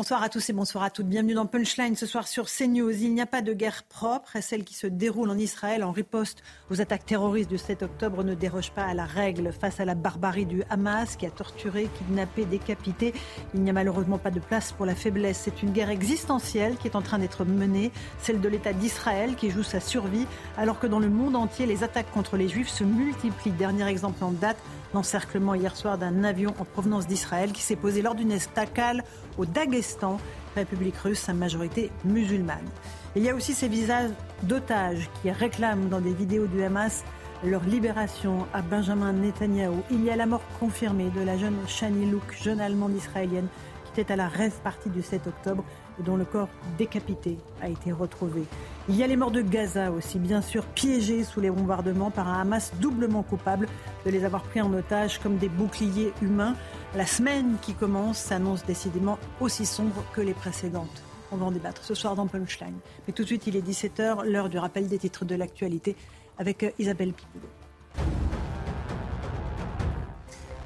Bonsoir 0.00 0.22
à 0.22 0.30
tous 0.30 0.48
et 0.48 0.54
bonsoir 0.54 0.82
à 0.82 0.88
toutes. 0.88 1.08
Bienvenue 1.08 1.34
dans 1.34 1.44
Punchline 1.44 1.94
ce 1.94 2.06
soir 2.06 2.26
sur 2.26 2.46
CNews. 2.46 3.02
Il 3.02 3.12
n'y 3.12 3.20
a 3.20 3.26
pas 3.26 3.42
de 3.42 3.52
guerre 3.52 3.82
propre 3.82 4.38
celle 4.40 4.64
qui 4.64 4.72
se 4.72 4.86
déroule 4.86 5.28
en 5.28 5.36
Israël 5.36 5.84
en 5.84 5.92
riposte 5.92 6.42
aux 6.70 6.80
attaques 6.80 7.04
terroristes 7.04 7.50
du 7.50 7.58
7 7.58 7.82
octobre 7.82 8.24
ne 8.24 8.34
déroge 8.34 8.70
pas 8.70 8.84
à 8.84 8.94
la 8.94 9.04
règle. 9.04 9.52
Face 9.52 9.78
à 9.78 9.84
la 9.84 9.94
barbarie 9.94 10.46
du 10.46 10.62
Hamas 10.70 11.16
qui 11.16 11.26
a 11.26 11.30
torturé, 11.30 11.90
kidnappé, 11.98 12.46
décapité, 12.46 13.12
il 13.52 13.60
n'y 13.60 13.68
a 13.68 13.74
malheureusement 13.74 14.16
pas 14.16 14.30
de 14.30 14.40
place 14.40 14.72
pour 14.72 14.86
la 14.86 14.94
faiblesse. 14.94 15.42
C'est 15.44 15.62
une 15.62 15.70
guerre 15.70 15.90
existentielle 15.90 16.78
qui 16.78 16.88
est 16.88 16.96
en 16.96 17.02
train 17.02 17.18
d'être 17.18 17.44
menée, 17.44 17.92
celle 18.20 18.40
de 18.40 18.48
l'État 18.48 18.72
d'Israël 18.72 19.36
qui 19.36 19.50
joue 19.50 19.62
sa 19.62 19.80
survie 19.80 20.26
alors 20.56 20.78
que 20.78 20.86
dans 20.86 20.98
le 20.98 21.10
monde 21.10 21.36
entier 21.36 21.66
les 21.66 21.84
attaques 21.84 22.10
contre 22.10 22.38
les 22.38 22.48
juifs 22.48 22.70
se 22.70 22.84
multiplient. 22.84 23.50
Dernier 23.50 23.86
exemple 23.88 24.24
en 24.24 24.30
date, 24.30 24.56
l'encerclement 24.94 25.54
hier 25.54 25.76
soir 25.76 25.98
d'un 25.98 26.24
avion 26.24 26.54
en 26.58 26.64
provenance 26.64 27.06
d'Israël 27.06 27.52
qui 27.52 27.62
s'est 27.62 27.76
posé 27.76 28.02
lors 28.02 28.14
d'une 28.14 28.32
estacale 28.32 29.04
au 29.38 29.46
Daghestan, 29.46 30.18
République 30.56 30.96
russe 30.96 31.28
à 31.28 31.32
majorité 31.32 31.90
musulmane. 32.04 32.68
Il 33.16 33.22
y 33.22 33.28
a 33.28 33.34
aussi 33.34 33.54
ces 33.54 33.68
visages 33.68 34.10
d'otages 34.42 35.08
qui 35.20 35.30
réclament 35.30 35.88
dans 35.88 36.00
des 36.00 36.12
vidéos 36.12 36.46
du 36.46 36.62
Hamas 36.62 37.04
leur 37.44 37.64
libération 37.64 38.46
à 38.52 38.60
Benjamin 38.62 39.12
Netanyahou. 39.12 39.82
Il 39.90 40.04
y 40.04 40.10
a 40.10 40.16
la 40.16 40.26
mort 40.26 40.42
confirmée 40.58 41.10
de 41.10 41.22
la 41.22 41.38
jeune 41.38 41.56
Shani 41.66 42.10
Louk, 42.10 42.36
jeune 42.42 42.60
allemande 42.60 42.94
israélienne, 42.94 43.48
qui 43.84 44.00
était 44.00 44.12
à 44.12 44.16
la 44.16 44.28
rêve 44.28 44.54
partie 44.62 44.90
du 44.90 45.02
7 45.02 45.26
octobre 45.26 45.64
dont 46.02 46.16
le 46.16 46.24
corps 46.24 46.48
décapité 46.78 47.38
a 47.60 47.68
été 47.68 47.92
retrouvé. 47.92 48.44
Il 48.88 48.96
y 48.96 49.02
a 49.02 49.06
les 49.06 49.16
morts 49.16 49.30
de 49.30 49.42
Gaza 49.42 49.90
aussi, 49.92 50.18
bien 50.18 50.40
sûr, 50.40 50.64
piégés 50.64 51.24
sous 51.24 51.40
les 51.40 51.50
bombardements 51.50 52.10
par 52.10 52.28
un 52.28 52.40
Hamas 52.40 52.72
doublement 52.80 53.22
coupable 53.22 53.68
de 54.04 54.10
les 54.10 54.24
avoir 54.24 54.42
pris 54.42 54.60
en 54.60 54.72
otage 54.72 55.18
comme 55.18 55.36
des 55.36 55.48
boucliers 55.48 56.12
humains. 56.22 56.56
La 56.94 57.06
semaine 57.06 57.56
qui 57.62 57.74
commence 57.74 58.18
s'annonce 58.18 58.64
décidément 58.64 59.18
aussi 59.40 59.66
sombre 59.66 60.02
que 60.12 60.20
les 60.20 60.34
précédentes. 60.34 61.02
On 61.32 61.36
va 61.36 61.46
en 61.46 61.52
débattre 61.52 61.84
ce 61.84 61.94
soir 61.94 62.16
dans 62.16 62.26
Punchline. 62.26 62.78
Mais 63.06 63.12
tout 63.12 63.22
de 63.22 63.28
suite, 63.28 63.46
il 63.46 63.56
est 63.56 63.66
17h, 63.66 64.24
l'heure 64.24 64.48
du 64.48 64.58
rappel 64.58 64.88
des 64.88 64.98
titres 64.98 65.24
de 65.24 65.36
l'actualité 65.36 65.94
avec 66.38 66.74
Isabelle 66.78 67.12
Piboulot. 67.12 67.48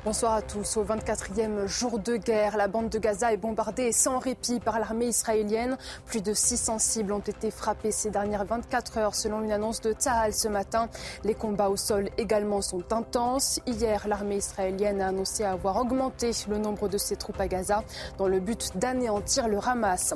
Bonsoir 0.05 0.35
à 0.35 0.43
tous. 0.43 0.77
Au 0.77 0.85
24e 0.85 1.67
jour 1.67 1.99
de 1.99 2.19
guerre, 2.19 2.59
la 2.59 2.69
bande 2.69 2.91
de 2.91 2.99
Gaza 2.99 3.33
est 3.33 3.39
bombardée 3.39 3.91
sans 3.91 4.19
répit 4.19 4.61
par 4.61 4.79
l'armée 4.79 5.07
israélienne. 5.07 5.79
Plus 6.05 6.21
de 6.21 6.35
600 6.35 6.79
cibles 6.79 7.15
ont 7.15 7.21
été 7.21 7.51
frappées 7.51 7.91
ces 7.91 8.11
dernières 8.11 8.45
24 8.45 8.99
heures 8.99 9.15
selon 9.15 9.41
une 9.41 9.51
annonce 9.51 9.81
de 9.81 9.95
Tsahal 9.95 10.35
ce 10.35 10.47
matin. 10.47 10.91
Les 11.25 11.33
combats 11.33 11.71
au 11.71 11.79
sol 11.79 12.11
également 12.19 12.61
sont 12.61 12.93
intenses. 12.93 13.61
Hier, 13.67 14.07
l'armée 14.07 14.37
israélienne 14.37 15.01
a 15.01 15.09
annoncé 15.09 15.43
avoir 15.43 15.79
augmenté 15.79 16.33
le 16.51 16.59
nombre 16.59 16.91
de 16.91 16.99
ses 16.99 17.17
troupes 17.17 17.41
à 17.41 17.49
Gaza 17.49 17.83
dans 18.19 18.29
le 18.29 18.41
but 18.41 18.77
d'anéantir 18.77 19.49
le 19.49 19.59
Hamas. 19.59 20.13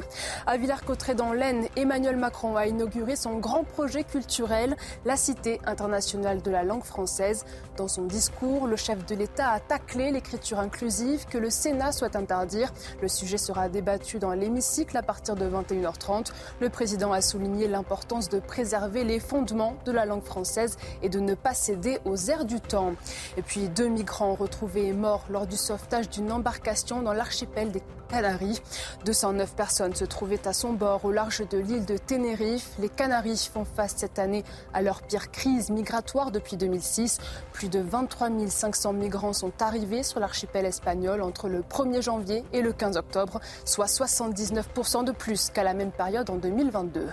À 0.47 0.59
Villers-Cotterêts 0.59 1.15
dans 1.15 1.33
l'Aisne, 1.33 1.65
Emmanuel 1.77 2.19
Macron 2.19 2.57
a 2.57 2.67
inauguré 2.67 3.17
son 3.17 3.39
grand 3.39 3.65
projet 3.65 4.05
culturel, 4.05 4.77
la 5.07 5.17
Cité 5.17 5.63
internationale 5.65 6.43
de 6.43 6.51
la 6.51 6.63
langue 6.63 6.85
française. 6.85 7.47
Dans 7.79 7.89
son 7.89 8.05
discours, 8.05 8.67
le 8.67 8.77
chef 8.77 9.07
de 9.07 9.15
l'État 9.15 9.53
a 9.53 9.61
clé 9.79 10.11
l'écriture 10.11 10.59
inclusive 10.59 11.27
que 11.27 11.39
le 11.39 11.51
Sénat 11.51 11.93
souhaite 11.93 12.17
interdire. 12.17 12.73
Le 13.01 13.09
sujet 13.09 13.39
sera 13.39 13.69
débattu 13.69 14.19
dans 14.19 14.33
l'hémicycle 14.33 14.97
à 14.97 15.03
partir 15.03 15.37
de 15.37 15.49
21h30. 15.49 16.33
Le 16.61 16.69
président 16.69 17.13
a 17.13 17.21
souligné 17.21 17.69
l'importance 17.69 18.29
de 18.29 18.41
préserver 18.41 19.05
les 19.05 19.21
fondements 19.21 19.77
de 19.85 19.93
la 19.93 20.05
langue 20.07 20.25
française 20.25 20.77
et 21.03 21.09
de 21.09 21.21
ne 21.21 21.35
pas 21.35 21.55
céder 21.55 21.99
aux 22.05 22.17
airs 22.31 22.45
du 22.45 22.61
temps. 22.61 22.95
Et 23.37 23.43
puis 23.43 23.69
deux 23.69 23.89
migrants 23.89 24.35
retrouvés 24.35 24.93
morts 24.93 25.25
lors 25.31 25.47
du 25.47 25.57
sauvetage 25.57 26.09
d'une 26.09 26.33
embarcation 26.33 27.03
dans 27.03 27.13
l'archipel 27.13 27.71
des 27.71 27.83
Canaries. 28.09 28.61
209 29.05 29.55
personnes 29.55 29.95
se 29.95 30.05
trouvaient 30.05 30.47
à 30.47 30.53
son 30.53 30.73
bord 30.73 31.05
au 31.05 31.13
large 31.13 31.47
de 31.49 31.59
l'île 31.59 31.85
de 31.85 31.97
Tenerife. 31.97 32.71
Les 32.79 32.89
Canaries 32.89 33.49
font 33.53 33.65
face 33.65 33.95
cette 33.97 34.19
année 34.19 34.45
à 34.73 34.83
leur 34.83 35.03
pire 35.03 35.31
crise 35.31 35.71
migratoire 35.71 36.31
depuis 36.31 36.57
2006. 36.57 37.19
Plus 37.53 37.69
de 37.69 37.81
23 37.81 38.29
500 38.49 38.93
migrants 38.93 39.33
sont 39.33 39.53
arrivés 39.61 40.03
sur 40.03 40.21
l'archipel 40.21 40.67
espagnol 40.67 41.23
entre 41.23 41.49
le 41.49 41.61
1er 41.61 42.03
janvier 42.03 42.45
et 42.53 42.63
le 42.63 42.73
15 42.73 42.97
octobre, 42.97 43.41
soit 43.65 43.87
79% 43.87 45.05
de 45.05 45.13
plus 45.13 45.51
qu'à 45.51 45.63
la 45.63 45.75
même 45.75 45.93
période 45.93 46.31
en 46.31 46.37
2022. 46.37 47.09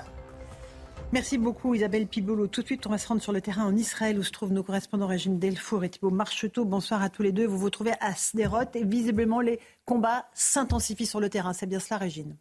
Merci 1.15 1.37
beaucoup 1.37 1.73
Isabelle 1.73 2.07
Pibolo. 2.07 2.47
Tout 2.47 2.59
de 2.59 2.65
suite, 2.65 2.85
on 2.87 2.89
va 2.89 2.97
se 2.97 3.07
rendre 3.07 3.21
sur 3.21 3.31
le 3.31 3.39
terrain 3.39 3.63
en 3.63 3.73
Israël 3.73 4.19
où 4.19 4.23
se 4.23 4.31
trouvent 4.31 4.51
nos 4.51 4.63
correspondants 4.63 5.07
Régine 5.07 5.39
Delfour 5.39 5.85
et 5.85 5.89
Thibault 5.89 6.09
Marcheteau. 6.09 6.65
Bonsoir 6.65 7.01
à 7.01 7.09
tous 7.09 7.23
les 7.23 7.31
deux. 7.31 7.47
Vous 7.47 7.57
vous 7.57 7.69
trouvez 7.69 7.93
à 8.01 8.13
Sderot 8.15 8.65
et 8.73 8.83
visiblement 8.83 9.39
les 9.39 9.61
combats 9.85 10.25
s'intensifient 10.33 11.05
sur 11.05 11.21
le 11.21 11.29
terrain. 11.29 11.53
C'est 11.53 11.67
bien 11.67 11.79
cela 11.79 11.99
Régine? 11.99 12.35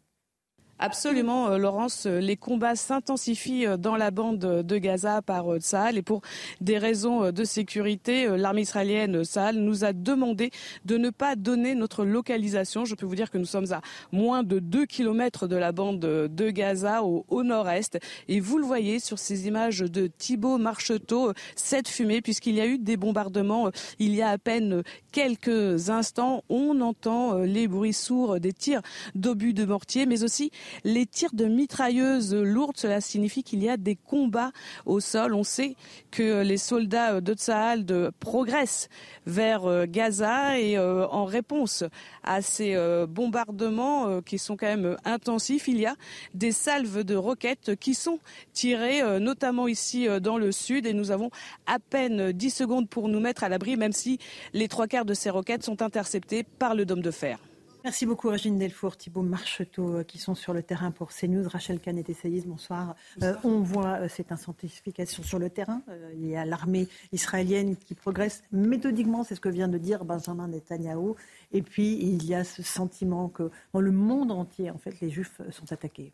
Absolument, 0.77 1.47
euh, 1.47 1.57
Laurence. 1.57 2.05
Les 2.05 2.35
combats 2.35 2.75
s'intensifient 2.75 3.65
euh, 3.65 3.77
dans 3.77 3.95
la 3.95 4.11
bande 4.11 4.39
de 4.39 4.77
Gaza 4.77 5.21
par 5.21 5.53
euh, 5.53 5.59
Tsahal 5.59 5.97
et 5.97 6.01
pour 6.01 6.21
des 6.59 6.77
raisons 6.77 7.31
de 7.31 7.43
sécurité, 7.45 8.27
l'armée 8.37 8.63
israélienne 8.63 9.23
Tsahal 9.23 9.55
nous 9.55 9.85
a 9.85 9.93
demandé 9.93 10.51
de 10.83 10.97
ne 10.97 11.11
pas 11.11 11.37
donner 11.37 11.75
notre 11.75 12.03
localisation. 12.03 12.83
Je 12.83 12.95
peux 12.95 13.05
vous 13.05 13.15
dire 13.15 13.31
que 13.31 13.37
nous 13.37 13.45
sommes 13.45 13.71
à 13.71 13.79
moins 14.11 14.43
de 14.43 14.59
2 14.59 14.85
kilomètres 14.85 15.47
de 15.47 15.55
la 15.55 15.71
bande 15.71 15.99
de 15.99 16.49
Gaza 16.49 17.03
au, 17.03 17.25
au 17.29 17.43
nord-est. 17.43 17.97
Et 18.27 18.41
vous 18.41 18.57
le 18.57 18.65
voyez 18.65 18.99
sur 18.99 19.17
ces 19.17 19.47
images 19.47 19.79
de 19.79 20.07
Thibault 20.07 20.57
Marcheteau, 20.57 21.31
cette 21.55 21.87
fumée, 21.87 22.21
puisqu'il 22.21 22.55
y 22.55 22.61
a 22.61 22.67
eu 22.67 22.79
des 22.79 22.97
bombardements 22.97 23.71
il 23.99 24.13
y 24.13 24.21
a 24.21 24.29
à 24.29 24.37
peine 24.37 24.83
quelques 25.13 25.89
instants. 25.89 26.43
On 26.49 26.81
entend 26.81 27.37
les 27.37 27.69
bruits 27.69 27.93
sourds 27.93 28.41
des 28.41 28.51
tirs 28.51 28.81
d'obus 29.13 29.53
de 29.53 29.63
mortier, 29.63 30.05
mais 30.05 30.23
aussi 30.23 30.51
les 30.83 31.05
tirs 31.05 31.33
de 31.33 31.45
mitrailleuses 31.45 32.33
lourdes. 32.33 32.77
Cela 32.77 33.01
signifie 33.01 33.43
qu'il 33.43 33.63
y 33.63 33.69
a 33.69 33.77
des 33.77 33.95
combats 33.95 34.51
au 34.85 34.99
sol. 34.99 35.33
On 35.33 35.43
sait 35.43 35.75
que 36.11 36.41
les 36.41 36.57
soldats 36.57 37.21
de 37.21 37.33
Tsahal 37.33 37.85
progressent 38.19 38.89
vers 39.25 39.65
euh, 39.65 39.85
Gaza 39.87 40.59
et 40.59 40.77
euh, 40.77 41.07
en 41.07 41.25
réponse 41.25 41.83
à 42.23 42.41
ces 42.41 42.75
euh, 42.75 43.05
bombardements 43.07 44.21
qui 44.21 44.37
sont 44.37 44.57
quand 44.57 44.67
même 44.67 44.97
intensifs, 45.05 45.67
il 45.67 45.79
y 45.79 45.85
a 45.85 45.95
des 46.33 46.51
salves 46.51 47.03
de 47.03 47.15
roquettes 47.15 47.75
qui 47.75 47.93
sont 47.93 48.19
tirées, 48.53 49.19
notamment 49.19 49.67
ici 49.67 50.07
dans 50.21 50.37
le 50.37 50.51
sud, 50.51 50.85
et 50.85 50.93
nous 50.93 51.11
avons 51.11 51.29
à 51.65 51.79
peine 51.79 52.31
10 52.31 52.49
secondes 52.49 52.89
pour 52.89 53.07
nous 53.07 53.19
mettre 53.19 53.43
à 53.43 53.49
l'abri, 53.49 53.77
même 53.77 53.91
si 53.91 54.19
les 54.53 54.67
trois 54.67 54.87
quarts 54.87 55.05
de 55.05 55.13
ces 55.13 55.29
roquettes 55.29 55.63
sont 55.63 55.81
interceptées 55.81 56.43
par 56.43 56.75
le 56.75 56.85
dôme 56.85 57.01
de 57.01 57.11
fer. 57.11 57.39
Merci 57.85 58.07
beaucoup, 58.07 58.29
Régine 58.29 58.57
Delfour, 58.57 58.97
Thibault 58.97 59.21
Marcheteau, 59.21 59.97
euh, 59.97 60.03
qui 60.03 60.17
sont 60.17 60.33
sur 60.33 60.53
le 60.53 60.63
terrain 60.63 60.89
pour 60.89 61.11
CNews. 61.11 61.47
Rachel 61.47 61.79
Canet 61.79 62.09
essayiste, 62.09 62.47
bonsoir. 62.47 62.95
Euh, 63.21 63.35
on 63.43 63.59
voit 63.59 63.99
euh, 63.99 64.09
cette 64.09 64.31
intensification 64.31 65.21
sur 65.21 65.37
le 65.37 65.51
terrain. 65.51 65.83
il 66.15 66.25
y 66.25 66.35
a 66.35 66.45
l'armée 66.45 66.87
israélienne 67.11 67.77
qui 67.77 67.93
progresse 67.93 68.41
méthodiquement, 68.51 69.23
c'est 69.23 69.35
ce 69.35 69.39
que 69.39 69.49
vient 69.49 69.67
de 69.67 69.77
dire 69.77 70.03
Benjamin 70.03 70.47
Netanyahou. 70.47 71.15
Et 71.51 71.61
puis, 71.61 71.99
il 72.01 72.25
y 72.25 72.33
a 72.33 72.43
ce 72.43 72.63
sentiment 72.63 73.29
que 73.29 73.51
dans 73.71 73.81
le 73.81 73.91
monde 73.91 74.31
entier, 74.31 74.71
en 74.71 74.79
fait, 74.79 74.99
les 74.99 75.11
Juifs 75.11 75.39
sont 75.51 75.71
attaqués. 75.71 76.11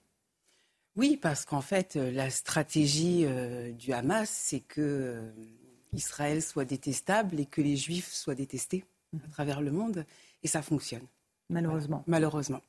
Oui, 0.97 1.15
parce 1.15 1.45
qu'en 1.45 1.61
fait, 1.61 1.95
la 1.95 2.29
stratégie 2.31 3.25
du 3.79 3.93
Hamas, 3.93 4.29
c'est 4.29 4.59
que 4.59 5.21
Israël 5.93 6.41
soit 6.41 6.65
détestable 6.65 7.39
et 7.39 7.45
que 7.45 7.61
les 7.61 7.77
Juifs 7.77 8.11
soient 8.11 8.35
détestés 8.35 8.83
à 9.13 9.15
mhm. 9.15 9.31
travers 9.31 9.61
le 9.61 9.71
monde. 9.71 10.05
Et 10.43 10.49
ça 10.49 10.61
fonctionne. 10.61 11.07
Malheureusement. 11.51 12.03
Malheureusement. 12.07 12.61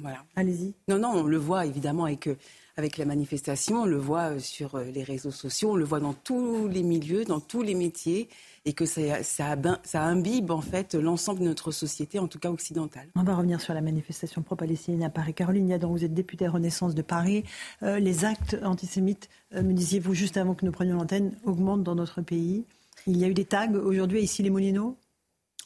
Voilà. 0.00 0.24
Allez-y. 0.34 0.74
Non, 0.88 0.98
non, 0.98 1.12
on 1.14 1.22
le 1.22 1.36
voit 1.36 1.64
évidemment 1.64 2.04
avec, 2.04 2.26
euh, 2.26 2.36
avec 2.76 2.98
la 2.98 3.04
manifestation, 3.04 3.82
on 3.82 3.86
le 3.86 3.96
voit 3.96 4.32
euh, 4.32 4.38
sur 4.40 4.74
euh, 4.74 4.84
les 4.84 5.04
réseaux 5.04 5.30
sociaux, 5.30 5.70
on 5.72 5.76
le 5.76 5.84
voit 5.84 6.00
dans 6.00 6.12
tous 6.12 6.66
les 6.66 6.82
milieux, 6.82 7.24
dans 7.24 7.38
tous 7.38 7.62
les 7.62 7.74
métiers, 7.74 8.28
et 8.64 8.72
que 8.72 8.84
ça, 8.84 9.22
ça, 9.22 9.56
ça 9.84 10.02
imbibe 10.02 10.50
en 10.50 10.60
fait 10.60 10.94
l'ensemble 10.94 11.40
de 11.40 11.44
notre 11.44 11.70
société, 11.70 12.18
en 12.18 12.26
tout 12.26 12.40
cas 12.40 12.50
occidentale. 12.50 13.06
On 13.14 13.22
va 13.22 13.36
revenir 13.36 13.60
sur 13.60 13.74
la 13.74 13.80
manifestation 13.80 14.42
pro-palestinienne 14.42 15.04
à 15.04 15.10
Paris. 15.10 15.32
Caroline 15.32 15.68
Yadon, 15.68 15.90
vous 15.90 16.04
êtes 16.04 16.12
députée 16.12 16.48
Renaissance 16.48 16.94
de 16.94 17.02
Paris. 17.02 17.44
les 17.80 18.24
actes 18.26 18.58
antisémites, 18.62 19.30
me 19.54 19.72
disiez-vous 19.72 20.12
juste 20.12 20.36
avant 20.36 20.54
que 20.54 20.66
nous 20.66 20.72
prenions 20.72 20.96
l'antenne, 20.96 21.32
augmentent 21.44 21.84
dans 21.84 21.94
notre 21.94 22.20
pays. 22.20 22.64
Il 23.06 23.16
y 23.16 23.24
a 23.24 23.28
eu 23.28 23.34
des 23.34 23.46
tags 23.46 23.72
aujourd'hui 23.72 24.20
ici 24.20 24.42
les 24.42 24.50
Moulineaux 24.50 24.98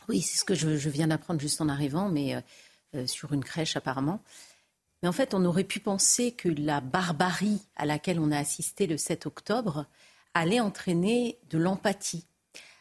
Oui, 0.09 0.21
c'est 0.21 0.39
ce 0.39 0.45
que 0.45 0.55
je, 0.55 0.89
viens 0.89 1.09
d'apprendre 1.09 1.41
juste 1.41 1.61
en 1.61 1.69
arrivant, 1.69 2.09
mais 2.09 2.43
sur 3.07 3.33
une 3.33 3.43
crèche 3.43 3.77
apparemment. 3.77 4.21
Mais 5.05 5.09
en 5.09 5.13
fait, 5.13 5.35
on 5.35 5.45
aurait 5.45 5.65
pu 5.65 5.81
penser 5.81 6.33
que 6.33 6.49
la 6.49 6.81
barbarie 6.81 7.61
à 7.77 7.85
laquelle 7.85 8.19
on 8.19 8.31
a 8.31 8.39
assisté 8.39 8.87
le 8.87 8.97
7 8.97 9.27
octobre 9.27 9.85
allait 10.33 10.61
entraîner 10.61 11.37
de 11.51 11.59
l'empathie, 11.59 12.25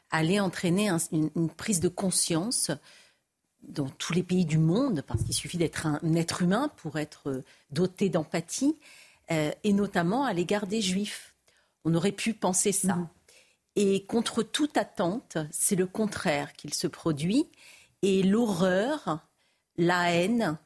allait 0.10 0.40
entraîner 0.40 0.90
une, 1.12 1.50
prise 1.50 1.82
de 1.82 1.90
conscience 1.90 2.72
dans 3.64 3.90
tous 3.90 4.14
les 4.14 4.24
pays 4.24 4.46
du 4.46 4.58
monde, 4.58 5.04
parce 5.06 5.22
qu'il 5.24 5.34
suffit 5.34 5.58
d'être 5.58 5.86
un 5.86 6.16
être 6.16 6.42
humain 6.42 6.72
pour 6.78 6.98
être 6.98 7.44
doté 7.72 8.08
d'empathie, 8.08 8.78
euh, 9.32 9.52
et 9.66 9.74
notamment 9.74 10.24
à 10.24 10.32
l'égard 10.32 10.66
des 10.66 10.82
Juifs. 10.82 11.34
On 11.84 11.94
aurait 11.94 12.14
pu 12.14 12.34
penser 12.34 12.72
ça. 12.72 12.96
Mhm. 12.96 13.08
Et 13.76 14.06
contre 14.06 14.44
toute 14.44 14.78
attente, 14.78 15.38
c'est 15.52 15.76
le 15.76 15.88
contraire 15.88 16.54
qu'il 16.54 16.74
se 16.74 16.88
produit. 16.88 17.50
Et 18.02 18.22
l'horreur, 18.22 19.26
la 19.78 20.14
haine, 20.14 20.58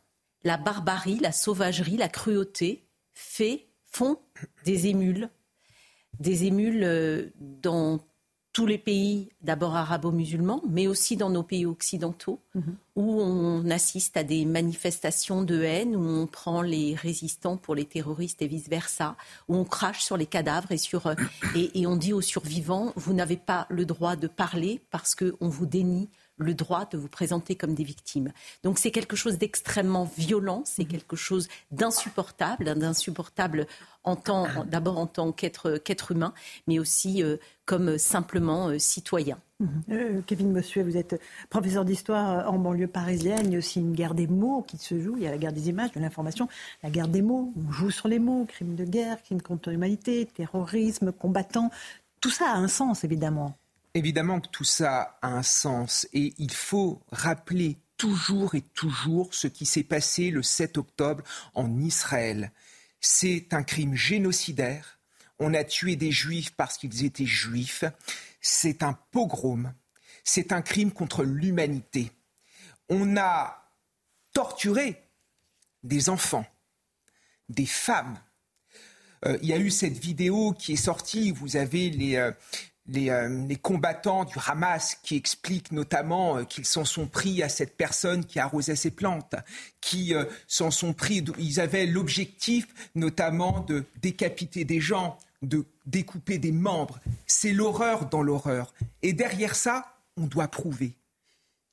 la 0.44 0.57
barbarie, 0.57 1.19
la 1.19 1.31
sauvagerie, 1.31 1.98
la 1.98 2.09
cruauté 2.09 2.88
fait, 3.13 3.68
font 3.83 4.19
des 4.65 4.88
émules. 4.88 5.30
Des 6.19 6.45
émules 6.45 6.83
euh, 6.83 7.30
dans 7.36 8.00
tous 8.57 8.65
les 8.65 8.80
pays, 8.80 9.30
d'abord 9.42 9.75
arabo-musulmans, 9.75 10.63
mais 10.68 10.88
aussi 10.88 11.15
dans 11.15 11.30
nos 11.30 11.44
pays 11.44 11.68
occidentaux, 11.68 12.39
mhm. 12.56 12.75
où 12.95 13.21
on 13.21 13.69
assiste 13.69 14.18
à 14.18 14.24
des 14.24 14.45
manifestations 14.45 15.44
de 15.44 15.62
haine, 15.62 15.95
où 15.95 16.01
on 16.04 16.25
prend 16.25 16.63
les 16.63 16.95
résistants 16.95 17.57
pour 17.57 17.75
les 17.75 17.86
terroristes 17.86 18.42
et 18.42 18.48
vice-versa, 18.48 19.15
où 19.48 19.56
on 19.56 19.63
crache 19.63 20.01
sur 20.01 20.18
les 20.18 20.25
cadavres 20.25 20.71
et, 20.71 20.80
sur, 20.80 21.06
euh, 21.06 21.13
et, 21.56 21.81
et 21.81 21.86
on 21.86 21.95
dit 21.95 22.13
aux 22.13 22.21
survivants, 22.21 22.94
vous 22.95 23.13
n'avez 23.13 23.38
pas 23.38 23.68
le 23.69 23.86
droit 23.86 24.15
de 24.15 24.25
parler 24.25 24.81
parce 24.89 25.13
qu'on 25.13 25.50
vous 25.50 25.68
dénie 25.68 26.10
le 26.38 26.54
droit 26.54 26.86
de 26.86 26.98
vous 26.98 27.07
présenter 27.07 27.56
comme 27.56 27.74
des 27.74 27.84
victimes. 27.84 28.31
Donc 28.63 28.80
c'est 28.80 28.92
quelque 28.92 29.16
chose 29.16 29.38
d'extrêmement 29.38 30.10
violent, 30.18 30.63
c'est 30.66 30.84
mhm. 30.84 30.89
quelque 30.89 31.16
chose 31.16 31.48
d'insupportable, 31.72 32.75
d'insupportable 32.75 33.68
en 34.04 34.16
tant, 34.16 34.48
d'abord 34.66 35.00
en 35.00 35.07
tant 35.07 35.31
qu'être 35.31 36.12
humain, 36.12 36.34
mais 36.68 36.80
aussi 36.80 37.24
euh, 37.24 37.38
comme 37.66 37.98
simplement 37.98 38.69
euh, 38.69 38.80
citoyen. 38.80 39.38
Mhm. 39.60 39.84
Euh, 39.89 40.22
Kevin 40.25 40.54
Mossuet, 40.54 40.84
vous 40.84 40.98
êtes 40.98 41.19
professeur 41.50 41.84
d'histoire 41.84 42.51
en 42.51 42.60
banlieue 42.60 42.88
parisienne. 42.88 43.48
Il 43.48 43.54
y 43.54 43.56
a 43.56 43.57
aussi 43.57 43.80
une 43.80 43.94
guerre 43.94 44.13
des 44.13 44.28
mots 44.28 44.62
qui 44.62 44.78
se 44.78 45.00
joue. 45.00 45.16
Il 45.18 45.24
y 45.24 45.28
a 45.28 45.31
la 45.31 45.38
guerre 45.38 45.54
des 45.54 45.68
images, 45.68 45.92
de 45.92 46.00
l'information, 46.00 46.48
la 46.84 46.89
guerre 46.89 47.07
des 47.07 47.22
mots. 47.22 47.51
On 47.57 47.72
joue 47.72 47.89
sur 47.89 48.07
les 48.07 48.19
mots, 48.19 48.45
crimes 48.45 48.75
de 48.75 48.86
guerre, 48.86 49.22
crimes 49.24 49.42
contre 49.42 49.72
l'humanité, 49.72 50.25
terrorisme, 50.25 51.12
combattants. 51.12 51.72
Tout 52.22 52.30
ça 52.30 52.51
a 52.51 52.56
un 52.56 52.68
sens, 52.68 53.04
évidemment. 53.04 53.57
Évidemment 53.94 54.39
que 54.39 54.50
tout 54.50 54.63
ça 54.63 55.18
a 55.22 55.30
un 55.30 55.44
sens 55.44 56.07
et 56.13 56.34
il 56.38 56.51
faut 56.51 57.01
rappeler 57.12 57.78
toujours 57.98 58.56
et 58.56 58.62
toujours 58.62 59.34
ce 59.34 59.48
qui 59.48 59.66
s'est 59.66 59.84
passé 59.84 60.30
le 60.30 60.44
7 60.44 60.78
octobre 60.78 61.24
en 61.56 61.80
Israël. 61.80 62.51
C'est 63.00 63.54
un 63.54 63.63
crime 63.63 63.95
génocidaire. 63.95 65.00
On 65.39 65.54
a 65.54 65.63
tué 65.63 65.95
des 65.95 66.12
juifs 66.12 66.51
parce 66.56 66.78
qu'ils 66.78 67.06
étaient 67.06 67.25
juifs. 67.25 67.84
C'est 68.42 68.84
un 68.84 68.94
pogrom. 69.12 69.74
C'est 70.24 70.51
un 70.51 70.62
crime 70.62 70.92
contre 70.92 71.24
l'humanité. 71.24 72.12
On 72.89 73.18
a 73.18 73.72
torturé 74.34 75.04
des 75.84 76.10
enfants, 76.10 76.45
des 77.50 77.66
femmes. 77.66 78.19
Euh, 79.25 79.38
il 79.42 79.50
y 79.50 79.54
a 79.54 79.57
eu 79.57 79.72
cette 79.72 79.98
vidéo 79.98 80.54
qui 80.54 80.74
est 80.74 80.75
sortie. 80.75 81.31
Vous 81.31 81.56
avez 81.57 81.89
les, 81.89 82.18
euh, 82.18 82.31
euh, 82.95 83.45
les, 83.48 83.57
combattants 83.57 84.24
du 84.24 84.36
Hamas 84.45 84.95
qui 85.04 85.18
expliquent 85.18 85.74
notamment 85.74 86.38
euh, 86.38 86.44
qu'ils 86.45 86.66
s'en 86.66 86.86
sont 86.86 87.07
pris 87.07 87.44
à 87.44 87.50
cette 87.50 87.75
personne 87.75 88.24
qui 88.24 88.39
arrosait 88.39 88.78
ses 88.78 88.92
plantes, 88.92 89.36
qui 89.81 90.13
euh, 90.13 90.24
s'en 90.48 90.72
sont 90.72 90.94
pris, 90.94 91.24
ils 91.38 91.60
avaient 91.60 91.86
l'objectif 91.86 92.68
notamment 92.95 93.60
de 93.60 93.84
décapiter 94.01 94.63
des 94.63 94.80
gens, 94.80 95.18
de 95.42 95.66
découper 95.86 96.38
des 96.38 96.54
membres. 96.54 97.00
C'est 97.25 97.51
l'horreur 97.51 98.07
dans 98.07 98.24
l'horreur. 98.24 98.74
Et 99.01 99.12
derrière 99.12 99.56
ça, 99.56 99.98
on 100.16 100.25
doit 100.25 100.48
prouver, 100.48 100.95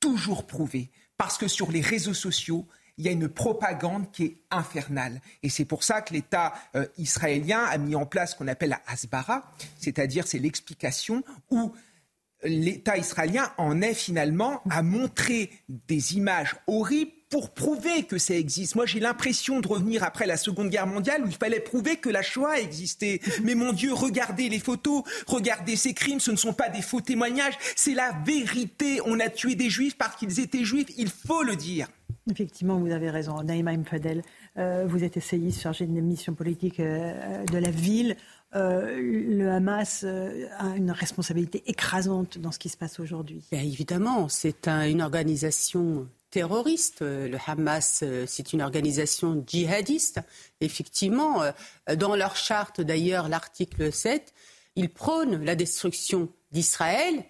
toujours 0.01 0.45
prouver, 0.45 0.89
parce 1.17 1.37
que 1.37 1.47
sur 1.47 1.71
les 1.71 1.81
réseaux 1.81 2.13
sociaux, 2.13 2.67
il 2.97 3.05
y 3.05 3.09
a 3.09 3.11
une 3.11 3.27
propagande 3.27 4.11
qui 4.11 4.23
est 4.23 4.37
infernale. 4.51 5.21
Et 5.43 5.49
c'est 5.49 5.65
pour 5.65 5.83
ça 5.83 6.01
que 6.01 6.13
l'État 6.13 6.53
euh, 6.75 6.85
israélien 6.97 7.63
a 7.63 7.77
mis 7.77 7.95
en 7.95 8.05
place 8.05 8.31
ce 8.31 8.35
qu'on 8.37 8.47
appelle 8.47 8.69
la 8.69 8.81
Hasbara, 8.87 9.51
c'est-à-dire 9.77 10.27
c'est 10.27 10.39
l'explication 10.39 11.23
où 11.51 11.73
l'État 12.43 12.97
israélien 12.97 13.51
en 13.57 13.81
est 13.81 13.93
finalement 13.93 14.61
à 14.69 14.83
montrer 14.83 15.49
des 15.69 16.15
images 16.15 16.55
horribles 16.67 17.11
pour 17.29 17.53
prouver 17.53 18.03
que 18.03 18.17
ça 18.17 18.35
existe. 18.35 18.75
Moi, 18.75 18.85
j'ai 18.85 18.99
l'impression 18.99 19.59
de 19.59 19.67
revenir 19.67 20.03
après 20.03 20.27
la 20.27 20.37
Seconde 20.37 20.69
Guerre 20.69 20.87
mondiale 20.87 21.23
où 21.23 21.27
il 21.27 21.35
fallait 21.35 21.59
prouver 21.59 21.97
que 21.97 22.09
la 22.09 22.21
Shoah 22.21 22.59
existait. 22.59 23.19
Mais 23.43 23.55
mon 23.55 23.73
Dieu, 23.73 23.93
regardez 23.93 24.47
les 24.47 24.59
photos, 24.59 25.03
regardez 25.27 25.75
ces 25.75 25.93
crimes, 25.93 26.19
ce 26.19 26.31
ne 26.31 26.35
sont 26.35 26.53
pas 26.53 26.69
des 26.69 26.81
faux 26.81 27.01
témoignages, 27.01 27.57
c'est 27.75 27.93
la 27.93 28.11
vérité. 28.25 29.01
On 29.05 29.19
a 29.19 29.29
tué 29.29 29.55
des 29.55 29.69
juifs 29.69 29.97
parce 29.97 30.15
qu'ils 30.15 30.39
étaient 30.39 30.63
juifs, 30.63 30.87
il 30.97 31.09
faut 31.09 31.43
le 31.43 31.55
dire. 31.55 31.87
Effectivement, 32.31 32.79
vous 32.79 32.91
avez 32.91 33.11
raison. 33.11 33.43
Naïma 33.43 33.77
Mfadel, 33.77 34.23
euh, 34.57 34.85
vous 34.87 35.03
êtes 35.03 35.15
essayiste 35.15 35.61
chargé 35.61 35.85
de 35.85 36.01
mission 36.01 36.33
politique 36.33 36.79
euh, 36.79 37.45
de 37.45 37.57
la 37.59 37.69
ville. 37.69 38.17
Euh, 38.55 38.97
le 38.99 39.51
Hamas 39.51 40.03
a 40.03 40.75
une 40.75 40.89
responsabilité 40.89 41.61
écrasante 41.67 42.39
dans 42.39 42.51
ce 42.51 42.57
qui 42.57 42.69
se 42.69 42.77
passe 42.77 42.99
aujourd'hui. 42.99 43.43
évidemment, 43.51 44.27
c'est 44.27 44.67
une 44.67 45.03
organisation 45.03 46.07
terroriste. 46.31 47.01
Le 47.01 47.37
Hamas, 47.45 48.03
c'est 48.25 48.53
une 48.53 48.61
organisation 48.61 49.43
djihadiste. 49.45 50.19
Effectivement, 50.61 51.43
dans 51.97 52.15
leur 52.15 52.35
charte, 52.35 52.81
d'ailleurs, 52.81 53.29
l'article 53.29 53.91
7, 53.91 54.33
ils 54.75 54.89
prônent 54.89 55.43
la 55.43 55.55
destruction 55.55 56.29
d'Israël 56.51 57.23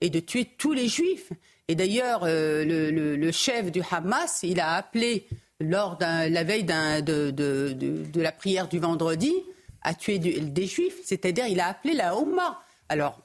et 0.00 0.10
de 0.10 0.20
tuer 0.20 0.44
tous 0.58 0.72
les 0.72 0.88
juifs. 0.88 1.32
Et 1.68 1.74
d'ailleurs, 1.74 2.20
euh, 2.22 2.64
le, 2.64 3.32
chef 3.32 3.72
du 3.72 3.82
Hamas, 3.90 4.40
il 4.44 4.60
a 4.60 4.74
appelé, 4.74 5.26
lors 5.58 5.98
la 6.00 6.44
veille 6.44 6.64
de, 6.64 8.20
la 8.20 8.32
prière 8.32 8.68
du 8.68 8.78
vendredi, 8.78 9.32
à 9.82 9.94
tuer 9.94 10.18
des 10.18 10.66
juifs. 10.66 10.98
C'est-à-dire, 11.04 11.46
il 11.46 11.60
a 11.60 11.68
appelé 11.68 11.94
la 11.94 12.16
Oumma. 12.16 12.60
Alors, 12.88 13.20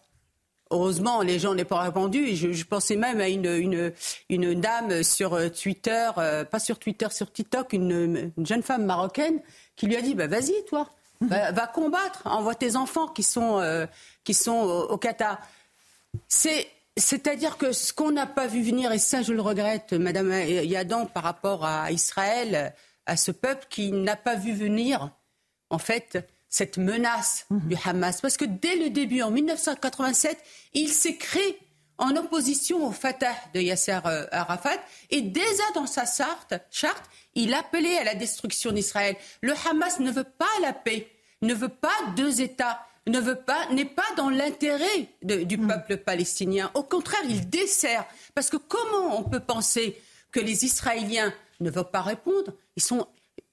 Heureusement, 0.73 1.21
les 1.21 1.38
gens 1.38 1.53
n'ont 1.53 1.65
pas 1.65 1.81
répondu. 1.81 2.33
Je, 2.33 2.63
pensais 2.63 2.95
même 2.95 3.19
à 3.19 3.27
une, 3.27 3.91
dame 4.55 5.03
sur 5.03 5.33
euh, 5.33 5.49
Twitter, 5.49 6.09
euh, 6.17 6.45
pas 6.45 6.59
sur 6.59 6.79
Twitter, 6.79 7.07
sur 7.12 7.29
TikTok, 7.29 7.74
une, 7.74 8.31
jeune 8.38 8.63
femme 8.63 8.86
marocaine 8.86 9.41
qui 9.75 9.88
lui 9.88 9.98
a 9.98 10.01
dit 10.01 10.15
bah, 10.15 10.27
Vas-y, 10.27 10.53
toi, 10.69 10.88
va, 11.19 11.67
combattre, 11.67 12.21
envoie 12.24 12.55
tes 12.55 12.77
enfants 12.77 13.10
qui 13.10 13.21
sont, 13.21 13.62
qui 14.24 14.33
sont 14.33 14.53
au, 14.53 14.93
au 14.93 14.98
Qatar. 14.98 15.41
C'est 16.29 16.69
c'est-à-dire 17.01 17.58
que 17.58 17.74
ce 17.74 17.91
qu'on 17.91 18.12
n'a 18.12 18.27
pas 18.27 18.48
vu 18.48 18.62
venir, 18.62 18.91
et 18.91 19.00
ça 19.00 19.22
je 19.22 19.34
le 19.34 19.41
regrette, 19.41 19.93
Madame 19.93 20.31
Yadan, 20.31 21.08
par 21.08 21.24
rapport 21.24 21.65
à 21.65 21.91
Israël, 21.91 22.74
à 23.05 23.17
ce 23.17 23.31
peuple 23.31 23.65
qui 23.70 23.91
n'a 23.91 24.15
pas 24.15 24.36
vu 24.36 24.53
venir, 24.53 25.12
en 25.70 25.79
fait, 25.79 26.25
cette 26.50 26.77
menace 26.77 27.46
mhm. 27.50 27.67
du 27.67 27.75
Hamas. 27.84 28.22
Parce 28.22 28.38
que 28.38 28.46
dès 28.46 28.75
le 28.75 28.89
début, 28.89 29.22
en 29.22 29.31
1987, 29.31 30.38
il 30.74 30.89
s'est 30.89 31.15
créé 31.15 31.58
en 31.98 32.15
opposition 32.15 32.86
au 32.86 32.91
Fatah 32.91 33.36
de 33.53 33.62
Yasser 33.62 34.00
euh, 34.05 34.25
Arafat, 34.31 34.77
et 35.10 35.22
déjà 35.22 35.63
dans 35.75 35.88
sa 35.88 36.05
charte, 36.05 36.53
charte 36.72 37.03
il 37.36 37.53
appelait 37.53 37.98
à 37.98 38.03
la 38.03 38.15
destruction 38.15 38.72
d'Israël. 38.72 39.15
Le 39.41 39.53
Hamas 39.70 40.00
ne 40.00 40.12
veut 40.12 40.24
pas 40.24 40.46
la 40.62 40.74
paix, 40.74 41.08
ne 41.41 41.53
veut 41.53 41.70
pas 41.70 41.89
deux 42.15 42.41
États 42.41 42.86
ne 43.08 43.20
veut 43.20 43.36
pas, 43.36 43.67
n'est 43.72 43.86
pas 43.86 44.05
dans 44.17 44.29
l'intérêt 44.29 45.10
du 45.24 45.58
mm. 45.58 45.67
peuple 45.67 45.98
palestinien. 45.98 46.72
Au 46.74 46.84
contraire, 46.84 47.22
il 47.27 47.50
dessert. 47.50 48.05
Parce 48.36 48.50
que 48.50 48.58
comment 48.58 49.17
on 49.17 49.24
peut 49.24 49.39
penser 49.39 50.00
que 50.31 50.39
les 50.39 50.65
Israéliens 50.65 51.34
ne 51.60 51.70
veulent 51.70 51.89
pas 51.89 52.01
répondre? 52.01 52.53
Ils 52.75 52.84
sont, 52.84 53.08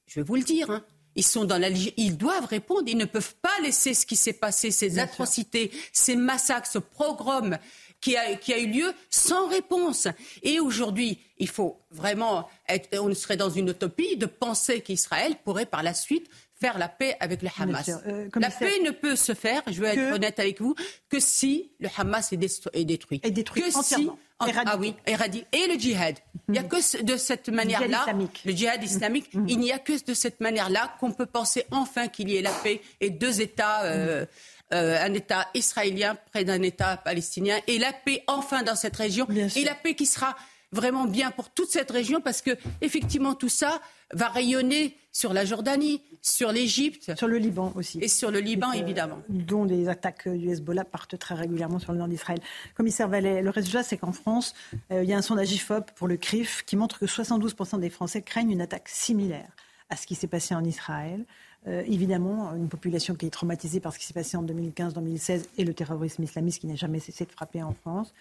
je 0.06 0.20
vais 0.20 0.24
vous 0.24 0.36
le 0.36 0.42
dire, 0.42 0.70
hein, 0.70 0.84
ils 1.16 1.24
sont 1.24 1.44
dans 1.44 1.58
la, 1.58 1.68
ils 1.70 2.16
doivent 2.16 2.46
répondre. 2.46 2.84
Ils 2.86 2.96
ne 2.96 3.04
peuvent 3.04 3.34
pas 3.42 3.58
laisser 3.62 3.94
ce 3.94 4.06
qui 4.06 4.16
s'est 4.16 4.34
passé, 4.34 4.70
ces 4.70 4.98
atrocités, 4.98 5.72
ces 5.92 6.14
massacres, 6.14 6.70
ce 6.70 6.78
pogrom 6.78 7.58
qui 8.00 8.16
a, 8.16 8.36
qui 8.36 8.52
a 8.52 8.58
eu 8.58 8.68
lieu 8.68 8.92
sans 9.10 9.48
réponse. 9.48 10.08
Et 10.42 10.60
aujourd'hui, 10.60 11.18
il 11.38 11.48
faut 11.48 11.80
vraiment 11.90 12.48
être, 12.68 12.96
on 12.98 13.12
serait 13.14 13.36
dans 13.36 13.50
une 13.50 13.68
utopie 13.68 14.16
de 14.16 14.26
penser 14.26 14.80
qu'Israël 14.80 15.34
pourrait 15.44 15.66
par 15.66 15.82
la 15.82 15.94
suite 15.94 16.28
faire 16.60 16.78
la 16.78 16.88
paix 16.88 17.16
avec 17.20 17.42
le 17.42 17.48
Hamas. 17.58 17.88
Euh, 18.06 18.28
la 18.34 18.50
paix 18.50 18.80
ne 18.84 18.90
peut 18.90 19.16
se 19.16 19.34
faire, 19.34 19.62
je 19.66 19.80
vais 19.80 19.96
être 19.96 20.14
honnête 20.14 20.38
avec 20.38 20.60
vous, 20.60 20.74
que 21.08 21.20
si 21.20 21.70
le 21.80 21.88
Hamas 21.96 22.32
est, 22.32 22.36
détruit. 22.84 23.20
Et 23.24 23.30
détruit 23.30 23.62
que. 23.62 23.70
Si, 23.70 24.08
ah 24.40 24.76
oui, 24.78 24.94
éradiqué. 25.06 25.46
Et 25.52 25.66
le 25.66 25.78
djihad. 25.78 26.16
Il 26.48 26.52
n'y 26.52 26.58
a 26.58 26.62
que 26.62 27.02
de 27.02 27.16
cette 27.16 27.48
manière-là, 27.48 28.06
le 28.44 28.52
djihad 28.52 28.82
islamique, 28.82 29.34
mm. 29.34 29.48
il 29.48 29.58
n'y 29.58 29.72
a 29.72 29.78
que 29.78 30.04
de 30.04 30.14
cette 30.14 30.40
manière-là 30.40 30.94
qu'on 31.00 31.12
peut 31.12 31.26
penser 31.26 31.64
enfin 31.70 32.08
qu'il 32.08 32.30
y 32.30 32.36
ait 32.36 32.42
la 32.42 32.52
paix 32.52 32.80
et 33.00 33.10
deux 33.10 33.40
États. 33.40 33.84
Euh, 33.84 34.26
euh, 34.74 35.02
un 35.02 35.14
État 35.14 35.48
israélien 35.54 36.14
près 36.30 36.44
d'un 36.44 36.60
État 36.60 36.98
palestinien 36.98 37.58
et 37.68 37.78
la 37.78 37.90
paix 37.94 38.22
enfin 38.26 38.62
dans 38.62 38.76
cette 38.76 38.96
région 38.96 39.26
et 39.56 39.64
la 39.64 39.74
paix 39.74 39.94
qui 39.94 40.04
sera 40.04 40.36
vraiment 40.72 41.06
bien 41.06 41.30
pour 41.30 41.50
toute 41.50 41.70
cette 41.70 41.90
région 41.90 42.20
parce 42.20 42.42
que 42.42 42.50
effectivement 42.80 43.34
tout 43.34 43.48
ça 43.48 43.80
va 44.12 44.28
rayonner 44.28 44.96
sur 45.12 45.32
la 45.32 45.44
Jordanie, 45.44 46.00
sur 46.22 46.52
l'Égypte. 46.52 47.12
Sur 47.16 47.26
le 47.26 47.38
Liban 47.38 47.72
aussi. 47.74 47.98
Et 48.00 48.08
sur 48.08 48.30
le 48.30 48.38
Liban, 48.38 48.72
évidemment. 48.72 49.18
Dont 49.28 49.64
des 49.64 49.88
attaques 49.88 50.28
du 50.28 50.48
Hezbollah 50.50 50.84
partent 50.84 51.18
très 51.18 51.34
régulièrement 51.34 51.80
sur 51.80 51.92
le 51.92 51.98
nord 51.98 52.06
d'Israël. 52.06 52.38
Commissaire 52.74 53.08
Vallet, 53.08 53.42
le 53.42 53.50
résultat, 53.50 53.82
c'est 53.82 53.96
qu'en 53.96 54.12
France, 54.12 54.54
euh, 54.92 55.02
il 55.02 55.10
y 55.10 55.12
a 55.12 55.16
un 55.16 55.22
sondage 55.22 55.50
IFOP 55.52 55.90
pour 55.96 56.06
le 56.06 56.16
CRIF 56.16 56.62
qui 56.64 56.76
montre 56.76 57.00
que 57.00 57.06
72% 57.06 57.80
des 57.80 57.90
Français 57.90 58.22
craignent 58.22 58.52
une 58.52 58.60
attaque 58.60 58.88
similaire 58.88 59.50
à 59.90 59.96
ce 59.96 60.06
qui 60.06 60.14
s'est 60.14 60.28
passé 60.28 60.54
en 60.54 60.64
Israël. 60.64 61.24
Euh, 61.66 61.82
évidemment, 61.86 62.54
une 62.54 62.68
population 62.68 63.14
qui 63.14 63.26
est 63.26 63.30
traumatisée 63.30 63.80
par 63.80 63.92
ce 63.92 63.98
qui 63.98 64.06
s'est 64.06 64.14
passé 64.14 64.36
en 64.36 64.44
2015-2016 64.44 65.46
et 65.56 65.64
le 65.64 65.74
terrorisme 65.74 66.22
islamiste 66.22 66.60
qui 66.60 66.68
n'a 66.68 66.76
jamais 66.76 67.00
cessé 67.00 67.24
de 67.24 67.32
frapper 67.32 67.62
en 67.62 67.72
France. 67.72 68.14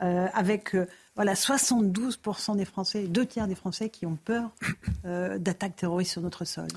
Euh, 0.00 0.28
avec 0.32 0.76
euh, 0.76 0.86
voilà, 1.16 1.34
72% 1.34 2.56
des 2.56 2.64
Français, 2.64 3.08
deux 3.08 3.26
tiers 3.26 3.48
des 3.48 3.56
Français 3.56 3.88
qui 3.88 4.06
ont 4.06 4.16
peur 4.16 4.50
euh, 5.04 5.38
d'attaques 5.38 5.74
terroristes 5.74 6.12
sur 6.12 6.22
notre 6.22 6.44
sol. 6.44 6.68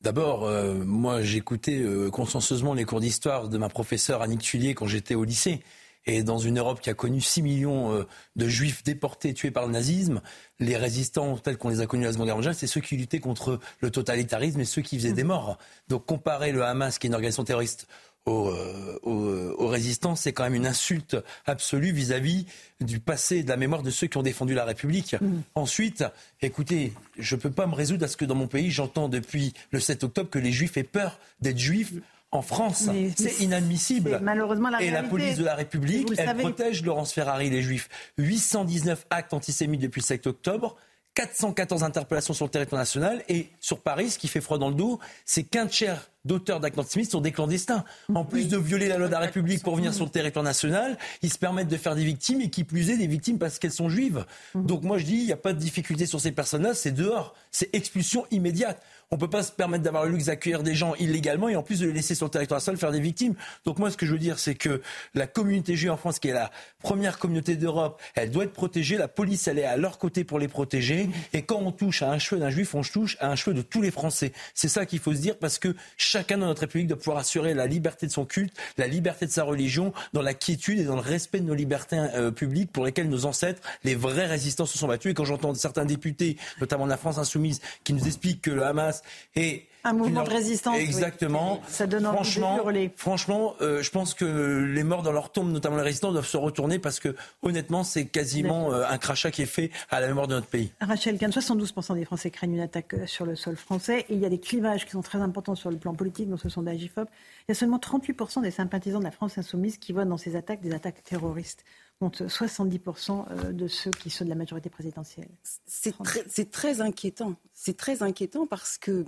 D'abord, 0.00 0.50
moi 0.84 1.22
j'écoutais 1.22 1.82
consciencieusement 2.12 2.74
les 2.74 2.84
cours 2.84 3.00
d'histoire 3.00 3.48
de 3.48 3.56
ma 3.56 3.70
professeure 3.70 4.20
Annick 4.20 4.42
Tullier 4.42 4.74
quand 4.74 4.86
j'étais 4.86 5.14
au 5.14 5.24
lycée. 5.24 5.62
Et 6.04 6.22
dans 6.22 6.36
une 6.36 6.58
Europe 6.58 6.82
qui 6.82 6.90
a 6.90 6.94
connu 6.94 7.22
6 7.22 7.40
millions 7.40 8.04
de 8.36 8.46
juifs 8.46 8.84
déportés, 8.84 9.32
tués 9.32 9.50
par 9.50 9.64
le 9.64 9.72
nazisme, 9.72 10.20
les 10.60 10.76
résistants 10.76 11.38
tels 11.38 11.56
qu'on 11.56 11.70
les 11.70 11.80
a 11.80 11.86
connus 11.86 12.04
à 12.04 12.08
la 12.08 12.12
Seconde 12.12 12.26
Guerre 12.26 12.36
mondiale, 12.36 12.54
c'est 12.54 12.66
ceux 12.66 12.82
qui 12.82 12.98
luttaient 12.98 13.18
contre 13.18 13.58
le 13.80 13.90
totalitarisme 13.90 14.60
et 14.60 14.66
ceux 14.66 14.82
qui 14.82 14.98
faisaient 14.98 15.14
des 15.14 15.24
morts. 15.24 15.56
Donc 15.88 16.04
comparer 16.04 16.52
le 16.52 16.62
Hamas, 16.62 16.98
qui 16.98 17.06
est 17.06 17.08
une 17.08 17.14
organisation 17.14 17.44
terroriste, 17.44 17.86
euh, 18.26 18.98
aux, 19.02 19.68
résistants, 19.68 20.16
c'est 20.16 20.32
quand 20.32 20.44
même 20.44 20.54
une 20.54 20.66
insulte 20.66 21.16
absolue 21.46 21.92
vis-à-vis 21.92 22.46
du 22.80 22.98
passé 22.98 23.38
et 23.38 23.42
de 23.42 23.48
la 23.48 23.56
mémoire 23.56 23.82
de 23.82 23.90
ceux 23.90 24.06
qui 24.06 24.16
ont 24.16 24.22
défendu 24.22 24.54
la 24.54 24.64
République. 24.64 25.16
Mm. 25.20 25.42
Ensuite, 25.54 26.04
écoutez, 26.40 26.92
je 27.18 27.34
ne 27.34 27.40
peux 27.40 27.50
pas 27.50 27.66
me 27.66 27.74
résoudre 27.74 28.04
à 28.04 28.08
ce 28.08 28.16
que 28.16 28.24
dans 28.24 28.34
mon 28.34 28.46
pays, 28.46 28.70
j'entends 28.70 29.08
depuis 29.08 29.52
le 29.72 29.80
7 29.80 30.04
octobre 30.04 30.30
que 30.30 30.38
les 30.38 30.52
Juifs 30.52 30.76
aient 30.76 30.84
peur 30.84 31.18
d'être 31.40 31.58
Juifs 31.58 31.92
en 32.30 32.42
France. 32.42 32.88
C'est 33.16 33.40
inadmissible. 33.40 34.20
Malheureusement, 34.22 34.70
la 34.70 34.82
Et 34.82 34.90
la 34.90 35.02
police 35.02 35.36
de 35.36 35.44
la 35.44 35.54
République, 35.54 36.08
elle 36.16 36.36
protège 36.36 36.82
Laurence 36.84 37.12
Ferrari, 37.12 37.50
les 37.50 37.62
Juifs. 37.62 37.88
819 38.18 39.06
actes 39.10 39.34
antisémites 39.34 39.80
depuis 39.80 40.00
le 40.00 40.06
7 40.06 40.26
octobre. 40.26 40.76
414 41.14 41.84
interpellations 41.84 42.34
sur 42.34 42.44
le 42.44 42.50
territoire 42.50 42.80
national 42.80 43.22
et 43.28 43.48
sur 43.60 43.80
Paris, 43.80 44.10
ce 44.10 44.18
qui 44.18 44.26
fait 44.26 44.40
froid 44.40 44.58
dans 44.58 44.68
le 44.68 44.74
dos, 44.74 44.98
c'est 45.24 45.44
qu'un 45.44 45.66
tiers 45.66 46.10
d'auteurs 46.24 46.58
d'actes 46.58 46.78
antisémites 46.78 47.10
sont 47.10 47.20
des 47.20 47.32
clandestins. 47.32 47.84
En 48.14 48.24
plus 48.24 48.48
de 48.48 48.56
violer 48.56 48.88
la 48.88 48.98
loi 48.98 49.06
de 49.06 49.12
la 49.12 49.20
République 49.20 49.62
pour 49.62 49.76
venir 49.76 49.94
sur 49.94 50.04
le 50.04 50.10
territoire 50.10 50.44
national, 50.44 50.98
ils 51.22 51.32
se 51.32 51.38
permettent 51.38 51.68
de 51.68 51.76
faire 51.76 51.94
des 51.94 52.04
victimes 52.04 52.40
et 52.40 52.50
qui 52.50 52.64
plus 52.64 52.90
est 52.90 52.96
des 52.96 53.06
victimes 53.06 53.38
parce 53.38 53.58
qu'elles 53.58 53.72
sont 53.72 53.88
juives. 53.88 54.24
Donc 54.54 54.82
moi 54.82 54.98
je 54.98 55.04
dis, 55.04 55.16
il 55.16 55.26
n'y 55.26 55.32
a 55.32 55.36
pas 55.36 55.52
de 55.52 55.58
difficulté 55.58 56.06
sur 56.06 56.20
ces 56.20 56.32
personnes-là, 56.32 56.74
c'est 56.74 56.92
dehors, 56.92 57.34
c'est 57.50 57.74
expulsion 57.74 58.26
immédiate. 58.30 58.82
On 59.10 59.16
ne 59.16 59.20
peut 59.20 59.30
pas 59.30 59.42
se 59.42 59.52
permettre 59.52 59.84
d'avoir 59.84 60.04
le 60.04 60.12
luxe 60.12 60.26
d'accueillir 60.26 60.62
des 60.62 60.74
gens 60.74 60.94
illégalement 60.96 61.48
et 61.48 61.56
en 61.56 61.62
plus 61.62 61.80
de 61.80 61.86
les 61.86 61.92
laisser 61.92 62.14
sur 62.14 62.26
le 62.26 62.30
territoire 62.30 62.60
seul 62.60 62.76
faire 62.76 62.92
des 62.92 63.00
victimes. 63.00 63.34
Donc 63.64 63.78
moi, 63.78 63.90
ce 63.90 63.96
que 63.96 64.06
je 64.06 64.12
veux 64.12 64.18
dire, 64.18 64.38
c'est 64.38 64.54
que 64.54 64.82
la 65.14 65.26
communauté 65.26 65.76
juive 65.76 65.92
en 65.92 65.96
France, 65.96 66.18
qui 66.18 66.28
est 66.28 66.32
la 66.32 66.50
première 66.82 67.18
communauté 67.18 67.56
d'Europe, 67.56 68.00
elle 68.14 68.30
doit 68.30 68.44
être 68.44 68.52
protégée. 68.52 68.96
La 68.96 69.08
police, 69.08 69.48
elle 69.48 69.58
est 69.58 69.64
à 69.64 69.76
leur 69.76 69.98
côté 69.98 70.24
pour 70.24 70.38
les 70.38 70.48
protéger. 70.48 71.08
Et 71.32 71.42
quand 71.42 71.58
on 71.58 71.72
touche 71.72 72.02
à 72.02 72.10
un 72.10 72.18
cheveu 72.18 72.40
d'un 72.40 72.50
juif, 72.50 72.74
on 72.74 72.82
touche 72.82 73.16
à 73.20 73.30
un 73.30 73.36
cheveu 73.36 73.54
de 73.54 73.62
tous 73.62 73.82
les 73.82 73.90
Français. 73.90 74.32
C'est 74.54 74.68
ça 74.68 74.86
qu'il 74.86 74.98
faut 74.98 75.12
se 75.12 75.20
dire 75.20 75.38
parce 75.38 75.58
que 75.58 75.74
chacun 75.96 76.38
dans 76.38 76.46
notre 76.46 76.62
République 76.62 76.88
doit 76.88 76.98
pouvoir 76.98 77.18
assurer 77.18 77.54
la 77.54 77.66
liberté 77.66 78.06
de 78.06 78.12
son 78.12 78.24
culte, 78.24 78.54
la 78.78 78.86
liberté 78.86 79.26
de 79.26 79.30
sa 79.30 79.44
religion, 79.44 79.92
dans 80.12 80.22
la 80.22 80.34
quiétude 80.34 80.78
et 80.78 80.84
dans 80.84 80.96
le 80.96 81.00
respect 81.00 81.40
de 81.40 81.46
nos 81.46 81.54
libertés 81.54 81.96
euh, 81.96 82.30
publiques 82.30 82.72
pour 82.72 82.84
lesquelles 82.84 83.08
nos 83.08 83.26
ancêtres, 83.26 83.62
les 83.84 83.94
vrais 83.94 84.26
résistants, 84.26 84.66
se 84.66 84.78
sont 84.78 84.88
battus. 84.88 85.10
Et 85.10 85.14
quand 85.14 85.24
j'entends 85.24 85.54
certains 85.54 85.84
députés, 85.84 86.36
notamment 86.60 86.84
de 86.84 86.90
la 86.90 86.96
France 86.96 87.18
insoumise, 87.18 87.60
qui 87.82 87.92
nous 87.92 88.06
expliquent 88.06 88.42
que 88.42 88.50
le 88.50 88.64
Hamas 88.64 88.93
et 89.34 89.66
un 89.84 89.92
mouvement 89.92 90.24
de 90.24 90.30
résistance. 90.30 90.78
Exactement. 90.78 91.60
Ça 91.68 91.86
donne 91.86 92.04
franchement, 92.04 92.64
envie 92.64 92.88
de 92.88 92.92
Franchement, 92.96 93.54
euh, 93.60 93.82
je 93.82 93.90
pense 93.90 94.14
que 94.14 94.24
les 94.24 94.82
morts 94.82 95.02
dans 95.02 95.12
leur 95.12 95.30
tombe, 95.30 95.52
notamment 95.52 95.76
les 95.76 95.82
résistants, 95.82 96.10
doivent 96.10 96.26
se 96.26 96.38
retourner 96.38 96.78
parce 96.78 97.00
que, 97.00 97.14
honnêtement, 97.42 97.84
c'est 97.84 98.06
quasiment 98.06 98.72
euh, 98.72 98.84
un 98.88 98.96
crachat 98.96 99.30
qui 99.30 99.42
est 99.42 99.46
fait 99.46 99.70
à 99.90 100.00
la 100.00 100.08
mémoire 100.08 100.26
de 100.26 100.34
notre 100.34 100.46
pays. 100.46 100.72
Rachel 100.80 101.16
72% 101.16 101.94
des 101.94 102.04
Français 102.06 102.30
craignent 102.30 102.54
une 102.54 102.60
attaque 102.60 102.94
euh, 102.94 103.06
sur 103.06 103.26
le 103.26 103.36
sol 103.36 103.56
français. 103.56 104.06
Et 104.08 104.14
il 104.14 104.20
y 104.20 104.26
a 104.26 104.30
des 104.30 104.40
clivages 104.40 104.86
qui 104.86 104.92
sont 104.92 105.02
très 105.02 105.18
importants 105.18 105.54
sur 105.54 105.70
le 105.70 105.76
plan 105.76 105.94
politique 105.94 106.30
dans 106.30 106.38
ce 106.38 106.48
sondage 106.48 106.82
IFOP. 106.82 107.08
Il 107.46 107.50
y 107.50 107.52
a 107.52 107.54
seulement 107.54 107.78
38% 107.78 108.40
des 108.40 108.50
sympathisants 108.50 109.00
de 109.00 109.04
la 109.04 109.10
France 109.10 109.36
insoumise 109.36 109.76
qui 109.76 109.92
voient 109.92 110.06
dans 110.06 110.16
ces 110.16 110.34
attaques 110.34 110.62
des 110.62 110.72
attaques 110.72 111.04
terroristes 111.04 111.64
contre 112.00 112.24
70% 112.24 113.52
de 113.52 113.68
ceux 113.68 113.90
qui 113.90 114.10
sont 114.10 114.24
de 114.24 114.28
la 114.30 114.34
majorité 114.34 114.68
présidentielle. 114.68 115.30
C'est 115.66 115.96
très, 116.02 116.44
très, 116.44 116.80
inquiétant. 116.80 117.36
C'est 117.52 117.76
très 117.76 118.02
inquiétant 118.02 118.46
parce 118.46 118.78
que 118.78 119.04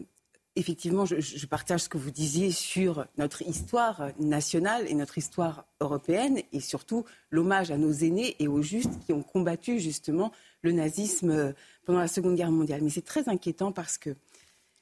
effectivement, 0.56 1.04
je, 1.04 1.46
partage 1.46 1.82
ce 1.82 1.88
que 1.88 1.98
vous 1.98 2.10
disiez 2.10 2.50
sur 2.50 3.06
notre 3.18 3.42
histoire 3.42 4.10
nationale 4.18 4.86
et 4.88 4.94
notre 4.94 5.18
histoire 5.18 5.66
européenne, 5.80 6.40
et 6.52 6.60
surtout 6.60 7.04
l'hommage 7.30 7.70
à 7.70 7.76
nos 7.76 7.92
aînés 7.92 8.36
et 8.38 8.48
aux 8.48 8.62
justes 8.62 8.98
qui 9.04 9.12
ont 9.12 9.22
combattu 9.22 9.78
justement 9.78 10.32
le 10.62 10.72
nazisme 10.72 11.54
pendant 11.84 12.00
la 12.00 12.08
Seconde 12.08 12.36
Guerre 12.36 12.50
mondiale. 12.50 12.80
Mais 12.82 12.90
c'est 12.90 13.04
très 13.04 13.28
inquiétant 13.28 13.70
parce 13.70 13.98
que, 13.98 14.16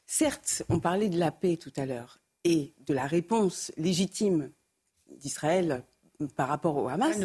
certes, 0.06 0.62
on 0.68 0.78
parlait 0.78 1.08
de 1.08 1.18
la 1.18 1.32
paix 1.32 1.56
tout 1.56 1.72
à 1.76 1.86
l'heure 1.86 2.20
et 2.44 2.72
de 2.86 2.94
la 2.94 3.06
réponse 3.06 3.72
légitime 3.76 4.50
d'Israël 5.18 5.82
par 6.36 6.48
rapport 6.48 6.76
au 6.76 6.88
Hamas. 6.88 7.18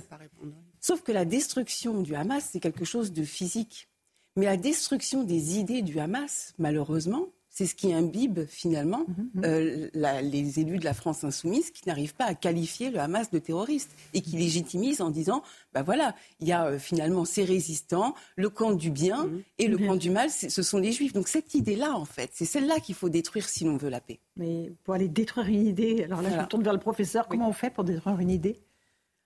Sauf 0.81 1.01
que 1.01 1.11
la 1.11 1.25
destruction 1.25 2.01
du 2.01 2.15
Hamas, 2.15 2.49
c'est 2.51 2.59
quelque 2.59 2.85
chose 2.85 3.11
de 3.11 3.23
physique. 3.23 3.89
Mais 4.35 4.45
la 4.45 4.57
destruction 4.57 5.23
des 5.23 5.59
idées 5.59 5.81
du 5.81 5.99
Hamas, 5.99 6.53
malheureusement, 6.57 7.27
c'est 7.49 7.65
ce 7.65 7.75
qui 7.75 7.93
imbibe 7.93 8.45
finalement 8.47 9.05
mhm, 9.07 9.29
mhm. 9.33 9.43
Euh, 9.43 10.21
les 10.21 10.59
élus 10.59 10.77
de 10.77 10.85
la 10.85 10.93
France 10.93 11.23
insoumise 11.23 11.71
qui 11.71 11.87
n'arrivent 11.87 12.15
pas 12.15 12.25
à 12.25 12.33
qualifier 12.33 12.89
le 12.89 12.99
Hamas 12.99 13.31
de 13.31 13.39
terroriste 13.39 13.91
et 14.13 14.21
qui 14.21 14.37
légitimisent 14.37 15.01
en 15.01 15.09
disant 15.09 15.43
ben 15.73 15.81
voilà, 15.81 16.15
il 16.39 16.47
y 16.47 16.51
a 16.51 16.67
euh, 16.67 16.79
finalement 16.79 17.25
ces 17.25 17.43
résistants, 17.43 18.13
le 18.35 18.49
camp 18.49 18.71
du 18.71 18.91
bien 18.91 19.25
mhm. 19.25 19.41
et 19.57 19.67
le 19.67 19.77
camp 19.77 19.95
du 19.95 20.09
mal, 20.09 20.29
ce 20.29 20.61
sont 20.61 20.77
les 20.77 20.91
juifs. 20.91 21.11
Donc 21.11 21.27
cette 21.27 21.53
idée-là, 21.53 21.95
en 21.95 22.05
fait, 22.05 22.29
c'est 22.33 22.45
celle-là 22.45 22.79
qu'il 22.79 22.95
faut 22.95 23.09
détruire 23.09 23.49
si 23.49 23.65
l'on 23.65 23.75
veut 23.77 23.89
la 23.89 23.99
paix. 23.99 24.19
Mais 24.37 24.71
pour 24.83 24.93
aller 24.93 25.09
détruire 25.09 25.47
une 25.47 25.67
idée, 25.67 26.03
alors 26.03 26.21
là 26.21 26.29
je 26.29 26.37
me 26.37 26.45
tourne 26.45 26.63
vers 26.63 26.73
le 26.73 26.79
professeur, 26.79 27.27
comment 27.27 27.49
on 27.49 27.53
fait 27.53 27.71
pour 27.71 27.83
détruire 27.83 28.19
une 28.19 28.31
idée? 28.31 28.61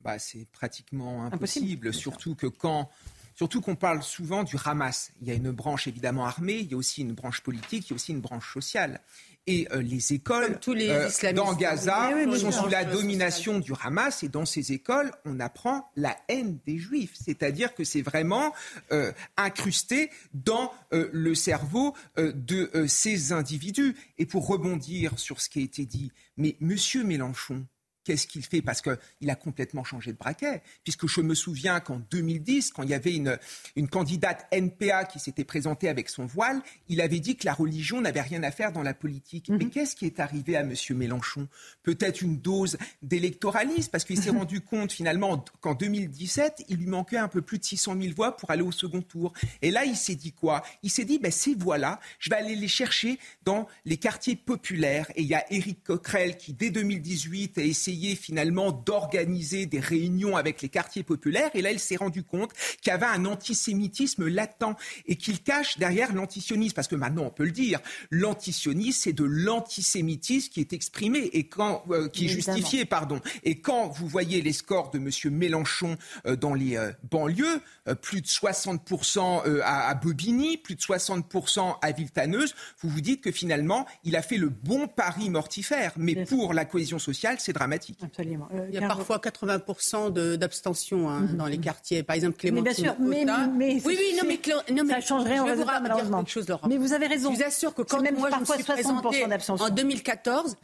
Bah, 0.03 0.19
C'est 0.19 0.47
pratiquement 0.51 1.25
impossible 1.25 1.93
surtout 1.93 2.35
que 2.35 2.47
quand 2.47 2.89
Surtout 3.35 3.61
qu'on 3.61 3.75
parle 3.75 4.03
souvent 4.03 4.43
du 4.43 4.57
Hamas. 4.63 5.11
Il 5.21 5.27
y 5.27 5.31
a 5.31 5.33
une 5.33 5.51
branche 5.51 5.87
évidemment 5.87 6.25
armée, 6.25 6.57
il 6.57 6.71
y 6.71 6.75
a 6.75 6.77
aussi 6.77 7.01
une 7.01 7.13
branche 7.13 7.41
politique, 7.41 7.89
il 7.89 7.91
y 7.91 7.93
a 7.93 7.95
aussi 7.95 8.11
une 8.11 8.21
branche 8.21 8.53
sociale. 8.53 9.01
Et 9.45 9.67
euh, 9.73 9.81
les 9.81 10.13
écoles 10.13 10.57
euh, 10.67 11.33
dans 11.33 11.53
Gaza 11.53 12.11
sont 12.37 12.51
sous 12.51 12.69
la 12.69 12.85
domination 12.85 13.59
du 13.59 13.73
Hamas 13.83 14.23
et 14.23 14.29
dans 14.29 14.45
ces 14.45 14.71
écoles, 14.71 15.11
on 15.25 15.39
apprend 15.39 15.91
la 15.97 16.15
haine 16.29 16.59
des 16.65 16.77
juifs. 16.77 17.13
C'est-à-dire 17.21 17.73
que 17.73 17.83
c'est 17.83 18.01
vraiment 18.01 18.53
euh, 18.91 19.11
incrusté 19.35 20.11
dans 20.33 20.71
le 20.91 21.35
cerveau 21.35 21.95
de 22.15 22.85
ces 22.87 23.33
individus. 23.33 23.95
Et 24.17 24.25
pour 24.25 24.47
rebondir 24.47 25.17
sur 25.17 25.41
ce 25.41 25.49
qui 25.49 25.59
a 25.59 25.63
été 25.63 25.85
dit, 25.85 26.11
mais 26.37 26.55
Monsieur 26.59 27.03
Mélenchon, 27.03 27.65
qu'est-ce 28.03 28.27
qu'il 28.27 28.43
fait? 28.43 28.61
Parce 28.61 28.81
qu'il 28.81 29.29
a 29.29 29.35
complètement 29.35 29.83
changé 29.83 30.11
de 30.11 30.17
braquet. 30.17 30.61
Puisque 30.83 31.07
je 31.07 31.21
me 31.21 31.35
souviens 31.35 31.79
qu'en 31.79 31.99
2010, 32.11 32.71
quand 32.71 32.83
il 32.83 32.89
y 32.89 32.93
avait 32.93 33.15
une, 33.15 33.37
une 33.75 33.87
candidate 33.87 34.45
NPA 34.51 35.05
qui 35.05 35.19
s'était 35.19 35.43
présentée 35.43 35.89
avec 35.89 36.09
son 36.09 36.25
voile, 36.25 36.61
il 36.89 37.01
avait 37.01 37.19
dit 37.19 37.35
que 37.35 37.45
la 37.45 37.53
religion 37.53 38.01
n'avait 38.01 38.21
rien 38.21 38.43
à 38.43 38.51
faire 38.51 38.71
dans 38.71 38.83
la 38.83 38.93
politique. 38.93 39.49
Mais 39.49 39.65
mhm. 39.65 39.69
qu'est-ce 39.69 39.95
qui 39.95 40.05
est 40.05 40.19
arrivé 40.19 40.55
à 40.55 40.61
M. 40.61 40.73
Mélenchon? 40.91 41.47
Peut-être 41.83 42.21
une 42.21 42.37
dose 42.37 42.77
d'électoralisme, 43.01 43.89
parce 43.91 44.03
qu'il 44.03 44.21
s'est 44.21 44.29
rendu 44.31 44.61
compte 44.61 44.91
finalement 44.91 45.43
qu'en 45.61 45.73
2017, 45.73 46.65
il 46.69 46.77
lui 46.77 46.87
manquait 46.87 47.17
un 47.17 47.27
peu 47.27 47.41
plus 47.41 47.59
de 47.59 47.63
600 47.63 47.97
000 47.99 48.13
voix 48.15 48.35
pour 48.35 48.51
aller 48.51 48.61
au 48.61 48.71
second 48.71 49.01
tour. 49.01 49.33
Et 49.61 49.71
là, 49.71 49.85
il 49.85 49.95
s'est 49.95 50.15
dit 50.15 50.33
quoi? 50.33 50.63
Il 50.83 50.89
s'est 50.89 51.05
dit, 51.05 51.19
ben, 51.19 51.31
ces 51.31 51.55
voix-là, 51.55 51.99
je 52.19 52.29
vais 52.29 52.35
aller 52.35 52.55
les 52.55 52.67
chercher 52.67 53.19
dans 53.43 53.67
les 53.85 53.97
quartiers 53.97 54.35
populaires. 54.35 55.09
Et 55.15 55.21
il 55.21 55.27
y 55.27 55.35
a 55.35 55.51
Éric 55.51 55.83
Coquerel 55.83 56.37
qui, 56.37 56.53
dès 56.53 56.69
2018, 56.69 57.57
a 57.57 57.61
essayé 57.63 57.92
finalement 58.15 58.71
d'organiser 58.71 59.65
des 59.65 59.79
réunions 59.79 60.35
avec 60.35 60.61
les 60.61 60.69
quartiers 60.69 61.03
populaires. 61.03 61.49
Et 61.53 61.61
là, 61.61 61.71
il 61.71 61.79
s'est 61.79 61.95
rendu 61.95 62.23
compte 62.23 62.51
qu'il 62.81 62.91
y 62.91 62.93
avait 62.93 63.05
un 63.05 63.25
antisémitisme 63.25 64.27
latent 64.27 64.77
et 65.05 65.15
qu'il 65.15 65.41
cache 65.41 65.77
derrière 65.77 66.13
l'antisionisme. 66.13 66.75
Parce 66.75 66.87
que 66.87 66.95
maintenant, 66.95 67.23
on 67.23 67.29
peut 67.29 67.45
le 67.45 67.51
dire, 67.51 67.79
l'antisionisme, 68.11 68.99
c'est 69.03 69.13
de 69.13 69.23
l'antisémitisme 69.23 70.51
qui 70.51 70.59
est 70.59 70.73
exprimé 70.73 71.29
et 71.33 71.47
quand, 71.47 71.83
euh, 71.89 72.07
qui 72.09 72.25
est 72.25 72.29
justifié, 72.29 72.85
pardon. 72.85 73.19
Et 73.43 73.59
quand 73.59 73.89
vous 73.89 74.07
voyez 74.07 74.41
les 74.41 74.53
scores 74.53 74.91
de 74.91 74.97
M. 74.97 75.09
Mélenchon 75.33 75.97
euh, 76.25 76.35
dans 76.35 76.53
les 76.53 76.77
euh, 76.77 76.91
banlieues, 77.09 77.61
plus 78.01 78.21
de 78.21 78.27
60% 78.27 79.61
à, 79.61 79.89
à, 79.89 79.93
Bobigny, 79.95 80.57
plus 80.57 80.75
de 80.75 80.81
60% 80.81 81.77
à 81.81 81.91
Villetaneuse, 81.91 82.55
vous 82.79 82.89
vous 82.89 83.01
dites 83.01 83.21
que 83.21 83.31
finalement, 83.31 83.85
il 84.05 84.15
a 84.15 84.21
fait 84.21 84.37
le 84.37 84.47
bon 84.47 84.87
pari 84.87 85.29
mortifère. 85.29 85.91
Mais 85.97 86.25
pour 86.25 86.53
la 86.53 86.63
cohésion 86.63 86.99
sociale, 86.99 87.37
c'est 87.39 87.51
dramatique. 87.51 87.82
Absolument. 88.01 88.47
Euh, 88.53 88.65
il 88.69 88.75
y 88.75 88.77
a 88.77 88.87
parfois 88.87 89.17
80% 89.17 90.11
d'abstention 90.35 91.09
hein, 91.09 91.21
mhm. 91.21 91.37
dans 91.37 91.45
les 91.45 91.57
quartiers. 91.57 92.03
Par 92.03 92.15
exemple, 92.15 92.37
Clémentine 92.37 92.63
mais 92.63 92.73
bien 92.73 92.93
sûr, 92.93 92.95
mais, 92.99 93.25
mais, 93.55 93.81
oui, 93.85 93.97
oui, 93.99 94.15
non, 94.17 94.27
mais, 94.27 94.73
non, 94.73 94.83
mais 94.83 94.93
ça 94.93 95.01
changerait 95.01 95.39
en 95.39 95.45
résultat, 95.45 95.79
malheureusement. 95.79 96.19
Quelque 96.19 96.31
chose, 96.31 96.47
Laurent. 96.47 96.67
Mais 96.67 96.77
vous 96.77 96.93
avez 96.93 97.07
raison. 97.07 97.31
Je 97.31 97.37
vous 97.37 97.43
assure 97.43 97.73
que 97.73 97.81
quand 97.81 98.01
même 98.01 98.17
moi 98.17 98.29
je 98.31 98.39
me 98.39 98.45
suis 98.45 98.63
présentée 98.63 99.25
en 99.49 99.69
2014, 99.69 100.55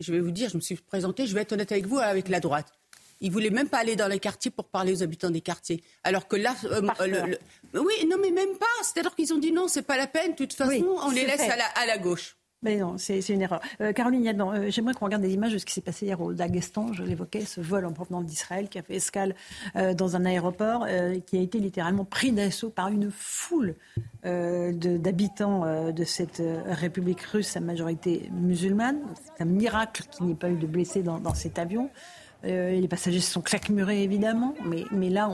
je 0.00 0.12
vais 0.12 0.20
vous 0.20 0.30
dire, 0.30 0.50
je 0.50 0.56
me 0.56 0.60
suis 0.60 0.76
présentée, 0.76 1.26
je 1.26 1.34
vais 1.34 1.42
être 1.42 1.52
honnête 1.52 1.72
avec 1.72 1.86
vous, 1.86 1.98
avec 1.98 2.28
la 2.28 2.40
droite. 2.40 2.66
Ils 3.20 3.32
voulaient 3.32 3.50
même 3.50 3.68
pas 3.68 3.78
aller 3.78 3.96
dans 3.96 4.08
les 4.08 4.18
quartiers 4.18 4.50
pour 4.50 4.66
parler 4.66 4.92
aux 4.92 5.02
habitants 5.02 5.30
des 5.30 5.40
quartiers. 5.40 5.82
Alors 6.04 6.28
que 6.28 6.36
là, 6.36 6.54
euh, 6.64 6.82
oui, 7.74 8.06
non, 8.06 8.16
mais 8.20 8.30
même 8.30 8.56
pas. 8.58 8.66
C'est-à-dire 8.82 9.14
qu'ils 9.14 9.32
ont 9.32 9.38
dit 9.38 9.52
non, 9.52 9.68
c'est 9.68 9.82
pas 9.82 9.96
la 9.96 10.06
peine. 10.06 10.32
De 10.32 10.36
toute 10.36 10.52
façon, 10.52 10.84
on 11.02 11.10
les 11.10 11.24
laisse 11.24 11.40
à 11.40 11.56
la, 11.56 11.64
à 11.64 11.86
la, 11.86 11.96
gauche. 11.96 12.36
Mais 12.66 12.78
non, 12.78 12.98
c'est 12.98 13.20
une 13.28 13.42
erreur. 13.42 13.60
Euh, 13.80 13.92
Caroline 13.92 14.26
euh, 14.26 14.70
j'aimerais 14.70 14.92
qu'on 14.92 15.04
regarde 15.04 15.22
des 15.22 15.32
images 15.32 15.52
de 15.52 15.58
ce 15.58 15.64
qui 15.64 15.72
s'est 15.72 15.80
passé 15.80 16.04
hier 16.04 16.20
au 16.20 16.32
Daghestan. 16.32 16.92
Je 16.92 17.04
l'évoquais, 17.04 17.42
ce 17.42 17.60
vol 17.60 17.86
en 17.86 17.92
provenance 17.92 18.24
d'Israël 18.24 18.68
qui 18.68 18.76
a 18.76 18.82
fait 18.82 18.96
escale 18.96 19.36
euh, 19.76 19.94
dans 19.94 20.16
un 20.16 20.24
aéroport, 20.24 20.84
qui 21.26 21.38
a 21.38 21.40
été 21.40 21.60
littéralement 21.60 22.04
pris 22.04 22.32
d'assaut 22.32 22.70
par 22.70 22.88
une 22.88 23.12
foule 23.12 23.76
d'habitants 24.24 25.92
de, 25.92 26.04
cette 26.04 26.42
République 26.66 27.20
russe 27.20 27.56
à 27.56 27.60
majorité 27.60 28.28
musulmane. 28.32 28.98
C'est 29.14 29.44
un 29.44 29.46
miracle 29.46 30.02
qu'il 30.10 30.26
n'y 30.26 30.32
ait 30.32 30.36
pas 30.36 30.50
eu 30.50 30.56
de 30.56 30.66
blessés 30.66 31.04
dans, 31.04 31.34
cet 31.34 31.60
avion. 31.60 31.88
les 32.42 32.88
passagers 32.88 33.20
se 33.20 33.30
sont 33.30 33.42
claquemurés, 33.42 34.02
évidemment, 34.02 34.54
mais, 34.64 35.10
là, 35.10 35.30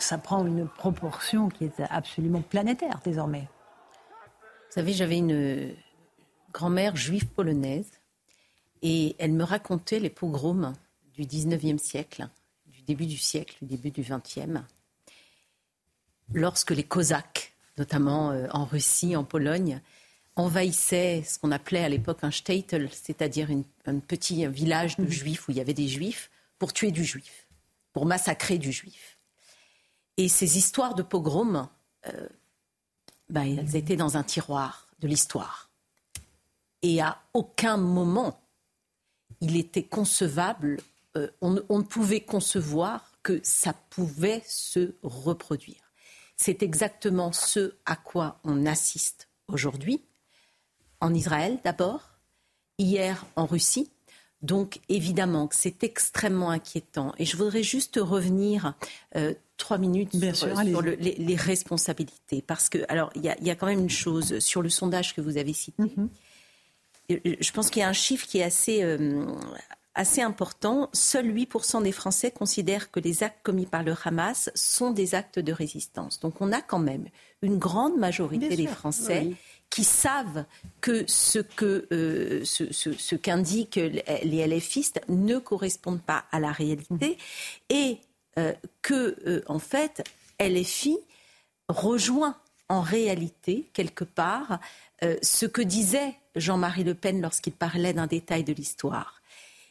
ça 0.00 0.18
prend 0.18 0.44
une 0.44 0.66
proportion 0.66 1.48
qui 1.50 1.66
est 1.66 1.82
absolument 1.88 2.42
planétaire 2.42 2.98
désormais. 3.04 3.48
Vous 4.68 4.82
savez, 4.82 4.92
j'avais 4.92 5.18
une 5.18 5.72
grand-mère 6.56 6.96
juive 6.96 7.26
polonaise 7.26 7.90
et 8.80 9.14
elle 9.18 9.32
me 9.32 9.44
racontait 9.44 10.00
les 10.00 10.08
pogroms 10.08 10.72
du 11.12 11.24
19e 11.24 11.76
siècle, 11.76 12.28
du 12.64 12.80
début 12.80 13.04
du 13.04 13.18
siècle, 13.18 13.58
du 13.60 13.76
début 13.76 13.90
du 13.90 14.02
20e, 14.02 14.62
lorsque 16.32 16.70
les 16.70 16.82
Cosaques, 16.82 17.52
notamment 17.76 18.30
euh, 18.30 18.46
en 18.52 18.64
Russie, 18.64 19.16
en 19.16 19.24
Pologne, 19.24 19.82
envahissaient 20.34 21.22
ce 21.26 21.38
qu'on 21.38 21.52
appelait 21.52 21.84
à 21.84 21.90
l'époque 21.90 22.20
un 22.22 22.30
shtetl, 22.30 22.88
c'est-à-dire 22.90 23.50
un 23.84 23.98
petit 23.98 24.46
village 24.46 24.96
de 24.96 25.02
mhm. 25.02 25.10
juifs 25.10 25.48
où 25.48 25.50
il 25.50 25.58
y 25.58 25.60
avait 25.60 25.74
des 25.74 25.88
juifs, 25.88 26.30
pour 26.58 26.72
tuer 26.72 26.90
du 26.90 27.04
juif, 27.04 27.48
pour 27.92 28.06
massacrer 28.06 28.56
du 28.56 28.72
juif. 28.72 29.18
Et 30.16 30.28
ces 30.28 30.56
histoires 30.56 30.94
de 30.94 31.02
pogroms, 31.02 31.68
euh, 32.06 32.28
ben, 33.28 33.58
elles 33.58 33.76
étaient 33.76 33.96
dans 33.96 34.16
un 34.16 34.22
tiroir 34.22 34.86
de 35.00 35.06
l'histoire. 35.06 35.65
Et 36.86 37.00
à 37.00 37.18
aucun 37.34 37.78
moment, 37.78 38.40
il 39.40 39.56
était 39.56 39.82
concevable, 39.82 40.76
euh, 41.16 41.28
on, 41.40 41.50
ne 41.50 41.82
pouvait 41.82 42.20
concevoir 42.20 43.10
que 43.24 43.40
ça 43.42 43.72
pouvait 43.90 44.44
se 44.46 44.94
reproduire. 45.02 45.92
C'est 46.36 46.62
exactement 46.62 47.32
ce 47.32 47.74
à 47.86 47.96
quoi 47.96 48.38
on 48.44 48.66
assiste 48.66 49.26
aujourd'hui, 49.48 50.00
en 51.00 51.12
Israël 51.12 51.58
d'abord, 51.64 52.02
hier 52.78 53.26
en 53.34 53.46
Russie. 53.46 53.90
Donc 54.42 54.78
évidemment 54.88 55.48
que 55.48 55.56
c'est 55.56 55.82
extrêmement 55.82 56.50
inquiétant. 56.50 57.14
Et 57.18 57.24
je 57.24 57.36
voudrais 57.36 57.64
juste 57.64 57.98
revenir 58.00 58.74
euh, 59.16 59.34
trois 59.56 59.78
minutes 59.78 60.12
sur, 60.36 60.46
les, 60.62 61.36
responsabilités. 61.36 62.42
Parce 62.42 62.68
que, 62.68 62.78
alors, 62.88 63.10
il 63.16 63.24
y, 63.24 63.50
a 63.50 63.56
quand 63.56 63.66
même 63.66 63.80
une 63.80 63.90
chose 63.90 64.38
sur 64.38 64.62
le 64.62 64.68
sondage 64.68 65.16
que 65.16 65.20
vous 65.20 65.36
avez 65.36 65.52
cité. 65.52 65.82
Mm-hmm 65.82 66.08
je 67.08 67.52
pense 67.52 67.70
qu'il 67.70 67.80
y 67.80 67.84
a 67.84 67.88
un 67.88 67.92
chiffre 67.92 68.26
qui 68.26 68.38
est 68.38 68.42
assez, 68.42 68.82
euh, 68.82 69.24
assez 69.94 70.22
important. 70.22 70.90
Seuls 70.92 71.32
8% 71.32 71.82
des 71.82 71.92
Français 71.92 72.30
considèrent 72.30 72.90
que 72.90 73.00
les 73.00 73.22
actes 73.22 73.42
commis 73.42 73.66
par 73.66 73.82
le 73.82 73.94
Hamas 74.04 74.50
sont 74.54 74.90
des 74.90 75.14
actes 75.14 75.38
de 75.38 75.52
résistance. 75.52 76.20
Donc 76.20 76.40
on 76.40 76.52
a 76.52 76.60
quand 76.60 76.78
même 76.78 77.06
une 77.42 77.58
grande 77.58 77.96
majorité 77.96 78.56
des 78.56 78.66
Français 78.66 79.32
qui 79.70 79.84
savent 79.84 80.44
que 80.80 81.04
ce 81.06 81.40
que 81.40 81.86
euh, 81.92 82.44
ce, 82.44 82.72
ce, 82.72 83.14
qu'indiquent 83.14 83.76
les 83.76 84.46
LFistes 84.46 85.00
ne 85.08 85.38
correspondent 85.38 86.02
pas 86.02 86.24
à 86.30 86.40
la 86.40 86.52
réalité 86.52 87.18
et 87.68 87.98
euh, 88.38 88.52
que 88.82 89.42
en 89.48 89.58
fait 89.58 90.04
LFI 90.40 90.98
rejoint 91.68 92.36
en 92.68 92.80
réalité 92.80 93.68
quelque 93.72 94.04
part 94.04 94.60
ce 95.22 95.46
que 95.46 95.62
disait 95.62 96.14
Jean-Marie 96.36 96.84
Le 96.84 96.94
Pen 96.94 97.20
lorsqu'il 97.20 97.52
parlait 97.52 97.92
d'un 97.92 98.06
détail 98.06 98.44
de 98.44 98.52
l'histoire. 98.52 99.20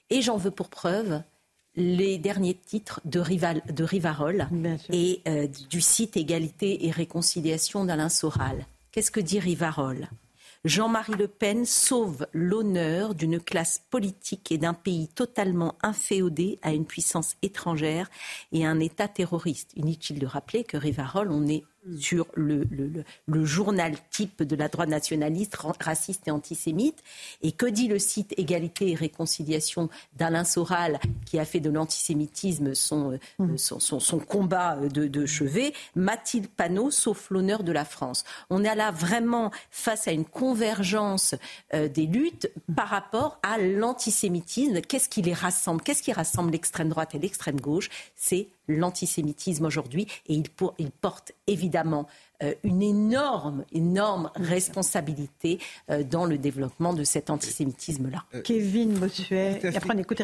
Et 0.09 0.21
j'en 0.21 0.37
veux 0.37 0.51
pour 0.51 0.69
preuve 0.69 1.21
les 1.75 2.17
derniers 2.17 2.55
titres 2.55 3.01
de, 3.05 3.19
Rival, 3.19 3.61
de 3.69 3.83
Rivarol 3.83 4.47
et 4.91 5.21
euh, 5.27 5.47
du 5.69 5.81
site 5.81 6.17
Égalité 6.17 6.85
et 6.85 6.91
Réconciliation 6.91 7.85
d'Alain 7.85 8.09
Soral. 8.09 8.65
Qu'est-ce 8.91 9.11
que 9.11 9.19
dit 9.19 9.39
Rivarol? 9.39 10.09
Jean-Marie 10.63 11.13
Le 11.13 11.27
Pen 11.27 11.63
sauve 11.65 12.25
l'honneur 12.33 13.13
d'une 13.13 13.39
classe 13.39 13.83
politique 13.91 14.51
et 14.51 14.57
d'un 14.57 14.73
pays 14.73 15.07
totalement 15.07 15.75
inféodé 15.83 16.57
à 16.63 16.73
une 16.73 16.85
puissance 16.85 17.35
étrangère 17.43 18.09
et 18.51 18.65
à 18.65 18.71
un 18.71 18.79
État 18.79 19.07
terroriste. 19.07 19.71
Inutile 19.75 20.17
de 20.17 20.25
rappeler 20.25 20.63
que 20.63 20.77
Rivarol, 20.77 21.29
on 21.29 21.45
est 21.47 21.63
sur 21.99 22.27
le, 22.33 22.63
le, 23.27 23.45
journal 23.45 23.95
type 24.11 24.43
de 24.43 24.55
la 24.55 24.67
droite 24.67 24.89
nationaliste, 24.89 25.55
raciste 25.79 26.27
et 26.27 26.31
antisémite. 26.31 27.03
Et 27.41 27.51
que 27.51 27.65
dit 27.65 27.87
le 27.87 27.99
site 27.99 28.33
Égalité 28.37 28.91
et 28.91 28.95
Réconciliation 28.95 29.89
d'Alain 30.15 30.43
Soral, 30.43 30.99
qui 31.25 31.39
a 31.39 31.45
fait 31.45 31.59
de 31.59 31.69
l'antisémitisme 31.69 32.73
son, 32.73 33.13
euh, 33.13 33.17
mmh. 33.39 33.57
son, 33.57 33.99
son, 33.99 34.19
combat 34.19 34.77
de, 34.77 35.07
de, 35.07 35.25
chevet? 35.25 35.73
Mathilde 35.95 36.47
Panot, 36.47 36.91
sauf 36.91 37.29
l'honneur 37.29 37.63
de 37.63 37.71
la 37.71 37.85
France. 37.85 38.23
On 38.49 38.63
est 38.63 38.75
là 38.75 38.91
vraiment 38.91 39.51
face 39.71 40.07
à 40.07 40.11
une 40.11 40.25
convergence 40.25 41.35
euh, 41.73 41.87
des 41.87 42.05
luttes 42.05 42.51
par 42.75 42.87
rapport 42.87 43.39
à 43.43 43.57
l'antisémitisme. 43.57 44.81
Qu'est-ce 44.81 45.09
qui 45.09 45.21
les 45.21 45.33
rassemble? 45.33 45.81
Qu'est-ce 45.81 46.03
qui 46.03 46.13
rassemble 46.13 46.51
l'extrême 46.51 46.89
droite 46.89 47.15
et 47.15 47.19
l'extrême 47.19 47.59
gauche? 47.59 47.89
C'est 48.15 48.47
l'antisémitisme 48.67 49.65
aujourd'hui 49.65 50.07
et 50.27 50.33
il, 50.33 50.91
porte 50.91 51.31
évidemment 51.47 52.07
euh, 52.43 52.53
une 52.63 52.81
énorme, 52.81 53.65
énorme 53.71 54.31
responsabilité 54.35 55.59
euh, 55.89 56.03
dans 56.03 56.25
le 56.25 56.37
développement 56.37 56.93
de 56.93 57.03
cet 57.03 57.29
antisémitisme-là. 57.29 58.25
Euh, 58.33 58.41
Kevin 58.41 58.97
Bossuet, 58.99 59.59
et 59.63 59.75
après 59.75 59.95
on 59.95 59.99
écoute 59.99 60.21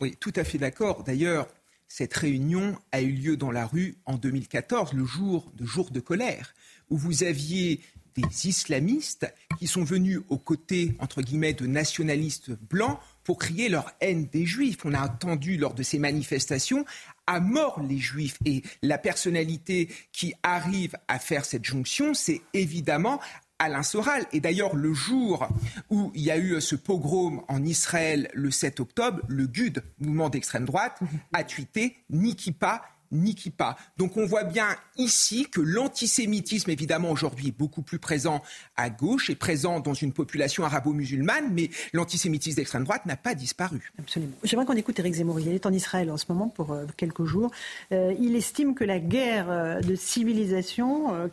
Oui, 0.00 0.16
tout 0.18 0.32
à 0.36 0.44
fait 0.44 0.58
d'accord. 0.58 1.02
D'ailleurs, 1.04 1.46
cette 1.88 2.14
réunion 2.14 2.76
a 2.92 3.02
eu 3.02 3.12
lieu 3.12 3.36
dans 3.36 3.50
la 3.50 3.66
rue 3.66 3.96
en 4.06 4.14
2014, 4.14 4.94
le 4.94 5.04
jour 5.04 5.50
de 5.56 5.64
jour 5.64 5.90
de 5.90 6.00
colère, 6.00 6.54
où 6.90 6.96
vous 6.96 7.24
aviez 7.24 7.80
des 8.16 8.48
islamistes 8.48 9.32
qui 9.58 9.66
sont 9.66 9.84
venus 9.84 10.20
aux 10.28 10.38
côtés, 10.38 10.94
entre 11.00 11.22
guillemets, 11.22 11.52
de 11.52 11.66
nationalistes 11.66 12.50
blancs 12.50 12.98
pour 13.24 13.38
crier 13.38 13.68
leur 13.68 13.90
haine 14.00 14.26
des 14.26 14.46
juifs. 14.46 14.84
On 14.84 14.94
a 14.94 15.04
entendu 15.04 15.56
lors 15.56 15.74
de 15.74 15.82
ces 15.82 15.98
manifestations 15.98 16.84
à 17.26 17.40
mort 17.40 17.80
les 17.80 17.98
juifs. 17.98 18.38
Et 18.44 18.62
la 18.82 18.98
personnalité 18.98 19.88
qui 20.12 20.34
arrive 20.42 20.96
à 21.08 21.18
faire 21.18 21.44
cette 21.44 21.64
jonction, 21.64 22.14
c'est 22.14 22.42
évidemment 22.52 23.20
Alain 23.58 23.82
Soral. 23.82 24.26
Et 24.32 24.40
d'ailleurs, 24.40 24.74
le 24.74 24.92
jour 24.92 25.48
où 25.90 26.10
il 26.14 26.22
y 26.22 26.30
a 26.30 26.38
eu 26.38 26.60
ce 26.60 26.76
pogrom 26.76 27.42
en 27.48 27.64
Israël 27.64 28.28
le 28.34 28.50
7 28.50 28.80
octobre, 28.80 29.20
le 29.28 29.46
GUD, 29.46 29.82
mouvement 30.00 30.28
d'extrême 30.28 30.64
droite, 30.64 30.98
a 31.32 31.44
tweeté 31.44 31.96
Nikipa 32.10 32.82
ni 33.14 33.34
qui 33.34 33.50
pas. 33.50 33.76
Donc 33.96 34.16
on 34.16 34.26
voit 34.26 34.44
bien 34.44 34.68
ici 34.96 35.46
que 35.50 35.60
l'antisémitisme, 35.60 36.70
évidemment, 36.70 37.10
aujourd'hui 37.10 37.48
est 37.48 37.58
beaucoup 37.58 37.82
plus 37.82 37.98
présent 37.98 38.42
à 38.76 38.90
gauche, 38.90 39.30
est 39.30 39.34
présent 39.34 39.80
dans 39.80 39.94
une 39.94 40.12
population 40.12 40.64
arabo-musulmane, 40.64 41.52
mais 41.52 41.70
l'antisémitisme 41.92 42.56
d'extrême 42.56 42.84
droite 42.84 43.06
n'a 43.06 43.16
pas 43.16 43.34
disparu. 43.34 43.92
Absolument. 43.98 44.34
J'aimerais 44.42 44.66
qu'on 44.66 44.76
écoute 44.76 44.98
Éric 44.98 45.14
Zemmour. 45.14 45.40
Il 45.40 45.48
est 45.48 45.66
en 45.66 45.72
Israël 45.72 46.10
en 46.10 46.16
ce 46.16 46.26
moment 46.28 46.48
pour 46.48 46.72
euh, 46.72 46.86
quelques 46.96 47.24
jours. 47.24 47.50
Euh, 47.92 48.14
il 48.18 48.36
estime 48.36 48.74
que 48.74 48.84
la 48.84 48.98
guerre 48.98 49.50
euh, 49.50 49.80
de 49.80 49.94
civilisation 49.94 50.84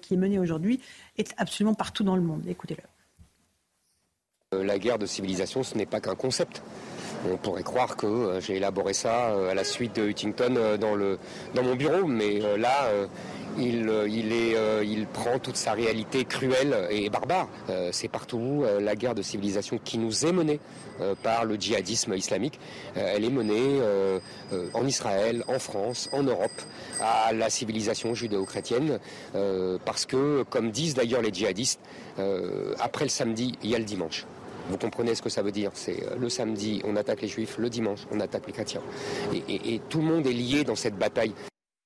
qui 0.01 0.13
est 0.13 0.17
menée 0.17 0.39
aujourd'hui 0.39 0.79
est 1.17 1.33
absolument 1.37 1.73
partout 1.73 2.03
dans 2.03 2.15
le 2.15 2.21
monde. 2.21 2.43
Écoutez-le. 2.47 2.83
La 4.63 4.79
guerre 4.79 4.99
de 4.99 5.05
civilisation, 5.05 5.63
ce 5.63 5.77
n'est 5.77 5.85
pas 5.85 6.01
qu'un 6.01 6.15
concept. 6.15 6.61
On 7.29 7.37
pourrait 7.37 7.63
croire 7.63 7.95
que 7.95 8.07
euh, 8.07 8.41
j'ai 8.41 8.55
élaboré 8.55 8.93
ça 8.93 9.29
euh, 9.29 9.51
à 9.51 9.53
la 9.53 9.63
suite 9.63 9.95
de 9.95 10.09
Huntington 10.09 10.55
euh, 10.57 10.77
dans, 10.77 10.95
le, 10.95 11.19
dans 11.53 11.63
mon 11.63 11.75
bureau, 11.75 12.07
mais 12.07 12.39
là, 12.57 12.89
il, 13.57 13.91
il, 14.07 14.31
est, 14.33 14.55
il, 14.83 15.05
prend 15.07 15.37
toute 15.39 15.57
sa 15.57 15.73
réalité 15.73 16.25
cruelle 16.25 16.87
et 16.89 17.09
barbare. 17.09 17.47
c'est 17.91 18.07
partout 18.07 18.63
la 18.79 18.95
guerre 18.95 19.13
de 19.15 19.21
civilisation 19.21 19.79
qui 19.83 19.97
nous 19.97 20.25
est 20.25 20.31
menée 20.31 20.59
par 21.21 21.45
le 21.45 21.55
djihadisme 21.55 22.13
islamique. 22.13 22.59
elle 22.95 23.25
est 23.25 23.29
menée 23.29 23.81
en 24.73 24.85
Israël, 24.85 25.43
en 25.47 25.59
France, 25.59 26.09
en 26.13 26.23
Europe, 26.23 26.61
à 27.01 27.33
la 27.33 27.49
civilisation 27.49 28.13
judéo-chrétienne, 28.13 28.99
parce 29.85 30.05
que, 30.05 30.43
comme 30.49 30.71
disent 30.71 30.93
d'ailleurs 30.93 31.21
les 31.21 31.33
djihadistes, 31.33 31.81
après 32.79 33.05
le 33.05 33.09
samedi, 33.09 33.53
il 33.63 33.69
y 33.69 33.75
a 33.75 33.79
le 33.79 33.85
dimanche. 33.85 34.25
Vous 34.71 34.77
comprenez 34.77 35.15
ce 35.15 35.21
que 35.21 35.29
ça 35.29 35.43
veut 35.43 35.51
dire 35.51 35.71
C'est 35.73 36.17
le 36.17 36.29
samedi, 36.29 36.81
on 36.85 36.95
attaque 36.95 37.21
les 37.21 37.27
juifs, 37.27 37.57
le 37.57 37.69
dimanche, 37.69 38.07
on 38.09 38.19
attaque 38.21 38.47
les 38.47 38.53
chrétiens. 38.53 38.81
Et, 39.33 39.81
tout 39.89 39.99
le 39.99 40.05
monde 40.05 40.25
est 40.25 40.33
lié 40.33 40.63
dans 40.63 40.75
cette 40.75 40.97
bataille. 40.97 41.33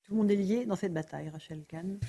Tout 0.04 0.12
le 0.12 0.18
monde 0.18 0.32
est 0.32 0.36
lié 0.36 0.66
dans 0.66 0.76
cette 0.76 0.94
bataille, 0.94 1.30
Rachel 1.30 1.64
Kahn 1.68 2.00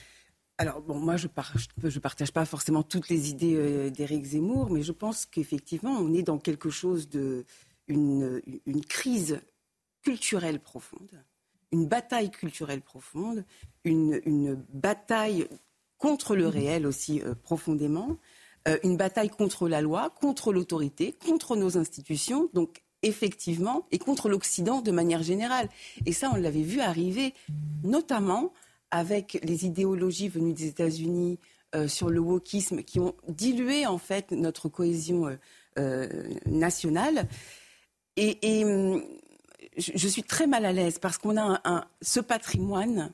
alors, 0.58 0.80
bon, 0.80 0.98
moi, 0.98 1.18
je 1.18 1.26
ne 1.26 1.98
partage 1.98 2.32
pas 2.32 2.46
forcément 2.46 2.82
toutes 2.82 3.10
les 3.10 3.28
idées 3.28 3.90
d'Éric 3.90 4.24
Zemmour, 4.24 4.70
mais 4.70 4.80
je 4.80 4.92
pense 4.92 5.26
qu'effectivement, 5.26 5.90
on 5.90 6.14
est 6.14 6.22
dans 6.22 6.38
quelque 6.38 6.70
chose 6.70 7.10
de. 7.10 7.44
une, 7.88 8.40
une 8.64 8.82
crise 8.82 9.38
culturelle 10.02 10.58
profonde, 10.58 11.22
une 11.72 11.86
bataille 11.86 12.30
culturelle 12.30 12.80
profonde, 12.80 13.44
une, 13.84 14.18
une 14.24 14.54
bataille 14.72 15.46
contre 15.98 16.36
le 16.36 16.48
réel 16.48 16.86
aussi 16.86 17.20
euh, 17.22 17.34
profondément, 17.34 18.16
euh, 18.68 18.78
une 18.82 18.96
bataille 18.96 19.30
contre 19.30 19.68
la 19.68 19.80
loi, 19.80 20.10
contre 20.20 20.52
l'autorité, 20.52 21.12
contre 21.12 21.56
nos 21.56 21.78
institutions, 21.78 22.48
donc 22.52 22.82
effectivement, 23.02 23.86
et 23.92 23.98
contre 23.98 24.28
l'Occident 24.28 24.80
de 24.80 24.90
manière 24.90 25.22
générale. 25.22 25.68
Et 26.06 26.12
ça, 26.12 26.30
on 26.32 26.36
l'avait 26.36 26.62
vu 26.62 26.80
arriver, 26.80 27.34
notamment 27.84 28.52
avec 28.90 29.38
les 29.42 29.66
idéologies 29.66 30.28
venues 30.28 30.54
des 30.54 30.66
États-Unis 30.66 31.38
euh, 31.74 31.86
sur 31.86 32.08
le 32.08 32.20
wokisme, 32.20 32.82
qui 32.82 32.98
ont 32.98 33.14
dilué 33.28 33.86
en 33.86 33.98
fait 33.98 34.30
notre 34.32 34.68
cohésion 34.68 35.36
nationale. 36.46 37.28
Et, 38.16 38.64
hum, 38.64 39.02
je, 39.76 40.08
suis 40.08 40.22
très 40.22 40.46
mal 40.46 40.64
à 40.64 40.72
l'aise 40.72 40.98
parce 40.98 41.18
qu'on 41.18 41.36
a 41.38 41.86
ce 42.00 42.20
patrimoine 42.20 43.12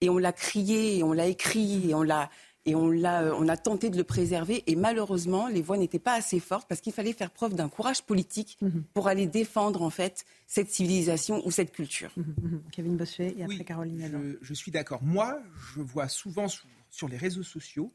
et 0.00 0.10
on 0.10 0.18
l'a 0.18 0.32
crié, 0.32 0.98
et 0.98 1.02
on 1.02 1.12
l'a 1.12 1.26
écrit, 1.26 1.90
et 1.90 1.94
on 1.94 2.02
l'a 2.02 2.30
et 2.66 2.74
on, 2.74 2.90
l'a, 2.90 3.34
on 3.36 3.48
a 3.48 3.56
tenté 3.56 3.90
de 3.90 3.96
le 3.96 4.04
préserver. 4.04 4.62
Et 4.66 4.76
malheureusement, 4.76 5.48
les 5.48 5.62
voix 5.62 5.76
n'étaient 5.76 5.98
pas 5.98 6.14
assez 6.14 6.40
fortes 6.40 6.66
parce 6.68 6.80
qu'il 6.80 6.92
fallait 6.92 7.12
faire 7.12 7.30
preuve 7.30 7.54
d'un 7.54 7.68
courage 7.68 8.02
politique 8.02 8.56
mhm. 8.60 8.84
pour 8.94 9.08
aller 9.08 9.26
défendre 9.26 9.82
en 9.82 9.90
fait 9.90 10.24
cette 10.46 10.70
civilisation 10.70 11.46
ou 11.46 11.50
cette 11.50 11.72
culture. 11.72 12.10
Mhm, 12.16 12.34
mhm. 12.42 12.62
Kevin 12.72 12.96
Bossuet 12.96 13.34
et 13.36 13.44
après 13.44 13.64
Caroline 13.64 14.36
je, 14.40 14.46
je, 14.46 14.54
suis 14.54 14.70
d'accord. 14.70 15.02
Moi, 15.02 15.40
je 15.74 15.80
vois 15.80 16.08
souvent 16.08 16.48
sur, 16.48 16.66
sur 16.90 17.08
les 17.08 17.16
réseaux 17.16 17.42
sociaux, 17.42 17.92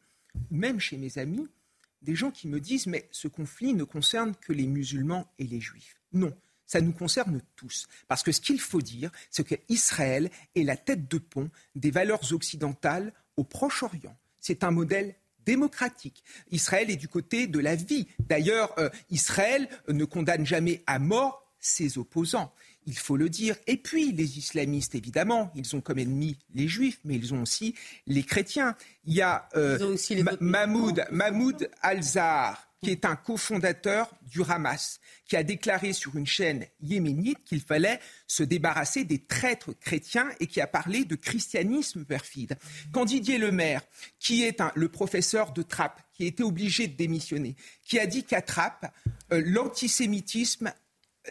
même 0.51 0.79
chez 0.79 0.97
mes 0.97 1.17
amis, 1.17 1.47
des 2.01 2.15
gens 2.15 2.31
qui 2.31 2.47
me 2.47 2.59
disent 2.59 2.87
mais 2.87 3.07
ce 3.11 3.27
conflit 3.27 3.73
ne 3.73 3.83
concerne 3.83 4.33
que 4.35 4.53
les 4.53 4.67
musulmans 4.67 5.25
et 5.39 5.45
les 5.45 5.59
juifs. 5.59 5.95
Non, 6.13 6.33
ça 6.65 6.81
nous 6.81 6.93
concerne 6.93 7.41
tous. 7.55 7.87
Parce 8.07 8.23
que 8.23 8.31
ce 8.31 8.39
qu'il 8.39 8.59
faut 8.59 8.81
dire, 8.81 9.11
c'est 9.31 9.43
qu'Israël 9.43 10.29
est 10.55 10.63
la 10.63 10.77
tête 10.77 11.09
de 11.09 11.17
pont 11.17 11.49
des 11.75 11.91
valeurs 11.91 12.31
occidentales 12.31 13.11
au 13.37 13.43
Proche-Orient. 13.43 14.15
C'est 14.39 14.63
un 14.63 14.71
modèle 14.71 15.15
démocratique. 15.45 16.23
Israël 16.51 16.91
est 16.91 16.95
du 16.95 17.07
côté 17.07 17.47
de 17.47 17.59
la 17.59 17.75
vie. 17.75 18.07
D'ailleurs, 18.19 18.73
euh, 18.77 18.89
Israël 19.09 19.67
ne 19.87 20.05
condamne 20.05 20.45
jamais 20.45 20.83
à 20.85 20.99
mort 20.99 21.43
ses 21.59 21.97
opposants. 21.97 22.53
Il 22.85 22.97
faut 22.97 23.17
le 23.17 23.29
dire. 23.29 23.55
Et 23.67 23.77
puis, 23.77 24.11
les 24.11 24.37
islamistes, 24.37 24.95
évidemment, 24.95 25.51
ils 25.55 25.75
ont 25.75 25.81
comme 25.81 25.99
ennemis 25.99 26.37
les 26.53 26.67
juifs, 26.67 26.99
mais 27.03 27.15
ils 27.15 27.33
ont 27.33 27.41
aussi 27.41 27.75
les 28.07 28.23
chrétiens. 28.23 28.75
Il 29.05 29.13
y 29.13 29.21
a 29.21 29.49
euh, 29.55 29.95
Mahmoud, 30.39 31.05
Mahmoud 31.11 31.69
al-Zahar, 31.81 32.68
qui 32.81 32.91
est 32.91 33.05
un 33.05 33.15
cofondateur 33.15 34.09
du 34.21 34.41
Hamas, 34.47 34.99
qui 35.25 35.35
a 35.35 35.43
déclaré 35.43 35.93
sur 35.93 36.15
une 36.15 36.27
chaîne 36.27 36.65
yéménite 36.81 37.43
qu'il 37.43 37.61
fallait 37.61 37.99
se 38.27 38.43
débarrasser 38.43 39.03
des 39.03 39.19
traîtres 39.19 39.73
chrétiens 39.73 40.29
et 40.39 40.47
qui 40.47 40.61
a 40.61 40.67
parlé 40.67 41.03
de 41.03 41.15
christianisme 41.15 42.05
perfide. 42.05 42.57
Quand 42.93 43.05
Didier 43.05 43.37
Lemaire, 43.37 43.81
qui 44.19 44.43
est 44.43 44.61
le 44.75 44.89
professeur 44.89 45.51
de 45.51 45.61
Trappes, 45.61 46.01
qui 46.13 46.23
a 46.23 46.27
été 46.27 46.43
obligé 46.43 46.87
de 46.87 46.95
démissionner, 46.95 47.55
qui 47.83 47.99
a 47.99 48.05
dit 48.05 48.23
qu'à 48.23 48.41
Trappes, 48.41 48.93
euh, 49.31 49.41
l'antisémitisme, 49.45 50.73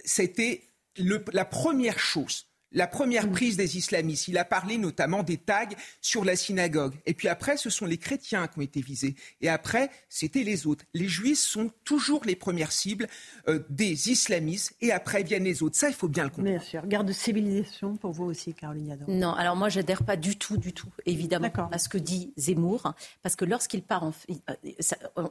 c'était 0.04 0.64
la 0.96 1.44
première 1.44 1.98
chose 1.98 2.47
la 2.72 2.86
première 2.86 3.30
prise 3.30 3.56
des 3.56 3.76
islamistes. 3.76 4.28
Il 4.28 4.38
a 4.38 4.44
parlé 4.44 4.78
notamment 4.78 5.22
des 5.22 5.38
tags 5.38 5.68
sur 6.00 6.24
la 6.24 6.36
synagogue. 6.36 6.94
Et 7.06 7.14
puis 7.14 7.28
après, 7.28 7.56
ce 7.56 7.70
sont 7.70 7.86
les 7.86 7.98
chrétiens 7.98 8.46
qui 8.46 8.58
ont 8.58 8.62
été 8.62 8.80
visés. 8.80 9.14
Et 9.40 9.48
après, 9.48 9.90
c'était 10.08 10.42
les 10.42 10.66
autres. 10.66 10.84
Les 10.94 11.08
juifs 11.08 11.38
sont 11.38 11.70
toujours 11.84 12.24
les 12.24 12.36
premières 12.36 12.72
cibles 12.72 13.08
euh, 13.48 13.60
des 13.70 14.10
islamistes. 14.10 14.74
Et 14.80 14.92
après 14.92 15.22
viennent 15.22 15.44
les 15.44 15.62
autres. 15.62 15.76
Ça, 15.76 15.88
il 15.88 15.94
faut 15.94 16.08
bien 16.08 16.24
le 16.24 16.30
comprendre. 16.30 16.50
Bien 16.50 16.60
sûr. 16.60 16.86
Garde 16.86 17.06
de 17.06 17.12
civilisation 17.12 17.96
pour 17.96 18.12
vous 18.12 18.24
aussi, 18.24 18.54
Caroline 18.54 18.88
Yadon. 18.88 19.04
Non, 19.08 19.32
alors 19.32 19.56
moi, 19.56 19.68
j'adhère 19.68 20.04
pas 20.04 20.16
du 20.16 20.36
tout, 20.36 20.56
du 20.56 20.72
tout, 20.72 20.88
évidemment, 21.06 21.50
à 21.72 21.78
ce 21.78 21.88
que 21.88 21.98
dit 21.98 22.32
Zemmour. 22.36 22.94
Parce 23.22 23.36
que 23.36 23.44
lorsqu'il 23.44 23.82
part, 23.82 24.04
en, 24.04 24.12
euh, 24.50 24.54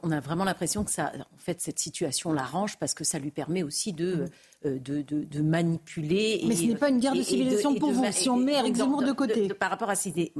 on 0.02 0.10
a 0.10 0.20
vraiment 0.20 0.44
l'impression 0.44 0.84
que 0.84 0.90
ça, 0.90 1.12
en 1.16 1.38
fait, 1.38 1.60
cette 1.60 1.78
situation 1.78 2.32
l'arrange 2.32 2.78
parce 2.78 2.94
que 2.94 3.04
ça 3.04 3.18
lui 3.18 3.30
permet 3.30 3.62
aussi 3.62 3.92
de. 3.92 4.14
Mm. 4.14 4.28
Euh, 4.66 4.80
de, 4.80 5.02
de, 5.02 5.40
manipuler. 5.40 6.42
Mais 6.44 6.56
ce 6.56 6.64
n'est 6.64 6.74
pas 6.74 6.88
une 6.88 6.98
guerre 6.98 7.14
de 7.14 7.22
civilisation 7.22 7.76
pour 7.76 7.92
vous, 7.92 8.04
si 8.10 8.28
on 8.28 8.36
met 8.36 8.54
Eric 8.54 8.74
Zemmour 8.74 9.04
de 9.04 9.12
côté. 9.12 9.48
par 9.54 9.70
rapport 9.70 9.88
à 9.88 9.94
ces 9.94 10.10
idées. 10.10 10.32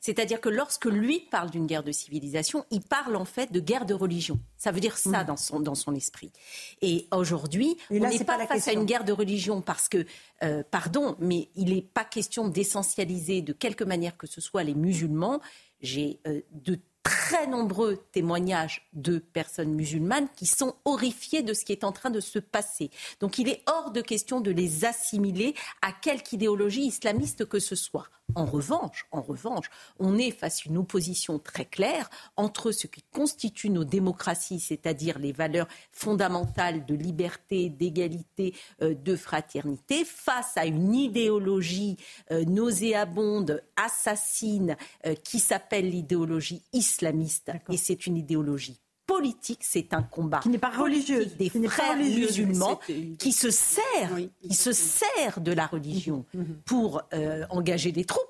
c'est-à-dire 0.00 0.40
que 0.40 0.48
lorsque 0.48 0.86
lui 0.86 1.20
parle 1.30 1.50
d'une 1.50 1.66
guerre 1.66 1.82
de 1.82 1.92
civilisation, 1.92 2.64
il 2.70 2.80
parle 2.80 3.16
en 3.16 3.26
fait 3.26 3.52
de 3.52 3.60
guerre 3.60 3.84
de 3.84 3.92
religion. 3.92 4.40
Ça 4.56 4.72
veut 4.72 4.80
dire 4.80 4.96
ça 4.96 5.24
mm. 5.24 5.26
dans, 5.26 5.36
son, 5.36 5.60
dans 5.60 5.74
son 5.74 5.94
esprit. 5.94 6.32
Et 6.80 7.06
aujourd'hui, 7.14 7.76
on 7.90 7.96
n'est 7.96 8.24
pas, 8.24 8.46
face 8.46 8.68
à 8.68 8.72
une 8.72 8.86
guerre 8.86 9.04
de 9.04 9.12
religion 9.12 9.60
parce 9.60 9.90
que, 9.90 10.06
euh, 10.42 10.62
pardon, 10.70 11.14
mais 11.18 11.50
il 11.54 11.74
n'est 11.74 11.82
pas 11.82 12.04
question 12.04 12.48
d'essentialiser 12.48 13.42
de 13.42 13.52
quelque 13.52 13.84
manière 13.84 14.16
que 14.16 14.26
ce 14.26 14.40
soit 14.40 14.62
les 14.62 14.74
musulmans. 14.74 15.42
J'ai 15.82 16.18
euh, 16.26 16.40
de 16.52 16.78
très 17.02 17.46
nombreux 17.46 17.96
témoignages 18.12 18.88
de 18.92 19.18
personnes 19.18 19.74
musulmanes 19.74 20.28
qui 20.36 20.46
sont 20.46 20.76
horrifiées 20.84 21.42
de 21.42 21.54
ce 21.54 21.64
qui 21.64 21.72
est 21.72 21.84
en 21.84 21.92
train 21.92 22.10
de 22.10 22.20
se 22.20 22.38
passer. 22.38 22.90
Donc 23.20 23.38
il 23.38 23.48
est 23.48 23.62
hors 23.66 23.90
de 23.90 24.00
question 24.00 24.40
de 24.40 24.50
les 24.50 24.84
assimiler 24.84 25.54
à 25.80 25.92
quelque 25.92 26.32
idéologie 26.32 26.86
islamiste 26.86 27.46
que 27.46 27.58
ce 27.58 27.74
soit. 27.74 28.08
En 28.34 28.46
revanche, 28.46 29.06
en 29.12 29.20
revanche, 29.20 29.66
on 29.98 30.16
est 30.16 30.30
face 30.30 30.60
à 30.60 30.70
une 30.70 30.78
opposition 30.78 31.38
très 31.38 31.66
claire 31.66 32.08
entre 32.36 32.72
ce 32.72 32.86
qui 32.86 33.02
constitue 33.12 33.68
nos 33.68 33.84
démocraties, 33.84 34.60
c'est-à-dire 34.60 35.18
les 35.18 35.32
valeurs 35.32 35.68
fondamentales 35.90 36.86
de 36.86 36.94
liberté, 36.94 37.68
d'égalité, 37.68 38.54
euh, 38.80 38.94
de 38.94 39.16
fraternité, 39.16 40.04
face 40.04 40.56
à 40.56 40.64
une 40.64 40.94
idéologie 40.94 41.96
euh, 42.30 42.44
nauséabonde, 42.44 43.62
assassine, 43.76 44.76
euh, 45.06 45.14
qui 45.14 45.38
s'appelle 45.38 45.90
l'idéologie 45.90 46.62
islamiste. 46.72 47.52
Et 47.68 47.76
c'est 47.76 48.06
une 48.06 48.16
idéologie 48.16 48.80
politique, 49.06 49.60
c'est 49.62 49.94
un 49.94 50.02
combat 50.02 50.40
qui 50.40 50.48
n'est 50.48 50.58
pas 50.58 50.70
religieux 50.70 51.26
des 51.26 51.48
frères 51.68 51.96
musulmans 51.96 52.80
qui 53.18 53.32
se 53.32 53.50
sert, 53.50 54.16
qui 54.40 54.54
se 54.54 54.72
sert 54.72 55.40
de 55.40 55.52
la 55.52 55.66
religion 55.66 56.24
mhm. 56.34 56.42
Mhm. 56.42 56.56
pour 56.64 57.02
euh, 57.14 57.44
engager 57.50 57.92
des 57.92 58.04
troupes. 58.04 58.26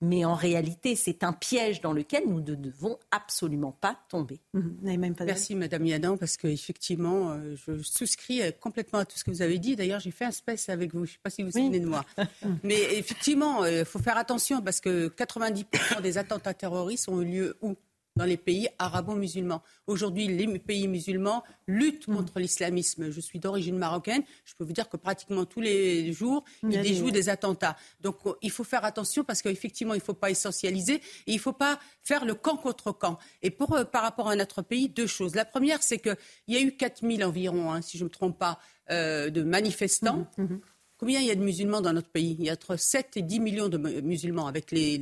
Mais 0.00 0.24
en 0.24 0.36
réalité, 0.36 0.94
c'est 0.94 1.24
un 1.24 1.32
piège 1.32 1.80
dans 1.80 1.92
lequel 1.92 2.22
nous 2.28 2.40
ne 2.40 2.54
devons 2.54 2.98
absolument 3.10 3.72
pas 3.72 3.98
tomber. 4.08 4.40
Mhm. 4.54 5.16
Merci, 5.24 5.56
Madame 5.56 5.84
Yadan, 5.86 6.16
parce 6.16 6.36
qu'effectivement, 6.36 7.32
euh, 7.32 7.56
je 7.66 7.82
souscris 7.82 8.42
euh, 8.42 8.52
complètement 8.52 9.00
à 9.00 9.04
tout 9.04 9.18
ce 9.18 9.24
que 9.24 9.32
vous 9.32 9.42
avez 9.42 9.58
dit. 9.58 9.74
D'ailleurs, 9.74 9.98
j'ai 9.98 10.12
fait 10.12 10.24
un 10.24 10.30
space 10.30 10.68
avec 10.68 10.94
vous. 10.94 11.04
Je 11.04 11.10
ne 11.10 11.14
sais 11.14 11.20
pas 11.20 11.30
si 11.30 11.42
vous 11.42 11.50
vous 11.50 11.58
souvenez 11.58 11.80
de 11.80 11.88
moi. 11.88 12.04
Mais 12.62 12.80
effectivement, 12.96 13.64
il 13.64 13.84
faut 13.84 13.98
faire 13.98 14.18
attention 14.18 14.62
parce 14.62 14.80
que 14.80 15.08
90% 15.08 16.00
des 16.00 16.16
attentats 16.16 16.54
terroristes 16.54 17.08
ont 17.08 17.20
eu 17.20 17.24
lieu 17.24 17.58
où? 17.60 17.74
Dans 18.16 18.24
les 18.24 18.36
pays 18.36 18.68
arabo-musulmans. 18.78 19.62
Aujourd'hui, 19.86 20.26
les 20.26 20.58
pays 20.58 20.88
musulmans 20.88 21.44
luttent 21.66 22.08
mm. 22.08 22.16
contre 22.16 22.38
l'islamisme. 22.40 23.10
Je 23.10 23.20
suis 23.20 23.38
d'origine 23.38 23.78
marocaine. 23.78 24.22
Je 24.44 24.54
peux 24.54 24.64
vous 24.64 24.72
dire 24.72 24.88
que 24.88 24.96
pratiquement 24.96 25.44
tous 25.44 25.60
les 25.60 26.12
jours, 26.12 26.44
ils 26.62 26.82
déjouent 26.82 27.10
des 27.10 27.28
attentats. 27.28 27.76
Donc, 28.00 28.16
euh, 28.26 28.32
il 28.42 28.50
faut 28.50 28.64
faire 28.64 28.84
attention 28.84 29.24
parce 29.24 29.42
qu'effectivement, 29.42 29.94
il 29.94 29.98
ne 29.98 30.02
faut 30.02 30.14
pas 30.14 30.30
essentialiser 30.30 30.94
et 30.94 31.02
il 31.26 31.36
ne 31.36 31.40
faut 31.40 31.52
pas 31.52 31.78
faire 32.02 32.24
le 32.24 32.34
camp 32.34 32.56
contre 32.56 32.92
camp. 32.92 33.18
Et 33.42 33.50
pour, 33.50 33.74
euh, 33.74 33.84
par 33.84 34.02
rapport 34.02 34.28
à 34.28 34.36
notre 34.36 34.62
pays, 34.62 34.88
deux 34.88 35.06
choses. 35.06 35.34
La 35.34 35.44
première, 35.44 35.82
c'est 35.82 35.98
qu'il 35.98 36.16
y 36.48 36.56
a 36.56 36.60
eu 36.60 36.76
4000 36.76 37.24
environ, 37.24 37.72
hein, 37.72 37.82
si 37.82 37.98
je 37.98 38.04
ne 38.04 38.08
me 38.08 38.12
trompe 38.12 38.38
pas, 38.38 38.58
euh, 38.90 39.30
de 39.30 39.42
manifestants. 39.42 40.26
Mm-hmm. 40.38 40.46
Mm-hmm. 40.46 40.60
Combien 40.98 41.20
il 41.20 41.26
y 41.26 41.30
a 41.30 41.36
de 41.36 41.42
musulmans 41.42 41.80
dans 41.80 41.92
notre 41.92 42.08
pays? 42.08 42.36
Il 42.38 42.44
y 42.44 42.50
a 42.50 42.54
entre 42.54 42.76
7 42.76 43.16
et 43.16 43.22
10 43.22 43.38
millions 43.38 43.68
de 43.68 43.78
musulmans 43.78 44.48
avec 44.48 44.72
les, 44.72 44.98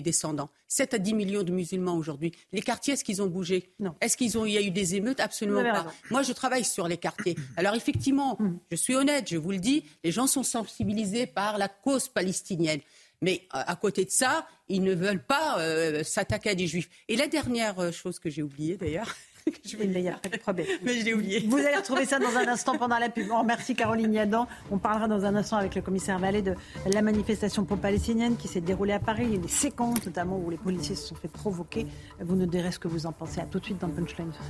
descendants. 0.00 0.50
7 0.68 0.94
à 0.94 0.98
10 0.98 1.14
millions 1.14 1.42
de 1.42 1.50
musulmans 1.50 1.96
aujourd'hui. 1.96 2.32
Les 2.52 2.62
quartiers, 2.62 2.94
est-ce 2.94 3.02
qu'ils 3.02 3.22
ont 3.22 3.26
bougé? 3.26 3.72
Non. 3.80 3.96
Est-ce 4.00 4.16
qu'il 4.16 4.30
y 4.30 4.56
a 4.56 4.62
eu 4.62 4.70
des 4.70 4.94
émeutes? 4.94 5.18
Absolument 5.18 5.64
pas. 5.64 5.92
Moi, 6.10 6.22
je 6.22 6.32
travaille 6.32 6.64
sur 6.64 6.86
les 6.86 6.96
quartiers. 6.96 7.36
Alors 7.56 7.74
effectivement, 7.74 8.36
mm. 8.38 8.58
je 8.70 8.76
suis 8.76 8.94
honnête, 8.94 9.28
je 9.28 9.36
vous 9.36 9.50
le 9.50 9.58
dis, 9.58 9.84
les 10.04 10.12
gens 10.12 10.28
sont 10.28 10.44
sensibilisés 10.44 11.26
par 11.26 11.58
la 11.58 11.68
cause 11.68 12.08
palestinienne. 12.08 12.80
Mais 13.22 13.42
à 13.50 13.74
côté 13.76 14.04
de 14.04 14.10
ça, 14.10 14.46
ils 14.68 14.82
ne 14.82 14.94
veulent 14.94 15.24
pas 15.24 15.58
euh, 15.58 16.04
s'attaquer 16.04 16.50
à 16.50 16.54
des 16.54 16.66
juifs. 16.66 16.88
Et 17.08 17.16
la 17.16 17.28
dernière 17.28 17.78
euh, 17.80 17.90
chose 17.90 18.18
que 18.18 18.28
j'ai 18.28 18.42
oubliée 18.42 18.76
d'ailleurs, 18.76 19.16
je 19.64 19.76
vais 19.76 19.86
Mais 20.82 20.94
je 20.94 21.04
l'ai 21.04 21.14
oublié. 21.14 21.46
Vous 21.46 21.58
allez 21.58 21.76
retrouver 21.76 22.04
ça 22.04 22.18
dans 22.18 22.36
un 22.36 22.48
instant 22.48 22.76
pendant 22.76 22.98
la 22.98 23.08
pub. 23.08 23.26
Merci 23.44 23.74
Caroline 23.74 24.12
Yadan. 24.12 24.46
On 24.70 24.78
parlera 24.78 25.08
dans 25.08 25.24
un 25.24 25.34
instant 25.36 25.56
avec 25.56 25.74
le 25.74 25.82
commissaire 25.82 26.18
Vallée 26.18 26.42
de 26.42 26.54
la 26.86 27.02
manifestation 27.02 27.64
pro-palestinienne 27.64 28.36
qui 28.36 28.48
s'est 28.48 28.60
déroulée 28.60 28.94
à 28.94 28.98
Paris. 28.98 29.24
Il 29.26 29.32
y 29.32 29.36
a 29.36 29.40
des 29.40 29.48
séquences 29.48 30.04
notamment 30.04 30.38
où 30.38 30.50
les 30.50 30.56
policiers 30.56 30.96
se 30.96 31.08
sont 31.08 31.14
fait 31.14 31.28
provoquer. 31.28 31.86
Vous 32.20 32.36
nous 32.36 32.46
direz 32.46 32.72
ce 32.72 32.78
que 32.78 32.88
vous 32.88 33.06
en 33.06 33.12
pensez. 33.12 33.40
À 33.40 33.46
tout 33.46 33.60
de 33.60 33.64
suite 33.64 33.78
dans 33.78 33.88
Punchline 33.88 34.32
sur 34.32 34.42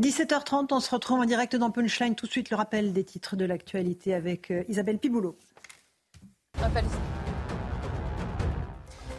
17h30, 0.00 0.66
on 0.72 0.80
se 0.80 0.90
retrouve 0.90 1.20
en 1.20 1.24
direct 1.24 1.56
dans 1.56 1.70
Punchline. 1.70 2.14
Tout 2.14 2.26
de 2.26 2.30
suite, 2.30 2.50
le 2.50 2.56
rappel 2.56 2.92
des 2.92 3.04
titres 3.04 3.36
de 3.36 3.44
l'actualité 3.44 4.12
avec 4.12 4.50
euh, 4.50 4.64
Isabelle 4.68 4.98
Piboulot. 4.98 5.38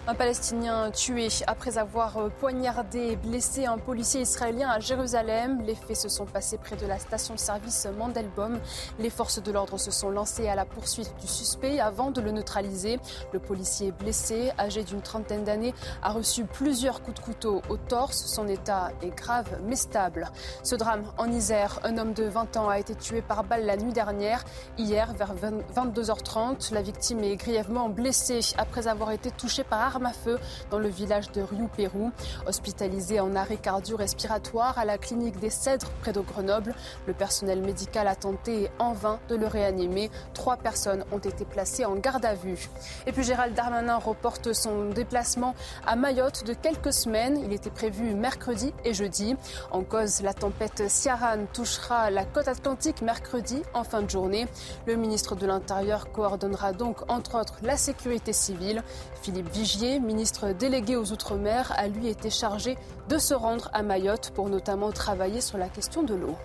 Un 0.08 0.14
Palestinien 0.14 0.92
tué 0.92 1.30
après 1.48 1.80
avoir 1.80 2.18
euh, 2.18 2.30
poignardé 2.30 3.00
et 3.00 3.16
blessé 3.16 3.66
un 3.66 3.80
policier 3.80 4.22
israélien 4.22 4.70
à 4.70 4.80
Jérusalem. 4.80 5.64
Les 5.66 5.74
faits 5.74 5.98
se 5.98 6.10
sont 6.10 6.28
passés 6.28 6.60
près 6.60 6.76
de 6.76 6.86
la 6.86 7.00
station-service 7.00 7.88
Mandelbaum. 7.98 8.60
Les 9.00 9.10
forces 9.10 9.42
de 9.42 9.52
l'ordre 9.52 9.80
se 9.80 9.90
sont 9.90 10.12
lancées 10.12 10.48
à 10.48 10.54
la 10.54 10.64
poursuite 10.64 11.12
du 11.20 11.26
suspect 11.26 11.80
avant 11.80 12.12
de 12.12 12.22
le 12.22 12.30
neutraliser. 12.30 13.00
Le 13.34 13.40
policier 13.40 13.92
blessé, 13.94 14.52
âgé 14.60 14.84
d'une 14.84 15.02
trentaine 15.02 15.44
d'années, 15.44 15.74
a 16.04 16.12
reçu 16.12 16.46
plusieurs 16.46 17.02
coups 17.02 17.20
de 17.20 17.26
couteau 17.26 17.64
au 17.70 17.78
torse. 17.78 18.26
Son 18.28 18.48
état 18.48 18.92
est 19.02 19.16
grave 19.16 19.60
mais 19.64 19.76
stable. 19.76 20.30
Ce 20.62 20.76
drame 20.76 21.06
en 21.18 21.32
Isère, 21.32 21.80
un 21.84 21.98
homme 21.98 22.14
de 22.14 22.26
20 22.26 22.58
ans 22.58 22.70
a 22.70 22.78
été 22.78 22.94
tué 22.94 23.24
par 23.24 23.44
balle 23.44 23.66
la 23.66 23.76
nuit 23.76 23.94
dernière. 23.94 24.44
Hier, 24.78 25.12
vers 25.16 25.34
22h30, 25.34 26.76
la 26.76 26.84
victime 26.84 27.24
est 27.24 27.38
grièvement 27.38 27.90
blessée 27.90 28.42
après 28.60 28.88
avoir 28.88 29.10
été 29.10 29.32
touchée 29.32 29.64
par 29.64 29.95
à 30.04 30.12
feu 30.12 30.40
dans 30.72 30.80
le 30.80 30.90
village 30.90 31.32
de 31.32 31.42
Riou-Pérou. 31.42 32.12
Hospitalisé 32.48 33.20
en 33.20 33.36
arrêt 33.36 33.58
cardio-respiratoire 33.58 34.78
à 34.78 34.86
la 34.86 34.98
clinique 34.98 35.40
des 35.40 35.50
Cèdres 35.50 35.92
près 36.02 36.12
de 36.12 36.20
Grenoble, 36.20 36.76
le 37.08 37.14
personnel 37.14 37.62
médical 37.62 38.08
a 38.08 38.16
tenté 38.16 38.70
en 38.80 38.94
vain 38.94 39.20
de 39.30 39.36
le 39.36 39.48
réanimer. 39.48 40.10
Trois 40.34 40.58
personnes 40.58 41.06
ont 41.12 41.20
été 41.20 41.46
placées 41.46 41.86
en 41.86 41.96
garde 41.96 42.26
à 42.26 42.34
vue. 42.34 42.70
Et 43.08 43.12
puis 43.12 43.24
Gérald 43.24 43.56
Darmanin 43.56 43.98
reporte 43.98 44.54
son 44.54 44.90
déplacement 44.90 45.56
à 45.86 45.96
Mayotte 45.96 46.44
de 46.46 46.54
quelques 46.54 46.94
semaines. 46.94 47.40
Il 47.46 47.54
était 47.54 47.70
prévu 47.70 48.16
mercredi 48.16 48.74
et 48.84 48.94
jeudi. 48.94 49.36
En 49.72 49.84
cause, 49.84 50.22
la 50.22 50.34
tempête 50.34 50.90
Ciaran 50.90 51.46
touchera 51.54 52.10
la 52.10 52.26
côte 52.26 52.48
atlantique 52.48 53.02
mercredi 53.02 53.62
en 53.74 53.84
fin 53.84 54.02
de 54.02 54.10
journée. 54.10 54.48
Le 54.88 54.96
ministre 54.96 55.36
de 55.36 55.46
l'Intérieur 55.46 56.12
coordonnera 56.12 56.74
donc 56.74 56.98
entre 57.10 57.40
autres 57.40 57.56
la 57.62 57.78
sécurité 57.78 58.34
civile. 58.34 58.84
Philippe 59.26 59.50
Vigier 59.52 60.00
ministre 60.00 60.54
délégué 60.54 60.96
aux 60.96 61.12
Outre-mer, 61.12 61.74
a 61.76 61.88
lui 61.88 62.10
été 62.10 62.30
chargé 62.30 62.78
de 63.10 63.18
se 63.18 63.34
rendre 63.34 63.72
à 63.74 63.82
Mayotte 63.82 64.32
pour 64.36 64.50
notamment 64.50 64.92
travailler 64.92 65.42
sur 65.42 65.58
la 65.58 65.68
question 65.68 66.04
de 66.04 66.14
l'eau. 66.14 66.36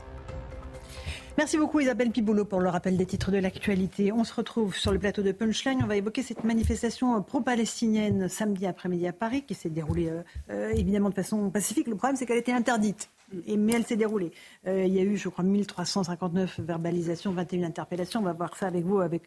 Merci 1.36 1.58
beaucoup 1.58 1.80
Isabelle 1.80 2.10
Piboulot 2.10 2.46
pour 2.46 2.58
le 2.58 2.70
rappel 2.70 2.96
des 2.96 3.04
titres 3.04 3.30
de 3.32 3.36
l'actualité. 3.36 4.12
On 4.12 4.24
se 4.24 4.32
retrouve 4.32 4.74
sur 4.74 4.92
le 4.92 4.98
plateau 4.98 5.20
de 5.20 5.30
Punchline. 5.30 5.80
On 5.82 5.86
va 5.86 5.96
évoquer 5.96 6.22
cette 6.22 6.42
manifestation 6.42 7.22
pro-palestinienne 7.22 8.30
samedi 8.30 8.66
après-midi 8.66 9.06
à 9.06 9.12
Paris 9.12 9.42
qui 9.42 9.52
s'est 9.52 9.68
déroulée 9.68 10.08
euh, 10.08 10.22
euh, 10.50 10.70
évidemment 10.70 11.10
de 11.10 11.14
façon 11.14 11.50
pacifique. 11.50 11.86
Le 11.86 11.96
problème 11.96 12.16
c'est 12.16 12.24
qu'elle 12.24 12.38
était 12.38 12.50
interdite. 12.50 13.10
Mais 13.32 13.72
elle 13.72 13.86
s'est 13.86 13.96
déroulée. 13.96 14.32
Euh, 14.66 14.84
il 14.84 14.94
y 14.94 14.98
a 14.98 15.02
eu, 15.02 15.16
je 15.16 15.28
crois, 15.28 15.44
1359 15.44 16.60
verbalisations, 16.60 17.32
21 17.32 17.64
interpellations. 17.64 18.20
On 18.20 18.24
va 18.24 18.32
voir 18.32 18.56
ça 18.56 18.66
avec 18.66 18.84
vous, 18.84 19.00
avec 19.00 19.22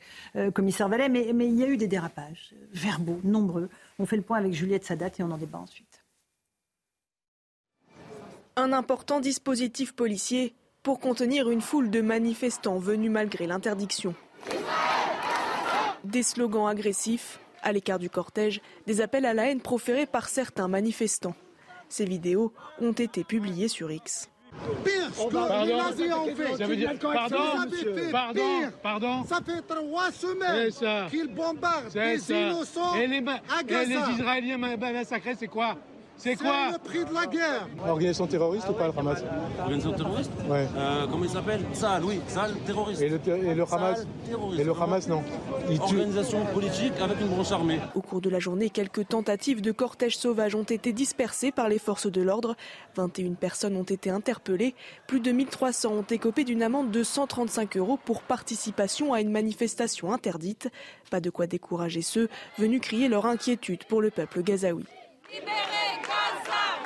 commissaire 0.53 0.89
Vallet. 0.89 1.09
Mais, 1.09 1.31
mais, 1.33 1.47
il 1.47 1.55
y 1.55 1.63
a 1.63 1.67
eu 1.67 1.77
des 1.77 1.87
dérapages 1.87 2.53
verbaux, 2.73 3.19
nombreux. 3.23 3.69
On 3.99 4.05
fait 4.05 4.17
le 4.17 4.23
point 4.23 4.37
avec 4.37 4.53
Juliette 4.53 4.85
Sadat 4.85 5.11
et 5.19 5.23
on 5.23 5.31
en 5.31 5.37
débat 5.37 5.59
ensuite. 5.59 6.03
Un 8.55 8.71
important 8.73 9.19
dispositif 9.19 9.93
policier 9.93 10.53
pour 10.83 10.99
contenir 10.99 11.49
une 11.49 11.61
foule 11.61 11.89
de 11.89 12.01
manifestants 12.01 12.77
venus 12.77 13.09
malgré 13.09 13.47
l'interdiction. 13.47 14.13
Des 16.03 16.23
slogans 16.23 16.67
agressifs, 16.67 17.39
à 17.61 17.71
l'écart 17.71 17.99
du 17.99 18.09
cortège, 18.09 18.61
des 18.85 18.99
appels 18.99 19.25
à 19.25 19.33
la 19.33 19.49
haine 19.49 19.61
proférés 19.61 20.05
par 20.05 20.27
certains 20.27 20.67
manifestants. 20.67 21.35
Ces 21.93 22.05
vidéos 22.05 22.51
ont 22.81 22.91
été 22.91 23.23
publiées 23.23 23.67
sur 23.67 23.91
X. 23.91 24.27
Pire 24.83 25.11
fait. 26.35 26.57
Ça 26.57 26.65
veut 26.65 26.75
dire, 26.75 26.93
pardon, 26.99 27.37
pardon, 28.11 28.41
pardon. 28.81 29.23
Ça 29.25 29.39
fait 29.45 29.61
trois 29.61 30.11
semaines 30.11 30.71
qu'ils 31.11 31.27
bombardent 31.27 31.93
des 31.93 32.31
innocents 32.31 32.95
et 32.95 33.05
les, 33.05 33.23
à 33.27 33.61
Gaza. 33.61 33.83
Et 33.83 33.85
les 33.85 34.13
Israéliens 34.15 34.57
massacrés, 34.57 35.35
c'est 35.37 35.47
quoi 35.47 35.77
c'est 36.17 36.35
quoi 36.35 36.71
le 36.71 36.77
prix 36.77 37.03
de 37.05 37.13
la 37.13 37.25
guerre. 37.25 37.67
Organisation 37.87 38.27
terroriste 38.27 38.69
ou 38.69 38.73
pas 38.73 38.87
le 38.87 38.93
Hamas 38.97 39.23
Organisation 39.59 39.93
terroriste 39.93 40.31
Ouais. 40.49 40.67
Euh, 40.77 41.05
comment 41.09 41.23
il 41.25 41.29
s'appelle? 41.29 41.61
Sal, 41.73 42.03
oui, 42.05 42.21
Sal, 42.27 42.53
terroriste. 42.65 43.01
Et 43.01 43.09
le, 43.09 43.19
et 43.27 43.53
le 43.55 43.63
Hamas 43.63 44.05
Et 44.57 44.63
le 44.63 44.71
Hamas, 44.71 45.07
non. 45.07 45.23
Organisation 45.79 46.45
politique 46.53 46.93
avec 47.01 47.19
une 47.19 47.27
branche 47.27 47.51
armée. 47.51 47.79
Au 47.95 48.01
cours 48.01 48.21
de 48.21 48.29
la 48.29 48.39
journée, 48.39 48.69
quelques 48.69 49.07
tentatives 49.07 49.61
de 49.61 49.71
cortège 49.71 50.17
sauvage 50.17 50.55
ont 50.55 50.63
été 50.63 50.93
dispersées 50.93 51.51
par 51.51 51.67
les 51.67 51.79
forces 51.79 52.07
de 52.09 52.21
l'ordre. 52.21 52.55
21 52.95 53.33
personnes 53.33 53.75
ont 53.75 53.83
été 53.83 54.09
interpellées. 54.09 54.75
Plus 55.07 55.19
de 55.19 55.31
1300 55.31 55.91
ont 55.91 56.03
écopé 56.03 56.43
d'une 56.43 56.63
amende 56.63 56.91
de 56.91 57.03
135 57.03 57.77
euros 57.77 57.99
pour 58.03 58.21
participation 58.21 59.13
à 59.13 59.21
une 59.21 59.31
manifestation 59.31 60.13
interdite. 60.13 60.69
Pas 61.11 61.19
de 61.19 61.29
quoi 61.29 61.47
décourager 61.47 62.01
ceux 62.01 62.29
venus 62.57 62.81
crier 62.81 63.07
leur 63.09 63.25
inquiétude 63.25 63.83
pour 63.85 64.01
le 64.01 64.09
peuple 64.09 64.41
gazaoui. 64.43 64.85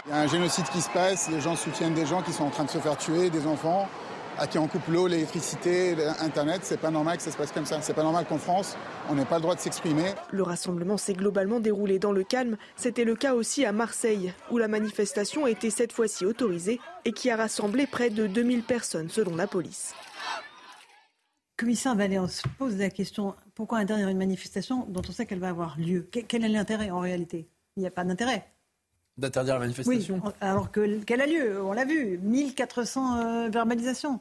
Il 0.05 0.11
y 0.11 0.13
a 0.13 0.19
un 0.19 0.27
génocide 0.27 0.69
qui 0.69 0.79
se 0.79 0.89
passe, 0.89 1.29
les 1.29 1.41
gens 1.41 1.57
soutiennent 1.57 1.93
des 1.93 2.05
gens 2.05 2.21
qui 2.21 2.31
sont 2.31 2.45
en 2.45 2.49
train 2.49 2.63
de 2.63 2.69
se 2.69 2.77
faire 2.77 2.97
tuer, 2.97 3.29
des 3.29 3.45
enfants, 3.45 3.89
à 4.37 4.47
qui 4.47 4.57
on 4.57 4.67
coupe 4.67 4.87
l'eau, 4.87 5.07
l'électricité, 5.07 5.97
Internet. 6.21 6.61
C'est 6.63 6.79
pas 6.79 6.91
normal 6.91 7.17
que 7.17 7.23
ça 7.23 7.31
se 7.31 7.35
passe 7.35 7.51
comme 7.51 7.65
ça. 7.65 7.81
C'est 7.81 7.93
pas 7.93 8.03
normal 8.03 8.25
qu'en 8.25 8.37
France, 8.37 8.77
on 9.09 9.15
n'ait 9.15 9.25
pas 9.25 9.35
le 9.35 9.41
droit 9.41 9.55
de 9.55 9.59
s'exprimer. 9.59 10.13
Le 10.31 10.43
rassemblement 10.43 10.95
s'est 10.95 11.13
globalement 11.13 11.59
déroulé 11.59 11.99
dans 11.99 12.13
le 12.13 12.23
calme. 12.23 12.55
C'était 12.77 13.03
le 13.03 13.15
cas 13.15 13.33
aussi 13.33 13.65
à 13.65 13.73
Marseille, 13.73 14.33
où 14.49 14.57
la 14.57 14.69
manifestation 14.69 15.43
a 15.43 15.49
été 15.49 15.69
cette 15.69 15.91
fois-ci 15.91 16.25
autorisée 16.25 16.79
et 17.03 17.11
qui 17.11 17.29
a 17.29 17.35
rassemblé 17.35 17.85
près 17.85 18.09
de 18.09 18.27
2000 18.27 18.63
personnes 18.63 19.09
selon 19.09 19.35
la 19.35 19.47
police. 19.47 19.93
Commissaire 21.57 21.95
Vallée, 21.95 22.19
on 22.19 22.27
se 22.29 22.43
pose 22.57 22.77
la 22.77 22.91
question 22.91 23.35
pourquoi 23.55 23.79
interdire 23.79 24.07
une 24.07 24.17
manifestation 24.17 24.85
dont 24.87 25.01
on 25.09 25.11
sait 25.11 25.25
qu'elle 25.25 25.39
va 25.39 25.49
avoir 25.49 25.77
lieu? 25.77 26.07
Quel 26.11 26.45
est 26.45 26.49
l'intérêt 26.49 26.91
en 26.91 26.99
réalité? 26.99 27.49
Il 27.77 27.81
n'y 27.81 27.87
a 27.87 27.91
pas 27.91 28.03
d'intérêt 28.03 28.45
d'interdire 29.17 29.55
la 29.55 29.61
manifestation. 29.61 30.21
Oui, 30.23 30.31
alors 30.41 30.71
qu'elle 30.71 31.21
a 31.21 31.25
lieu, 31.25 31.59
on 31.63 31.73
l'a 31.73 31.85
vu, 31.85 32.19
1400 32.19 33.17
euh, 33.17 33.49
verbalisations. 33.49 34.19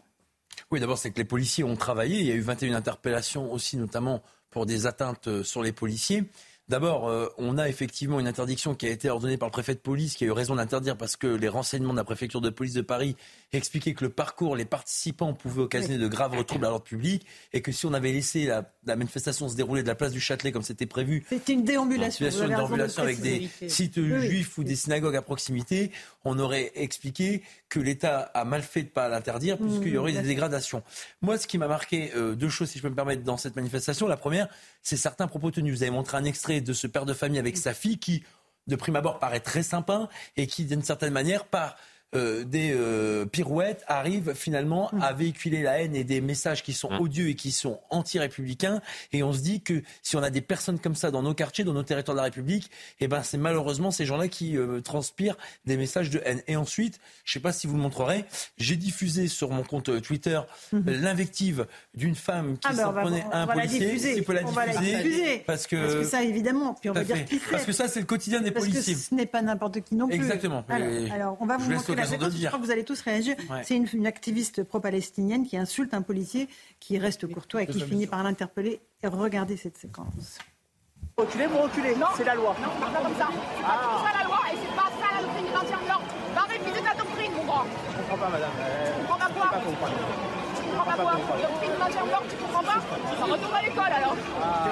Oui, 0.70 0.80
d'abord, 0.80 0.96
c'est 0.96 1.10
que 1.10 1.18
les 1.18 1.24
policiers 1.24 1.64
ont 1.64 1.76
travaillé. 1.76 2.20
Il 2.20 2.26
y 2.26 2.32
a 2.32 2.34
eu 2.34 2.40
21 2.40 2.74
interpellations 2.74 3.52
aussi, 3.52 3.76
notamment 3.76 4.22
pour 4.48 4.64
des 4.64 4.86
atteintes 4.86 5.28
euh, 5.28 5.42
sur 5.42 5.62
les 5.62 5.72
policiers. 5.72 6.24
D'abord, 6.68 7.08
euh, 7.08 7.28
on 7.38 7.58
a 7.58 7.68
effectivement 7.68 8.18
une 8.18 8.26
interdiction 8.26 8.74
qui 8.74 8.86
a 8.86 8.90
été 8.90 9.08
ordonnée 9.08 9.36
par 9.36 9.48
le 9.48 9.52
préfet 9.52 9.74
de 9.74 9.78
police, 9.78 10.16
qui 10.16 10.24
a 10.24 10.26
eu 10.26 10.32
raison 10.32 10.56
d'interdire 10.56 10.96
parce 10.96 11.14
que 11.14 11.28
les 11.28 11.46
renseignements 11.46 11.92
de 11.92 11.98
la 11.98 12.04
préfecture 12.04 12.40
de 12.40 12.50
police 12.50 12.72
de 12.72 12.82
Paris 12.82 13.14
expliquaient 13.52 13.94
que 13.94 14.04
le 14.04 14.10
parcours, 14.10 14.56
les 14.56 14.64
participants 14.64 15.32
pouvaient 15.32 15.62
occasionner 15.62 15.98
de 15.98 16.08
graves 16.08 16.44
troubles 16.44 16.64
à 16.66 16.70
l'ordre 16.70 16.84
public 16.84 17.24
et 17.52 17.62
que 17.62 17.70
si 17.70 17.86
on 17.86 17.94
avait 17.94 18.10
laissé 18.12 18.46
la, 18.46 18.96
manifestation 18.96 19.48
se 19.48 19.54
dérouler 19.54 19.82
de 19.84 19.88
la 19.88 19.94
place 19.94 20.10
du 20.10 20.18
Châtelet 20.18 20.50
comme 20.50 20.62
c'était 20.62 20.86
prévu, 20.86 21.24
c'était 21.28 21.52
une 21.52 21.62
déambulation, 21.62 22.26
une 22.26 22.48
déambulation 22.48 23.02
avec 23.04 23.20
des 23.20 23.48
sites 23.68 24.00
juifs 24.00 24.58
ou 24.58 24.64
des 24.64 24.74
synagogues 24.74 25.16
à 25.16 25.22
proximité, 25.22 25.92
on 26.24 26.36
aurait 26.40 26.72
expliqué 26.74 27.42
que 27.68 27.78
l'État 27.78 28.30
a 28.34 28.44
mal 28.44 28.62
fait 28.62 28.82
de 28.82 28.88
ne 28.88 28.90
pas 28.90 29.08
l'interdire 29.08 29.56
puisqu'il 29.56 29.92
y 29.92 29.98
aurait 29.98 30.12
des 30.12 30.22
dégradations. 30.22 30.82
Moi, 31.22 31.38
ce 31.38 31.46
qui 31.46 31.58
m'a 31.58 31.68
marqué, 31.68 32.10
euh, 32.16 32.34
deux 32.34 32.48
choses, 32.48 32.70
si 32.70 32.78
je 32.78 32.82
peux 32.82 32.88
me 32.88 32.94
permettre, 32.94 33.22
dans 33.22 33.36
cette 33.36 33.54
manifestation. 33.54 34.08
La 34.08 34.16
première, 34.16 34.48
c'est 34.82 34.96
certains 34.96 35.28
propos 35.28 35.50
tenus. 35.50 35.76
Vous 35.76 35.82
avez 35.82 35.92
montré 35.92 36.16
un 36.16 36.24
extrait 36.24 36.55
de 36.60 36.72
ce 36.72 36.86
père 36.86 37.06
de 37.06 37.14
famille 37.14 37.38
avec 37.38 37.56
sa 37.56 37.74
fille 37.74 37.98
qui, 37.98 38.24
de 38.66 38.76
prime 38.76 38.96
abord, 38.96 39.18
paraît 39.18 39.40
très 39.40 39.62
sympa 39.62 40.08
et 40.36 40.46
qui, 40.46 40.64
d'une 40.64 40.82
certaine 40.82 41.12
manière, 41.12 41.44
part 41.46 41.76
euh, 42.14 42.44
des 42.44 42.72
euh, 42.72 43.26
pirouettes 43.26 43.82
arrivent 43.88 44.32
finalement 44.34 44.90
à 45.00 45.12
véhiculer 45.12 45.62
la 45.62 45.80
haine 45.80 45.96
et 45.96 46.04
des 46.04 46.20
messages 46.20 46.62
qui 46.62 46.72
sont 46.72 46.90
odieux 47.00 47.28
et 47.30 47.34
qui 47.34 47.50
sont 47.50 47.80
anti-républicains. 47.90 48.80
Et 49.12 49.24
on 49.24 49.32
se 49.32 49.40
dit 49.40 49.60
que 49.60 49.82
si 50.02 50.16
on 50.16 50.22
a 50.22 50.30
des 50.30 50.40
personnes 50.40 50.78
comme 50.78 50.94
ça 50.94 51.10
dans 51.10 51.22
nos 51.22 51.34
quartiers, 51.34 51.64
dans 51.64 51.72
nos 51.72 51.82
territoires 51.82 52.14
de 52.14 52.20
la 52.20 52.24
République, 52.24 52.70
eh 53.00 53.08
ben 53.08 53.24
c'est 53.24 53.38
malheureusement 53.38 53.90
ces 53.90 54.06
gens-là 54.06 54.28
qui 54.28 54.56
euh, 54.56 54.80
transpirent 54.80 55.36
des 55.64 55.76
messages 55.76 56.08
de 56.10 56.22
haine. 56.24 56.42
Et 56.46 56.54
ensuite, 56.54 57.00
je 57.24 57.30
ne 57.30 57.32
sais 57.34 57.40
pas 57.40 57.52
si 57.52 57.66
vous 57.66 57.74
le 57.74 57.82
montrerez, 57.82 58.24
j'ai 58.56 58.76
diffusé 58.76 59.26
sur 59.26 59.50
mon 59.50 59.64
compte 59.64 60.00
Twitter 60.00 60.40
mhm. 60.72 60.84
l'invective 60.86 61.66
d'une 61.94 62.14
femme 62.14 62.56
qui 62.56 62.68
ah 62.70 62.72
ben, 62.72 62.82
s'en 62.84 62.92
prenait 62.92 63.26
à 63.32 63.42
un 63.42 63.46
policier. 63.48 63.98
Si 63.98 64.22
peut 64.22 64.32
la 64.32 64.44
diffuser, 64.44 65.42
parce 65.44 65.66
que, 65.66 65.76
parce 65.76 65.94
que 65.94 66.04
ça 66.04 66.22
évidemment, 66.22 66.74
puis 66.74 66.88
on 66.88 66.92
va 66.92 67.02
dire 67.02 67.24
qui 67.24 67.40
Parce 67.50 67.64
que 67.64 67.72
ça 67.72 67.88
c'est 67.88 68.00
le 68.00 68.06
quotidien 68.06 68.40
des 68.40 68.52
policiers. 68.52 68.94
ce 68.94 69.12
n'est 69.12 69.26
pas 69.26 69.42
n'importe 69.42 69.80
qui 69.80 69.96
non 69.96 70.06
plus. 70.06 70.14
Exactement. 70.14 70.64
Alors, 70.68 71.36
on 71.40 71.46
va 71.46 71.56
vous 71.56 71.70
montrer 71.70 71.95
je 72.04 72.46
crois 72.46 72.58
que 72.58 72.64
vous 72.64 72.70
allez 72.70 72.84
tous 72.84 73.00
réagir. 73.00 73.36
C'est 73.62 73.76
une, 73.76 74.06
activiste 74.06 74.62
pro-palestinienne 74.62 75.46
qui 75.46 75.56
insulte 75.56 75.94
un 75.94 76.02
policier 76.02 76.48
qui 76.80 76.98
reste 76.98 77.26
courtois 77.32 77.62
et 77.62 77.66
qui 77.66 77.80
finit 77.80 78.06
par 78.06 78.22
l'interpeller. 78.22 78.80
Regardez 79.02 79.56
cette 79.56 79.78
séquence. 79.78 80.38
Reculez, 81.16 81.46
vous 81.46 81.58
reculez. 81.58 81.94
C'est 82.16 82.24
la 82.24 82.34
loi. 82.34 82.54
Non, 82.60 82.68
c'est 82.74 82.92
pas 82.92 83.00
comme 83.00 83.16
ça. 83.16 83.28
C'est 83.56 83.62
pas 83.62 83.80
ah. 83.80 84.04
ça 84.04 84.18
la 84.18 84.24
loi 84.26 84.38
et 84.52 84.56
c'est 84.60 84.76
pas 84.76 84.90
ça 85.00 85.16
la 85.16 85.22
doctrine 85.22 85.46
du 85.46 85.52
maintien 85.52 85.78
de 85.82 85.88
l'ordre. 85.88 86.06
Va 86.34 86.42
réviser 86.42 86.82
ta 86.84 86.94
doctrine, 86.94 87.32
mon 87.32 87.44
grand. 87.44 87.64
Je 87.64 87.96
comprends 87.96 88.18
pas, 88.18 88.30
madame. 88.30 88.50
Tu 89.00 89.06
comprends 89.06 89.18
pas 89.18 89.32
quoi 89.32 89.48
Tu 90.56 90.62
comprends 90.68 90.84
pas 90.84 90.96
quoi 90.96 91.36
Doctrine 91.40 91.72
du 91.72 91.78
maintien 91.78 92.04
de 92.04 92.10
l'ordre, 92.10 92.26
tu 92.28 92.36
comprends 92.36 92.62
pas 92.62 92.80
Ça 93.18 93.24
retourne 93.24 93.54
à 93.54 93.62
l'école 93.62 93.92
alors. 93.96 94.16
Ah. 94.42 94.66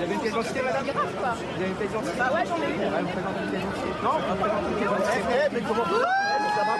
Vous 0.00 0.06
avez 0.06 0.14
une 0.14 0.20
pièce 0.20 0.32
d'identité, 0.32 0.62
madame 0.62 0.86
Vous 0.86 1.60
avez 1.60 1.68
une 1.68 1.76
pièce 1.76 1.88
d'identité 1.90 2.16
Bah 2.16 2.30
ouais, 2.32 2.46
j'en 2.46 2.56
ai 2.56 2.72
une. 2.72 2.80
Ouais, 2.80 3.02
vous 3.02 3.08
présentez 3.08 3.42
une 3.44 3.50
pièce 3.50 3.60
d'identité. 3.60 3.88
Non, 4.02 4.12
vous 4.16 4.34
présentez 4.40 4.68
une 4.70 4.76
pièce 4.76 4.88
d'identité. 4.88 5.20
Eh, 5.28 5.54
mais 5.54 5.60
comment 5.60 5.84
Ça 5.84 6.64
va 6.64 6.76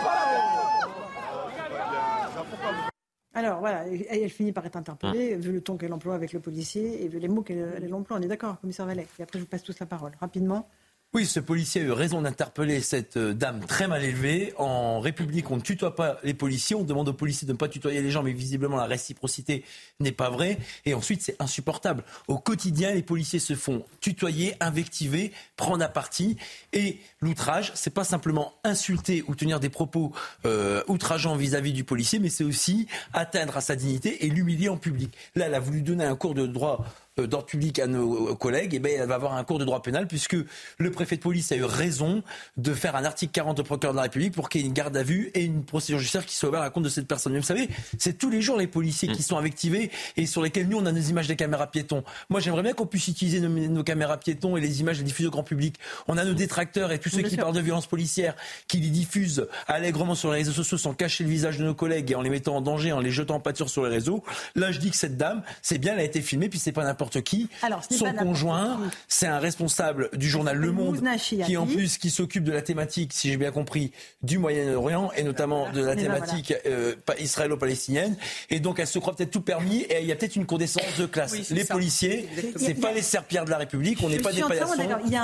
pas 2.57 2.89
Alors 3.35 3.61
voilà, 3.61 3.85
elle, 4.09 4.31
finit 4.31 4.53
par 4.53 4.65
être 4.65 4.77
interpellée, 4.77 5.37
vu 5.37 5.53
le 5.53 5.61
ton 5.61 5.77
qu'elle 5.77 5.93
emploie 5.93 6.15
avec 6.15 6.33
le 6.33 6.41
policier 6.41 7.05
et 7.05 7.09
vu 7.09 7.19
les 7.19 7.29
mots 7.29 7.43
qu'elle 7.43 7.93
emploie. 7.93 8.17
On 8.17 8.23
est 8.23 8.27
d'accord, 8.27 8.59
commissaire 8.59 8.87
Vallet. 8.87 9.07
Et 9.19 9.23
après, 9.23 9.39
je 9.39 9.45
vous 9.45 9.51
passe 9.51 9.65
tous 9.65 9.79
la 9.79 9.85
parole. 9.87 10.13
Rapidement. 10.19 10.67
Oui, 11.13 11.27
ce 11.27 11.41
policier 11.41 11.81
a 11.81 11.85
eu 11.85 11.91
raison 11.91 12.23
d'interpeller 12.23 12.81
cette 12.81 13.17
euh, 13.17 13.35
dame 13.35 13.65
très 13.67 13.89
mal 13.89 14.05
élevée. 14.05 14.55
En 14.59 15.01
République, 15.01 15.51
on 15.51 15.57
ne 15.57 15.61
tutoie 15.61 15.97
pas 15.97 16.19
les 16.23 16.35
policiers. 16.35 16.77
On 16.77 16.85
demande 16.85 17.09
aux 17.09 17.13
policiers 17.13 17.49
de 17.49 17.53
ne 17.53 17.57
pas 17.57 17.67
tutoyer 17.67 18.01
les 18.01 18.13
gens, 18.13 18.23
mais 18.23 18.31
visiblement 18.33 18.77
la 18.77 18.85
réciprocité 18.85 19.65
n'est 19.99 20.13
pas 20.13 20.31
vraie. 20.31 20.57
Et 20.85 20.95
ensuite, 20.95 21.21
c'est 21.21 21.35
insupportable. 21.43 22.05
Au 22.29 22.39
quotidien, 22.39 22.95
les 22.95 23.03
policiers 23.03 23.41
se 23.41 23.57
font 23.57 23.85
tutoyer, 24.01 24.55
invectiver, 24.61 25.33
prendre 25.57 25.83
à 25.83 25.89
partie. 25.89 26.37
Et 26.73 27.01
l'outrage, 27.21 27.73
c'est 27.75 27.93
pas 27.93 28.05
simplement 28.05 28.55
insulter 28.63 29.25
ou 29.27 29.35
tenir 29.35 29.59
des 29.59 29.69
propos 29.69 30.13
euh, 30.47 30.85
outrageants 30.87 31.35
vis-à-vis 31.35 31.73
du 31.73 31.83
policier, 31.83 32.21
mais 32.21 32.31
c'est 32.31 32.45
aussi 32.45 32.87
atteindre 33.13 33.57
à 33.57 33.61
sa 33.61 33.75
dignité 33.75 34.27
et 34.27 34.29
l'humilier 34.29 34.69
en 34.69 34.77
public. 34.77 35.13
Là, 35.35 35.47
elle 35.47 35.55
a 35.57 35.61
voulu 35.61 35.83
donner 35.83 36.05
un 36.05 36.15
cours 36.15 36.35
de 36.35 36.47
droit 36.47 36.87
euh, 37.19 37.27
d'ordre 37.27 37.47
public 37.47 37.81
à 37.81 37.89
nos 37.89 38.37
collègues, 38.37 38.75
et 38.75 38.77
eh 38.77 38.79
ben, 38.79 38.93
elle 39.01 39.09
va 39.09 39.17
avoir 39.17 39.35
un 39.35 39.43
cours 39.43 39.59
de 39.59 39.65
droit 39.65 39.83
pénal 39.83 40.07
puisque 40.07 40.37
le 40.79 40.91
préfet 40.93 41.17
de 41.17 41.21
police 41.21 41.51
a 41.51 41.57
eu 41.57 41.65
raison 41.65 42.23
de 42.57 42.73
faire 42.73 42.95
un 42.95 43.05
article 43.05 43.33
40 43.33 43.59
au 43.59 43.65
procureur 43.65 43.93
de 43.93 43.97
la 43.97 44.05
République 44.05 44.33
pour 44.33 44.49
qu'il 44.49 44.61
y 44.61 44.65
ait 44.65 44.67
une 44.69 44.73
garde 44.73 44.97
à 44.97 45.03
vue 45.03 45.33
et 45.35 45.43
une 45.43 45.65
procédure 45.65 45.99
judiciaire 45.99 46.25
qui 46.25 46.37
soit 46.37 46.51
ouverte 46.51 46.65
à 46.65 46.71
compte 46.71 46.85
de 46.85 46.89
cette 46.89 47.09
personne. 47.09 47.33
Mais 47.33 47.41
vous 47.41 47.45
savez, 47.45 47.69
c'est 47.99 48.17
tous 48.17 48.31
les 48.31 48.41
jours 48.41 48.57
les 48.57 48.69
policiers 48.69 49.09
qui 49.09 49.21
mm. 49.21 49.25
sont 49.25 49.39
invectivés 49.39 49.91
et 50.17 50.27
sur 50.27 50.41
lesquels 50.41 50.69
nous 50.69 50.79
on 50.79 50.87
a 50.87 50.93
nos 50.93 51.01
images 51.01 51.27
des 51.27 51.35
caméras 51.35 51.67
piétons. 51.67 52.05
Moi 52.29 52.39
j'aimerais 52.39 52.63
bien 52.63 52.75
qu'on 52.75 52.87
puisse 52.87 53.09
utiliser 53.09 53.41
nos, 53.41 53.83
caméras 53.83 54.19
piétons 54.19 54.57
et 54.57 54.61
les 54.61 54.81
images 54.81 54.99
les 54.99 55.05
diffuser 55.05 55.27
au 55.27 55.33
grand 55.33 55.43
public. 55.43 55.81
On 56.07 56.17
a 56.17 56.25
nos 56.25 56.35
détracteurs 56.35 56.93
et 56.93 57.01
tous 57.01 57.09
ceux 57.09 57.23
qui 57.23 57.37
parlent 57.37 57.55
de 57.55 57.61
violence 57.61 57.89
policière 57.89 58.37
qui 58.69 58.79
les 58.79 58.91
diffusent 58.91 59.49
allègrement 59.67 60.15
sur 60.15 60.31
les 60.31 60.39
réseaux 60.39 60.53
sociaux 60.53 60.79
sans 60.79 60.95
cacher 60.95 61.25
le 61.25 61.31
visage 61.31 61.59
de 61.59 61.65
nos 61.65 61.75
collègues 61.75 62.13
et 62.13 62.15
en 62.15 62.23
les 62.23 62.31
mettant 62.31 62.55
en 62.55 62.61
danger, 62.61 62.93
en 62.93 63.01
les 63.01 63.11
jetant 63.11 63.35
en 63.35 63.41
pâture 63.41 63.69
sur 63.69 63.83
les 63.83 63.91
réseaux. 63.91 64.23
Là 64.55 64.71
je 64.71 64.79
dis 64.79 64.93
que 64.93 64.97
cette 64.97 65.17
dame, 65.17 65.43
c'est 65.61 65.79
bien, 65.79 65.95
elle 65.95 66.01
a 66.01 66.05
été 66.05 66.23
filmée 66.23 66.49
puis 66.49 66.61
c'est 66.61 66.71
pas 66.71 66.85
n'importe 66.85 67.00
qui. 67.09 67.49
Alors, 67.63 67.83
Son 67.91 68.13
conjoint, 68.13 68.81
c'est 69.09 69.27
un 69.27 69.39
responsable 69.39 70.11
du 70.13 70.29
journal 70.29 70.57
Le 70.57 70.73
Monde 70.73 71.03
qui 71.45 71.57
en 71.57 71.67
plus 71.67 71.99
qui 71.99 72.11
s'occupe 72.11 72.45
de 72.45 72.53
la 72.53 72.63
thématique, 72.63 73.13
si 73.13 73.31
j'ai 73.31 73.37
bien 73.37 73.51
compris, 73.51 73.93
du 74.23 74.39
Moyen-Orient 74.39 75.11
et 75.17 75.23
notamment 75.23 75.71
de 75.73 75.83
la 75.83 75.97
thématique 75.97 76.55
euh, 76.67 76.95
israélo-palestinienne. 77.19 78.17
Et 78.51 78.61
donc 78.61 78.79
elle 78.79 78.87
se 78.87 78.99
croit 78.99 79.17
peut-être 79.17 79.31
tout 79.31 79.41
permis 79.41 79.83
et 79.83 80.01
il 80.01 80.07
y 80.07 80.13
a 80.13 80.17
peut-être 80.17 80.37
une 80.37 80.47
condescendance 80.47 80.99
de 80.99 81.07
classe. 81.07 81.51
les 81.51 81.65
policiers, 81.65 82.29
c'est 82.57 82.75
pas 82.75 82.93
les 82.93 83.03
serpillères 83.03 83.45
de 83.45 83.51
la 83.51 83.59
République, 83.59 83.99
on 84.03 84.09
n'est 84.09 84.19
pas 84.19 84.33
des 84.33 84.43
paillassons 84.43 84.75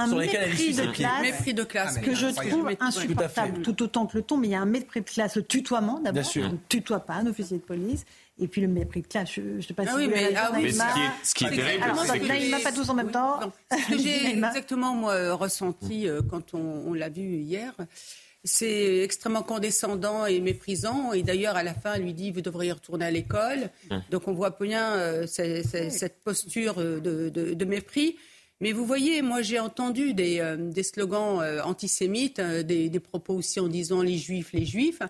sur 0.08 0.18
lesquels 0.18 0.42
elle 0.44 0.52
essuie 0.52 0.74
ses 0.74 0.88
pieds. 0.88 1.06
mépris 1.22 1.54
de 1.54 1.64
classe 1.64 1.98
que 1.98 2.14
je 2.14 2.28
trouve 2.28 2.70
insupportable, 2.80 3.62
tout 3.62 3.82
autant 3.82 4.06
que 4.06 4.16
le 4.16 4.22
ton, 4.22 4.36
mais 4.36 4.48
il 4.48 4.52
y 4.52 4.54
a 4.54 4.60
un 4.60 4.66
mépris 4.66 5.00
de 5.00 5.06
classe, 5.06 5.36
le 5.36 5.42
tutoiement 5.42 6.00
d'abord. 6.00 6.24
On 6.36 6.52
ne 6.52 6.56
tutoie 6.68 7.00
pas 7.00 7.14
un 7.14 7.26
officier 7.26 7.58
de 7.58 7.62
police. 7.62 8.04
Et 8.38 8.48
puis 8.48 8.60
le 8.60 8.68
mépris 8.68 9.00
de 9.00 9.06
classe, 9.06 9.32
je 9.32 9.40
ne 9.40 9.60
sais 9.62 9.72
pas 9.72 9.84
ah 9.86 9.92
si 9.92 9.96
oui, 9.96 10.08
mais, 10.08 10.34
ah 10.36 10.52
oui, 10.54 10.70
ce 11.22 11.34
qui 11.34 11.44
est, 11.44 11.56
terrible, 11.56 11.84
c'est 12.06 12.18
que... 12.20 12.62
pas 12.62 12.72
tous 12.72 12.88
en 12.90 12.94
même 12.94 13.10
temps. 13.10 13.40
Ce 13.70 13.90
que 13.90 13.98
j'ai 13.98 14.26
exactement 14.30 14.94
moi, 14.94 15.32
ressenti 15.32 16.06
euh, 16.06 16.20
quand 16.20 16.52
on, 16.52 16.92
l'a 16.92 17.08
vu 17.08 17.36
hier, 17.36 17.72
c'est 18.44 18.98
extrêmement 18.98 19.42
condescendant 19.42 20.26
et 20.26 20.40
méprisant. 20.40 21.14
Et 21.14 21.22
d'ailleurs, 21.22 21.56
à 21.56 21.62
la 21.62 21.72
fin, 21.72 21.94
elle 21.94 22.02
lui 22.02 22.12
dit, 22.12 22.30
vous 22.30 22.42
devriez 22.42 22.72
retourner 22.72 23.06
à 23.06 23.10
l'école. 23.10 23.70
Hum. 23.90 24.02
Donc 24.10 24.28
on 24.28 24.34
voit 24.34 24.50
bien 24.60 24.92
euh, 24.96 25.26
cette 25.26 26.20
posture 26.22 26.74
euh, 26.78 27.00
de, 27.00 27.64
mépris. 27.64 28.16
Mais 28.60 28.72
vous 28.72 28.84
voyez, 28.84 29.22
moi 29.22 29.40
j'ai 29.40 29.60
entendu 29.60 30.12
des, 30.12 30.42
slogans 30.82 31.42
antisémites, 31.64 32.40
des, 32.40 32.90
des, 32.90 33.00
propos 33.00 33.34
aussi 33.34 33.60
en 33.60 33.68
disant 33.68 34.02
les 34.02 34.18
juifs, 34.18 34.52
les 34.52 34.66
juifs. 34.66 35.00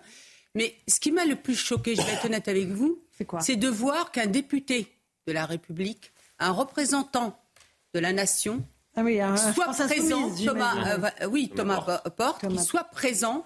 Mais 0.55 0.75
ce 0.87 0.99
qui 0.99 1.11
m'a 1.11 1.25
le 1.25 1.35
plus 1.35 1.55
choqué, 1.55 1.95
je 1.95 2.01
vais 2.01 2.13
être 2.13 2.25
honnête 2.25 2.47
avec 2.47 2.67
vous, 2.69 2.99
c'est 3.39 3.55
de 3.55 3.67
voir 3.67 4.11
qu'un 4.11 4.27
député 4.27 4.95
de 5.27 5.33
la 5.33 5.45
République, 5.45 6.11
un 6.39 6.51
représentant 6.51 7.39
de 7.93 7.99
la 7.99 8.13
nation, 8.13 8.63
ah 8.95 9.37
soit 9.53 9.67
présent, 9.67 10.31
Thomas, 10.43 11.11
euh, 11.21 11.27
oui, 11.27 11.51
Thomas 11.55 12.01
Porte, 12.15 12.47
qu'il 12.47 12.59
soit 12.59 12.85
présent. 12.85 13.45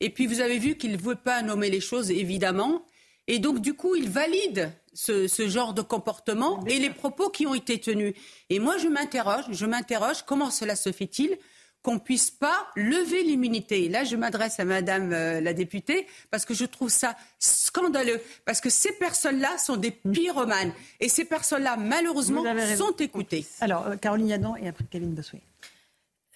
Et 0.00 0.08
puis 0.10 0.26
vous 0.26 0.40
avez 0.40 0.58
vu 0.58 0.76
qu'il 0.76 0.92
ne 0.92 0.96
veut 0.96 1.16
pas 1.16 1.42
nommer 1.42 1.68
les 1.68 1.80
choses, 1.80 2.10
évidemment. 2.10 2.84
Et 3.26 3.38
donc, 3.38 3.60
du 3.60 3.74
coup, 3.74 3.96
il 3.96 4.08
valide 4.08 4.70
ce, 4.92 5.26
ce 5.26 5.48
genre 5.48 5.74
de 5.74 5.82
comportement 5.82 6.62
et 6.66 6.78
les 6.78 6.90
propos 6.90 7.30
qui 7.30 7.46
ont 7.46 7.54
été 7.54 7.80
tenus. 7.80 8.14
Et 8.50 8.58
moi, 8.60 8.76
je 8.78 8.86
m'interroge, 8.86 9.46
je 9.50 9.66
m'interroge, 9.66 10.22
comment 10.24 10.50
cela 10.50 10.76
se 10.76 10.92
fait-il 10.92 11.38
qu'on 11.84 11.98
puisse 11.98 12.30
pas 12.30 12.66
lever 12.76 13.22
l'immunité. 13.22 13.90
Là, 13.90 14.04
je 14.04 14.16
m'adresse 14.16 14.58
à 14.58 14.64
Madame 14.64 15.12
euh, 15.12 15.40
la 15.42 15.52
députée 15.52 16.06
parce 16.30 16.46
que 16.46 16.54
je 16.54 16.64
trouve 16.64 16.88
ça 16.88 17.14
scandaleux. 17.38 18.22
Parce 18.46 18.62
que 18.62 18.70
ces 18.70 18.92
personnes-là 18.92 19.58
sont 19.58 19.76
des 19.76 19.90
pyromanes. 19.90 20.72
Et 20.98 21.10
ces 21.10 21.26
personnes-là, 21.26 21.76
malheureusement, 21.76 22.42
sont 22.76 22.96
écoutées. 22.96 23.46
Alors, 23.60 23.86
euh, 23.86 23.96
Caroline 23.96 24.28
Yadan 24.28 24.56
et 24.56 24.66
après 24.66 24.84
Kevin 24.90 25.14
Bossuet. 25.14 25.42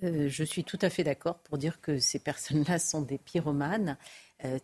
Euh, 0.04 0.28
je 0.28 0.44
suis 0.44 0.64
tout 0.64 0.78
à 0.82 0.90
fait 0.90 1.02
d'accord 1.02 1.38
pour 1.38 1.56
dire 1.56 1.80
que 1.80 1.98
ces 1.98 2.18
personnes-là 2.18 2.78
sont 2.78 3.00
des 3.00 3.18
pyromanes. 3.18 3.96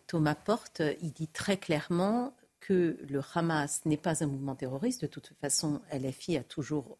Thomas 0.07 0.35
Porte, 0.35 0.81
il 1.01 1.11
dit 1.11 1.27
très 1.27 1.57
clairement 1.57 2.33
que 2.61 2.97
le 3.09 3.21
Hamas 3.33 3.81
n'est 3.83 3.97
pas 3.97 4.23
un 4.23 4.27
mouvement 4.27 4.55
terroriste. 4.55 5.01
De 5.01 5.07
toute 5.07 5.33
façon, 5.41 5.81
LFI 5.91 6.37
a 6.37 6.43
toujours 6.43 6.97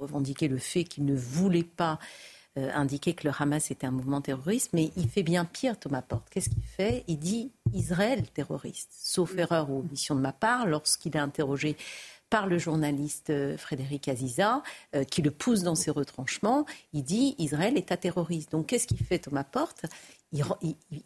revendiqué 0.00 0.48
le 0.48 0.56
fait 0.56 0.84
qu'il 0.84 1.04
ne 1.04 1.14
voulait 1.14 1.64
pas 1.64 1.98
euh, 2.58 2.70
indiqué 2.74 3.14
que 3.14 3.26
le 3.26 3.34
Hamas 3.36 3.70
était 3.70 3.86
un 3.86 3.90
mouvement 3.90 4.20
terroriste, 4.20 4.70
mais 4.72 4.92
il 4.96 5.08
fait 5.08 5.22
bien 5.22 5.44
pire, 5.44 5.78
Thomas 5.78 6.02
Porte. 6.02 6.28
Qu'est-ce 6.30 6.50
qu'il 6.50 6.62
fait? 6.62 7.04
Il 7.08 7.18
dit 7.18 7.52
Israël 7.72 8.24
terroriste, 8.32 8.90
sauf 8.92 9.36
erreur 9.36 9.70
ou 9.70 9.80
omission 9.80 10.14
de 10.14 10.20
ma 10.20 10.32
part, 10.32 10.66
lorsqu'il 10.66 11.16
est 11.16 11.20
interrogé 11.20 11.76
par 12.30 12.46
le 12.46 12.58
journaliste 12.58 13.30
euh, 13.30 13.56
Frédéric 13.56 14.08
Aziza, 14.08 14.62
euh, 14.94 15.04
qui 15.04 15.22
le 15.22 15.30
pousse 15.30 15.62
dans 15.62 15.74
ses 15.74 15.90
retranchements, 15.90 16.66
il 16.92 17.04
dit 17.04 17.36
Israël 17.38 17.76
est 17.76 17.92
un 17.92 17.96
terroriste. 17.96 18.52
Donc 18.52 18.66
qu'est-ce 18.66 18.86
qu'il 18.86 18.98
fait 18.98 19.18
Thomas 19.18 19.44
Porte? 19.44 19.86
Il, 20.32 20.44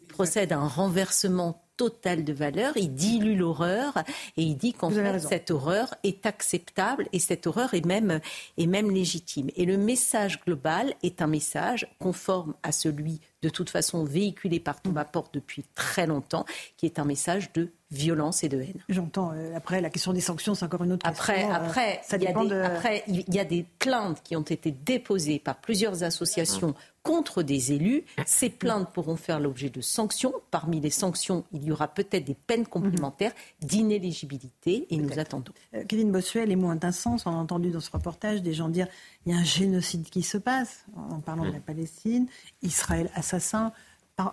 procède 0.07 0.51
à 0.51 0.57
un 0.57 0.67
renversement 0.67 1.63
total 1.79 2.25
de 2.25 2.33
valeur, 2.33 2.75
il 2.75 2.93
dilue 2.93 3.37
l'horreur 3.37 3.97
et 4.35 4.43
il 4.43 4.57
dit 4.57 4.73
qu'en 4.73 4.89
fait 4.89 5.19
cette 5.19 5.49
horreur 5.49 5.95
est 6.03 6.25
acceptable 6.25 7.07
et 7.13 7.19
cette 7.19 7.47
horreur 7.47 7.73
est 7.73 7.85
même, 7.85 8.19
est 8.57 8.67
même 8.67 8.91
légitime. 8.91 9.49
Et 9.55 9.63
le 9.63 9.77
message 9.77 10.41
global 10.41 10.93
est 11.03 11.21
un 11.21 11.27
message 11.27 11.87
conforme 11.97 12.53
à 12.63 12.73
celui 12.73 13.21
de 13.41 13.47
toute 13.47 13.69
façon 13.69 14.03
véhiculé 14.03 14.59
par 14.59 14.81
Thomas 14.81 15.05
Porte 15.05 15.33
depuis 15.33 15.63
très 15.73 16.05
longtemps, 16.05 16.45
qui 16.75 16.85
est 16.85 16.99
un 16.99 17.05
message 17.05 17.53
de 17.53 17.71
violence 17.91 18.43
et 18.43 18.49
de 18.49 18.59
haine. 18.59 18.83
J'entends. 18.89 19.31
Euh, 19.33 19.55
après, 19.55 19.79
la 19.79 19.89
question 19.89 20.11
des 20.11 20.21
sanctions, 20.21 20.55
c'est 20.55 20.65
encore 20.65 20.83
une 20.83 20.91
autre 20.91 21.07
après, 21.07 21.35
question. 21.35 21.53
Après, 21.53 22.01
ça 22.03 22.17
dépend 22.17 22.43
de... 22.43 22.55
après, 22.55 23.03
il 23.07 23.33
y 23.33 23.39
a 23.39 23.45
des 23.45 23.65
plaintes 23.79 24.21
qui 24.23 24.35
ont 24.35 24.41
été 24.41 24.71
déposées 24.71 25.39
par 25.39 25.55
plusieurs 25.55 26.03
associations 26.03 26.75
contre 27.09 27.41
des 27.41 27.71
élus. 27.71 28.03
Ces 28.27 28.51
plaintes 28.51 28.93
pourront 28.93 29.15
faire 29.15 29.39
l'objet 29.39 29.71
de 29.71 29.81
sanctions. 29.81 30.31
Parmi 30.51 30.79
les 30.79 30.91
sanctions, 30.91 31.43
il 31.51 31.63
y 31.63 31.71
aura 31.71 31.87
peut-être 31.87 32.23
des 32.23 32.35
peines 32.35 32.67
complémentaires 32.67 33.31
d'inéligibilité 33.61 34.85
et 34.91 34.97
nous 34.97 35.17
attendons. 35.17 35.51
Euh, 35.73 35.83
Kevin 35.87 36.11
Bossuet, 36.11 36.45
les 36.45 36.55
mots 36.55 36.71
sens. 36.91 37.25
On 37.25 37.31
a 37.31 37.33
entendu 37.33 37.71
dans 37.71 37.79
ce 37.79 37.89
reportage 37.89 38.43
des 38.43 38.53
gens 38.53 38.69
dire 38.69 38.87
il 39.25 39.31
y 39.31 39.35
a 39.35 39.39
un 39.39 39.43
génocide 39.43 40.07
qui 40.07 40.21
se 40.21 40.37
passe 40.37 40.85
en 40.95 41.19
parlant 41.19 41.45
de 41.45 41.51
la 41.51 41.59
Palestine, 41.59 42.27
Israël 42.61 43.09
assassin. 43.15 43.73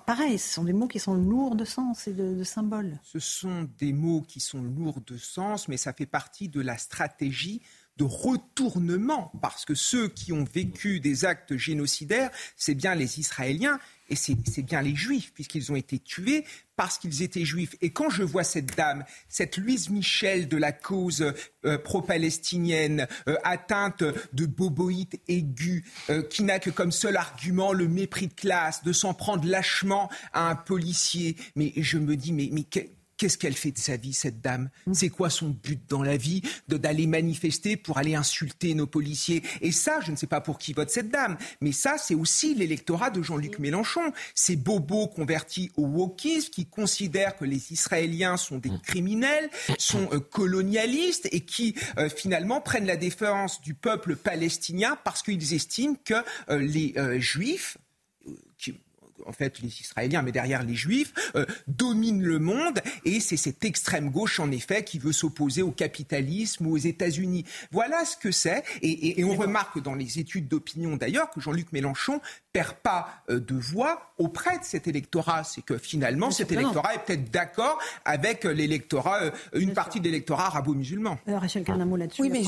Pareil, 0.05 0.37
ce 0.39 0.55
sont 0.55 0.65
des 0.65 0.75
mots 0.75 0.89
qui 0.89 0.99
sont 0.99 1.15
lourds 1.15 1.55
de 1.55 1.65
sens 1.65 2.09
et 2.09 2.13
de, 2.13 2.45
symboles. 2.45 2.99
Ce 3.05 3.21
sont 3.21 3.69
des 3.79 3.95
mots 3.95 4.21
qui 4.21 4.41
sont 4.41 4.61
lourds 4.61 5.01
de 5.07 5.17
sens, 5.17 5.69
mais 5.69 5.79
ça 5.79 5.95
fait 5.95 6.07
partie 6.07 6.49
de 6.51 6.61
la 6.61 6.77
stratégie 6.77 7.63
de 7.97 8.05
retournement, 8.05 9.33
parce 9.41 9.65
que 9.65 9.75
ceux 9.75 10.09
qui 10.09 10.33
ont 10.33 10.45
vécu 10.45 11.01
des 11.01 11.25
actes 11.25 11.57
génocidaires, 11.57 12.31
c'est 12.57 12.75
bien 12.75 12.95
les 12.95 13.19
Israéliens 13.19 13.79
et 14.09 14.17
c'est 14.17 14.63
bien 14.63 14.83
les 14.83 14.95
Juifs, 14.95 15.33
puisqu'ils 15.35 15.73
ont 15.73 15.77
été 15.77 15.99
tués 15.99 16.45
parce 16.77 16.99
qu'ils 16.99 17.23
étaient 17.23 17.45
juifs. 17.45 17.75
Et 17.81 17.91
quand 17.91 18.11
je 18.11 18.23
vois 18.23 18.45
cette 18.45 18.77
dame, 18.77 19.05
cette 19.29 19.57
Louise 19.57 19.89
Michel 19.91 20.47
de 20.47 20.57
la 20.57 20.73
cause 20.73 21.33
euh, 21.65 21.79
pro-palestinienne, 21.79 23.09
euh, 23.29 23.37
atteinte 23.45 24.05
de 24.33 24.47
boboïte 24.47 25.19
aiguë, 25.27 25.85
euh, 26.11 26.23
qui 26.23 26.45
n'a 26.45 26.59
que 26.59 26.71
comme 26.71 26.93
seul 26.93 27.17
argument 27.17 27.73
le 27.73 27.89
mépris 27.89 28.29
de 28.29 28.35
classe, 28.35 28.85
de 28.85 28.93
s'en 28.93 29.15
prendre 29.15 29.49
lâchement 29.49 30.11
à 30.33 30.51
un 30.51 30.55
policier, 30.55 31.37
mais 31.57 31.73
je 31.77 31.99
me 31.99 32.15
dis, 32.17 32.33
mais, 32.33 32.51
mais 32.53 32.65
Qu'est-ce 33.17 33.39
qu'elle 33.39 33.57
fait 33.57 33.73
de 33.73 33.79
sa 33.79 33.97
vie, 33.97 34.13
cette 34.13 34.41
dame 34.41 34.71
mm. 34.87 34.95
C'est 34.95 35.09
quoi 35.09 35.31
son 35.31 35.49
but 35.49 35.81
dans 35.89 36.03
la 36.03 36.17
vie 36.17 36.43
D'aller 36.69 37.07
manifester 37.07 37.77
pour 37.77 37.99
aller 37.99 38.15
insulter 38.15 38.75
nos 38.75 38.87
policiers. 38.87 39.43
Et 39.61 39.73
ça, 39.73 40.01
je 40.01 40.11
ne 40.11 40.17
sais 40.17 40.27
pas 40.27 40.41
pour 40.41 40.59
qui 40.59 40.73
vote 40.73 40.91
cette 40.91 41.11
dame, 41.11 41.37
mais 41.61 41.73
ça, 41.73 41.97
c'est 41.99 42.15
aussi 42.15 42.55
l'électorat 42.55 43.11
de 43.11 43.23
Jean-Luc. 43.23 43.57
Mélenchon. 43.59 44.13
Ces 44.35 44.57
bobos 44.57 45.09
convertis 45.09 45.71
au 45.77 45.87
wokisme 45.87 46.51
qui 46.51 46.67
considèrent 46.67 47.37
que 47.37 47.45
les 47.45 47.73
Israéliens 47.73 48.37
sont 48.37 48.59
des 48.59 48.71
mm. 48.71 48.81
criminels, 48.81 49.51
sont 49.79 50.09
euh, 50.13 50.21
colonialistes 50.21 51.29
et 51.33 51.41
qui 51.41 51.75
euh, 51.99 52.09
finalement 52.09 52.61
prennent 52.61 52.87
la 52.87 52.97
défense 52.97 53.61
du 53.61 53.75
peuple 53.75 54.17
palestinien 54.17 54.99
parce 55.05 55.23
qu'ils 55.23 55.55
estiment 55.55 55.97
que 56.05 56.15
euh, 56.51 56.59
les 56.59 56.95
Juifs 57.21 57.79
en 59.27 59.33
fait 59.33 59.61
les 59.61 59.81
Israéliens, 59.81 60.23
mais 60.23 60.33
derrière 60.33 60.63
les 60.63 60.75
Juifs, 60.75 61.13
euh, 61.35 61.45
dominent 61.67 62.23
le 62.23 62.39
monde 62.39 62.81
et 63.05 63.21
c'est 63.21 63.37
cette 63.37 63.65
extrême 63.65 64.11
gauche 64.11 64.41
en 64.41 64.51
effet 64.51 64.85
qui 64.85 64.99
veut 64.99 65.13
s'opposer 65.13 65.63
au 65.63 65.71
capitalisme 65.71 66.67
ou 66.67 66.75
aux 66.75 66.79
États-Unis. 66.79 67.45
Voilà 67.71 68.05
ce 68.05 68.17
que 68.17 68.31
c'est 68.31 68.65
et, 68.83 69.25
on 69.25 69.35
remarque 69.35 69.83
dans 69.83 69.95
les 69.95 70.21
études 70.21 70.47
d'opinion 70.47 70.97
d'ailleurs 70.97 71.31
que 71.31 71.41
Jean-Luc 71.41 71.73
Mélenchon 71.73 72.21
perd 72.53 72.75
pas 72.75 73.09
euh, 73.29 73.41
de 73.41 73.55
voix 73.55 74.13
auprès 74.19 74.59
de 74.59 74.65
cet 74.65 74.87
électorat. 74.87 75.43
C'est 75.45 75.63
que 75.63 75.79
finalement 75.79 76.31
cet 76.31 76.53
électorat 76.53 76.95
est 76.95 77.05
peut-être 77.05 77.31
d'accord 77.31 77.79
avec 78.05 78.45
l'électorat, 78.45 79.33
une 79.53 79.73
partie 79.73 79.99
de 80.01 80.05
l'électorat 80.05 80.47
arabo-musulman. 80.47 81.19
Rachel 81.27 81.65
Carnamo 81.65 81.97
là-dessus. 81.97 82.23
Oui, 82.23 82.31
mais 82.31 82.43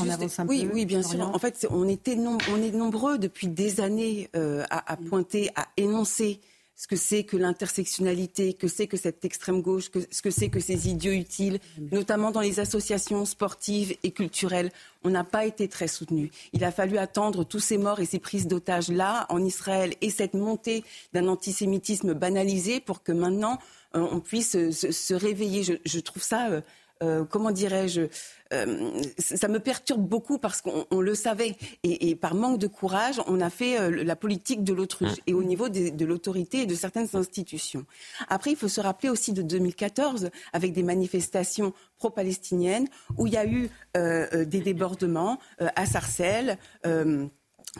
oui, 0.47 0.69
oui, 0.73 0.85
bien 0.85 1.03
sûr. 1.03 1.19
En 1.19 1.39
fait, 1.39 1.67
on 1.69 1.87
était 1.87 2.17
on 2.17 2.61
est 2.61 2.71
nombreux 2.71 3.17
depuis 3.17 3.47
des 3.47 3.81
années 3.81 4.29
à, 4.33 4.93
à 4.93 4.97
pointer, 4.97 5.49
à 5.55 5.67
énoncer 5.77 6.39
ce 6.79 6.87
que 6.87 6.95
c'est 6.95 7.25
que 7.25 7.35
l'intersectionnalité, 7.35 8.53
que 8.53 8.69
c'est 8.69 8.87
que 8.87 8.95
cette 8.95 9.25
extrême 9.25 9.61
gauche, 9.61 9.89
que, 9.89 9.99
ce 10.09 10.21
que 10.21 10.29
c'est 10.29 10.47
que 10.47 10.61
ces 10.61 10.87
idiots 10.87 11.11
utiles, 11.11 11.59
notamment 11.91 12.31
dans 12.31 12.39
les 12.39 12.61
associations 12.61 13.25
sportives 13.25 13.97
et 14.03 14.11
culturelles. 14.11 14.71
On 15.03 15.09
n'a 15.09 15.25
pas 15.25 15.45
été 15.45 15.67
très 15.67 15.89
soutenus. 15.89 16.31
Il 16.53 16.63
a 16.63 16.71
fallu 16.71 16.97
attendre 16.97 17.43
tous 17.43 17.59
ces 17.59 17.77
morts 17.77 17.99
et 17.99 18.05
ces 18.05 18.19
prises 18.19 18.47
d'otages 18.47 18.87
là, 18.87 19.25
en 19.27 19.43
Israël, 19.43 19.93
et 19.99 20.09
cette 20.09 20.35
montée 20.35 20.85
d'un 21.11 21.27
antisémitisme 21.27 22.13
banalisé 22.13 22.79
pour 22.79 23.03
que 23.03 23.11
maintenant 23.11 23.59
euh, 23.95 24.07
on 24.09 24.21
puisse 24.21 24.51
se, 24.71 25.13
réveiller. 25.13 25.63
Je, 25.83 25.99
trouve 25.99 26.23
ça. 26.23 26.49
Euh, 26.49 26.61
euh, 27.03 27.23
comment 27.23 27.51
dirais-je, 27.51 28.03
euh, 28.53 29.01
ça 29.17 29.47
me 29.47 29.59
perturbe 29.59 30.01
beaucoup 30.01 30.37
parce 30.37 30.61
qu'on 30.61 30.99
le 30.99 31.15
savait. 31.15 31.55
Et, 31.83 32.15
par 32.15 32.35
manque 32.35 32.57
de 32.57 32.67
courage, 32.67 33.21
on 33.27 33.41
a 33.41 33.49
fait 33.49 33.79
euh, 33.79 34.03
la 34.03 34.15
politique 34.15 34.63
de 34.63 34.73
l'autruche 34.73 35.17
mmh. 35.17 35.27
et 35.27 35.33
au 35.33 35.43
niveau 35.43 35.69
de, 35.69 36.05
l'autorité 36.05 36.61
et 36.61 36.65
de 36.65 36.75
certaines 36.75 37.09
institutions. 37.13 37.85
Après, 38.27 38.51
il 38.51 38.57
faut 38.57 38.67
se 38.67 38.81
rappeler 38.81 39.09
aussi 39.09 39.33
de 39.33 39.41
2014 39.41 40.29
avec 40.53 40.73
des 40.73 40.83
manifestations 40.83 41.73
pro-palestiniennes 41.97 42.87
où 43.17 43.27
il 43.27 43.33
y 43.33 43.37
a 43.37 43.45
eu 43.45 43.69
des 43.93 44.59
débordements 44.61 45.39
à 45.59 45.85
Sarcelles. 45.85 46.57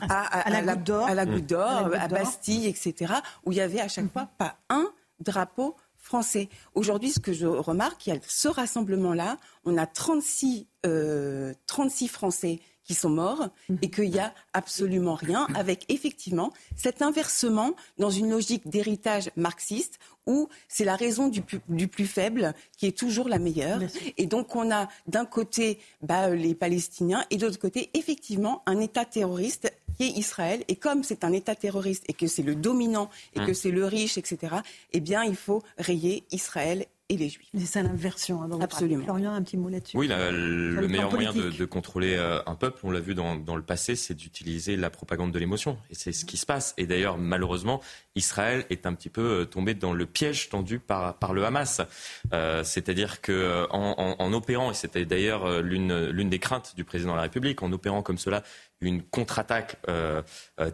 À, 0.08 0.50
la 0.50 0.76
Goutte 1.26 1.46
d'Or, 1.46 1.92
à, 1.92 2.02
à, 2.02 2.08
Bastille, 2.08 2.68
etc., 2.68 3.12
où 3.44 3.50
il 3.50 3.58
y 3.58 3.60
avait 3.60 3.80
à 3.80 3.88
chaque 3.88 4.04
mmh. 4.04 4.10
fois 4.10 4.28
pas 4.38 4.56
un 4.68 4.88
drapeau 5.18 5.76
français. 6.10 6.48
Aujourd'hui, 6.74 7.10
ce 7.10 7.20
que 7.20 7.32
je 7.32 7.46
remarque, 7.46 8.08
il 8.08 8.14
y 8.14 8.16
a 8.16 8.18
ce 8.26 8.48
rassemblement-là, 8.48 9.36
on 9.64 9.76
a 9.78 9.86
36, 9.86 10.66
36 10.82 10.84
euh, 10.84 11.54
Français 12.08 12.58
qui 12.82 12.94
sont 12.94 13.10
morts 13.10 13.50
et 13.82 13.90
qu'il 13.90 14.10
n'y 14.10 14.18
a 14.18 14.34
absolument 14.52 15.14
rien, 15.14 15.46
avec 15.54 15.84
effectivement 15.88 16.52
cet 16.74 17.02
inversement 17.02 17.76
dans 17.98 18.10
une 18.10 18.28
logique 18.28 18.68
d'héritage 18.68 19.30
marxiste 19.36 20.00
où 20.26 20.48
c'est 20.66 20.84
la 20.84 20.96
raison 20.96 21.28
du 21.28 21.42
plus, 21.88 22.06
faible 22.06 22.54
qui 22.76 22.86
est 22.86 22.98
toujours 22.98 23.28
la 23.28 23.38
meilleure. 23.38 23.80
Et 24.16 24.26
donc 24.26 24.56
on 24.56 24.72
a 24.72 24.88
d'un 25.06 25.24
côté 25.24 25.78
bah, 26.02 26.30
les 26.30 26.56
Palestiniens 26.56 27.24
et 27.30 27.36
de 27.36 27.46
l'autre 27.46 27.60
côté 27.60 27.90
effectivement 27.94 28.64
un 28.66 28.80
État 28.80 29.04
terroriste 29.04 29.72
Israël. 30.06 30.64
Et 30.68 30.76
comme 30.76 31.02
c'est 31.02 31.24
un 31.24 31.32
État 31.32 31.54
terroriste 31.54 32.04
et 32.08 32.12
que 32.12 32.26
c'est 32.26 32.42
le 32.42 32.54
dominant 32.54 33.10
et 33.34 33.40
que 33.40 33.48
hum. 33.48 33.54
c'est 33.54 33.70
le 33.70 33.84
riche, 33.84 34.18
etc., 34.18 34.56
eh 34.92 35.00
bien, 35.00 35.24
il 35.24 35.36
faut 35.36 35.62
rayer 35.78 36.24
Israël 36.32 36.86
et 37.10 37.16
les 37.16 37.28
Juifs. 37.28 37.48
C'est 37.58 37.66
ça 37.66 37.82
l'inversion. 37.82 38.42
Hein, 38.42 38.58
Absolument. 38.60 39.04
Florian, 39.04 39.34
un 39.34 39.42
petit 39.42 39.56
mot 39.56 39.68
là-dessus. 39.68 39.96
Oui, 39.96 40.08
le 40.08 40.86
meilleur 40.88 41.12
moyen 41.12 41.32
de, 41.32 41.64
contrôler 41.64 42.14
euh, 42.14 42.40
un 42.46 42.54
peuple, 42.54 42.80
on 42.84 42.90
l'a 42.90 43.00
vu 43.00 43.14
dans, 43.14 43.34
le 43.34 43.62
passé, 43.62 43.96
c'est 43.96 44.14
d'utiliser 44.14 44.76
la 44.76 44.90
propagande 44.90 45.32
de 45.32 45.38
l'émotion. 45.38 45.76
Et 45.90 45.94
c'est 45.94 46.12
ce 46.12 46.24
qui 46.24 46.36
se 46.36 46.46
passe. 46.46 46.72
Et 46.78 46.86
d'ailleurs, 46.86 47.18
malheureusement, 47.18 47.80
Israël 48.14 48.64
est 48.70 48.86
un 48.86 48.94
petit 48.94 49.10
peu 49.10 49.40
euh, 49.40 49.44
tombé 49.44 49.74
dans 49.74 49.92
le 49.92 50.06
piège 50.06 50.48
tendu 50.48 50.78
par, 50.78 51.18
par 51.18 51.34
le 51.34 51.44
Hamas. 51.44 51.82
Euh, 52.32 52.62
c'est-à-dire 52.62 53.20
que 53.20 53.66
en, 53.70 54.32
opérant, 54.32 54.70
et 54.70 54.74
c'était 54.74 55.04
d'ailleurs 55.04 55.60
l'une 55.60 56.30
des 56.30 56.38
craintes 56.38 56.74
du 56.76 56.84
président 56.84 57.12
de 57.12 57.16
la 57.16 57.22
République, 57.22 57.62
en 57.62 57.72
opérant 57.72 58.02
comme 58.02 58.18
cela 58.18 58.44
une 58.80 59.02
contre-attaque 59.02 59.76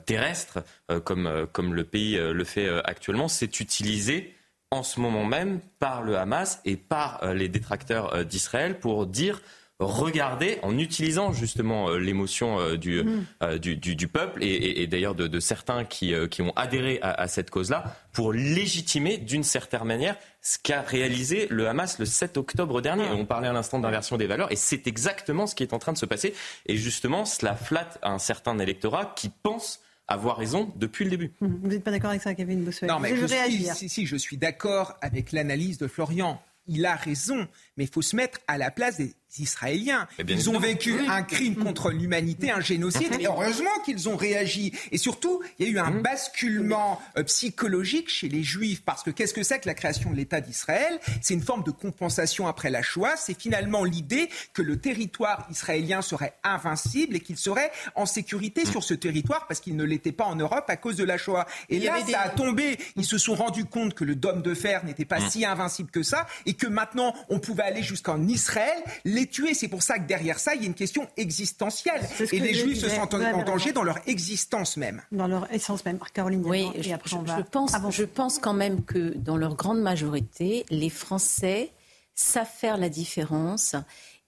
terrestre, 0.04 0.64
comme, 1.04 1.46
comme 1.52 1.74
le 1.74 1.84
pays 1.84 2.16
le 2.16 2.44
fait 2.44 2.68
actuellement, 2.84 3.28
c'est 3.28 3.60
utiliser 3.60 4.36
en 4.70 4.82
ce 4.82 5.00
moment 5.00 5.24
même 5.24 5.60
par 5.78 6.02
le 6.02 6.16
Hamas 6.16 6.60
et 6.64 6.76
par 6.76 7.22
euh, 7.22 7.34
les 7.34 7.48
détracteurs 7.48 8.14
euh, 8.14 8.24
d'Israël 8.24 8.78
pour 8.78 9.06
dire 9.06 9.40
regardez, 9.78 10.58
en 10.62 10.78
utilisant 10.78 11.32
justement 11.32 11.90
euh, 11.90 11.98
l'émotion 11.98 12.74
du, 12.76 13.02
mm. 13.02 13.58
du, 13.58 13.76
du, 13.76 14.08
peuple 14.08 14.42
et, 14.42 14.86
d'ailleurs 14.86 15.14
de, 15.14 15.40
certains 15.40 15.84
qui, 15.84 16.14
qui, 16.30 16.42
ont 16.42 16.52
adhéré 16.56 16.98
à, 17.02 17.28
cette 17.28 17.50
cause-là, 17.50 17.96
pour 18.12 18.32
légitimer 18.32 19.18
d'une 19.18 19.42
certaine 19.42 19.84
manière 19.84 20.16
ce 20.40 20.58
qu'a 20.58 20.80
réalisé 20.80 21.46
le 21.50 21.68
Hamas 21.68 21.98
le 21.98 22.04
7 22.04 22.36
octobre 22.36 22.80
dernier. 22.80 23.04
On 23.10 23.26
parlait 23.26 23.48
à 23.48 23.52
l'instant 23.52 23.78
d'inversion 23.78 24.16
des 24.16 24.26
valeurs 24.26 24.50
et 24.52 24.56
c'est 24.56 24.86
exactement 24.86 25.46
ce 25.46 25.54
qui 25.54 25.62
est 25.62 25.72
en 25.72 25.78
train 25.78 25.92
de 25.92 25.98
se 25.98 26.06
passer. 26.06 26.34
Et 26.66 26.76
justement, 26.76 27.24
cela 27.24 27.54
flatte 27.54 27.98
un 28.02 28.18
certain 28.18 28.58
électorat 28.58 29.12
qui 29.16 29.30
pense 29.42 29.80
avoir 30.08 30.36
raison 30.36 30.72
depuis 30.76 31.04
le 31.04 31.10
début. 31.10 31.32
Vous 31.40 31.68
n'êtes 31.68 31.82
pas 31.82 31.90
d'accord 31.90 32.10
avec 32.10 32.22
ça, 32.22 32.34
Kevin 32.34 32.64
Bossuet? 32.64 32.86
Non, 32.86 33.00
mais 33.00 33.16
je, 33.16 33.26
suis, 33.26 33.64
si, 33.74 33.88
si, 33.88 34.06
je 34.06 34.16
suis 34.16 34.36
d'accord 34.36 34.96
avec 35.00 35.32
l'analyse 35.32 35.78
de 35.78 35.88
Florian. 35.88 36.40
Il 36.68 36.84
a 36.84 36.96
raison, 36.96 37.46
mais 37.76 37.84
il 37.84 37.90
faut 37.90 38.02
se 38.02 38.16
mettre 38.16 38.40
à 38.48 38.58
la 38.58 38.70
place 38.70 38.96
des 38.96 39.14
Israéliens. 39.40 40.06
Ils 40.26 40.50
ont 40.50 40.58
vécu 40.58 40.98
un 41.08 41.22
crime 41.22 41.56
contre 41.56 41.90
l'humanité, 41.90 42.50
un 42.50 42.60
génocide, 42.60 43.12
et 43.20 43.26
heureusement 43.26 43.70
qu'ils 43.84 44.08
ont 44.08 44.16
réagi. 44.16 44.72
Et 44.92 44.98
surtout, 44.98 45.42
il 45.58 45.66
y 45.66 45.68
a 45.68 45.72
eu 45.72 45.78
un 45.78 45.90
mmh. 45.90 46.02
basculement 46.02 47.00
euh, 47.16 47.22
psychologique 47.24 48.08
chez 48.10 48.28
les 48.28 48.42
Juifs, 48.42 48.82
parce 48.82 49.02
que 49.02 49.10
qu'est-ce 49.10 49.34
que 49.34 49.42
c'est 49.42 49.60
que 49.60 49.66
la 49.66 49.74
création 49.74 50.10
de 50.10 50.16
l'État 50.16 50.40
d'Israël? 50.40 50.98
C'est 51.20 51.34
une 51.34 51.42
forme 51.42 51.62
de 51.62 51.70
compensation 51.70 52.46
après 52.46 52.70
la 52.70 52.82
Shoah. 52.82 53.16
C'est 53.16 53.40
finalement 53.40 53.84
l'idée 53.84 54.28
que 54.52 54.62
le 54.62 54.78
territoire 54.78 55.46
israélien 55.50 56.02
serait 56.02 56.34
invincible 56.44 57.16
et 57.16 57.20
qu'il 57.20 57.36
serait 57.36 57.70
en 57.94 58.06
sécurité 58.06 58.62
mmh. 58.64 58.70
sur 58.70 58.84
ce 58.84 58.94
territoire 58.94 59.46
parce 59.46 59.60
qu'il 59.60 59.76
ne 59.76 59.84
l'était 59.84 60.12
pas 60.12 60.24
en 60.24 60.36
Europe 60.36 60.64
à 60.68 60.76
cause 60.76 60.96
de 60.96 61.04
la 61.04 61.18
Shoah. 61.18 61.46
Et 61.68 61.78
là, 61.80 61.96
ça 62.08 62.20
a 62.20 62.28
tombé. 62.28 62.78
Ils 62.96 63.04
se 63.04 63.18
sont 63.18 63.34
rendus 63.34 63.64
compte 63.64 63.94
que 63.94 64.04
le 64.04 64.14
dôme 64.14 64.42
de 64.42 64.54
fer 64.54 64.84
n'était 64.84 65.04
pas 65.04 65.20
mmh. 65.20 65.30
si 65.30 65.44
invincible 65.44 65.90
que 65.90 66.02
ça 66.02 66.26
et 66.44 66.54
que 66.54 66.66
maintenant 66.66 67.14
on 67.28 67.38
pouvait 67.38 67.64
aller 67.64 67.82
jusqu'en 67.82 68.26
Israël 68.26 68.76
les 69.04 69.25
tuer. 69.26 69.54
C'est 69.54 69.68
pour 69.68 69.82
ça 69.82 69.98
que 69.98 70.06
derrière 70.06 70.38
ça, 70.38 70.54
il 70.54 70.62
y 70.62 70.64
a 70.64 70.66
une 70.66 70.74
question 70.74 71.08
existentielle. 71.16 72.02
Et 72.32 72.40
les 72.40 72.54
Juifs 72.54 72.80
se 72.80 72.88
sentent 72.88 73.14
en, 73.14 73.42
danger 73.44 73.72
dans 73.72 73.82
leur 73.82 73.98
existence 74.06 74.76
même. 74.76 75.02
Dans 75.12 75.26
leur 75.26 75.52
essence 75.52 75.84
même. 75.84 75.98
Caroline, 76.12 76.44
oui, 76.44 76.68
je, 76.76 76.82
je, 76.82 77.42
pense, 77.42 77.72
je 77.90 78.04
pense 78.04 78.38
quand 78.38 78.54
même 78.54 78.84
que 78.84 79.14
dans 79.16 79.36
leur 79.36 79.54
grande 79.56 79.80
majorité, 79.80 80.64
les 80.70 80.90
Français 80.90 81.72
savent 82.14 82.50
faire 82.50 82.78
la 82.78 82.88
différence 82.88 83.76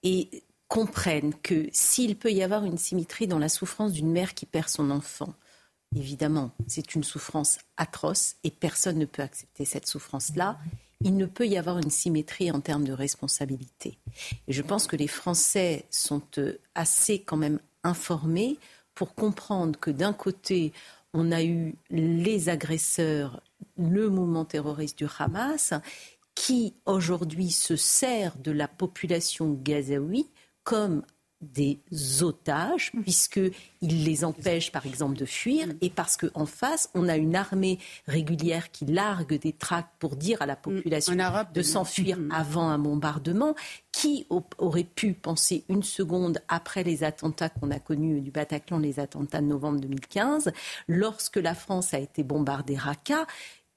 et 0.03 0.43
comprennent 0.67 1.33
que 1.41 1.67
s'il 1.71 2.15
peut 2.15 2.31
y 2.31 2.43
avoir 2.43 2.63
une 2.63 2.77
symétrie 2.77 3.27
dans 3.27 3.39
la 3.39 3.49
souffrance 3.49 3.91
d'une 3.91 4.11
mère 4.11 4.35
qui 4.35 4.45
perd 4.45 4.69
son 4.69 4.91
enfant, 4.91 5.33
évidemment, 5.95 6.51
c'est 6.67 6.93
une 6.95 7.03
souffrance 7.03 7.57
atroce 7.77 8.35
et 8.43 8.51
personne 8.51 8.99
ne 8.99 9.05
peut 9.05 9.23
accepter 9.23 9.65
cette 9.65 9.87
souffrance-là 9.87 10.59
il 11.01 11.15
ne 11.15 11.25
peut 11.25 11.47
y 11.47 11.57
avoir 11.57 11.77
une 11.77 11.89
symétrie 11.89 12.51
en 12.51 12.59
termes 12.59 12.83
de 12.83 12.93
responsabilité. 12.93 13.97
Et 14.47 14.53
je 14.53 14.61
pense 14.61 14.87
que 14.87 14.95
les 14.95 15.07
Français 15.07 15.85
sont 15.89 16.21
euh, 16.37 16.57
assez 16.75 17.19
quand 17.21 17.37
même 17.37 17.59
informés 17.83 18.57
pour 18.95 19.15
comprendre 19.15 19.79
que 19.79 19.91
d'un 19.91 20.13
côté, 20.13 20.73
on 21.13 21.31
a 21.31 21.41
eu 21.43 21.75
les 21.89 22.49
agresseurs, 22.49 23.41
le 23.77 24.09
mouvement 24.09 24.45
terroriste 24.45 24.97
du 24.97 25.07
Hamas, 25.17 25.73
qui 26.35 26.73
aujourd'hui 26.85 27.51
se 27.51 27.75
sert 27.75 28.37
de 28.37 28.51
la 28.51 28.67
population 28.67 29.53
gazaoui 29.53 30.27
comme 30.63 31.03
des 31.41 31.79
otages, 32.21 32.91
mmh. 32.93 33.01
puisqu'ils 33.01 34.03
les 34.03 34.25
empêchent, 34.25 34.71
par 34.71 34.85
exemple, 34.85 35.17
de 35.17 35.25
fuir, 35.25 35.67
mmh. 35.67 35.73
et 35.81 35.89
parce 35.89 36.17
qu'en 36.17 36.45
face, 36.45 36.89
on 36.93 37.07
a 37.07 37.15
une 37.15 37.35
armée 37.35 37.79
régulière 38.07 38.71
qui 38.71 38.85
largue 38.85 39.39
des 39.39 39.53
tracts 39.53 39.93
pour 39.99 40.15
dire 40.15 40.41
à 40.41 40.45
la 40.45 40.55
mmh. 40.55 40.61
population 40.61 41.15
de 41.53 41.61
s'enfuir 41.61 42.17
avant 42.31 42.69
un 42.69 42.79
bombardement. 42.79 43.55
Qui 43.91 44.27
aurait 44.29 44.85
pu 44.85 45.13
penser 45.13 45.65
une 45.67 45.83
seconde 45.83 46.41
après 46.47 46.83
les 46.83 47.03
attentats 47.03 47.49
qu'on 47.49 47.69
a 47.71 47.79
connus 47.79 48.21
du 48.21 48.31
Bataclan, 48.31 48.77
les 48.77 48.99
attentats 48.99 49.41
de 49.41 49.47
novembre 49.47 49.81
2015, 49.81 50.51
lorsque 50.87 51.35
la 51.35 51.53
France 51.53 51.93
a 51.93 51.99
été 51.99 52.23
bombardée 52.23 52.77
Raqqa 52.77 53.25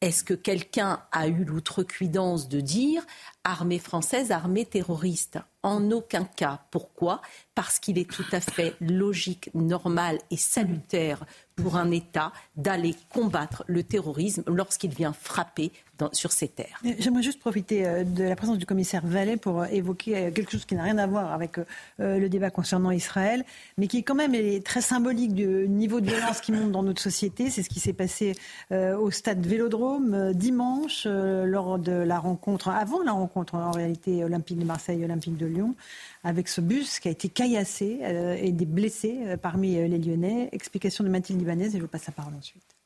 est-ce 0.03 0.25
que 0.25 0.35
quelqu'un 0.35 1.01
a 1.13 1.29
eu 1.29 1.45
l'outrecuidance 1.45 2.49
de 2.49 2.61
dire 2.61 3.07
armée 3.45 3.79
française, 3.79 4.31
armée 4.31 4.65
terroriste. 4.65 5.39
En 5.65 5.93
aucun 5.93 6.25
cas. 6.25 6.61
Pourquoi? 6.73 7.23
Parce 7.55 7.79
qu'il 7.79 7.97
est 7.97 8.11
tout 8.11 8.25
à 8.33 8.41
fait 8.41 8.75
logique, 8.81 9.49
normal 9.55 10.19
et 10.33 10.37
salutaire 10.37 11.25
pour 11.55 11.77
un 11.77 11.93
État 11.93 12.33
d'aller 12.57 12.97
combattre 13.11 13.63
le 13.69 13.85
terrorisme 13.85 14.43
lorsqu'il 14.49 14.91
vient 14.91 15.13
frapper 15.13 15.71
sur 16.13 16.33
ces 16.33 16.49
terres. 16.49 16.81
J'aimerais 16.99 17.23
juste 17.23 17.39
profiter 17.39 17.87
euh, 17.87 18.03
de 18.03 18.25
la 18.25 18.35
présence 18.35 18.59
du 18.59 18.67
commissaire 18.67 19.07
Vallet 19.07 19.37
pour 19.37 19.61
euh, 19.61 19.67
évoquer 19.67 20.17
euh, 20.17 20.31
quelque 20.33 20.51
chose 20.51 20.65
qui 20.65 20.75
n'a 20.75 20.83
rien 20.83 20.99
à 20.99 21.07
voir 21.07 21.33
avec 21.33 21.59
le 21.99 22.29
débat 22.29 22.51
concernant 22.51 22.91
Israël, 22.91 23.45
mais 23.79 23.87
qui 23.87 24.03
quand 24.03 24.15
même 24.15 24.35
est 24.35 24.65
très 24.65 24.81
symbolique 24.81 25.35
du 25.35 25.69
niveau 25.69 26.01
de 26.01 26.07
violence 26.07 26.41
qui 26.41 26.51
monte 26.51 26.73
dans 26.73 26.83
notre 26.83 27.01
société. 27.01 27.51
C'est 27.51 27.63
ce 27.63 27.69
qui 27.69 27.79
s'est 27.79 27.93
passé 27.93 28.35
au 28.71 29.11
stade 29.11 29.45
Vélodrome 29.45 30.33
dimanche 30.33 31.07
lors 31.07 31.79
de 31.79 31.93
la 31.93 32.19
rencontre, 32.19 32.69
avant 32.69 33.03
la 33.03 33.13
rencontre 33.13 33.32
en 33.37 33.71
réalité 33.71 34.25
Olympique 34.25 34.59
de 34.59 34.65
Marseille, 34.65 35.05
Olympique 35.05 35.37
de 35.37 35.47
Lyon, 35.47 35.75
avec 36.25 36.49
ce 36.49 36.61
bus 36.61 37.01
qui 37.01 37.09
a 37.09 37.11
été 37.11 37.29
caillassé 37.29 38.01
et 38.41 38.53
des 38.53 38.67
blessés 38.67 39.37
parmi 39.41 39.75
les 39.75 39.99
Lyonnais. 39.99 40.49
Explication 40.53 41.05
de 41.05 41.09
Mathilde 41.09 41.39
Libanais 41.41 41.67
et 41.67 41.73
je 41.73 41.79
vous 41.79 41.89
passe 41.89 42.07
la 42.07 42.13
parole 42.13 42.35
ensuite. 42.35 42.77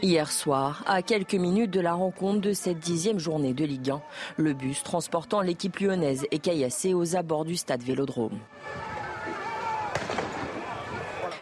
Hier 0.00 0.30
soir, 0.30 0.82
à 0.86 1.02
quelques 1.02 1.34
minutes 1.34 1.70
de 1.70 1.80
la 1.80 1.94
rencontre 1.94 2.40
de 2.40 2.52
cette 2.52 2.78
dixième 2.78 3.18
journée 3.18 3.52
de 3.52 3.64
Ligue 3.64 3.90
1, 3.90 4.02
le 4.36 4.54
bus 4.54 4.82
transportant 4.82 5.40
l'équipe 5.40 5.78
lyonnaise 5.78 6.26
est 6.30 6.38
caillassé 6.38 6.94
aux 6.94 7.16
abords 7.16 7.44
du 7.44 7.56
stade 7.56 7.82
Vélodrome. 7.82 8.38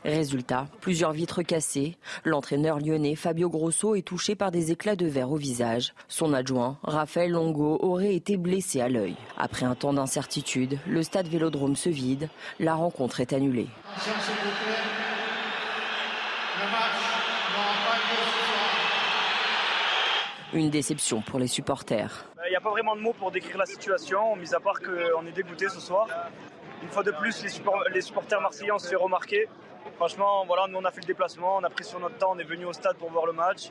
Résultat, 0.05 0.67
plusieurs 0.81 1.13
vitres 1.13 1.43
cassées. 1.43 1.97
L'entraîneur 2.25 2.79
lyonnais 2.79 3.17
Fabio 3.17 3.51
Grosso 3.51 3.95
est 3.95 4.03
touché 4.03 4.35
par 4.35 4.51
des 4.51 4.73
éclats 4.73 4.97
de 4.97 5.07
verre 5.07 5.31
au 5.31 5.37
visage. 5.37 5.93
Son 6.09 6.33
adjoint, 6.33 6.79
Raphaël 6.83 7.33
Longo, 7.33 7.79
aurait 7.83 8.15
été 8.15 8.39
blessé 8.39 8.81
à 8.81 8.89
l'œil. 8.89 9.17
Après 9.37 9.67
un 9.67 9.75
temps 9.75 9.93
d'incertitude, 9.93 10.79
le 10.87 11.03
stade 11.03 11.29
Vélodrome 11.29 11.77
se 11.77 11.91
vide. 11.91 12.31
La 12.59 12.75
rencontre 12.75 13.21
est 13.21 13.35
annulée. 13.35 13.69
Une 20.55 20.71
déception 20.71 21.21
pour 21.21 21.39
les 21.39 21.47
supporters. 21.47 22.25
Il 22.47 22.51
n'y 22.51 22.57
a 22.57 22.61
pas 22.61 22.71
vraiment 22.71 22.97
de 22.97 23.01
mots 23.01 23.13
pour 23.13 23.31
décrire 23.31 23.59
la 23.59 23.67
situation, 23.67 24.35
mis 24.35 24.55
à 24.55 24.61
part 24.61 24.81
qu'on 24.81 25.27
est 25.27 25.33
dégoûté 25.33 25.69
ce 25.69 25.79
soir. 25.79 26.09
Une 26.83 26.89
fois 26.89 27.03
de 27.03 27.13
plus, 27.13 27.43
les, 27.93 28.01
supporters 28.01 28.41
marseillais 28.41 28.73
ont 28.73 28.79
se 28.79 28.89
fait 28.89 28.97
remarquer. 28.97 29.47
Franchement, 30.01 30.47
voilà, 30.47 30.67
nous 30.67 30.79
on 30.79 30.85
a 30.87 30.91
fait 30.91 31.03
le 31.03 31.09
déplacement, 31.09 31.59
on 31.59 31.63
a 31.63 31.69
pris 31.69 31.85
sur 31.85 32.01
notre 32.01 32.17
temps, 32.17 32.33
on 32.35 32.39
est 32.39 32.45
venu 32.45 32.65
au 32.65 32.73
stade 32.73 32.97
pour 32.97 33.11
voir 33.11 33.27
le 33.27 33.35
match. 33.35 33.71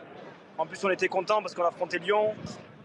En 0.59 0.67
plus, 0.67 0.77
on 0.83 0.91
était 0.91 1.07
content 1.07 1.41
parce 1.41 1.55
qu'on 1.55 1.63
a 1.63 1.69
affronté 1.69 1.97
Lyon. 1.97 2.35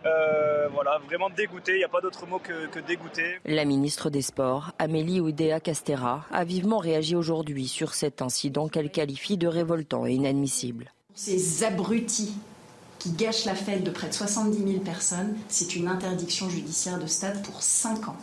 Euh, 0.07 0.67
voilà, 0.73 0.99
vraiment 1.07 1.29
dégoûté, 1.29 1.73
il 1.73 1.79
n'y 1.79 1.85
a 1.85 1.89
pas 1.91 2.01
d'autre 2.01 2.27
mot 2.27 2.39
que, 2.39 2.69
que, 2.69 2.81
dégoûté. 2.81 3.37
La 3.45 3.67
ministre 3.67 4.09
des 4.09 4.23
Sports, 4.23 4.73
Amélie 4.79 5.21
Oudéa 5.21 5.61
Castera, 5.61 6.25
a 6.33 6.45
vivement 6.45 6.79
réagi 6.79 7.17
aujourd'hui 7.17 7.69
sur 7.69 7.93
cet 7.93 8.23
incident 8.23 8.67
qu'elle 8.69 8.91
qualifie 8.91 9.37
de 9.37 9.47
révoltant 9.47 10.07
et 10.07 10.13
inadmissible. 10.13 10.91
Ces 11.15 11.65
abrutis 11.65 12.35
qui 12.99 13.11
gâche 13.11 13.45
la 13.45 13.55
fête 13.55 13.85
de 13.85 13.91
près 13.91 14.09
de 14.09 14.15
70 14.15 14.57
000 14.57 14.83
personnes, 14.83 15.37
c'est 15.49 15.77
une 15.77 15.89
interdiction 15.89 16.49
judiciaire 16.49 16.99
de 16.99 17.07
stade 17.07 17.43
pour 17.43 17.63
5 17.63 18.09
ans. 18.09 18.17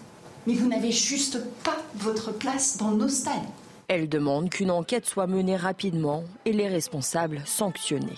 Mais 0.47 0.55
vous 0.55 0.67
n'avez 0.67 0.91
juste 0.91 1.45
pas 1.63 1.78
votre 1.93 2.32
place 2.32 2.78
dans 2.78 2.89
nos 2.89 3.07
stades. 3.07 3.45
Elle 3.88 4.09
demande 4.09 4.49
qu'une 4.49 4.71
enquête 4.71 5.05
soit 5.05 5.27
menée 5.27 5.55
rapidement 5.55 6.23
et 6.45 6.53
les 6.53 6.67
responsables 6.67 7.41
sanctionnés. 7.45 8.17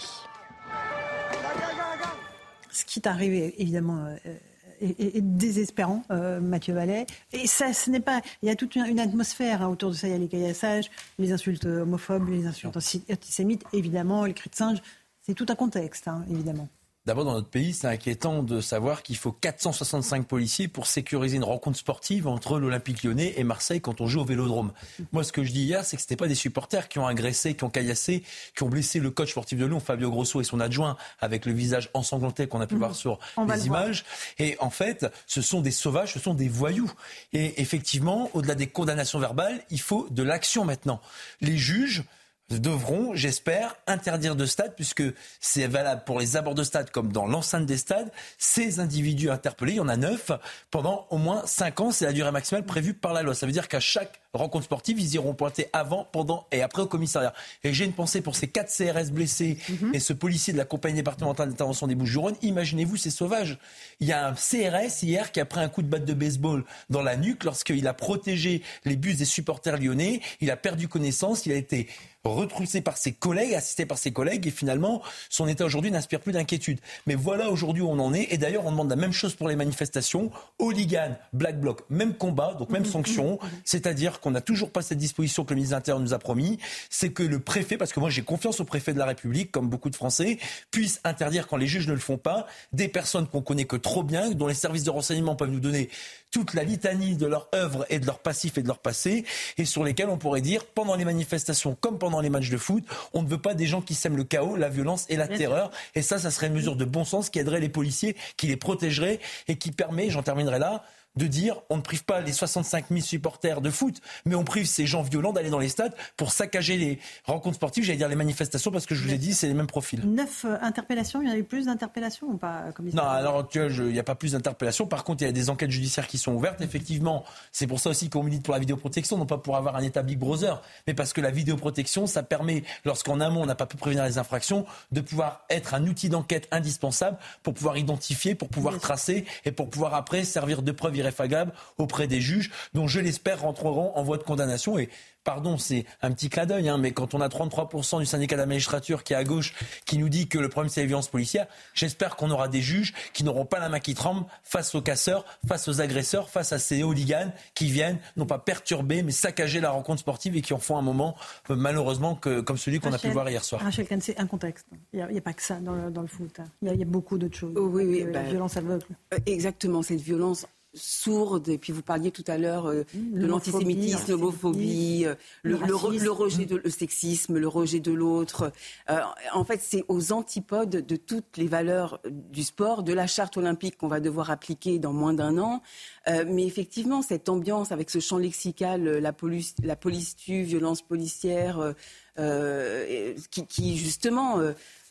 Ce 2.71 2.85
qui 2.85 2.99
est 2.99 3.07
arrivé, 3.07 3.53
évidemment, 3.61 4.05
euh, 4.05 4.35
est, 4.81 5.21
désespérant, 5.21 6.03
euh, 6.11 6.39
Mathieu 6.39 6.73
Vallet. 6.73 7.05
Et 7.31 7.47
ça, 7.47 7.73
ce 7.73 7.89
n'est 7.89 7.99
pas. 7.99 8.21
Il 8.41 8.47
y 8.47 8.51
a 8.51 8.55
toute 8.55 8.75
une, 8.75 8.99
atmosphère 8.99 9.61
hein, 9.61 9.67
autour 9.67 9.91
de 9.91 9.95
ça. 9.95 10.07
Il 10.07 10.11
y 10.11 10.15
a 10.15 10.19
les 10.19 10.27
caillassages, 10.27 10.89
les 11.19 11.31
insultes 11.31 11.65
homophobes, 11.65 12.29
les 12.29 12.45
insultes 12.47 12.75
antisémites, 12.75 13.63
évidemment, 13.73 14.25
les 14.25 14.33
cris 14.33 14.49
de 14.49 14.55
singe. 14.55 14.81
C'est 15.21 15.35
tout 15.35 15.45
un 15.49 15.55
contexte, 15.55 16.07
hein, 16.07 16.25
évidemment. 16.29 16.67
D'abord, 17.05 17.25
dans 17.25 17.33
notre 17.33 17.49
pays, 17.49 17.73
c'est 17.73 17.87
inquiétant 17.87 18.43
de 18.43 18.61
savoir 18.61 19.03
qu'il 19.03 19.17
faut 19.17 19.33
465 19.33 20.25
policiers 20.25 20.69
pour 20.69 20.87
sécuriser 20.87 21.35
une 21.35 21.43
rencontre 21.43 21.77
sportive 21.77 22.27
entre 22.27 22.59
l'Olympique 22.59 23.03
lyonnais 23.03 23.33
et 23.35 23.43
Marseille 23.43 23.81
quand 23.81 23.99
on 23.99 24.07
joue 24.07 24.21
au 24.21 24.25
vélodrome. 24.25 24.71
Moi, 25.11 25.25
ce 25.25 25.33
que 25.33 25.43
je 25.43 25.51
dis 25.51 25.63
hier, 25.63 25.83
c'est 25.83 25.97
que 25.97 26.01
ce 26.01 26.07
n'était 26.07 26.15
pas 26.15 26.29
des 26.29 26.35
supporters 26.35 26.87
qui 26.87 26.99
ont 26.99 27.05
agressé, 27.05 27.55
qui 27.55 27.65
ont 27.65 27.69
caillassé, 27.69 28.23
qui 28.55 28.63
ont 28.63 28.69
blessé 28.69 29.01
le 29.01 29.11
coach 29.11 29.31
sportif 29.31 29.59
de 29.59 29.65
Lyon, 29.65 29.81
Fabio 29.81 30.11
Grosso 30.11 30.39
et 30.39 30.45
son 30.45 30.61
adjoint, 30.61 30.95
avec 31.19 31.45
le 31.45 31.51
visage 31.51 31.89
ensanglanté 31.93 32.47
qu'on 32.47 32.61
a 32.61 32.67
pu 32.67 32.75
mmh. 32.75 32.79
voir 32.79 32.95
sur 32.95 33.19
les 33.49 33.67
images. 33.67 34.05
Et 34.39 34.55
en 34.59 34.69
fait, 34.69 35.05
ce 35.27 35.41
sont 35.41 35.59
des 35.59 35.71
sauvages, 35.71 36.13
ce 36.13 36.19
sont 36.19 36.33
des 36.33 36.47
voyous. 36.47 36.91
Et 37.33 37.61
effectivement, 37.61 38.29
au-delà 38.33 38.55
des 38.55 38.67
condamnations 38.67 39.19
verbales, 39.19 39.61
il 39.69 39.81
faut 39.81 40.07
de 40.09 40.23
l'action 40.23 40.63
maintenant. 40.63 41.01
Les 41.41 41.57
juges 41.57 42.05
devront, 42.49 43.15
j'espère, 43.15 43.75
interdire 43.87 44.35
de 44.35 44.45
stade, 44.45 44.75
puisque 44.75 45.03
c'est 45.39 45.67
valable 45.67 46.03
pour 46.05 46.19
les 46.19 46.37
abords 46.37 46.55
de 46.55 46.63
stade 46.63 46.91
comme 46.91 47.11
dans 47.11 47.27
l'enceinte 47.27 47.65
des 47.65 47.77
stades. 47.77 48.11
Ces 48.37 48.79
individus 48.79 49.29
interpellés, 49.29 49.73
il 49.73 49.77
y 49.77 49.79
en 49.81 49.87
a 49.87 49.97
neuf, 49.97 50.31
pendant 50.71 51.07
au 51.09 51.17
moins 51.17 51.43
cinq 51.45 51.79
ans, 51.79 51.91
c'est 51.91 52.05
la 52.05 52.13
durée 52.13 52.31
maximale 52.31 52.65
prévue 52.65 52.93
par 52.93 53.13
la 53.13 53.21
loi. 53.21 53.35
Ça 53.35 53.45
veut 53.45 53.51
dire 53.51 53.67
qu'à 53.67 53.79
chaque 53.79 54.19
rencontre 54.33 54.65
sportive, 54.65 54.99
ils 54.99 55.13
iront 55.15 55.33
pointer 55.33 55.67
avant, 55.73 56.07
pendant 56.11 56.47
et 56.51 56.61
après 56.61 56.81
au 56.81 56.87
commissariat. 56.87 57.33
Et 57.63 57.73
j'ai 57.73 57.85
une 57.85 57.93
pensée 57.93 58.21
pour 58.21 58.35
ces 58.35 58.47
quatre 58.47 58.71
CRS 58.71 59.11
blessés 59.11 59.57
mhm. 59.69 59.91
et 59.93 59.99
ce 59.99 60.13
policier 60.13 60.53
de 60.53 60.57
la 60.57 60.65
compagnie 60.65 60.95
départementale 60.95 61.49
d'intervention 61.49 61.87
des 61.87 61.95
Bouches-du-Rhône. 61.95 62.35
Imaginez-vous, 62.41 62.97
c'est 62.97 63.11
sauvage. 63.11 63.57
Il 63.99 64.07
y 64.07 64.11
a 64.11 64.27
un 64.27 64.33
CRS 64.33 65.03
hier 65.03 65.31
qui 65.31 65.39
a 65.39 65.45
pris 65.45 65.59
un 65.59 65.69
coup 65.69 65.81
de 65.81 65.87
batte 65.87 66.05
de 66.05 66.13
baseball 66.13 66.63
dans 66.89 67.01
la 67.01 67.15
nuque 67.15 67.43
lorsqu'il 67.43 67.87
a 67.87 67.93
protégé 67.93 68.61
les 68.85 68.95
bus 68.95 69.17
des 69.17 69.25
supporters 69.25 69.77
lyonnais. 69.77 70.21
Il 70.41 70.51
a 70.51 70.57
perdu 70.57 70.87
connaissance, 70.87 71.45
il 71.45 71.51
a 71.51 71.55
été 71.55 71.87
retroussé 72.23 72.81
par 72.81 72.97
ses 72.97 73.11
collègues, 73.11 73.53
assisté 73.53 73.85
par 73.85 73.97
ses 73.97 74.11
collègues, 74.11 74.47
et 74.47 74.51
finalement, 74.51 75.01
son 75.29 75.47
état 75.47 75.65
aujourd'hui 75.65 75.91
n'inspire 75.91 76.21
plus 76.21 76.31
d'inquiétude. 76.31 76.79
Mais 77.05 77.15
voilà 77.15 77.49
aujourd'hui 77.49 77.81
où 77.81 77.89
on 77.89 77.99
en 77.99 78.13
est, 78.13 78.27
et 78.31 78.37
d'ailleurs, 78.37 78.65
on 78.65 78.71
demande 78.71 78.89
la 78.89 78.95
même 78.95 79.11
chose 79.11 79.35
pour 79.35 79.49
les 79.49 79.55
manifestations. 79.55 80.31
Hooligans, 80.59 81.17
Black 81.33 81.59
Bloc, 81.59 81.81
même 81.89 82.13
combat, 82.13 82.55
donc 82.57 82.69
même 82.69 82.85
sanction, 82.85 83.39
c'est-à-dire 83.65 84.21
qu'on 84.23 84.31
n'a 84.31 84.41
toujours 84.41 84.71
pas 84.71 84.81
cette 84.81 84.97
disposition 84.97 85.43
que 85.43 85.49
le 85.49 85.57
ministre 85.57 85.75
de 85.75 85.79
l'Intérieur 85.79 85.99
nous 85.99 86.13
a 86.13 86.19
promis, 86.19 86.57
c'est 86.89 87.09
que 87.09 87.23
le 87.23 87.39
préfet, 87.39 87.77
parce 87.77 87.91
que 87.91 87.99
moi 87.99 88.09
j'ai 88.09 88.23
confiance 88.23 88.61
au 88.61 88.65
préfet 88.65 88.93
de 88.93 88.99
la 88.99 89.05
République, 89.05 89.51
comme 89.51 89.69
beaucoup 89.69 89.89
de 89.89 89.95
Français, 89.95 90.39
puisse 90.71 91.01
interdire, 91.03 91.47
quand 91.47 91.57
les 91.57 91.67
juges 91.67 91.87
ne 91.87 91.93
le 91.93 91.99
font 91.99 92.17
pas, 92.17 92.47
des 92.71 92.87
personnes 92.87 93.27
qu'on 93.27 93.41
connaît 93.41 93.65
que 93.65 93.75
trop 93.75 94.01
bien, 94.01 94.31
dont 94.31 94.47
les 94.47 94.53
services 94.53 94.83
de 94.83 94.89
renseignement 94.89 95.35
peuvent 95.35 95.51
nous 95.51 95.59
donner 95.59 95.89
toute 96.31 96.53
la 96.53 96.63
litanie 96.63 97.15
de 97.15 97.27
leur 97.27 97.49
œuvre 97.53 97.85
et 97.89 97.99
de 97.99 98.05
leur 98.05 98.19
passif 98.19 98.57
et 98.57 98.63
de 98.63 98.67
leur 98.67 98.79
passé, 98.79 99.25
et 99.57 99.65
sur 99.65 99.83
lesquels 99.83 100.09
on 100.09 100.17
pourrait 100.17 100.41
dire, 100.41 100.65
pendant 100.65 100.95
les 100.95 101.05
manifestations 101.05 101.75
comme 101.79 101.99
pendant 101.99 102.21
les 102.21 102.29
matchs 102.29 102.49
de 102.49 102.57
foot, 102.57 102.83
on 103.13 103.21
ne 103.21 103.27
veut 103.27 103.37
pas 103.37 103.53
des 103.53 103.67
gens 103.67 103.81
qui 103.81 103.93
sèment 103.93 104.17
le 104.17 104.23
chaos, 104.23 104.55
la 104.55 104.69
violence 104.69 105.05
et 105.09 105.17
la 105.17 105.27
terreur. 105.27 105.69
Et 105.95 106.01
ça, 106.01 106.17
ça 106.17 106.31
serait 106.31 106.47
une 106.47 106.53
mesure 106.53 106.75
de 106.75 106.85
bon 106.85 107.03
sens 107.03 107.29
qui 107.29 107.39
aiderait 107.39 107.59
les 107.59 107.69
policiers, 107.69 108.15
qui 108.37 108.47
les 108.47 108.57
protégerait 108.57 109.19
et 109.47 109.57
qui 109.57 109.71
permet, 109.71 110.09
j'en 110.09 110.23
terminerai 110.23 110.59
là, 110.59 110.83
de 111.15 111.27
dire 111.27 111.61
on 111.69 111.77
ne 111.77 111.81
prive 111.81 112.03
pas 112.03 112.21
les 112.21 112.33
65 112.33 112.85
000 112.89 113.01
supporters 113.01 113.61
de 113.61 113.69
foot, 113.69 114.01
mais 114.25 114.35
on 114.35 114.43
prive 114.43 114.65
ces 114.65 114.85
gens 114.85 115.01
violents 115.01 115.33
d'aller 115.33 115.49
dans 115.49 115.59
les 115.59 115.69
stades 115.69 115.93
pour 116.17 116.31
saccager 116.31 116.77
les 116.77 116.99
rencontres 117.25 117.55
sportives, 117.55 117.83
j'allais 117.83 117.97
dire 117.97 118.07
les 118.07 118.15
manifestations, 118.15 118.71
parce 118.71 118.85
que 118.85 118.95
je 118.95 119.03
vous 119.03 119.13
ai 119.13 119.17
dit, 119.17 119.33
c'est 119.33 119.47
les 119.47 119.53
mêmes 119.53 119.67
profils. 119.67 120.01
Neuf 120.05 120.45
euh, 120.45 120.57
interpellations, 120.61 121.21
il 121.21 121.27
y 121.27 121.31
en 121.31 121.33
a 121.33 121.37
eu 121.37 121.43
plus 121.43 121.65
d'interpellations 121.65 122.27
ou 122.27 122.37
pas 122.37 122.65
Non, 122.93 123.03
alors 123.03 123.47
il 123.53 123.91
n'y 123.91 123.99
a 123.99 124.03
pas 124.03 124.15
plus 124.15 124.33
d'interpellations. 124.33 124.87
Par 124.87 125.03
contre, 125.03 125.23
il 125.23 125.25
y 125.25 125.29
a 125.29 125.33
des 125.33 125.49
enquêtes 125.49 125.71
judiciaires 125.71 126.07
qui 126.07 126.17
sont 126.17 126.33
ouvertes. 126.33 126.61
Effectivement, 126.61 127.23
c'est 127.51 127.67
pour 127.67 127.79
ça 127.79 127.89
aussi 127.89 128.09
qu'on 128.09 128.23
milite 128.23 128.43
pour 128.43 128.53
la 128.53 128.59
vidéoprotection, 128.59 129.17
non 129.17 129.25
pas 129.25 129.37
pour 129.37 129.57
avoir 129.57 129.75
un 129.75 129.83
état 129.83 130.01
Big 130.01 130.17
Brother, 130.17 130.61
mais 130.87 130.93
parce 130.93 131.13
que 131.13 131.21
la 131.21 131.31
vidéoprotection, 131.31 132.07
ça 132.07 132.23
permet, 132.23 132.63
lorsqu'en 132.85 133.19
amont 133.19 133.41
on 133.41 133.45
n'a 133.45 133.55
pas 133.55 133.65
pu 133.65 133.77
prévenir 133.77 134.05
les 134.05 134.17
infractions, 134.17 134.65
de 134.91 135.01
pouvoir 135.01 135.45
être 135.49 135.73
un 135.73 135.85
outil 135.87 136.09
d'enquête 136.09 136.47
indispensable 136.51 137.17
pour 137.41 137.53
pouvoir 137.53 137.77
identifier, 137.77 138.35
pour 138.35 138.49
pouvoir 138.49 138.79
tracer 138.79 139.25
et 139.45 139.51
pour 139.51 139.69
pouvoir 139.69 139.93
après 139.93 140.23
servir 140.23 140.61
de 140.61 140.71
preuve 140.71 140.95
irréfragable 141.03 141.53
auprès 141.77 142.07
des 142.07 142.21
juges, 142.21 142.51
dont 142.73 142.87
je 142.87 142.99
l'espère 142.99 143.41
rentreront 143.41 143.91
en 143.95 144.03
voie 144.03 144.17
de 144.17 144.23
condamnation. 144.23 144.79
Et 144.79 144.89
pardon, 145.23 145.57
c'est 145.57 145.85
un 146.01 146.11
petit 146.11 146.29
clin 146.29 146.45
d'œil, 146.45 146.69
hein, 146.69 146.77
mais 146.77 146.91
quand 146.91 147.13
on 147.13 147.21
a 147.21 147.27
33% 147.27 147.99
du 147.99 148.05
syndicat 148.05 148.35
de 148.35 148.41
la 148.41 148.45
magistrature 148.45 149.03
qui 149.03 149.13
est 149.13 149.15
à 149.15 149.23
gauche, 149.23 149.53
qui 149.85 149.97
nous 149.97 150.09
dit 150.09 150.27
que 150.27 150.37
le 150.37 150.49
problème 150.49 150.69
c'est 150.69 150.81
la 150.81 150.87
violence 150.87 151.07
policière, 151.07 151.47
j'espère 151.73 152.15
qu'on 152.15 152.29
aura 152.31 152.47
des 152.47 152.61
juges 152.61 152.93
qui 153.13 153.23
n'auront 153.23 153.45
pas 153.45 153.59
la 153.59 153.69
main 153.69 153.79
qui 153.79 153.93
tremble 153.93 154.25
face 154.43 154.75
aux 154.75 154.81
casseurs, 154.81 155.25
face 155.47 155.67
aux 155.67 155.81
agresseurs, 155.81 156.29
face 156.29 156.51
à 156.51 156.59
ces 156.59 156.83
hooligans 156.83 157.31
qui 157.53 157.67
viennent, 157.71 157.99
non 158.17 158.25
pas 158.25 158.39
perturber, 158.39 159.03
mais 159.03 159.11
saccager 159.11 159.61
la 159.61 159.71
rencontre 159.71 159.99
sportive 159.99 160.35
et 160.35 160.41
qui 160.41 160.53
en 160.53 160.59
font 160.59 160.77
un 160.77 160.81
moment, 160.81 161.15
euh, 161.49 161.55
malheureusement, 161.55 162.15
que, 162.15 162.41
comme 162.41 162.57
celui 162.57 162.79
qu'on 162.79 162.93
a 162.93 162.99
pu 162.99 163.09
voir 163.09 163.29
hier 163.29 163.43
soir. 163.43 163.61
Rachel 163.61 163.87
Kahn, 163.87 164.01
c'est 164.01 164.19
un 164.19 164.27
contexte. 164.27 164.67
Il 164.93 165.05
n'y 165.05 165.17
a, 165.17 165.21
pas 165.21 165.33
que 165.33 165.41
ça 165.41 165.55
dans 165.59 165.73
le, 165.73 166.07
foot. 166.07 166.39
Hein. 166.39 166.45
Il 166.61 166.75
y, 166.75 166.81
a, 166.81 166.85
beaucoup 166.85 167.17
d'autres 167.17 167.37
choses. 167.37 167.53
Oh, 167.55 167.67
oui, 167.71 167.85
oui, 167.85 168.03
la 168.05 168.21
bah, 168.21 168.29
violence 168.29 168.57
aveugle. 168.57 168.85
Euh, 169.13 169.17
exactement, 169.25 169.81
cette 169.81 170.01
violence 170.01 170.45
sourde. 170.73 171.49
Et 171.49 171.57
puis 171.57 171.73
vous 171.73 171.81
parliez 171.81 172.11
tout 172.11 172.23
à 172.27 172.37
l'heure 172.37 172.67
euh, 172.67 172.83
de 172.93 173.25
l'antisémitisme, 173.25 174.11
l'homophobie, 174.11 175.03
euh, 175.05 175.15
le, 175.43 175.57
le, 175.57 175.75
rejet 176.11 176.45
de 176.45 176.55
le 176.55 176.69
sexisme, 176.69 177.37
le 177.37 177.47
rejet 177.47 177.79
de 177.79 177.91
l'autre. 177.91 178.51
Euh, 178.89 178.99
en 179.33 179.45
fait, 179.45 179.59
c'est 179.61 179.83
aux 179.87 180.11
antipodes 180.11 180.85
de 180.85 180.95
toutes 180.95 181.37
les 181.37 181.47
valeurs 181.47 181.99
du 182.09 182.43
sport, 182.43 182.83
de 182.83 182.93
la 182.93 183.07
charte 183.07 183.37
olympique 183.37 183.77
qu'on 183.77 183.87
va 183.87 183.99
devoir 183.99 184.31
appliquer 184.31 184.79
dans 184.79 184.93
moins 184.93 185.13
d'un 185.13 185.37
an. 185.37 185.61
mais 186.07 186.45
effectivement, 186.45 187.01
cette 187.01 187.29
ambiance 187.29 187.71
avec 187.71 187.89
ce 187.89 187.99
champ 187.99 188.17
lexical, 188.17 188.83
la 188.83 189.13
police, 189.13 189.55
la 189.63 189.75
police 189.75 190.15
tue, 190.15 190.43
violence 190.43 190.81
policière, 190.81 191.73
qui, 192.17 193.47
qui, 193.47 193.77
justement 193.77 194.39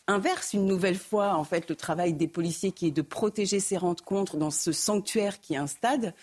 inverse 0.08 0.52
une 0.52 0.66
nouvelle 0.66 0.98
fois 0.98 1.34
en 1.34 1.44
fait 1.44 1.68
le 1.70 1.76
travail 1.76 2.12
des 2.14 2.28
policiers 2.28 2.72
qui 2.72 2.86
est 2.86 2.92
de 2.92 3.02
protéger 3.02 3.60
ces 3.60 3.76
rencontres 3.76 4.36
dans 4.36 4.50
ce 4.50 4.72
sanctuaire 4.72 5.40
qui 5.40 5.54
est 5.54 5.58
un 5.58 5.66
stade 5.66 6.14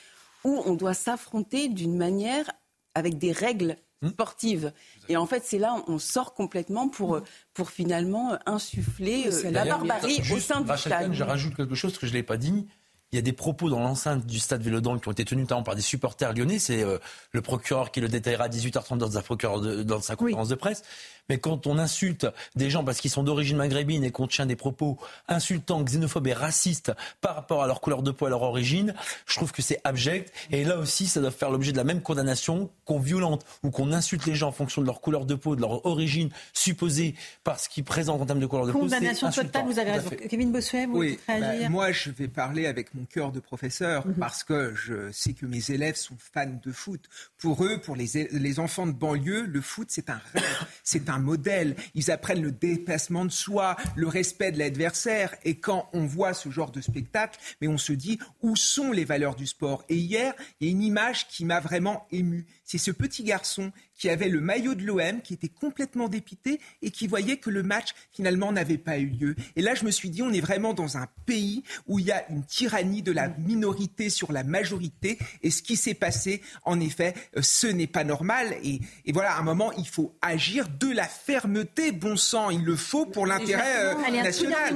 où 0.43 0.61
on 0.65 0.73
doit 0.73 0.93
s'affronter 0.93 1.69
d'une 1.69 1.97
manière 1.97 2.49
avec 2.95 3.17
des 3.17 3.32
règles 3.32 3.77
hmm. 4.01 4.09
sportives. 4.09 4.73
Et 5.07 5.17
en 5.17 5.25
fait, 5.25 5.43
c'est 5.45 5.59
là 5.59 5.75
où 5.75 5.91
on 5.91 5.99
sort 5.99 6.34
complètement 6.34 6.89
pour, 6.89 7.21
pour 7.53 7.71
finalement 7.71 8.38
insuffler 8.45 9.25
euh, 9.27 9.51
la 9.51 9.65
barbarie 9.65 10.21
au 10.32 10.39
sein 10.39 10.61
du 10.61 10.77
stade. 10.77 11.13
Je 11.13 11.23
rajoute 11.23 11.55
quelque 11.55 11.75
chose 11.75 11.97
que 11.97 12.05
je 12.05 12.11
ne 12.11 12.17
l'ai 12.17 12.23
pas 12.23 12.38
dit. 12.38 12.67
Il 13.11 13.15
y 13.15 13.19
a 13.19 13.23
des 13.23 13.34
propos 13.34 13.71
dans 13.71 13.80
l'enceinte 13.80 14.27
du 14.27 14.38
stade 14.38 14.61
Vélodrome 14.61 15.01
qui 15.01 15.07
ont 15.07 15.11
été 15.11 15.25
tenus 15.25 15.41
notamment 15.41 15.63
par 15.63 15.75
des 15.75 15.82
supporters 15.82 16.32
lyonnais. 16.32 16.59
C'est 16.59 16.84
euh, 16.84 16.99
le 17.32 17.41
procureur 17.41 17.91
qui 17.91 18.01
le 18.01 18.07
détaillera 18.07 18.43
à 18.43 18.49
18h30 18.49 18.99
dans 18.99 19.09
sa, 19.09 19.84
dans 19.84 19.99
sa 19.99 20.15
conférence 20.15 20.49
de 20.49 20.55
presse. 20.55 20.84
Mais 21.30 21.38
quand 21.38 21.67
on 21.67 21.77
insulte 21.77 22.27
des 22.55 22.69
gens 22.69 22.84
parce 22.84 22.99
qu'ils 22.99 23.11
sont 23.11 23.23
d'origine 23.23 23.57
maghrébine 23.57 24.03
et 24.03 24.11
qu'on 24.11 24.27
tient 24.27 24.45
des 24.45 24.55
propos 24.55 24.97
insultants, 25.27 25.84
xénophobes 25.84 26.27
et 26.27 26.34
racistes 26.34 26.91
par 27.21 27.36
rapport 27.36 27.63
à 27.63 27.67
leur 27.67 27.82
couleur 27.82 28.03
de 28.03 28.11
peau, 28.11 28.25
à 28.25 28.30
leur 28.30 28.41
origine, 28.41 28.93
je 29.25 29.36
trouve 29.36 29.51
que 29.51 29.61
c'est 29.61 29.80
abject. 29.84 30.34
Et 30.51 30.63
là 30.63 30.77
aussi, 30.77 31.07
ça 31.07 31.21
doit 31.21 31.32
faire 31.32 31.51
l'objet 31.51 31.71
de 31.71 31.77
la 31.77 31.84
même 31.84 32.01
condamnation 32.01 32.69
qu'on 32.86 32.99
violente 32.99 33.45
ou 33.63 33.69
qu'on 33.69 33.91
insulte 33.91 34.25
les 34.25 34.36
gens 34.36 34.49
en 34.49 34.51
fonction 34.51 34.82
de 34.82 34.88
leur 34.88 35.01
couleur 35.01 35.25
de 35.25 35.36
peau, 35.36 35.55
de 35.55 35.61
leur 35.61 35.86
origine 35.86 36.30
supposée 36.53 37.15
par 37.43 37.59
ce 37.59 37.69
qu'ils 37.69 37.84
présentent 37.84 38.21
en 38.21 38.25
termes 38.25 38.39
de 38.39 38.45
couleur 38.45 38.65
de 38.65 38.71
peau. 38.71 38.80
Condamnation 38.80 39.30
totale, 39.32 39.65
vous 39.65 39.80
avez 39.80 39.91
raison. 39.91 40.09
Kevin 40.30 40.51
Bossuet, 40.51 40.86
vous 40.86 40.97
oui, 40.97 41.19
bah, 41.27 41.69
Moi, 41.69 41.91
je 41.91 42.09
vais 42.09 42.27
parler 42.27 42.65
avec 42.65 42.93
mon 42.93 43.05
cœur 43.05 43.32
de 43.32 43.39
professeur 43.39 44.07
mhm. 44.07 44.15
parce 44.15 44.43
que 44.43 44.73
je 44.75 45.11
sais 45.11 45.34
que 45.34 45.45
mes 45.45 45.71
élèves 45.71 45.95
sont 45.95 46.17
fans 46.17 46.59
de 46.63 46.71
foot. 46.71 47.01
Pour 47.38 47.63
eux, 47.63 47.80
pour 47.80 47.95
les, 47.95 48.30
les 48.32 48.59
enfants 48.59 48.88
de 48.88 48.91
banlieue, 48.91 49.45
le 49.45 49.61
foot, 49.61 49.88
c'est 49.89 50.09
un 50.09 50.21
rêve, 50.34 50.65
c'est 50.84 51.09
un 51.09 51.18
modèle. 51.20 51.76
Ils 51.95 52.11
apprennent 52.11 52.41
le 52.41 52.51
dépassement 52.51 53.26
de 53.26 53.32
soi, 53.32 53.76
le 53.95 54.07
respect 54.07 54.51
de 54.51 54.59
l'adversaire. 54.59 55.36
Et 55.43 55.59
quand 55.59 55.89
on 55.93 56.05
voit 56.05 56.34
ce 56.34 56.49
genre 56.49 56.72
de 56.72 56.82
spectacle, 56.82 57.39
mais 57.61 57.67
on 57.67 57.78
se 57.78 57.93
dit 57.93 58.20
où 58.41 58.55
sont 58.55 58.91
les 58.91 59.05
valeurs 59.05 59.36
du 59.36 59.47
sport? 59.47 59.84
Et 59.89 59.95
hier, 59.95 60.34
il 60.59 60.67
y 60.67 60.70
a 60.70 60.72
une 60.72 60.84
image 60.84 61.28
qui 61.28 61.45
m'a 61.45 61.59
vraiment 61.59 62.07
ému. 62.11 62.45
C'est 62.63 62.78
ce 62.78 62.91
petit 62.91 63.24
garçon 63.24 63.72
qui 63.99 64.09
avait 64.09 64.29
le 64.29 64.39
maillot 64.39 64.73
de 64.73 64.83
l'OM, 64.83 65.21
qui 65.21 65.33
était 65.33 65.49
complètement 65.49 66.07
dépité 66.07 66.59
et 66.81 66.89
qui 66.89 67.05
voyait 67.05 67.37
que 67.37 67.49
le 67.49 67.61
match 67.61 67.89
finalement 68.11 68.51
n'avait 68.51 68.77
pas 68.77 68.97
eu 68.97 69.07
lieu. 69.07 69.35
Et 69.55 69.61
là, 69.61 69.75
je 69.75 69.85
me 69.85 69.91
suis 69.91 70.09
dit, 70.09 70.23
on 70.23 70.31
est 70.31 70.39
vraiment 70.39 70.73
dans 70.73 70.97
un 70.97 71.07
pays 71.25 71.63
où 71.87 71.99
il 71.99 72.05
y 72.05 72.11
a 72.11 72.27
une 72.29 72.43
tyrannie 72.45 73.01
de 73.01 73.11
la 73.11 73.27
minorité 73.27 74.09
sur 74.09 74.31
la 74.31 74.43
majorité. 74.43 75.19
Et 75.43 75.51
ce 75.51 75.61
qui 75.61 75.75
s'est 75.75 75.93
passé, 75.93 76.41
en 76.63 76.79
effet, 76.79 77.13
euh, 77.35 77.41
ce 77.41 77.67
n'est 77.67 77.87
pas 77.87 78.05
normal. 78.05 78.55
Et, 78.63 78.79
voilà, 79.11 79.33
à 79.33 79.39
un 79.39 79.43
moment, 79.43 79.73
il 79.73 79.87
faut 79.87 80.15
agir 80.21 80.67
de 80.79 80.89
la 80.89 81.05
fermeté, 81.05 81.91
bon 81.91 82.15
sang, 82.15 82.49
il 82.49 82.63
le 82.63 82.77
faut 82.77 83.05
pour 83.05 83.27
l'intérêt 83.27 83.93
euh, 83.95 84.23
national. 84.23 84.73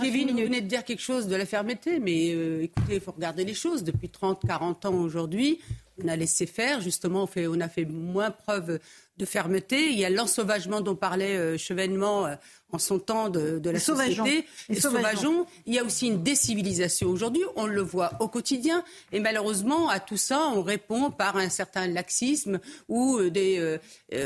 Kevin, 0.00 0.30
vous 0.30 0.36
venez 0.38 0.62
de 0.62 0.66
dire 0.66 0.84
quelque 0.84 1.02
chose 1.02 1.28
de 1.28 1.36
la 1.36 1.44
fermeté, 1.44 1.98
mais 1.98 2.32
euh, 2.34 2.62
écoutez, 2.62 2.94
il 2.94 3.00
faut 3.00 3.12
regarder 3.12 3.44
les 3.44 3.54
choses. 3.54 3.84
Depuis 3.84 4.08
30, 4.08 4.42
40 4.46 4.86
ans 4.86 4.94
aujourd'hui, 4.94 5.60
on 6.02 6.08
a 6.08 6.16
laissé 6.16 6.46
faire, 6.46 6.80
justement, 6.80 7.24
on, 7.24 7.26
fait, 7.26 7.46
on 7.46 7.60
a 7.60 7.68
fait 7.68 7.84
moins 7.84 8.30
preuve 8.30 8.78
de 9.22 9.26
fermeté. 9.26 9.90
Il 9.90 9.98
y 9.98 10.04
a 10.04 10.10
l'ensauvagement 10.10 10.80
dont 10.80 10.96
parlait 10.96 11.36
euh, 11.36 11.56
Chevènement 11.56 12.26
euh, 12.26 12.34
en 12.72 12.78
son 12.78 12.98
temps 12.98 13.28
de, 13.28 13.60
la 13.64 13.78
société. 13.78 14.46
Les 14.68 14.80
sauvageons. 14.80 15.46
Il 15.66 15.74
y 15.74 15.78
a 15.78 15.84
aussi 15.84 16.08
une 16.08 16.22
décivilisation 16.22 17.08
aujourd'hui. 17.08 17.42
On 17.56 17.66
le 17.66 17.82
voit 17.82 18.12
au 18.20 18.28
quotidien. 18.28 18.82
Et 19.12 19.20
malheureusement, 19.20 19.88
à 19.88 20.00
tout 20.00 20.16
ça, 20.16 20.50
on 20.54 20.62
répond 20.62 21.10
par 21.10 21.36
un 21.36 21.50
certain 21.50 21.86
laxisme 21.86 22.60
ou 22.88 23.18
euh, 23.18 23.30
des, 23.30 23.58
euh, 23.58 23.78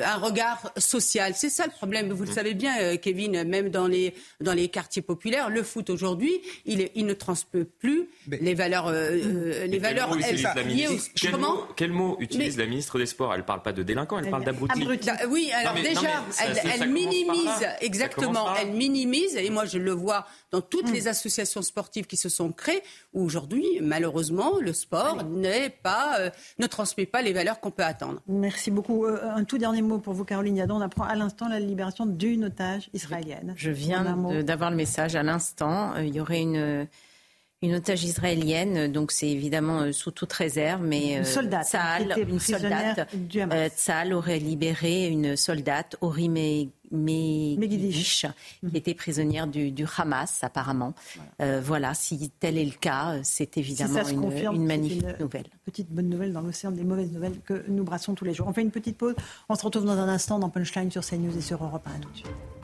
un 0.05 0.17
regard 0.17 0.73
social. 0.77 1.35
C'est 1.35 1.51
ça 1.51 1.67
le 1.67 1.73
problème. 1.73 2.13
Vous 2.13 2.25
le 2.25 2.31
mmh. 2.31 2.35
savez 2.35 2.55
bien, 2.55 2.81
euh, 2.81 2.97
Kevin, 2.97 3.43
même 3.45 3.69
dans 3.69 3.89
les, 3.89 4.15
dans 4.41 4.55
les 4.55 4.69
quartiers 4.69 5.03
populaires, 5.03 5.51
le 5.51 5.63
foot 5.63 5.91
aujourd'hui, 5.91 6.41
il, 6.65 6.89
il 6.95 7.07
ne 7.07 7.15
transmet 7.15 7.65
plus 7.65 8.09
les 8.29 8.55
valeurs. 8.55 8.93
les 8.93 9.79
valeurs 9.79 10.17
quel, 11.77 11.91
mot, 11.91 12.17
utilise 12.21 12.57
la 12.57 12.67
ministre 12.67 12.99
des 12.99 13.07
Sports? 13.07 13.35
Elle 13.35 13.41
ne 13.41 13.47
parle 13.47 13.63
pas 13.63 13.73
de 13.73 13.83
délinquants, 13.83 14.19
elle 14.19 14.31
parle 14.31 14.45
d'abrutis. 14.45 14.86
Oui, 15.29 15.51
alors 15.53 15.75
déjà, 15.75 16.23
elle 16.75 16.91
minimise 16.91 17.67
exactement 17.81 18.47
elle 18.55 18.73
minimise, 18.73 19.37
et 19.37 19.51
moi 19.51 19.65
je 19.65 19.79
le 19.79 19.93
vois 19.93 20.27
dans 20.51 20.61
toutes 20.61 20.91
les 20.91 21.09
associations 21.09 21.63
sportives 21.63 22.07
qui 22.07 22.17
se 22.17 22.29
sont 22.29 22.53
créées, 22.53 22.83
où 23.13 23.23
aujourd'hui, 23.23 23.65
malheureusement, 23.81 24.59
le 24.61 24.73
sport 24.73 25.25
n'est 25.25 25.71
pas, 25.71 26.19
euh, 26.21 26.31
ne 26.59 26.67
transmet 26.67 27.07
pas 27.07 27.23
les 27.23 27.33
valeurs 27.33 27.61
qu'on 27.61 27.71
peut 27.71 27.85
attendre. 27.85 28.21
Merci 28.27 28.71
beaucoup. 28.71 29.05
Euh, 29.05 29.19
un 29.23 29.45
tout 29.45 29.59
dernier 29.59 29.83
mot 29.83 29.99
pour 29.99 30.15
vous, 30.15 30.25
Caroline 30.25 30.57
Yadon. 30.57 30.77
On 30.77 30.81
apprend 30.81 31.05
à 31.05 31.15
l'instant 31.15 31.49
la 31.49 31.61
libération 31.61 32.07
d'une 32.07 32.45
otage 32.45 32.89
israélienne. 32.93 33.55
Je 33.57 33.71
viens 33.71 34.17
d'avoir 34.43 34.71
le 34.71 34.77
message 34.77 35.17
à 35.17 35.23
l'instant. 35.23 35.95
Euh, 35.95 36.05
il 36.05 36.15
y 36.15 36.21
aurait 36.21 36.43
une 36.43 36.87
une 37.67 37.75
otage 37.75 38.05
israélienne, 38.05 38.91
donc 38.91 39.13
c'est 39.13 39.29
évidemment 39.29 39.93
sous 39.93 40.11
toute 40.11 40.33
réserve, 40.33 40.83
mais 40.83 41.17
une 41.17 41.25
soldate, 41.25 41.75
une 42.17 42.39
soldate, 42.39 43.09
Tzal 43.77 44.13
aurait 44.13 44.39
libéré 44.39 45.09
une 45.09 45.37
soldate, 45.37 45.97
Orimé 46.01 46.71
Megiddish, 46.91 48.27
qui 48.69 48.77
était 48.77 48.95
prisonnière 48.95 49.47
du, 49.47 49.73
Hamas 49.97 50.43
apparemment. 50.43 50.95
Euh, 51.41 51.61
voilà. 51.63 51.95
si 51.95 52.31
tel 52.41 52.59
est 52.59 52.65
le 52.65 52.73
cas, 52.73 53.17
c'est 53.23 53.57
évidemment 53.57 54.07
une, 54.53 54.65
magnifique 54.65 55.21
nouvelle. 55.21 55.47
Petite 55.65 55.91
bonne 55.91 56.09
nouvelle 56.09 56.33
dans 56.33 56.43
l'océan 56.43 56.71
des 56.71 56.85
mauvaises 56.85 57.11
nouvelles 57.13 57.41
que 57.45 57.65
nous 57.69 57.85
brassons 57.85 58.15
tous 58.15 58.25
les 58.25 58.35
jours. 58.35 58.47
On 58.49 58.53
fait 58.53 58.63
une 58.63 58.71
petite 58.71 58.97
pause. 58.97 59.15
On 59.49 59.55
se 59.55 59.65
retrouve 59.65 59.85
dans 59.85 59.99
un 59.99 60.09
instant 60.09 60.39
dans 60.39 60.51
Punchline 60.51 60.91
sur 60.91 61.05
CNews 61.05 61.37
et 61.37 61.43
sur 61.43 61.63
Europe 61.65 61.87
1. 61.87 62.01
Tout 62.01 62.11
de 62.11 62.17
suite. 62.17 62.56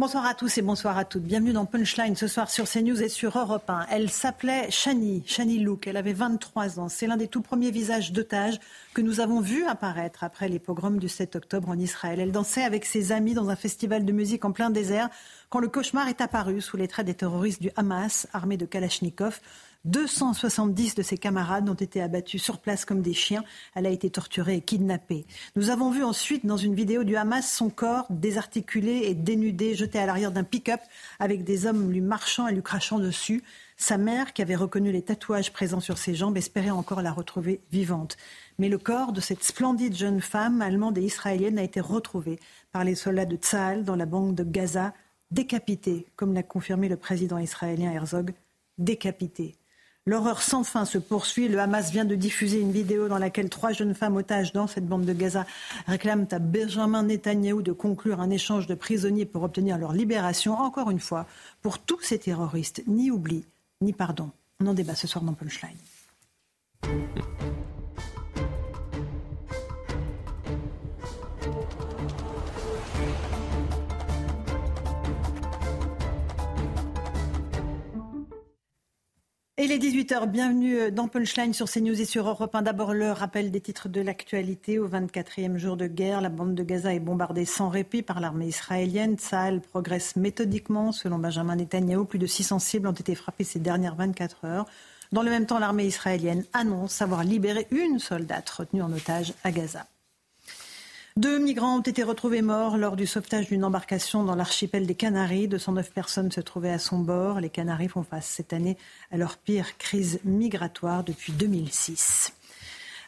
Bonsoir 0.00 0.24
à 0.24 0.32
tous 0.32 0.56
et 0.56 0.62
bonsoir 0.62 0.96
à 0.96 1.04
toutes. 1.04 1.24
Bienvenue 1.24 1.52
dans 1.52 1.66
Punchline 1.66 2.16
ce 2.16 2.26
soir 2.26 2.50
sur 2.50 2.66
CNews 2.66 3.02
et 3.02 3.10
sur 3.10 3.38
Europe 3.38 3.68
1. 3.68 3.84
Elle 3.90 4.08
s'appelait 4.08 4.70
Shani, 4.70 5.22
Shani 5.26 5.58
Look. 5.58 5.86
Elle 5.86 5.98
avait 5.98 6.14
23 6.14 6.80
ans. 6.80 6.88
C'est 6.88 7.06
l'un 7.06 7.18
des 7.18 7.28
tout 7.28 7.42
premiers 7.42 7.70
visages 7.70 8.10
d'otages 8.10 8.58
que 8.94 9.02
nous 9.02 9.20
avons 9.20 9.42
vu 9.42 9.66
apparaître 9.66 10.24
après 10.24 10.48
les 10.48 10.58
pogroms 10.58 10.98
du 10.98 11.10
7 11.10 11.36
octobre 11.36 11.68
en 11.68 11.78
Israël. 11.78 12.18
Elle 12.18 12.32
dansait 12.32 12.62
avec 12.62 12.86
ses 12.86 13.12
amis 13.12 13.34
dans 13.34 13.50
un 13.50 13.56
festival 13.56 14.06
de 14.06 14.12
musique 14.12 14.46
en 14.46 14.52
plein 14.52 14.70
désert 14.70 15.10
quand 15.50 15.60
le 15.60 15.68
cauchemar 15.68 16.08
est 16.08 16.22
apparu 16.22 16.62
sous 16.62 16.78
les 16.78 16.88
traits 16.88 17.04
des 17.04 17.12
terroristes 17.12 17.60
du 17.60 17.70
Hamas 17.76 18.26
armés 18.32 18.56
de 18.56 18.64
Kalachnikov. 18.64 19.38
270 19.86 20.94
de 20.94 21.02
ses 21.02 21.16
camarades 21.16 21.68
ont 21.70 21.74
été 21.74 22.02
abattus 22.02 22.42
sur 22.42 22.58
place 22.58 22.84
comme 22.84 23.00
des 23.00 23.14
chiens. 23.14 23.44
Elle 23.74 23.86
a 23.86 23.90
été 23.90 24.10
torturée 24.10 24.56
et 24.56 24.60
kidnappée. 24.60 25.24
Nous 25.56 25.70
avons 25.70 25.90
vu 25.90 26.04
ensuite 26.04 26.44
dans 26.44 26.58
une 26.58 26.74
vidéo 26.74 27.02
du 27.02 27.16
Hamas 27.16 27.50
son 27.50 27.70
corps 27.70 28.06
désarticulé 28.10 29.04
et 29.04 29.14
dénudé, 29.14 29.74
jeté 29.74 29.98
à 29.98 30.04
l'arrière 30.04 30.32
d'un 30.32 30.44
pick-up 30.44 30.80
avec 31.18 31.44
des 31.44 31.64
hommes 31.64 31.90
lui 31.90 32.02
marchant 32.02 32.46
et 32.46 32.52
lui 32.52 32.62
crachant 32.62 32.98
dessus. 32.98 33.42
Sa 33.78 33.96
mère, 33.96 34.34
qui 34.34 34.42
avait 34.42 34.56
reconnu 34.56 34.92
les 34.92 35.00
tatouages 35.00 35.50
présents 35.54 35.80
sur 35.80 35.96
ses 35.96 36.14
jambes, 36.14 36.36
espérait 36.36 36.68
encore 36.68 37.00
la 37.00 37.12
retrouver 37.12 37.62
vivante. 37.72 38.18
Mais 38.58 38.68
le 38.68 38.76
corps 38.76 39.12
de 39.12 39.22
cette 39.22 39.42
splendide 39.42 39.96
jeune 39.96 40.20
femme 40.20 40.60
allemande 40.60 40.98
et 40.98 41.02
israélienne 41.02 41.58
a 41.58 41.62
été 41.62 41.80
retrouvé 41.80 42.38
par 42.72 42.84
les 42.84 42.94
soldats 42.94 43.24
de 43.24 43.36
Tzahal 43.36 43.84
dans 43.84 43.96
la 43.96 44.04
banque 44.04 44.34
de 44.34 44.44
Gaza, 44.44 44.92
décapité, 45.30 46.06
comme 46.16 46.34
l'a 46.34 46.42
confirmé 46.42 46.90
le 46.90 46.98
président 46.98 47.38
israélien 47.38 47.90
Herzog, 47.90 48.34
décapité. 48.76 49.59
L'horreur 50.06 50.40
sans 50.40 50.64
fin 50.64 50.86
se 50.86 50.96
poursuit. 50.96 51.48
Le 51.48 51.58
Hamas 51.58 51.90
vient 51.90 52.06
de 52.06 52.14
diffuser 52.14 52.58
une 52.58 52.72
vidéo 52.72 53.08
dans 53.08 53.18
laquelle 53.18 53.50
trois 53.50 53.72
jeunes 53.72 53.94
femmes 53.94 54.16
otages 54.16 54.52
dans 54.52 54.66
cette 54.66 54.86
bande 54.86 55.04
de 55.04 55.12
Gaza 55.12 55.44
réclament 55.86 56.26
à 56.30 56.38
Benjamin 56.38 57.02
Netanyahou 57.02 57.60
de 57.60 57.72
conclure 57.72 58.20
un 58.20 58.30
échange 58.30 58.66
de 58.66 58.74
prisonniers 58.74 59.26
pour 59.26 59.42
obtenir 59.42 59.76
leur 59.76 59.92
libération. 59.92 60.54
Encore 60.54 60.90
une 60.90 61.00
fois, 61.00 61.26
pour 61.60 61.78
tous 61.78 62.00
ces 62.00 62.18
terroristes, 62.18 62.82
ni 62.86 63.10
oubli, 63.10 63.44
ni 63.82 63.92
pardon. 63.92 64.30
On 64.60 64.66
en 64.68 64.74
débat 64.74 64.94
ce 64.94 65.06
soir 65.06 65.22
dans 65.22 65.34
Punchline. 65.34 65.76
Et 79.62 79.66
les 79.66 79.78
18h, 79.78 80.26
bienvenue 80.26 80.90
dans 80.90 81.06
Punchline 81.06 81.52
sur 81.52 81.70
CNews 81.70 82.00
et 82.00 82.06
sur 82.06 82.26
Europe 82.26 82.54
1. 82.54 82.62
D'abord, 82.62 82.94
le 82.94 83.12
rappel 83.12 83.50
des 83.50 83.60
titres 83.60 83.90
de 83.90 84.00
l'actualité. 84.00 84.78
Au 84.78 84.88
24e 84.88 85.58
jour 85.58 85.76
de 85.76 85.86
guerre, 85.86 86.22
la 86.22 86.30
bande 86.30 86.54
de 86.54 86.62
Gaza 86.62 86.94
est 86.94 86.98
bombardée 86.98 87.44
sans 87.44 87.68
répit 87.68 88.00
par 88.00 88.20
l'armée 88.20 88.46
israélienne. 88.46 89.18
Tsahal 89.18 89.60
progresse 89.60 90.16
méthodiquement. 90.16 90.92
Selon 90.92 91.18
Benjamin 91.18 91.56
Netanyahu, 91.56 92.06
plus 92.06 92.18
de 92.18 92.24
600 92.24 92.58
cibles 92.58 92.88
ont 92.88 92.92
été 92.92 93.14
frappées 93.14 93.44
ces 93.44 93.58
dernières 93.58 93.96
24 93.96 94.46
heures. 94.46 94.66
Dans 95.12 95.22
le 95.22 95.28
même 95.28 95.44
temps, 95.44 95.58
l'armée 95.58 95.84
israélienne 95.84 96.46
annonce 96.54 97.02
avoir 97.02 97.22
libéré 97.22 97.66
une 97.70 97.98
soldate 97.98 98.48
retenue 98.48 98.80
en 98.80 98.90
otage 98.90 99.34
à 99.44 99.50
Gaza. 99.50 99.84
Deux 101.20 101.38
migrants 101.38 101.76
ont 101.76 101.82
été 101.82 102.02
retrouvés 102.02 102.40
morts 102.40 102.78
lors 102.78 102.96
du 102.96 103.06
sauvetage 103.06 103.48
d'une 103.48 103.62
embarcation 103.62 104.24
dans 104.24 104.34
l'archipel 104.34 104.86
des 104.86 104.94
Canaries. 104.94 105.48
209 105.48 105.92
personnes 105.92 106.32
se 106.32 106.40
trouvaient 106.40 106.70
à 106.70 106.78
son 106.78 106.98
bord. 106.98 107.40
Les 107.40 107.50
Canaries 107.50 107.88
font 107.88 108.04
face 108.04 108.24
cette 108.24 108.54
année 108.54 108.78
à 109.12 109.18
leur 109.18 109.36
pire 109.36 109.76
crise 109.76 110.20
migratoire 110.24 111.04
depuis 111.04 111.34
2006. 111.34 112.32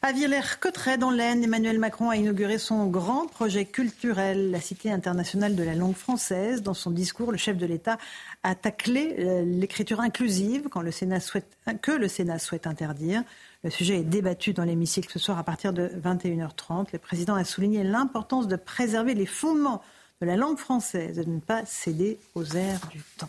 À 0.03 0.13
Villers-Cotterêts, 0.13 0.99
dans 0.99 1.11
l'Aisne, 1.11 1.43
Emmanuel 1.43 1.79
Macron 1.79 2.11
a 2.11 2.17
inauguré 2.17 2.59
son 2.59 2.87
grand 2.89 3.29
projet 3.29 3.65
culturel, 3.65 4.51
la 4.51 4.61
Cité 4.61 4.91
internationale 4.91 5.57
de 5.57 5.63
la 5.63 5.75
langue 5.75 5.95
française. 5.95 6.61
Dans 6.61 6.75
son 6.75 6.91
discours, 6.91 7.33
le 7.33 7.39
chef 7.39 7.57
de 7.57 7.65
l'État 7.65 7.97
a 8.43 8.55
taclé 8.55 9.15
euh, 9.21 9.43
l'écriture 9.43 10.01
inclusive 10.01 10.69
quand 10.69 10.83
que 10.83 11.93
le 11.93 12.09
Sénat 12.09 12.39
souhaite 12.39 12.67
interdire. 12.67 13.23
Le 13.65 13.71
sujet 13.71 13.99
est 13.99 14.05
débattu 14.05 14.53
dans 14.53 14.65
l'hémicycle 14.65 15.09
ce 15.09 15.21
soir 15.21 15.39
à 15.39 15.45
partir 15.45 15.73
de 15.73 15.87
21h30. 15.87 16.89
Le 16.93 16.99
président 16.99 17.37
a 17.37 17.45
souligné 17.45 17.85
l'importance 17.85 18.49
de 18.49 18.57
préserver 18.57 19.15
les 19.15 19.27
fondements 19.27 19.83
de 20.21 20.27
la 20.27 20.37
langue 20.37 20.59
française 20.59 21.21
et 21.21 21.25
de 21.25 21.31
ne 21.31 21.39
pas 21.39 21.65
céder 21.65 22.19
aux 22.35 22.45
airs 22.57 22.81
du 22.91 23.01
temps. 23.19 23.29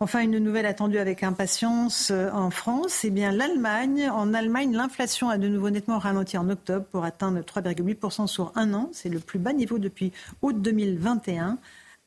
Enfin, 0.00 0.20
une 0.20 0.38
nouvelle 0.38 0.66
attendue 0.66 0.98
avec 0.98 1.22
impatience 1.22 2.10
euh, 2.12 2.30
en 2.30 2.50
France, 2.50 2.90
c'est 2.90 3.10
bien 3.10 3.32
l'Allemagne. 3.32 4.08
En 4.10 4.32
Allemagne, 4.34 4.72
l'inflation 4.72 5.28
a 5.28 5.38
de 5.38 5.48
nouveau 5.48 5.70
nettement 5.70 5.98
ralenti 5.98 6.38
en 6.38 6.48
octobre 6.50 6.86
pour 6.86 7.04
atteindre 7.04 7.40
3,8% 7.40 8.26
sur 8.28 8.52
un 8.56 8.74
an. 8.74 8.90
C'est 8.92 9.08
le 9.08 9.18
plus 9.20 9.38
bas 9.38 9.52
niveau 9.52 9.78
depuis 9.78 10.12
août 10.42 10.60
2021 10.60 11.58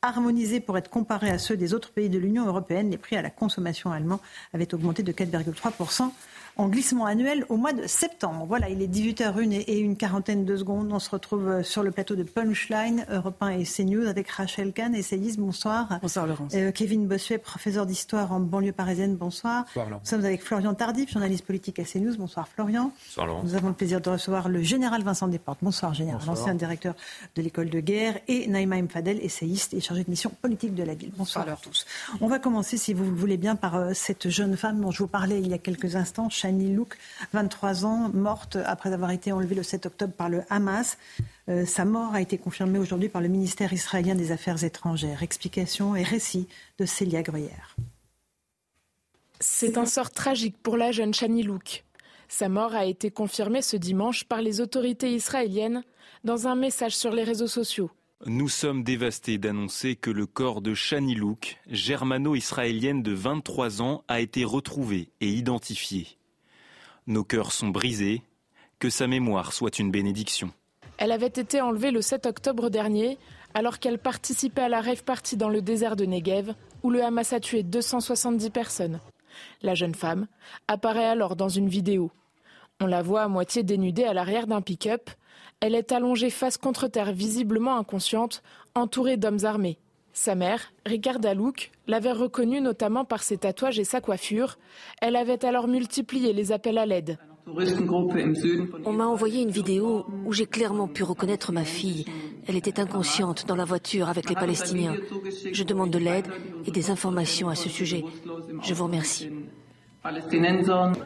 harmonisé 0.01 0.59
pour 0.59 0.77
être 0.77 0.89
comparé 0.89 1.29
à 1.29 1.37
ceux 1.37 1.55
des 1.55 1.73
autres 1.73 1.91
pays 1.91 2.09
de 2.09 2.17
l'Union 2.17 2.45
européenne. 2.45 2.89
Les 2.89 2.97
prix 2.97 3.17
à 3.17 3.21
la 3.21 3.29
consommation 3.29 3.91
allemands 3.91 4.19
avaient 4.53 4.73
augmenté 4.73 5.03
de 5.03 5.11
4,3% 5.11 6.11
en 6.57 6.67
glissement 6.67 7.05
annuel 7.05 7.45
au 7.49 7.57
mois 7.57 7.73
de 7.73 7.87
septembre. 7.87 8.45
Voilà, 8.47 8.69
il 8.69 8.81
est 8.81 8.87
18h01 8.87 9.63
et 9.67 9.79
une 9.79 9.95
quarantaine 9.95 10.45
de 10.45 10.57
secondes. 10.57 10.91
On 10.91 10.99
se 10.99 11.09
retrouve 11.09 11.47
euh, 11.47 11.63
sur 11.63 11.83
le 11.83 11.91
plateau 11.91 12.15
de 12.15 12.23
Punchline, 12.23 13.05
Europe 13.09 13.41
1 13.41 13.49
et 13.49 13.63
CNews 13.63 14.07
avec 14.07 14.29
Rachel 14.29 14.73
Kahn, 14.73 14.95
essayiste. 14.95 15.39
Bonsoir. 15.39 15.99
Bonsoir 16.01 16.27
Laurence. 16.27 16.53
Euh, 16.55 16.71
Kevin 16.71 17.07
Bossuet, 17.07 17.37
professeur 17.37 17.85
d'histoire 17.85 18.31
en 18.31 18.39
banlieue 18.39 18.71
parisienne. 18.71 19.15
Bonsoir. 19.15 19.65
Bonsoir 19.75 19.89
Nous 19.89 20.05
sommes 20.07 20.25
avec 20.25 20.43
Florian 20.43 20.73
Tardif, 20.73 21.11
journaliste 21.11 21.45
politique 21.45 21.79
à 21.79 21.83
CNews. 21.83 22.15
Bonsoir 22.17 22.47
Florian. 22.47 22.91
Bonsoir 23.07 23.27
Laurence. 23.27 23.43
Nous 23.43 23.55
avons 23.55 23.69
le 23.69 23.73
plaisir 23.73 24.01
de 24.01 24.09
recevoir 24.09 24.49
le 24.49 24.61
général 24.61 25.03
Vincent 25.03 25.27
Desportes. 25.27 25.59
Bonsoir 25.61 25.93
général, 25.93 26.21
l'ancien 26.25 26.55
directeur 26.55 26.95
de 27.35 27.41
l'école 27.41 27.69
de 27.69 27.79
guerre 27.79 28.19
et 28.27 28.47
Naïma 28.47 28.81
Mfadel, 28.81 29.19
essayiste 29.21 29.73
et 29.73 29.81
chargé 29.81 30.03
de 30.03 30.09
mission 30.09 30.31
politique 30.41 30.75
de 30.75 30.83
la 30.83 30.93
ville. 30.93 31.11
Bonsoir, 31.17 31.47
à 31.47 31.55
tous. 31.55 31.85
On 32.19 32.27
va 32.27 32.39
commencer, 32.39 32.77
si 32.77 32.93
vous 32.93 33.05
le 33.05 33.15
voulez 33.15 33.37
bien, 33.37 33.55
par 33.55 33.75
euh, 33.75 33.91
cette 33.93 34.29
jeune 34.29 34.57
femme 34.57 34.81
dont 34.81 34.91
je 34.91 34.99
vous 34.99 35.07
parlais 35.07 35.39
il 35.39 35.47
y 35.47 35.53
a 35.53 35.57
quelques 35.57 35.95
instants, 35.95 36.29
Shani 36.41 36.73
Louk, 36.73 36.97
23 37.33 37.85
ans, 37.85 38.09
morte 38.13 38.57
après 38.65 38.93
avoir 38.93 39.11
été 39.11 39.31
enlevée 39.31 39.53
le 39.53 39.63
7 39.63 39.85
octobre 39.85 40.13
par 40.13 40.27
le 40.27 40.41
Hamas. 40.49 40.97
Euh, 41.49 41.65
sa 41.65 41.85
mort 41.85 42.15
a 42.15 42.21
été 42.21 42.39
confirmée 42.39 42.79
aujourd'hui 42.79 43.09
par 43.09 43.21
le 43.21 43.27
ministère 43.27 43.73
israélien 43.73 44.15
des 44.15 44.31
Affaires 44.31 44.63
étrangères. 44.63 45.21
Explication 45.21 45.95
et 45.95 46.03
récit 46.03 46.47
de 46.79 46.85
Célia 46.85 47.21
Gruyère. 47.21 47.75
C'est 49.39 49.77
un 49.77 49.85
sort 49.85 50.09
tragique 50.09 50.57
pour 50.63 50.77
la 50.77 50.91
jeune 50.91 51.13
Shani 51.13 51.43
Louk. 51.43 51.83
Sa 52.27 52.49
mort 52.49 52.73
a 52.73 52.85
été 52.85 53.11
confirmée 53.11 53.61
ce 53.61 53.77
dimanche 53.77 54.23
par 54.23 54.41
les 54.41 54.61
autorités 54.61 55.13
israéliennes 55.13 55.83
dans 56.23 56.47
un 56.47 56.55
message 56.55 56.95
sur 56.95 57.11
les 57.11 57.23
réseaux 57.23 57.47
sociaux. 57.47 57.91
Nous 58.25 58.49
sommes 58.49 58.83
dévastés 58.83 59.37
d'annoncer 59.37 59.95
que 59.95 60.11
le 60.11 60.27
corps 60.27 60.61
de 60.61 60.73
Shani 60.73 61.15
Louk, 61.15 61.57
germano-israélienne 61.69 63.01
de 63.01 63.13
23 63.13 63.81
ans, 63.81 64.03
a 64.07 64.21
été 64.21 64.43
retrouvé 64.43 65.09
et 65.21 65.29
identifié. 65.29 66.07
Nos 67.07 67.23
cœurs 67.23 67.51
sont 67.51 67.69
brisés. 67.69 68.21
Que 68.77 68.91
sa 68.91 69.07
mémoire 69.07 69.53
soit 69.53 69.79
une 69.79 69.89
bénédiction. 69.89 70.51
Elle 70.99 71.11
avait 71.11 71.25
été 71.25 71.59
enlevée 71.59 71.89
le 71.89 72.01
7 72.01 72.27
octobre 72.27 72.69
dernier, 72.69 73.17
alors 73.55 73.79
qu'elle 73.79 73.97
participait 73.97 74.61
à 74.61 74.69
la 74.69 74.81
rave 74.81 75.03
party 75.03 75.35
dans 75.35 75.49
le 75.49 75.63
désert 75.63 75.95
de 75.95 76.05
Negev, 76.05 76.53
où 76.83 76.91
le 76.91 77.03
Hamas 77.03 77.33
a 77.33 77.39
tué 77.39 77.63
270 77.63 78.51
personnes. 78.51 78.99
La 79.63 79.73
jeune 79.73 79.95
femme 79.95 80.27
apparaît 80.67 81.05
alors 81.05 81.35
dans 81.35 81.49
une 81.49 81.69
vidéo. 81.69 82.11
On 82.79 82.85
la 82.85 83.01
voit 83.01 83.23
à 83.23 83.27
moitié 83.27 83.63
dénudée 83.63 84.03
à 84.03 84.13
l'arrière 84.13 84.45
d'un 84.45 84.61
pick-up. 84.61 85.09
Elle 85.59 85.73
est 85.73 85.91
allongée 85.91 86.29
face 86.29 86.57
contre 86.57 86.87
terre, 86.87 87.13
visiblement 87.13 87.77
inconsciente, 87.77 88.43
entourée 88.75 89.17
d'hommes 89.17 89.43
armés. 89.43 89.79
Sa 90.13 90.35
mère, 90.35 90.73
Ricarda 90.85 91.33
Louk, 91.33 91.71
l'avait 91.87 92.11
reconnue 92.11 92.61
notamment 92.61 93.05
par 93.05 93.23
ses 93.23 93.37
tatouages 93.37 93.79
et 93.79 93.83
sa 93.83 94.01
coiffure. 94.01 94.57
Elle 95.01 95.15
avait 95.15 95.45
alors 95.45 95.67
multiplié 95.67 96.33
les 96.33 96.51
appels 96.51 96.77
à 96.77 96.85
l'aide. 96.85 97.17
On 98.85 98.93
m'a 98.93 99.07
envoyé 99.07 99.41
une 99.41 99.49
vidéo 99.49 100.05
où 100.25 100.33
j'ai 100.33 100.45
clairement 100.45 100.87
pu 100.87 101.03
reconnaître 101.03 101.51
ma 101.51 101.63
fille. 101.63 102.05
Elle 102.47 102.55
était 102.55 102.79
inconsciente 102.79 103.45
dans 103.47 103.55
la 103.55 103.65
voiture 103.65 104.09
avec 104.09 104.29
les 104.29 104.35
Palestiniens. 104.35 104.95
Je 105.51 105.63
demande 105.63 105.91
de 105.91 105.97
l'aide 105.97 106.27
et 106.65 106.71
des 106.71 106.91
informations 106.91 107.49
à 107.49 107.55
ce 107.55 107.69
sujet. 107.69 108.03
Je 108.61 108.73
vous 108.73 108.85
remercie. 108.85 109.29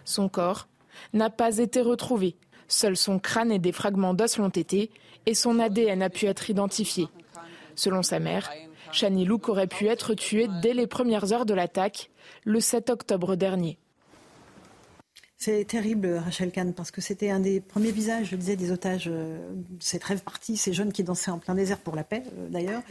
Son 0.04 0.30
corps 0.30 0.68
n'a 1.14 1.30
pas 1.30 1.58
été 1.58 1.82
retrouvé. 1.82 2.36
Seul 2.68 2.98
son 2.98 3.20
crâne 3.20 3.52
et 3.52 3.60
des 3.60 3.72
fragments 3.72 4.14
d'os 4.14 4.38
l'ont 4.38 4.50
été 4.50 4.90
et 5.26 5.34
son 5.34 5.60
ADN 5.60 6.02
a 6.02 6.10
pu 6.10 6.26
être 6.26 6.50
identifié. 6.50 7.08
Selon 7.76 8.04
sa 8.04 8.20
mère, 8.20 8.50
Shani 8.96 9.26
Louk 9.26 9.50
aurait 9.50 9.68
pu 9.68 9.88
être 9.88 10.14
tuée 10.14 10.48
dès 10.62 10.74
les 10.74 10.88
premières 10.88 11.34
heures 11.34 11.46
de 11.46 11.54
l'attaque, 11.54 12.10
le 12.46 12.60
7 12.60 12.90
octobre 12.90 13.36
dernier. 13.36 13.78
C'est 15.38 15.66
terrible, 15.66 16.14
Rachel 16.24 16.52
Kahn, 16.52 16.74
parce 16.74 16.92
que 16.92 17.02
c'était 17.02 17.30
un 17.30 17.42
des 17.42 17.60
premiers 17.60 17.92
visages, 17.92 18.30
je 18.32 18.36
disais, 18.38 18.56
des 18.56 18.72
otages, 18.72 19.10
euh, 19.12 19.38
cette 19.80 20.04
rêve 20.04 20.24
partie, 20.24 20.56
ces 20.56 20.72
jeunes 20.72 20.94
qui 20.94 21.04
dansaient 21.04 21.30
en 21.30 21.40
plein 21.40 21.56
désert 21.56 21.80
pour 21.80 21.96
la 21.96 22.06
paix, 22.06 22.24
euh, 22.38 22.48
d'ailleurs. 22.50 22.82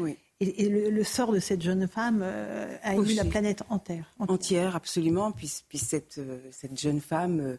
Et, 0.41 0.69
le, 0.69 1.05
sort 1.05 1.33
de 1.33 1.39
cette 1.39 1.63
jeune 1.63 1.89
femme 1.89 2.21
euh, 2.23 2.77
a 2.83 2.95
ému 2.95 3.15
la 3.15 3.25
planète 3.25 3.63
entière. 3.71 4.13
Entière, 4.19 4.77
absolument. 4.77 5.33
Puis, 5.33 5.49
cette, 5.79 6.21
cette, 6.51 6.79
jeune 6.79 7.01
femme 7.01 7.57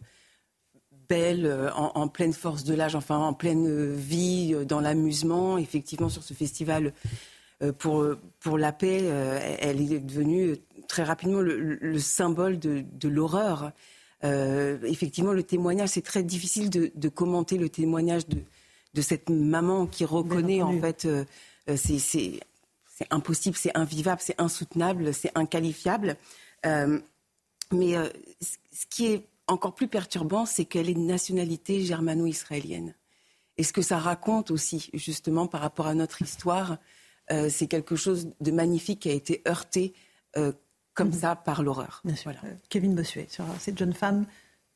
belle, 1.09 1.71
en, 1.75 1.91
en, 1.95 2.07
pleine 2.07 2.33
force 2.33 2.63
de 2.63 2.75
l'âge, 2.75 2.95
enfin 2.95 3.17
en 3.17 3.33
pleine 3.33 3.95
vie, 3.95 4.55
dans 4.67 4.81
l'amusement, 4.81 5.57
effectivement, 5.57 6.09
sur 6.09 6.21
ce 6.23 6.33
festival 6.33 6.87
euh, 6.87 6.91
pour, 7.77 8.05
pour 8.39 8.57
la 8.57 8.71
paix, 8.71 8.99
euh, 9.03 9.55
elle 9.59 9.81
est 9.81 9.99
devenue 9.99 10.57
très 10.87 11.03
rapidement 11.03 11.41
le, 11.41 11.99
symbole 11.99 12.59
de, 12.59 13.07
l'horreur. 13.07 13.71
Euh, 14.23 14.77
effectivement, 14.83 15.33
le 15.33 15.43
témoignage, 15.43 15.89
c'est 15.89 16.01
très 16.01 16.23
difficile 16.23 16.69
de, 16.69 17.09
commenter 17.09 17.57
le 17.57 17.69
témoignage 17.69 18.27
de, 18.27 18.39
de 18.93 19.01
cette 19.01 19.29
maman 19.29 19.87
qui 19.87 20.05
reconnaît 20.05 20.61
en 20.61 20.79
fait, 20.79 21.07
c'est 21.75 22.39
impossible, 23.09 23.55
c'est 23.55 23.75
invivable, 23.75 24.21
c'est 24.21 24.39
insoutenable, 24.39 25.13
c'est 25.13 25.31
inqualifiable. 25.35 26.17
mais 26.63 27.95
ce 28.41 28.85
qui 28.89 29.07
est 29.07 29.27
encore 29.47 29.75
plus 29.75 29.87
perturbant, 29.87 30.45
c'est 30.45 30.65
qu'elle 30.65 30.89
est 30.89 30.93
de 30.93 30.99
nationalité 30.99 31.81
germano-israélienne. 31.81 32.95
Et 33.57 33.63
ce 33.63 33.71
que 33.71 33.81
ça 33.81 33.97
raconte 33.97 34.51
aussi, 34.51 34.89
justement, 34.93 35.47
par 35.47 35.61
rapport 35.61 35.87
à 35.87 35.93
notre 35.93 36.21
histoire, 36.21 36.77
euh, 37.31 37.49
c'est 37.49 37.67
quelque 37.67 37.95
chose 37.95 38.29
de 38.39 38.51
magnifique 38.51 39.01
qui 39.01 39.09
a 39.09 39.13
été 39.13 39.41
heurté 39.47 39.93
euh, 40.37 40.51
comme 40.93 41.09
mhm. 41.09 41.19
ça 41.19 41.35
par 41.35 41.63
l'horreur. 41.63 42.01
Voilà. 42.23 42.39
Euh, 42.45 42.53
Kevin 42.69 42.95
Bossuet, 42.95 43.27
sur 43.29 43.45
cette 43.59 43.77
jeune 43.77 43.93
femme, 43.93 44.25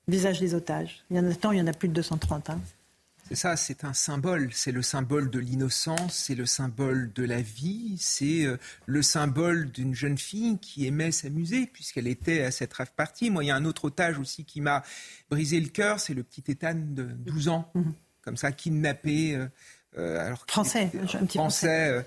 visage 0.07 0.39
des 0.39 0.55
otages. 0.55 1.03
Il 1.11 1.17
y 1.17 1.19
en 1.19 1.29
a 1.29 1.35
tant, 1.35 1.51
il 1.51 1.59
y 1.59 1.61
en 1.61 1.67
a 1.67 1.73
plus 1.73 1.89
de 1.89 1.93
230. 1.93 2.49
Hein. 2.49 2.59
C'est 3.27 3.35
ça, 3.35 3.55
c'est 3.55 3.83
un 3.83 3.93
symbole. 3.93 4.49
C'est 4.51 4.71
le 4.71 4.81
symbole 4.81 5.29
de 5.29 5.37
l'innocence, 5.37 6.15
c'est 6.15 6.33
le 6.33 6.47
symbole 6.47 7.13
de 7.13 7.23
la 7.23 7.41
vie, 7.41 7.95
c'est 7.99 8.47
le 8.87 9.01
symbole 9.03 9.69
d'une 9.69 9.93
jeune 9.93 10.17
fille 10.17 10.57
qui 10.57 10.87
aimait 10.87 11.11
s'amuser 11.11 11.67
puisqu'elle 11.67 12.07
était 12.07 12.41
à 12.41 12.49
cette 12.49 12.73
rêve 12.73 12.91
partie. 12.95 13.29
Moi, 13.29 13.43
il 13.43 13.47
y 13.47 13.51
a 13.51 13.55
un 13.55 13.65
autre 13.65 13.85
otage 13.85 14.17
aussi 14.17 14.45
qui 14.45 14.61
m'a 14.61 14.81
brisé 15.29 15.59
le 15.59 15.69
cœur, 15.69 15.99
c'est 15.99 16.15
le 16.15 16.23
petit 16.23 16.43
Ethan 16.47 16.73
de 16.73 17.03
12 17.03 17.49
ans, 17.49 17.71
mhm. 17.75 17.93
comme 18.23 18.35
ça, 18.35 18.51
kidnappé. 18.51 19.37
Euh, 19.97 20.25
alors 20.25 20.45
français, 20.47 20.91
un 20.93 21.25
petit 21.25 21.37
français. 21.37 21.89
Euh, 21.89 22.03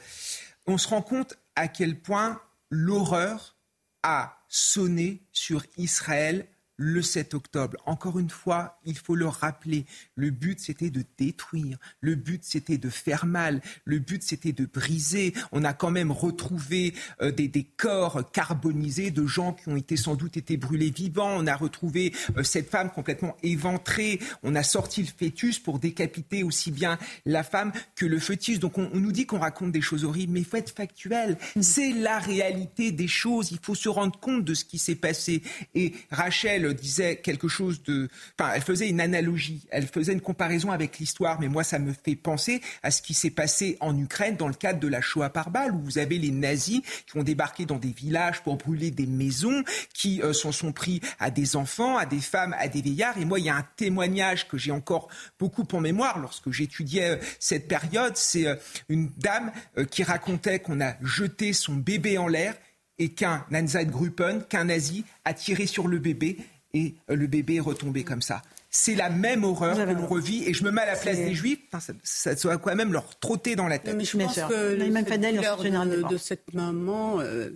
on 0.66 0.78
se 0.78 0.88
rend 0.88 1.02
compte 1.02 1.36
à 1.56 1.68
quel 1.68 2.00
point 2.00 2.40
l'horreur 2.70 3.56
a 4.02 4.38
sonné 4.48 5.22
sur 5.32 5.64
Israël 5.76 6.46
le 6.76 7.02
7 7.02 7.34
octobre. 7.34 7.76
Encore 7.86 8.18
une 8.18 8.30
fois, 8.30 8.78
il 8.84 8.96
faut 8.96 9.14
le 9.14 9.26
rappeler, 9.26 9.84
le 10.14 10.30
but 10.30 10.58
c'était 10.60 10.90
de 10.90 11.04
détruire, 11.18 11.78
le 12.00 12.14
but 12.14 12.42
c'était 12.44 12.78
de 12.78 12.88
faire 12.88 13.26
mal, 13.26 13.60
le 13.84 13.98
but 13.98 14.22
c'était 14.22 14.52
de 14.52 14.66
briser. 14.66 15.34
On 15.52 15.64
a 15.64 15.72
quand 15.72 15.90
même 15.90 16.10
retrouvé 16.10 16.94
euh, 17.20 17.30
des, 17.30 17.50
corps 17.76 18.30
carbonisés 18.32 19.10
de 19.10 19.26
gens 19.26 19.52
qui 19.52 19.68
ont 19.68 19.76
été 19.76 19.96
sans 19.96 20.14
doute 20.14 20.36
été 20.36 20.56
brûlés 20.56 20.90
vivants. 20.90 21.34
On 21.36 21.46
a 21.46 21.54
retrouvé 21.54 22.12
euh, 22.36 22.42
cette 22.42 22.70
femme 22.70 22.90
complètement 22.90 23.36
éventrée. 23.42 24.20
On 24.42 24.54
a 24.54 24.62
sorti 24.62 25.02
le 25.02 25.08
fœtus 25.08 25.58
pour 25.58 25.78
décapiter 25.78 26.42
aussi 26.42 26.70
bien 26.70 26.98
la 27.24 27.42
femme 27.42 27.72
que 27.94 28.06
le 28.06 28.18
fœtus. 28.18 28.58
Donc 28.58 28.78
on, 28.78 28.90
nous 28.94 29.12
dit 29.12 29.26
qu'on 29.26 29.38
raconte 29.38 29.72
des 29.72 29.80
choses 29.80 30.04
horribles, 30.04 30.32
mais 30.32 30.40
il 30.40 30.46
faut 30.46 30.56
être 30.56 30.74
factuel. 30.74 31.38
Mm. 31.56 31.62
C'est 31.62 31.92
la 31.92 32.18
réalité 32.18 32.92
des 32.92 33.08
choses. 33.08 33.52
Il 33.52 33.58
faut 33.62 33.74
se 33.74 33.88
rendre 33.88 34.18
compte 34.18 34.44
de 34.44 34.54
ce 34.54 34.64
qui 34.64 34.78
s'est 34.78 34.94
passé. 34.94 35.42
Et 35.74 35.92
Rachel 36.10 36.61
disait 36.70 37.16
quelque 37.16 37.48
chose 37.48 37.82
de... 37.82 38.08
Enfin, 38.38 38.52
elle 38.54 38.62
faisait 38.62 38.88
une 38.88 39.00
analogie, 39.00 39.66
elle 39.70 39.86
faisait 39.86 40.12
une 40.12 40.20
comparaison 40.20 40.70
avec 40.70 40.98
l'histoire, 40.98 41.40
mais 41.40 41.48
moi, 41.48 41.64
ça 41.64 41.78
me 41.78 41.92
fait 41.92 42.16
penser 42.16 42.60
à 42.82 42.90
ce 42.90 43.02
qui 43.02 43.14
s'est 43.14 43.30
passé 43.30 43.76
en 43.80 43.96
Ukraine 43.98 44.36
dans 44.36 44.48
le 44.48 44.54
cadre 44.54 44.80
de 44.80 44.88
la 44.88 45.00
Shoah 45.00 45.30
par 45.30 45.50
balle, 45.50 45.72
où 45.72 45.80
vous 45.80 45.98
avez 45.98 46.18
les 46.18 46.30
nazis 46.30 46.82
qui 47.06 47.18
ont 47.18 47.22
débarqué 47.22 47.66
dans 47.66 47.78
des 47.78 47.92
villages 47.92 48.42
pour 48.42 48.56
brûler 48.56 48.90
des 48.90 49.06
maisons, 49.06 49.64
qui 49.94 50.22
euh, 50.22 50.32
s'en 50.32 50.52
sont 50.52 50.72
pris 50.72 51.00
à 51.18 51.30
des 51.30 51.56
enfants, 51.56 51.96
à 51.96 52.06
des 52.06 52.20
femmes, 52.20 52.54
à 52.58 52.68
des 52.68 52.82
vieillards. 52.82 53.18
Et 53.18 53.24
moi, 53.24 53.38
il 53.38 53.46
y 53.46 53.50
a 53.50 53.56
un 53.56 53.66
témoignage 53.76 54.48
que 54.48 54.58
j'ai 54.58 54.72
encore 54.72 55.08
beaucoup 55.38 55.66
en 55.72 55.80
mémoire 55.80 56.18
lorsque 56.18 56.50
j'étudiais 56.50 57.10
euh, 57.10 57.16
cette 57.38 57.68
période. 57.68 58.16
C'est 58.16 58.46
euh, 58.46 58.56
une 58.88 59.10
dame 59.18 59.52
qui 59.90 60.02
racontait 60.02 60.60
qu'on 60.60 60.80
a 60.80 60.94
jeté 61.02 61.52
son 61.52 61.74
bébé 61.74 62.18
en 62.18 62.28
l'air 62.28 62.54
et 62.98 63.10
qu'un 63.10 63.44
Einsatzgruppen, 63.52 64.42
qu'un 64.48 64.64
nazi, 64.64 65.04
a 65.24 65.34
tiré 65.34 65.66
sur 65.66 65.88
le 65.88 65.98
bébé 65.98 66.38
et 66.74 66.94
euh, 67.10 67.16
le 67.16 67.26
bébé 67.26 67.56
est 67.56 67.60
retombé 67.60 68.04
comme 68.04 68.22
ça. 68.22 68.42
C'est 68.70 68.94
la 68.94 69.10
même 69.10 69.44
horreur 69.44 69.76
que 69.76 69.92
l'on 69.92 70.06
revit 70.06 70.44
et 70.44 70.54
je 70.54 70.64
me 70.64 70.70
mets 70.70 70.80
à 70.80 70.86
la 70.86 70.96
place 70.96 71.18
des 71.18 71.34
Juifs. 71.34 71.58
ça, 72.02 72.34
doit 72.34 72.56
quand 72.56 72.74
même 72.74 72.92
leur 72.92 73.18
trotter 73.18 73.54
dans 73.54 73.68
la 73.68 73.78
tête. 73.78 73.96
Mais 73.96 74.04
je 74.04 74.16
pense 74.16 74.34
que 74.34 74.74
le, 74.74 76.08
de, 76.08 76.16
cette 76.16 76.54
maman, 76.54 77.20
euh, 77.20 77.50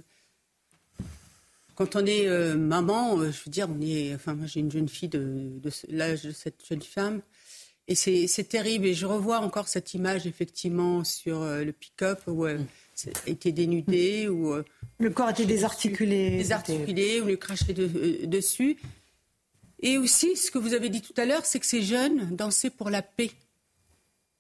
quand 1.75 1.97
on 1.97 2.05
est 2.05 2.29
euh, 2.29 2.55
maman, 2.55 3.17
je 3.17 3.45
veux 3.45 3.51
dire, 3.51 3.67
on 3.71 3.81
est. 3.81 4.15
Enfin, 4.15 4.35
moi, 4.35 4.47
j'ai 4.47 4.61
une 4.61 4.71
jeune 4.71 4.91
fille 4.91 5.09
de, 5.09 5.59
l'âge 5.89 6.23
de 6.23 6.33
cette 6.33 6.63
jeune 6.69 6.83
femme. 6.83 7.23
Et 7.89 7.95
c'est 7.95 8.49
terrible. 8.49 8.85
Et 8.85 8.93
je 8.93 9.07
revois 9.07 9.39
encore 9.39 9.69
cette 9.69 9.95
image, 9.95 10.27
effectivement, 10.27 11.03
sur 11.03 11.45
le 11.45 11.73
pick-up 11.73 12.21
où 12.27 12.47
mm. 12.47 12.59
Était 13.27 13.53
dénudée, 13.53 14.29
où 14.29 14.55
le 14.99 15.11
corps 15.11 15.31
était 15.31 15.47
désarticulé. 15.47 16.31
Désarticulé, 16.31 17.21
ou 17.21 17.27
lui 17.27 17.39
cracher 17.39 17.73
dessus. 17.75 18.77
Et 19.81 19.99
aussi, 19.99 20.37
ce 20.37 20.51
que 20.51 20.59
vous 20.59 20.75
avez 20.75 20.89
dit 20.89 21.03
tout 21.03 21.15
à 21.17 21.27
l'heure, 21.27 21.45
c'est 21.45 21.61
que 21.61 21.67
ces 21.67 21.83
jeunes 21.83 22.35
dansaient 22.35 22.71
pour 22.71 22.91
la 22.91 23.03
paix. 23.03 23.31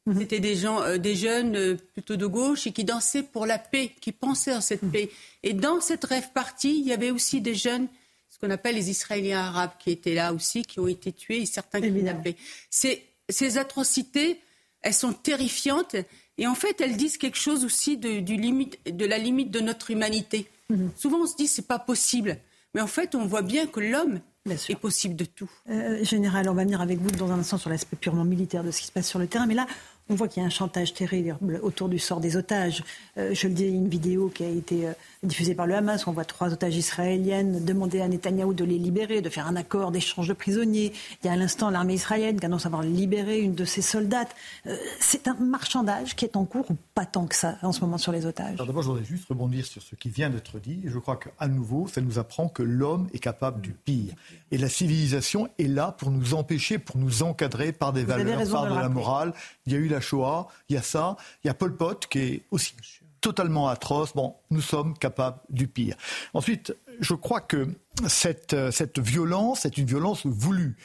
Mhm. 0.06 0.20
C'était 0.20 0.40
des, 0.40 0.54
gens, 0.54 0.80
euh, 0.82 0.98
des 0.98 1.14
jeunes 1.14 1.56
euh, 1.56 1.76
plutôt 1.92 2.16
de 2.16 2.26
gauche 2.26 2.66
et 2.66 2.72
qui 2.72 2.84
dansaient 2.84 3.22
pour 3.22 3.44
la 3.44 3.58
paix, 3.58 3.92
qui 4.00 4.12
pensaient 4.12 4.52
à 4.52 4.60
cette 4.60 4.82
mhm. 4.82 4.92
paix. 4.92 5.10
Et 5.42 5.52
dans 5.52 5.80
cette 5.80 6.04
rêve 6.04 6.32
partie, 6.32 6.78
il 6.78 6.86
y 6.86 6.92
avait 6.92 7.10
aussi 7.10 7.40
des 7.40 7.54
jeunes, 7.54 7.88
ce 8.30 8.38
qu'on 8.38 8.50
appelle 8.50 8.76
les 8.76 8.90
Israéliens 8.90 9.40
arabes, 9.40 9.72
qui 9.78 9.90
étaient 9.90 10.14
là 10.14 10.32
aussi, 10.32 10.62
qui 10.62 10.80
ont 10.80 10.88
été 10.88 11.12
tués 11.12 11.42
et 11.42 11.46
certains 11.46 11.80
kidnappés. 11.80 12.36
Ces, 12.70 13.04
ces 13.28 13.58
atrocités, 13.58 14.40
elles 14.80 14.94
sont 14.94 15.12
terrifiantes 15.12 15.96
et 16.38 16.46
en 16.46 16.54
fait, 16.54 16.80
elles 16.80 16.96
disent 16.96 17.16
quelque 17.16 17.38
chose 17.38 17.64
aussi 17.64 17.96
de, 17.96 18.20
du 18.20 18.36
limite, 18.36 18.78
de 18.86 19.04
la 19.04 19.18
limite 19.18 19.50
de 19.50 19.60
notre 19.60 19.90
humanité. 19.90 20.48
Mhm. 20.70 20.90
Souvent, 20.96 21.18
on 21.22 21.26
se 21.26 21.36
dit 21.36 21.46
c'est 21.46 21.66
pas 21.66 21.78
possible, 21.78 22.38
mais 22.74 22.80
en 22.80 22.86
fait, 22.86 23.14
on 23.14 23.26
voit 23.26 23.42
bien 23.42 23.66
que 23.66 23.80
l'homme 23.80 24.20
est 24.50 24.76
possible 24.76 25.16
de 25.16 25.24
tout. 25.24 25.50
Euh, 25.70 26.04
général, 26.04 26.48
on 26.48 26.54
va 26.54 26.62
venir 26.62 26.80
avec 26.80 26.98
vous 26.98 27.10
dans 27.10 27.32
un 27.32 27.38
instant 27.38 27.58
sur 27.58 27.70
l'aspect 27.70 27.96
purement 27.96 28.24
militaire 28.24 28.62
de 28.62 28.70
ce 28.70 28.80
qui 28.80 28.86
se 28.86 28.92
passe 28.92 29.08
sur 29.08 29.18
le 29.18 29.26
terrain. 29.26 29.46
Mais 29.46 29.54
là, 29.54 29.66
on 30.08 30.14
voit 30.14 30.28
qu'il 30.28 30.40
y 30.40 30.44
a 30.44 30.46
un 30.46 30.50
chantage 30.50 30.94
terrible 30.94 31.36
autour 31.62 31.88
du 31.88 31.98
sort 31.98 32.20
des 32.20 32.36
otages. 32.36 32.84
Euh, 33.18 33.34
je 33.34 33.48
le 33.48 33.54
dis, 33.54 33.66
une 33.66 33.88
vidéo 33.88 34.28
qui 34.28 34.44
a 34.44 34.48
été 34.48 34.86
euh, 34.86 34.92
diffusée 35.24 35.54
par 35.54 35.66
le 35.66 35.74
Hamas. 35.74 36.06
On 36.06 36.12
voit 36.12 36.24
trois 36.24 36.52
otages 36.52 36.76
israéliennes 36.76 37.64
demander 37.64 38.00
à 38.00 38.08
Netanyahou 38.08 38.54
de 38.54 38.64
les 38.64 38.78
libérer, 38.78 39.20
de 39.20 39.28
faire 39.28 39.48
un 39.48 39.56
accord 39.56 39.90
d'échange 39.90 40.28
de 40.28 40.32
prisonniers. 40.32 40.92
Il 41.22 41.26
y 41.26 41.28
a 41.28 41.32
à 41.32 41.36
l'instant 41.36 41.70
l'armée 41.70 41.94
israélienne 41.94 42.38
qui 42.38 42.46
annonce 42.46 42.66
avoir 42.66 42.82
libéré 42.82 43.40
une 43.40 43.54
de 43.54 43.64
ses 43.64 43.82
soldates. 43.82 44.34
Euh, 44.66 44.76
c'est 45.00 45.26
un 45.26 45.34
marchandage 45.34 46.14
qui 46.14 46.24
est 46.24 46.36
en 46.36 46.44
cours 46.44 46.70
ou 46.70 46.76
pas 46.94 47.04
tant 47.04 47.26
que 47.26 47.34
ça 47.34 47.56
en 47.62 47.72
ce 47.72 47.80
moment 47.80 47.98
sur 47.98 48.12
les 48.12 48.26
otages? 48.26 48.56
D'abord, 48.56 48.82
je 48.82 48.88
voudrais 48.88 49.04
juste 49.04 49.28
rebondir 49.28 49.66
sur 49.66 49.82
ce 49.82 49.96
qui 49.96 50.08
vient 50.08 50.30
d'être 50.30 50.60
dit. 50.60 50.82
Je 50.84 50.98
crois 50.98 51.16
qu'à 51.16 51.48
nouveau, 51.48 51.88
ça 51.88 52.00
nous 52.00 52.18
apprend 52.18 52.48
que 52.48 52.62
l'homme 52.62 53.08
est 53.12 53.18
capable 53.18 53.60
du 53.60 53.72
pire. 53.72 54.14
Et 54.52 54.58
la 54.58 54.68
civilisation 54.68 55.48
est 55.58 55.66
là 55.66 55.94
pour 55.98 56.10
nous 56.10 56.34
empêcher, 56.34 56.78
pour 56.78 56.96
nous 56.96 57.24
encadrer 57.24 57.72
par 57.72 57.92
des 57.92 58.04
valeurs, 58.04 58.48
par 58.48 58.70
de, 58.70 58.74
la 58.74 58.88
morale. 58.88 59.32
Il 59.66 59.72
y 59.72 59.76
a 59.76 59.78
eu 59.78 59.88
la 59.88 59.95
Shoah, 60.00 60.48
il 60.68 60.74
y 60.74 60.78
a 60.78 60.82
ça, 60.82 61.16
il 61.44 61.48
y 61.48 61.50
a 61.50 61.54
Pol 61.54 61.76
Pot 61.76 62.06
qui 62.08 62.18
est 62.18 62.42
aussi 62.50 62.74
totalement 63.20 63.68
atroce. 63.68 64.14
Bon, 64.14 64.36
nous 64.50 64.60
sommes 64.60 64.96
capables 64.96 65.38
du 65.50 65.66
pire. 65.66 65.96
Ensuite, 66.32 66.76
je 67.00 67.14
crois 67.14 67.40
que 67.40 67.66
cette, 68.06 68.54
cette 68.70 69.00
violence 69.00 69.64
est 69.66 69.78
une 69.78 69.86
violence 69.86 70.26
voulue. 70.26 70.76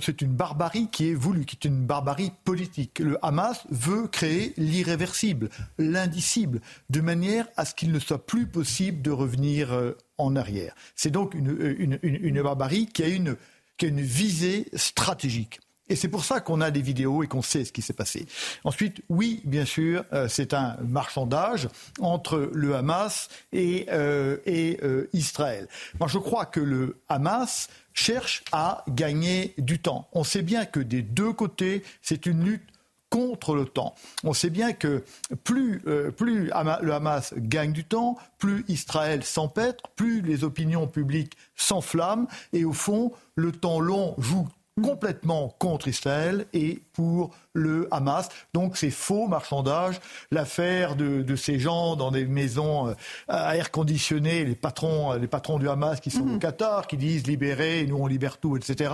C'est 0.00 0.20
une 0.20 0.32
barbarie 0.32 0.88
qui 0.90 1.10
est 1.10 1.14
voulue, 1.14 1.44
qui 1.44 1.56
est 1.56 1.68
une 1.68 1.86
barbarie 1.86 2.32
politique. 2.44 2.98
Le 2.98 3.24
Hamas 3.24 3.64
veut 3.70 4.08
créer 4.08 4.52
l'irréversible, 4.56 5.48
l'indicible, 5.78 6.60
de 6.88 7.00
manière 7.00 7.46
à 7.56 7.64
ce 7.64 7.74
qu'il 7.74 7.92
ne 7.92 8.00
soit 8.00 8.26
plus 8.26 8.46
possible 8.46 9.00
de 9.00 9.12
revenir 9.12 9.72
euh, 9.72 9.96
en 10.18 10.34
arrière. 10.34 10.74
C'est 10.96 11.10
donc 11.10 11.34
une, 11.34 11.98
une, 12.02 12.42
barbarie 12.42 12.86
qui 12.86 13.04
a 13.04 13.08
une 13.08 13.36
visée 13.80 14.66
stratégique. 14.74 15.60
Et 15.90 15.96
c'est 15.96 16.08
pour 16.08 16.24
ça 16.24 16.40
qu'on 16.40 16.60
a 16.60 16.70
des 16.70 16.80
vidéos 16.80 17.24
et 17.24 17.26
qu'on 17.26 17.42
sait 17.42 17.64
ce 17.64 17.72
qui 17.72 17.82
s'est 17.82 17.92
passé. 17.92 18.26
Ensuite, 18.62 19.02
oui, 19.08 19.42
bien 19.44 19.64
sûr, 19.64 20.04
euh, 20.12 20.28
c'est 20.28 20.54
un 20.54 20.76
marchandage 20.86 21.68
entre 21.98 22.48
le 22.54 22.76
Hamas 22.76 23.28
et, 23.52 23.86
euh, 23.90 24.36
et 24.46 24.78
euh, 24.84 25.10
Israël. 25.12 25.66
Moi, 25.98 26.08
je 26.08 26.18
crois 26.18 26.46
que 26.46 26.60
le 26.60 26.96
Hamas 27.08 27.68
cherche 27.92 28.44
à 28.52 28.84
gagner 28.88 29.52
du 29.58 29.80
temps. 29.80 30.08
On 30.12 30.22
sait 30.22 30.42
bien 30.42 30.64
que 30.64 30.78
des 30.78 31.02
deux 31.02 31.32
côtés, 31.32 31.82
c'est 32.02 32.24
une 32.24 32.44
lutte 32.44 32.62
contre 33.10 33.56
le 33.56 33.64
temps. 33.64 33.96
On 34.22 34.32
sait 34.32 34.50
bien 34.50 34.72
que 34.72 35.02
plus, 35.42 35.82
plus 36.16 36.46
le 36.46 36.92
Hamas 36.94 37.34
gagne 37.36 37.72
du 37.72 37.82
temps, 37.82 38.16
plus 38.38 38.64
Israël 38.68 39.24
s'empêtre, 39.24 39.88
plus 39.96 40.20
les 40.20 40.44
opinions 40.44 40.86
publiques 40.86 41.36
s'enflamment, 41.56 42.28
et 42.52 42.64
au 42.64 42.72
fond, 42.72 43.10
le 43.34 43.50
temps 43.50 43.80
long 43.80 44.14
joue 44.18 44.46
complètement 44.82 45.54
contre 45.58 45.88
Israël 45.88 46.46
et 46.52 46.82
pour 46.92 47.30
le 47.52 47.88
Hamas. 47.90 48.28
Donc 48.54 48.76
c'est 48.76 48.90
faux 48.90 49.26
marchandage. 49.26 50.00
L'affaire 50.30 50.96
de, 50.96 51.36
ces 51.36 51.58
gens 51.58 51.96
dans 51.96 52.10
des 52.10 52.26
maisons 52.26 52.88
euh, 52.88 52.94
à 53.28 53.56
air 53.56 53.70
conditionné, 53.70 54.44
les 54.44 54.54
patrons, 54.54 55.14
les 55.14 55.26
patrons 55.26 55.58
du 55.58 55.68
Hamas 55.68 56.00
qui 56.00 56.10
sont 56.10 56.22
au 56.22 56.34
mhm. 56.34 56.38
Qatar, 56.38 56.86
qui 56.86 56.96
disent 56.96 57.26
libérer, 57.26 57.86
nous 57.86 57.96
on 57.96 58.06
libère 58.06 58.38
tout, 58.38 58.56
etc. 58.56 58.92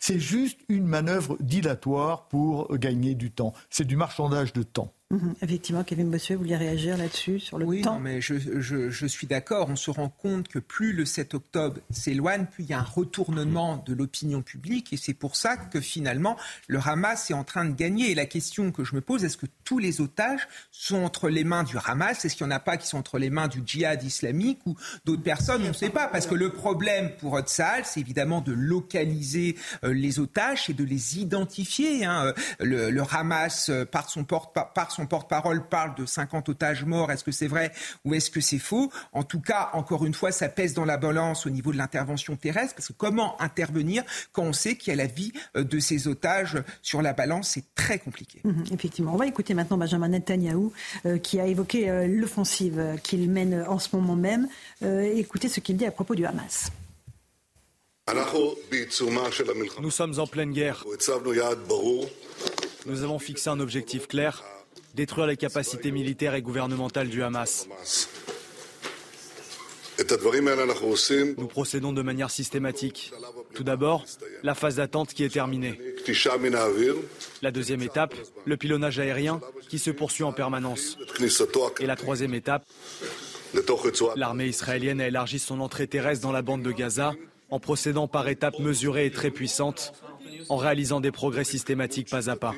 C'est 0.00 0.20
juste 0.20 0.58
une 0.68 0.86
manœuvre 0.86 1.36
dilatoire 1.40 2.26
pour 2.28 2.76
gagner 2.76 3.14
du 3.14 3.30
temps. 3.30 3.52
C'est 3.70 3.86
du 3.86 3.96
marchandage 3.96 4.52
de 4.52 4.62
temps. 4.62 4.92
Mhm. 5.12 5.34
effectivement, 5.40 5.84
Kevin 5.84 6.10
Bossuet, 6.10 6.34
vous 6.34 6.40
vouliez 6.40 6.56
réagir 6.56 6.96
là-dessus, 6.96 7.38
sur 7.38 7.58
le 7.58 7.64
oui, 7.64 7.82
temps 7.82 7.94
Oui, 7.98 8.02
mais 8.02 8.20
je, 8.20 9.06
suis 9.06 9.28
d'accord. 9.28 9.68
On 9.70 9.76
se 9.76 9.92
rend 9.92 10.08
compte 10.08 10.48
que 10.48 10.58
plus 10.58 10.92
le 10.92 11.04
7 11.04 11.34
octobre 11.34 11.80
s'éloigne, 11.90 12.46
plus 12.46 12.64
il 12.64 12.70
y 12.70 12.72
a 12.72 12.80
un 12.80 12.82
retournement 12.82 13.76
de 13.86 13.94
l'opinion 13.94 14.42
publique. 14.42 14.92
Et 14.92 14.96
c'est 14.96 15.14
pour 15.14 15.36
ça 15.36 15.56
que 15.56 15.80
finalement, 15.80 16.36
le 16.66 16.80
Hamas 16.84 17.30
est 17.30 17.34
en 17.34 17.44
train 17.44 17.64
de 17.64 17.72
gagner. 17.72 18.10
Et 18.10 18.14
la 18.16 18.26
question 18.26 18.72
que 18.72 18.82
je 18.82 18.96
me 18.96 19.00
pose, 19.00 19.24
est-ce 19.24 19.36
que 19.36 19.46
tous 19.62 19.78
les 19.78 20.00
otages 20.00 20.48
sont 20.72 21.04
entre 21.04 21.28
les 21.28 21.44
mains 21.44 21.62
du 21.62 21.76
Hamas? 21.84 22.24
Est-ce 22.24 22.34
qu'il 22.34 22.44
n'y 22.44 22.52
en 22.52 22.56
a 22.56 22.60
pas 22.60 22.76
qui 22.76 22.88
sont 22.88 22.98
entre 22.98 23.20
les 23.20 23.30
mains 23.30 23.46
du 23.46 23.62
djihad 23.64 24.02
islamique 24.02 24.58
ou 24.66 24.74
d'autres 25.04 25.22
personnes? 25.22 25.62
On 25.62 25.68
ne 25.68 25.72
sait 25.72 25.90
pas. 25.90 26.08
Parce 26.08 26.26
que 26.26 26.34
le 26.34 26.50
problème 26.50 27.12
pour 27.20 27.34
Otsal, 27.34 27.84
c'est 27.84 28.00
évidemment 28.00 28.40
de 28.40 28.52
localiser 28.52 29.54
euh, 29.84 29.92
les 29.92 30.18
otages 30.18 30.68
et 30.68 30.74
de 30.74 30.82
les 30.82 31.20
identifier. 31.20 32.04
Hein. 32.04 32.34
Le, 32.58 33.02
Hamas, 33.08 33.68
euh, 33.68 33.84
par 33.84 34.10
son 34.10 34.24
porte 34.24 34.52
par 34.52 34.95
son 34.96 35.06
porte-parole 35.06 35.68
parle 35.68 35.94
de 35.94 36.06
50 36.06 36.48
otages 36.48 36.84
morts. 36.84 37.10
Est-ce 37.12 37.22
que 37.22 37.32
c'est 37.32 37.46
vrai 37.46 37.72
ou 38.04 38.14
est-ce 38.14 38.30
que 38.30 38.40
c'est 38.40 38.58
faux? 38.58 38.90
En 39.12 39.22
tout 39.22 39.40
cas, 39.40 39.70
encore 39.74 40.06
une 40.06 40.14
fois, 40.14 40.32
ça 40.32 40.48
pèse 40.48 40.74
dans 40.74 40.84
la 40.84 40.96
balance 40.96 41.46
au 41.46 41.50
niveau 41.50 41.72
de 41.72 41.76
l'intervention 41.76 42.36
terrestre. 42.36 42.74
Parce 42.74 42.88
que 42.88 42.94
comment 42.94 43.40
intervenir 43.40 44.02
quand 44.32 44.42
on 44.42 44.52
sait 44.52 44.76
qu'il 44.76 44.90
y 44.90 44.94
a 44.94 44.96
la 44.96 45.06
vie 45.06 45.32
euh, 45.56 45.64
de 45.64 45.78
ces 45.78 46.08
otages 46.08 46.62
sur 46.82 47.02
la 47.02 47.12
balance? 47.12 47.50
C'est 47.50 47.74
très 47.74 47.98
compliqué. 47.98 48.40
Mhm, 48.44 48.64
effectivement. 48.72 49.12
On 49.12 49.16
va 49.16 49.26
écouter 49.26 49.54
maintenant 49.54 49.76
Benjamin 49.76 50.08
Netanyahu 50.08 50.70
euh, 51.04 51.18
qui 51.18 51.38
a 51.40 51.46
évoqué 51.46 51.90
euh, 51.90 52.06
l'offensive 52.06 52.96
qu'il 53.02 53.30
mène 53.30 53.64
en 53.68 53.78
ce 53.78 53.94
moment 53.94 54.16
même. 54.16 54.48
écoutez 54.82 55.48
ce 55.48 55.60
qu'il 55.60 55.76
dit 55.76 55.86
à 55.86 55.90
propos 55.90 56.14
du 56.14 56.24
Hamas. 56.24 56.70
Nous 59.80 59.90
sommes 59.90 60.18
en 60.18 60.26
pleine 60.26 60.52
guerre. 60.52 60.84
Nous 62.86 63.02
avons 63.02 63.18
fixé 63.18 63.50
un 63.50 63.58
objectif 63.58 64.06
clair, 64.06 64.44
détruire 64.96 65.26
les 65.26 65.36
capacités 65.36 65.92
militaires 65.92 66.34
et 66.34 66.42
gouvernementales 66.42 67.08
du 67.08 67.22
Hamas. 67.22 67.68
Nous 71.38 71.46
procédons 71.46 71.92
de 71.92 72.02
manière 72.02 72.30
systématique. 72.30 73.12
Tout 73.54 73.64
d'abord, 73.64 74.04
la 74.42 74.54
phase 74.54 74.76
d'attente 74.76 75.12
qui 75.14 75.22
est 75.24 75.28
terminée. 75.28 75.78
La 77.42 77.50
deuxième 77.50 77.82
étape, 77.82 78.14
le 78.44 78.56
pilonnage 78.56 78.98
aérien 78.98 79.40
qui 79.68 79.78
se 79.78 79.90
poursuit 79.90 80.24
en 80.24 80.32
permanence. 80.32 80.98
Et 81.80 81.86
la 81.86 81.96
troisième 81.96 82.34
étape, 82.34 82.64
l'armée 84.16 84.46
israélienne 84.46 85.00
a 85.00 85.08
élargi 85.08 85.38
son 85.38 85.60
entrée 85.60 85.86
terrestre 85.86 86.22
dans 86.22 86.32
la 86.32 86.42
bande 86.42 86.62
de 86.62 86.72
Gaza 86.72 87.14
en 87.50 87.60
procédant 87.60 88.08
par 88.08 88.28
étapes 88.28 88.58
mesurées 88.58 89.06
et 89.06 89.10
très 89.10 89.30
puissantes, 89.30 89.92
en 90.48 90.56
réalisant 90.56 91.00
des 91.00 91.12
progrès 91.12 91.44
systématiques 91.44 92.10
pas 92.10 92.28
à 92.28 92.36
pas. 92.36 92.54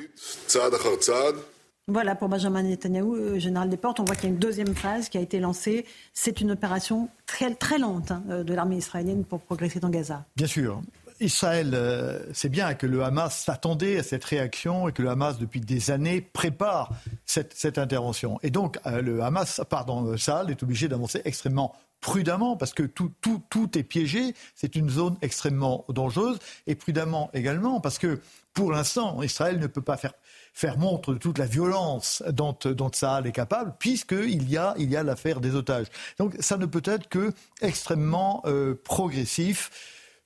Voilà 1.89 2.13
pour 2.13 2.29
Benjamin 2.29 2.61
Netanyahu, 2.61 3.15
euh, 3.15 3.39
général 3.39 3.67
des 3.67 3.77
portes. 3.77 3.99
On 3.99 4.03
voit 4.03 4.13
qu'il 4.13 4.25
y 4.25 4.27
a 4.27 4.33
une 4.33 4.39
deuxième 4.39 4.75
phase 4.75 5.09
qui 5.09 5.17
a 5.17 5.21
été 5.21 5.39
lancée. 5.39 5.85
C'est 6.13 6.39
une 6.39 6.51
opération 6.51 7.09
très, 7.25 7.55
très 7.55 7.79
lente 7.79 8.11
hein, 8.11 8.21
euh, 8.29 8.43
de 8.43 8.53
l'armée 8.53 8.77
israélienne 8.77 9.23
pour 9.23 9.41
progresser 9.41 9.79
dans 9.79 9.89
Gaza. 9.89 10.23
Bien 10.35 10.45
sûr. 10.45 10.81
Israël 11.19 11.71
euh, 11.73 12.31
sait 12.31 12.47
bien 12.47 12.75
que 12.75 12.85
le 12.85 13.03
Hamas 13.03 13.35
s'attendait 13.35 13.97
à 13.97 14.03
cette 14.03 14.23
réaction 14.23 14.87
et 14.87 14.91
que 14.91 15.01
le 15.01 15.09
Hamas, 15.09 15.39
depuis 15.39 15.61
des 15.61 15.89
années, 15.89 16.21
prépare 16.21 16.91
cette, 17.25 17.79
intervention. 17.79 18.39
Et 18.43 18.51
donc, 18.51 18.77
le 18.85 19.21
Hamas, 19.23 19.59
pardon, 19.67 20.15
Saal 20.15 20.51
est 20.51 20.61
obligé 20.61 20.87
d'avancer 20.87 21.21
extrêmement 21.25 21.75
prudemment, 22.01 22.55
parce 22.55 22.73
que 22.73 22.83
tout, 22.83 23.11
tout, 23.19 23.41
tout 23.49 23.77
est 23.77 23.83
piégé, 23.83 24.33
c'est 24.55 24.77
une 24.77 24.89
zone 24.89 25.17
extrêmement 25.21 25.83
dangereuse, 25.89 26.39
et 26.67 26.75
prudemment 26.75 27.29
également, 27.33 27.81
parce 27.81 27.97
que 27.97 28.21
pour 28.53 28.71
l'instant, 28.71 29.21
Israël 29.21 29.59
ne 29.59 29.67
peut 29.67 29.81
pas 29.81 29.97
faire 29.97 30.13
faire 30.59 30.77
montre 30.77 31.13
de 31.13 31.17
toute 31.17 31.37
la 31.37 31.45
violence 31.45 32.21
dont, 32.31 32.53
dont 32.65 32.91
Saal 32.91 33.25
est 33.25 33.31
capable, 33.31 33.73
puisqu'il 33.79 34.49
y 34.49 34.57
a, 34.57 34.75
il 34.77 34.91
y 34.91 34.97
a 34.97 35.03
l'affaire 35.03 35.39
des 35.39 35.55
otages. 35.55 35.87
Donc 36.17 36.35
ça 36.41 36.57
ne 36.57 36.65
peut 36.65 36.81
être 36.83 37.07
que 37.07 37.31
extrêmement 37.61 38.43
euh, 38.45 38.75
progressif. 38.83 39.71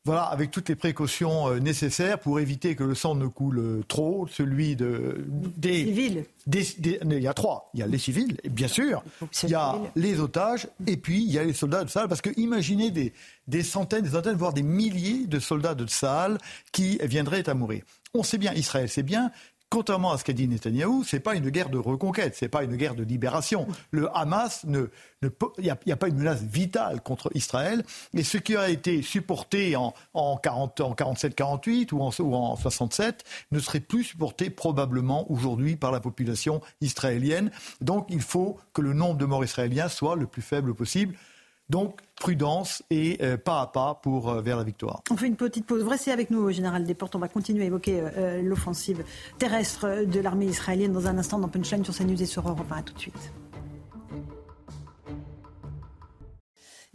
Voilà, 0.05 0.23
avec 0.23 0.51
toutes 0.51 0.67
les 0.67 0.75
précautions 0.75 1.49
euh, 1.49 1.59
nécessaires 1.59 2.19
pour 2.19 2.39
éviter 2.39 2.75
que 2.75 2.83
le 2.83 2.95
sang 2.95 3.15
ne 3.15 3.27
coule 3.27 3.59
euh, 3.59 3.83
trop, 3.87 4.27
celui 4.27 4.75
de, 4.75 5.23
des 5.55 5.85
civils. 5.85 6.25
il 6.47 7.21
y 7.21 7.27
a 7.27 7.33
trois. 7.33 7.69
Il 7.75 7.79
y 7.79 7.83
a 7.83 7.87
les 7.87 7.99
civils, 7.99 8.37
bien 8.49 8.67
sûr. 8.67 9.01
Il 9.43 9.49
y 9.49 9.55
a 9.55 9.77
les 9.95 10.19
otages 10.19 10.67
et 10.87 10.97
puis 10.97 11.23
il 11.23 11.31
y 11.31 11.37
a 11.37 11.43
les 11.43 11.53
soldats 11.53 11.85
de 11.85 11.89
Sahel. 11.89 12.09
Parce 12.09 12.21
que 12.21 12.31
imaginez 12.37 12.89
des, 12.89 13.13
des 13.47 13.63
centaines, 13.63 14.01
des 14.01 14.09
centaines, 14.09 14.35
voire 14.35 14.51
des 14.51 14.63
milliers 14.63 15.25
de 15.27 15.39
soldats 15.39 15.75
de 15.75 15.85
Sahel 15.85 16.37
qui 16.73 16.97
viendraient 17.03 17.47
à 17.47 17.53
mourir. 17.53 17.83
On 18.15 18.23
sait 18.23 18.37
bien, 18.37 18.53
Israël 18.53 18.89
sait 18.89 19.03
bien 19.03 19.31
contrairement 19.73 20.11
à 20.11 20.19
ce 20.19 20.23
qu'a 20.23 20.33
dit 20.33 20.47
Netanyahou, 20.47 21.03
ce 21.03 21.15
n'est 21.15 21.19
pas 21.19 21.33
une 21.33 21.49
guerre 21.49 21.69
de 21.69 21.79
reconquête, 21.79 22.35
ce 22.35 22.45
n'est 22.45 22.49
pas 22.49 22.63
une 22.63 22.75
guerre 22.75 22.93
de 22.93 23.01
libération. 23.01 23.67
Le 23.89 24.07
Hamas, 24.15 24.67
il 24.67 24.87
n'y 25.57 25.91
a, 25.91 25.95
pas 25.95 26.09
une 26.09 26.17
menace 26.17 26.43
vitale 26.43 27.01
contre 27.01 27.31
Israël. 27.33 27.83
Et 28.13 28.21
ce 28.21 28.37
qui 28.37 28.55
a 28.55 28.69
été 28.69 29.01
supporté 29.01 29.75
en, 29.75 29.95
en, 30.13 30.35
47-48 30.35 31.91
ou 31.91 32.03
en, 32.03 32.11
ou 32.19 32.35
en 32.35 32.55
67 32.55 33.23
ne 33.51 33.59
serait 33.59 33.79
plus 33.79 34.03
supporté 34.03 34.51
probablement 34.51 35.31
aujourd'hui 35.31 35.75
par 35.75 35.91
la 35.91 35.99
population 35.99 36.61
israélienne. 36.81 37.49
Donc 37.81 38.05
il 38.09 38.21
faut 38.21 38.59
que 38.73 38.81
le 38.83 38.93
nombre 38.93 39.17
de 39.17 39.25
morts 39.25 39.43
israéliens 39.43 39.89
soit 39.89 40.15
le 40.15 40.27
plus 40.27 40.43
faible 40.43 40.75
possible. 40.75 41.15
Donc, 41.73 42.01
prudence 42.17 42.83
et 42.91 43.17
euh, 43.23 43.35
pas 43.35 43.61
à 43.61 43.65
pas 43.65 43.99
pour, 44.03 44.29
euh, 44.29 44.41
vers 44.43 44.57
la 44.57 44.63
victoire. 44.63 45.01
On 45.09 45.17
fait 45.17 45.25
une 45.25 45.35
petite 45.35 45.65
pause. 45.65 45.81
Vous 45.81 45.89
restez 45.89 46.11
avec 46.11 46.29
nous, 46.29 46.51
Général 46.51 46.83
Desportes. 46.83 47.15
On 47.15 47.19
va 47.19 47.27
continuer 47.27 47.63
à 47.63 47.65
évoquer 47.65 47.99
euh, 47.99 48.43
l'offensive 48.43 49.03
terrestre 49.39 50.05
de 50.05 50.19
l'armée 50.19 50.45
israélienne 50.45 50.93
dans 50.93 51.07
un 51.07 51.17
instant 51.17 51.39
dans 51.39 51.47
Punchline 51.47 51.83
sur 51.83 51.95
CNews 51.95 52.21
et 52.21 52.27
sur 52.27 52.47
Europe 52.47 52.71
1. 52.71 52.83
tout 52.83 52.93
de 52.93 52.99
suite. 52.99 53.33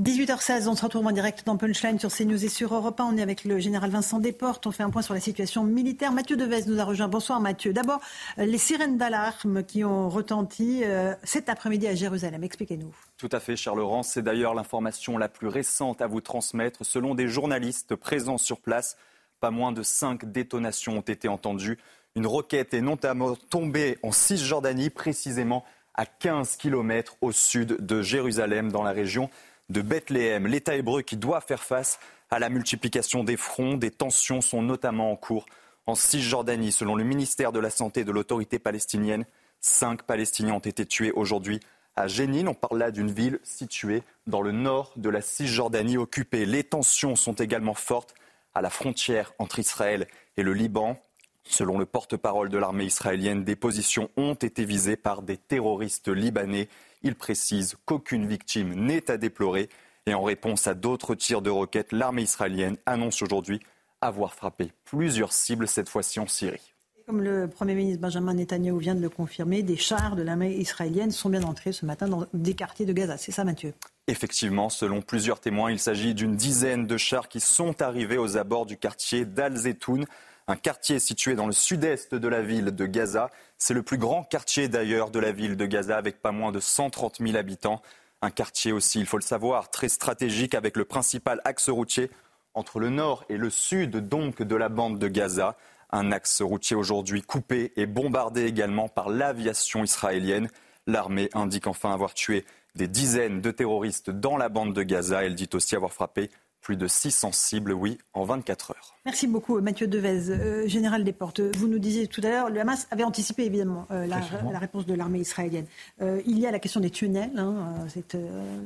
18h16, 0.01 0.69
on 0.69 0.77
se 0.77 0.85
retrouve 0.85 1.09
en 1.09 1.11
direct 1.11 1.45
dans 1.45 1.57
Punchline 1.57 1.99
sur 1.99 2.15
CNews 2.15 2.45
et 2.45 2.49
sur 2.49 2.73
Europe 2.73 3.01
1. 3.01 3.05
On 3.05 3.17
est 3.17 3.23
avec 3.23 3.45
le 3.45 3.59
général 3.59 3.91
Vincent 3.91 4.21
Desportes. 4.21 4.65
On 4.69 4.71
fait 4.71 4.85
un 4.85 4.91
point 4.91 5.03
sur 5.03 5.13
la 5.13 5.19
situation 5.19 5.65
militaire. 5.65 6.13
Mathieu 6.13 6.37
Devez 6.37 6.63
nous 6.67 6.79
a 6.79 6.85
rejoint. 6.85 7.09
Bonsoir 7.09 7.41
Mathieu. 7.41 7.73
D'abord, 7.73 7.99
les 8.37 8.59
sirènes 8.59 8.97
d'alarme 8.97 9.65
qui 9.65 9.83
ont 9.83 10.09
retenti 10.09 10.85
cet 11.25 11.49
après-midi 11.49 11.89
à 11.89 11.97
Jérusalem. 11.97 12.45
Expliquez-nous. 12.45 12.95
Tout 13.17 13.29
à 13.33 13.41
fait, 13.41 13.57
Charles 13.57 13.79
Laurent. 13.79 14.05
C'est 14.05 14.23
d'ailleurs 14.23 14.55
l'information 14.55 15.19
la 15.19 15.29
plus 15.29 15.49
récente 15.49 16.01
à 16.01 16.07
vous 16.07 16.21
transmettre. 16.21 16.87
Selon 16.87 17.17
des 17.17 17.27
journalistes 17.27 17.97
présents 17.97 18.39
sur 18.39 18.61
place, 18.61 18.97
pas 19.41 19.51
moins 19.51 19.73
de 19.73 19.83
cinq 19.83 20.31
détonations 20.31 20.99
ont 20.99 21.01
été 21.01 21.27
entendues. 21.27 21.77
Une 22.15 22.29
roquette 22.29 22.73
est 22.73 22.83
notamment 22.83 23.35
tombée 23.35 23.99
en 24.05 24.13
Cisjordanie, 24.13 24.91
précisément 24.91 25.65
à 25.95 26.07
15 26.07 26.55
km 26.55 27.17
au 27.21 27.33
sud 27.33 27.85
de 27.85 28.01
Jérusalem, 28.01 28.71
dans 28.71 28.85
la 28.85 28.93
région 28.93 29.29
de 29.69 29.83
Bethléem. 29.83 30.47
L'État 30.47 30.77
hébreu 30.77 31.03
qui 31.03 31.16
doit 31.16 31.41
faire 31.41 31.62
face 31.62 31.99
à 32.31 32.39
la 32.39 32.49
multiplication 32.49 33.25
des 33.25 33.37
fronts, 33.37 33.77
des 33.77 33.91
tensions 33.91 34.41
sont 34.41 34.62
notamment 34.62 35.12
en 35.12 35.16
cours 35.16 35.47
en 35.87 35.95
Cisjordanie. 35.95 36.73
Selon 36.73 36.95
le 36.95 37.05
ministère 37.05 37.53
de 37.53 37.59
la 37.59 37.71
Santé 37.71 38.05
de 38.05 38.12
l'autorité 38.12 38.59
palestinienne, 38.59 39.25
cinq 39.61 40.03
Palestiniens 40.03 40.55
ont 40.55 40.59
été 40.59 40.87
tués 40.87 41.12
aujourd'hui 41.12 41.61
à 41.97 42.07
Jénine. 42.07 42.49
On 42.49 42.55
parle 42.55 42.79
là 42.79 42.91
d'une 42.91 43.11
ville 43.11 43.41
située 43.43 44.03
dans 44.27 44.43
le 44.43 44.53
nord 44.53 44.93
de 44.97 45.09
la 45.09 45.21
Cisjordanie 45.21 45.97
occupée. 45.97 46.47
Les 46.47 46.64
tensions 46.64 47.16
sont 47.16 47.35
également 47.35 47.75
fortes 47.75 48.14
à 48.55 48.61
la 48.61 48.71
frontière 48.71 49.33
entre 49.39 49.59
Israël 49.59 50.07
et 50.37 50.43
le 50.43 50.53
Liban. 50.53 51.01
Selon 51.45 51.79
le 51.79 51.87
porte-parole 51.87 52.51
de 52.51 52.59
l'armée 52.59 52.85
israélienne, 52.85 53.43
des 53.43 53.57
positions 53.57 54.11
ont 54.19 54.35
été 54.35 54.66
visées 54.66 54.97
par 54.97 55.23
des 55.23 55.39
terroristes 55.39 56.09
libanais. 56.09 56.69
Il 57.03 57.15
précise 57.15 57.77
qu'aucune 57.85 58.27
victime 58.27 58.75
n'est 58.75 59.11
à 59.11 59.17
déplorer. 59.17 59.69
Et 60.07 60.15
en 60.15 60.23
réponse 60.23 60.67
à 60.67 60.75
d'autres 60.75 61.15
tirs 61.15 61.43
de 61.43 61.51
roquettes, 61.51 61.93
l'armée 61.93 62.23
israélienne 62.23 62.77
annonce 62.87 63.23
aujourd'hui 63.23 63.61
avoir 64.01 64.35
frappé 64.35 64.73
plusieurs 64.85 65.33
cibles, 65.33 65.69
cette 65.69 65.89
fois-ci 65.89 66.21
en 66.21 66.27
Syrie. 66.27 66.75
Comme 67.07 67.23
le 67.23 67.49
Premier 67.49 67.75
ministre 67.75 68.03
Benjamin 68.03 68.35
Netanyahu 68.35 68.79
vient 68.79 68.95
de 68.95 69.01
le 69.01 69.09
confirmer, 69.09 69.63
des 69.63 69.79
chars 69.79 70.15
de 70.15 70.23
l'armée 70.23 70.55
israélienne 70.57 71.11
sont 71.11 71.31
bien 71.31 71.43
entrés 71.43 71.73
ce 71.73 71.87
matin 71.87 72.07
dans 72.07 72.27
des 72.35 72.53
quartiers 72.53 72.85
de 72.85 72.93
Gaza. 72.93 73.17
C'est 73.17 73.33
ça, 73.33 73.45
Mathieu? 73.45 73.73
Effectivement, 74.09 74.69
selon 74.69 75.01
plusieurs 75.01 75.41
témoins, 75.41 75.71
il 75.71 75.79
s'agit 75.79 76.15
d'une 76.15 76.37
dizaine 76.37 76.87
de 76.87 76.97
chars 76.99 77.29
qui 77.29 77.41
sont 77.41 77.81
arrivés 77.81 78.19
aux 78.19 78.37
abords 78.37 78.67
du 78.67 78.77
quartier 78.77 79.25
d'Al-Zetoun, 79.25 80.05
un 80.49 80.57
quartier 80.57 80.99
situé 80.99 81.35
dans 81.35 81.47
le 81.47 81.53
sud-est 81.53 82.15
de 82.15 82.27
la 82.27 82.41
ville 82.41 82.75
de 82.75 82.87
Gaza. 82.87 83.31
C'est 83.59 83.75
le 83.75 83.83
plus 83.83 83.99
grand 83.99 84.25
quartier 84.25 84.69
d'ailleurs 84.69 85.11
de 85.11 85.19
la 85.19 85.31
ville 85.31 85.59
de 85.59 85.67
Gaza 85.67 85.99
avec 85.99 86.23
pas 86.23 86.33
moins 86.33 86.53
de 86.53 86.59
130 86.59 87.19
000 87.21 87.37
habitants. 87.37 87.83
Un 88.23 88.31
quartier 88.31 88.73
aussi, 88.73 88.99
il 88.99 89.05
faut 89.05 89.19
le 89.19 89.23
savoir, 89.23 89.71
très 89.71 89.91
stratégique 89.91 90.55
avec 90.55 90.79
le 90.79 90.87
principal 90.87 91.43
axe 91.45 91.69
routier 91.69 92.11
entre 92.55 92.81
le 92.81 92.89
nord 92.89 93.25
et 93.29 93.37
le 93.37 93.51
sud 93.51 94.09
donc 94.09 94.43
de 94.43 94.57
la 94.57 94.71
bande 94.71 94.99
de 94.99 95.07
Gaza. 95.07 95.55
Un 95.91 96.13
axe 96.13 96.41
routier 96.41 96.77
aujourd'hui 96.77 97.21
coupé 97.21 97.75
et 97.77 97.85
bombardé 97.85 98.47
également 98.47 98.89
par 98.89 99.11
l'aviation 99.11 99.85
israélienne. 99.85 100.49
L'armée 100.87 101.29
indique 101.35 101.67
enfin 101.67 101.93
avoir 101.93 102.15
tué 102.15 102.47
des 102.75 102.89
dizaines 102.89 103.43
de 103.43 103.51
terroristes 103.51 104.09
dans 104.09 104.39
la 104.39 104.49
bande 104.49 104.73
de 104.73 104.83
Gaza. 104.83 105.25
Elle 105.25 105.35
dit 105.35 105.51
aussi 105.53 105.77
avoir 105.77 105.93
frappé 105.93 106.31
plus 106.61 106.77
de 106.77 106.87
600 106.87 107.33
cibles, 107.33 107.73
oui, 107.73 107.99
en 108.13 108.25
24 108.25 108.73
heures. 108.73 108.99
Merci 109.09 109.27
beaucoup, 109.27 109.59
Mathieu 109.61 109.87
Devez. 109.87 110.29
Euh, 110.29 110.69
général 110.69 111.03
des 111.03 111.15
Portes, 111.15 111.41
vous 111.41 111.67
nous 111.67 111.79
disiez 111.79 112.09
tout 112.09 112.21
à 112.23 112.29
l'heure, 112.29 112.51
le 112.51 112.61
Hamas 112.61 112.87
avait 112.91 113.05
anticipé 113.05 113.47
évidemment 113.47 113.87
euh, 113.91 114.07
la, 114.07 114.59
réponse 114.59 114.85
de 114.85 114.93
l'armée 114.93 115.21
israélienne. 115.21 115.65
Euh, 116.03 116.21
il 116.27 116.39
y 116.39 116.47
a 116.47 116.51
la 116.51 116.59
question 116.59 116.81
des 116.81 116.91
tunnels, 116.91 117.31
hein, 117.39 117.87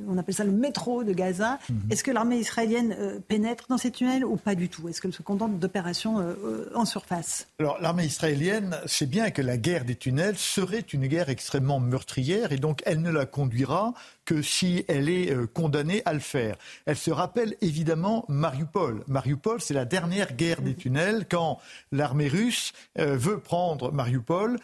on 0.08 0.18
appelle 0.18 0.34
ça 0.34 0.42
le 0.42 0.50
métro 0.50 1.04
de 1.04 1.12
Gaza. 1.12 1.60
Mhm. 1.68 1.82
Est-ce 1.90 2.02
que 2.02 2.10
l'armée 2.10 2.38
israélienne 2.38 2.96
pénètre 3.28 3.66
dans 3.68 3.78
ces 3.78 3.92
tunnels 3.92 4.24
ou 4.24 4.36
pas 4.36 4.56
du 4.56 4.68
tout? 4.68 4.88
Est-ce 4.88 5.00
qu'elle 5.00 5.12
se 5.12 5.22
contente 5.22 5.60
d'opérations 5.60 6.34
en 6.74 6.84
surface? 6.84 7.46
Alors, 7.60 7.78
l'armée 7.80 8.06
israélienne 8.06 8.76
sait 8.86 9.06
bien 9.06 9.30
que 9.30 9.42
la 9.42 9.56
guerre 9.56 9.84
des 9.84 9.94
tunnels 9.94 10.38
serait 10.38 10.80
une 10.80 11.06
guerre 11.06 11.28
extrêmement 11.28 11.78
meurtrière 11.78 12.50
et 12.50 12.56
donc 12.56 12.82
elle 12.84 13.00
ne 13.00 13.10
la 13.10 13.26
conduira 13.26 13.94
que 14.24 14.42
si 14.42 14.84
elle 14.88 15.08
est 15.08 15.34
condamnée 15.52 16.02
à 16.04 16.12
le 16.12 16.20
faire. 16.20 16.56
Elle 16.86 16.96
se 16.96 17.10
rappelle 17.10 17.56
évidemment 17.60 18.24
Mariupol. 18.28 19.04
Mariupol, 19.06 19.60
c'est 19.60 19.74
la 19.74 19.84
dernière 19.84 20.34
guerre 20.34 20.62
des 20.62 20.74
tunnels 20.74 21.26
quand 21.30 21.58
l'armée 21.90 22.28
russe 22.28 22.72
euh, 22.98 23.16
veut 23.16 23.38
prendre 23.38 23.92
Mariupol 23.92 24.58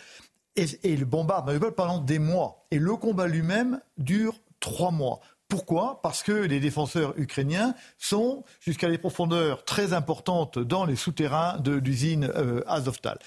et, 0.56 0.96
bombarde 1.04 1.46
Mariupol 1.46 1.74
pendant 1.74 1.98
des 1.98 2.18
mois. 2.18 2.66
Et 2.70 2.78
le 2.78 2.96
combat 2.96 3.26
lui-même 3.26 3.80
dure 3.96 4.34
trois 4.60 4.90
mois. 4.90 5.20
Pourquoi? 5.48 6.00
Parce 6.02 6.22
que 6.22 6.32
les 6.32 6.60
défenseurs 6.60 7.14
ukrainiens 7.16 7.74
sont 7.96 8.44
jusqu'à 8.60 8.90
des 8.90 8.98
profondeurs 8.98 9.64
très 9.64 9.94
importantes 9.94 10.58
dans 10.58 10.84
les 10.84 10.96
souterrains 10.96 11.58
de 11.58 11.72
l'usine 11.72 12.30
euh, 12.36 12.60
Azovtal. 12.66 13.18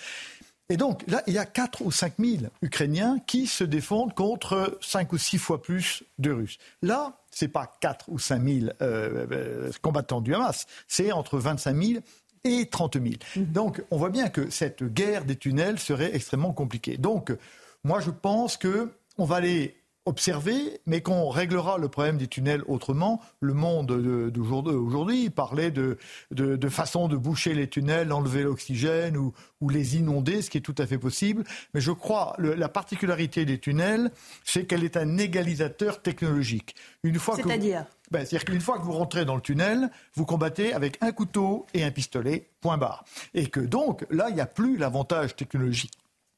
Et 0.71 0.77
donc 0.77 1.03
là, 1.07 1.21
il 1.27 1.33
y 1.33 1.37
a 1.37 1.45
4 1.45 1.81
ou 1.81 1.91
5 1.91 2.13
000 2.17 2.43
Ukrainiens 2.61 3.19
qui 3.27 3.45
se 3.45 3.65
défendent 3.65 4.13
contre 4.13 4.77
5 4.79 5.11
ou 5.11 5.17
6 5.17 5.37
fois 5.37 5.61
plus 5.61 6.03
de 6.17 6.31
Russes. 6.31 6.59
Là, 6.81 7.17
ce 7.29 7.43
n'est 7.43 7.51
pas 7.51 7.77
4 7.81 8.05
ou 8.07 8.17
5 8.17 8.41
000 8.41 8.67
euh, 8.81 9.69
combattants 9.81 10.21
du 10.21 10.33
Hamas, 10.33 10.67
c'est 10.87 11.11
entre 11.11 11.39
25 11.39 11.75
000 11.75 11.99
et 12.45 12.67
30 12.67 12.93
000. 12.93 13.05
Mhm. 13.35 13.45
Donc 13.51 13.83
on 13.91 13.97
voit 13.97 14.11
bien 14.11 14.29
que 14.29 14.49
cette 14.49 14.81
guerre 14.81 15.25
des 15.25 15.35
tunnels 15.35 15.77
serait 15.77 16.15
extrêmement 16.15 16.53
compliquée. 16.53 16.95
Donc 16.95 17.35
moi 17.83 17.99
je 17.99 18.09
pense 18.09 18.55
que 18.55 18.93
on 19.17 19.25
va 19.25 19.35
aller 19.35 19.75
observer, 20.05 20.81
mais 20.87 21.01
qu'on 21.01 21.29
réglera 21.29 21.77
le 21.77 21.87
problème 21.87 22.17
des 22.17 22.27
tunnels 22.27 22.63
autrement. 22.67 23.21
Le 23.39 23.53
monde 23.53 23.87
d'aujourd'hui 24.31 25.29
parlait 25.29 25.69
de, 25.69 25.97
de, 26.31 26.55
de, 26.55 26.69
façon 26.69 27.07
de 27.07 27.15
boucher 27.15 27.53
les 27.53 27.67
tunnels, 27.67 28.11
enlever 28.11 28.43
l'oxygène 28.43 29.15
ou, 29.15 29.33
ou, 29.61 29.69
les 29.69 29.97
inonder, 29.97 30.41
ce 30.41 30.49
qui 30.49 30.57
est 30.57 30.61
tout 30.61 30.75
à 30.79 30.87
fait 30.87 30.97
possible. 30.97 31.43
Mais 31.73 31.81
je 31.81 31.91
crois 31.91 32.33
que 32.37 32.41
la 32.41 32.69
particularité 32.69 33.45
des 33.45 33.59
tunnels, 33.59 34.11
c'est 34.43 34.65
qu'elle 34.65 34.83
est 34.83 34.97
un 34.97 35.17
égalisateur 35.17 36.01
technologique. 36.01 36.75
Une 37.03 37.19
fois 37.19 37.35
C'est-à-dire 37.35 37.85
ben, 38.09 38.25
C'est-à-dire 38.25 38.45
qu'une 38.45 38.61
fois 38.61 38.79
que 38.79 38.83
vous 38.83 38.93
rentrez 38.93 39.23
dans 39.23 39.35
le 39.35 39.41
tunnel, 39.41 39.91
vous 40.15 40.25
combattez 40.25 40.73
avec 40.73 40.97
un 41.01 41.11
couteau 41.11 41.67
et 41.75 41.83
un 41.83 41.91
pistolet, 41.91 42.49
point 42.59 42.77
barre. 42.77 43.05
Et 43.35 43.47
que 43.47 43.59
donc, 43.59 44.05
là, 44.09 44.29
il 44.29 44.35
n'y 44.35 44.41
a 44.41 44.47
plus 44.47 44.77
l'avantage 44.77 45.35
technologique, 45.35 45.93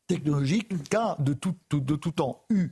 technologique 0.07 0.89
qu'a 0.89 1.15
de 1.19 1.33
tout, 1.33 1.55
de 1.71 1.95
tout 1.95 2.11
temps 2.11 2.43
eu 2.49 2.71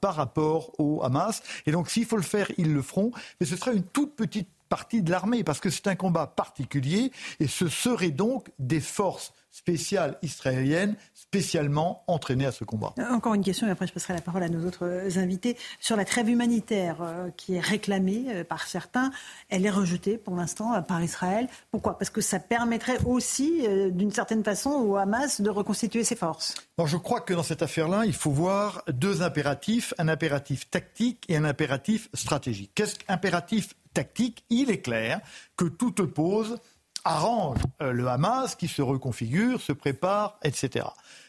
Par 0.00 0.14
rapport 0.14 0.72
au 0.78 1.02
Hamas. 1.02 1.42
Et 1.66 1.72
donc, 1.72 1.90
s'il 1.90 2.06
faut 2.06 2.16
le 2.16 2.22
faire, 2.22 2.50
ils 2.58 2.72
le 2.72 2.82
feront. 2.82 3.12
Mais 3.40 3.46
ce 3.46 3.56
sera 3.56 3.72
une 3.72 3.84
toute 3.84 4.14
petite 4.16 4.48
partie 4.68 5.02
de 5.02 5.10
l'armée, 5.10 5.44
parce 5.44 5.60
que 5.60 5.70
c'est 5.70 5.86
un 5.86 5.94
combat 5.94 6.26
particulier, 6.26 7.12
et 7.38 7.46
ce 7.46 7.68
seraient 7.68 8.10
donc 8.10 8.50
des 8.58 8.80
forces 8.80 9.32
spéciales 9.54 10.18
israéliennes 10.22 10.96
spécialement 11.14 12.02
entraînées 12.08 12.46
à 12.46 12.50
ce 12.50 12.64
combat. 12.64 12.92
Encore 13.10 13.34
une 13.34 13.44
question, 13.44 13.68
et 13.68 13.70
après 13.70 13.86
je 13.86 13.92
passerai 13.92 14.12
la 14.12 14.20
parole 14.20 14.42
à 14.42 14.48
nos 14.48 14.66
autres 14.66 14.84
euh, 14.84 15.18
invités. 15.18 15.56
Sur 15.78 15.96
la 15.96 16.04
trêve 16.04 16.28
humanitaire 16.28 16.96
euh, 17.00 17.30
qui 17.36 17.54
est 17.54 17.60
réclamée 17.60 18.24
euh, 18.28 18.44
par 18.44 18.66
certains, 18.66 19.12
elle 19.48 19.64
est 19.64 19.70
rejetée 19.70 20.18
pour 20.18 20.34
l'instant 20.34 20.82
par 20.82 21.00
Israël. 21.02 21.46
Pourquoi? 21.70 21.96
Parce 21.96 22.10
que 22.10 22.20
ça 22.20 22.40
permettrait 22.40 22.98
aussi, 23.06 23.62
d'une 23.92 24.10
certaine 24.10 24.42
façon, 24.42 24.70
au 24.70 24.96
Hamas 24.96 25.40
de 25.40 25.50
reconstituer 25.50 26.02
ses 26.02 26.16
forces. 26.16 26.54
je 26.84 26.96
crois 26.96 27.20
que 27.20 27.32
dans 27.32 27.42
cette 27.44 27.62
affaire-là, 27.62 28.04
il 28.06 28.12
faut 28.12 28.32
voir 28.32 28.82
deux 28.88 29.22
impératifs, 29.22 29.94
un 29.98 30.08
impératif 30.08 30.68
tactique 30.68 31.24
et 31.28 31.36
un 31.36 31.44
impératif 31.44 32.08
stratégique. 32.14 32.72
Qu'est-ce 32.74 32.96
qu'impératif 32.96 33.74
tactique, 33.94 34.44
il 34.50 34.70
est 34.70 34.82
clair 34.82 35.20
que 35.56 35.64
toute 35.64 36.02
pause 36.02 36.58
arrange 37.04 37.58
euh, 37.82 37.92
le 37.92 38.08
Hamas 38.08 38.54
qui 38.54 38.68
se 38.68 38.82
reconfigure, 38.82 39.60
se 39.60 39.72
prépare, 39.72 40.38
etc. 40.42 40.86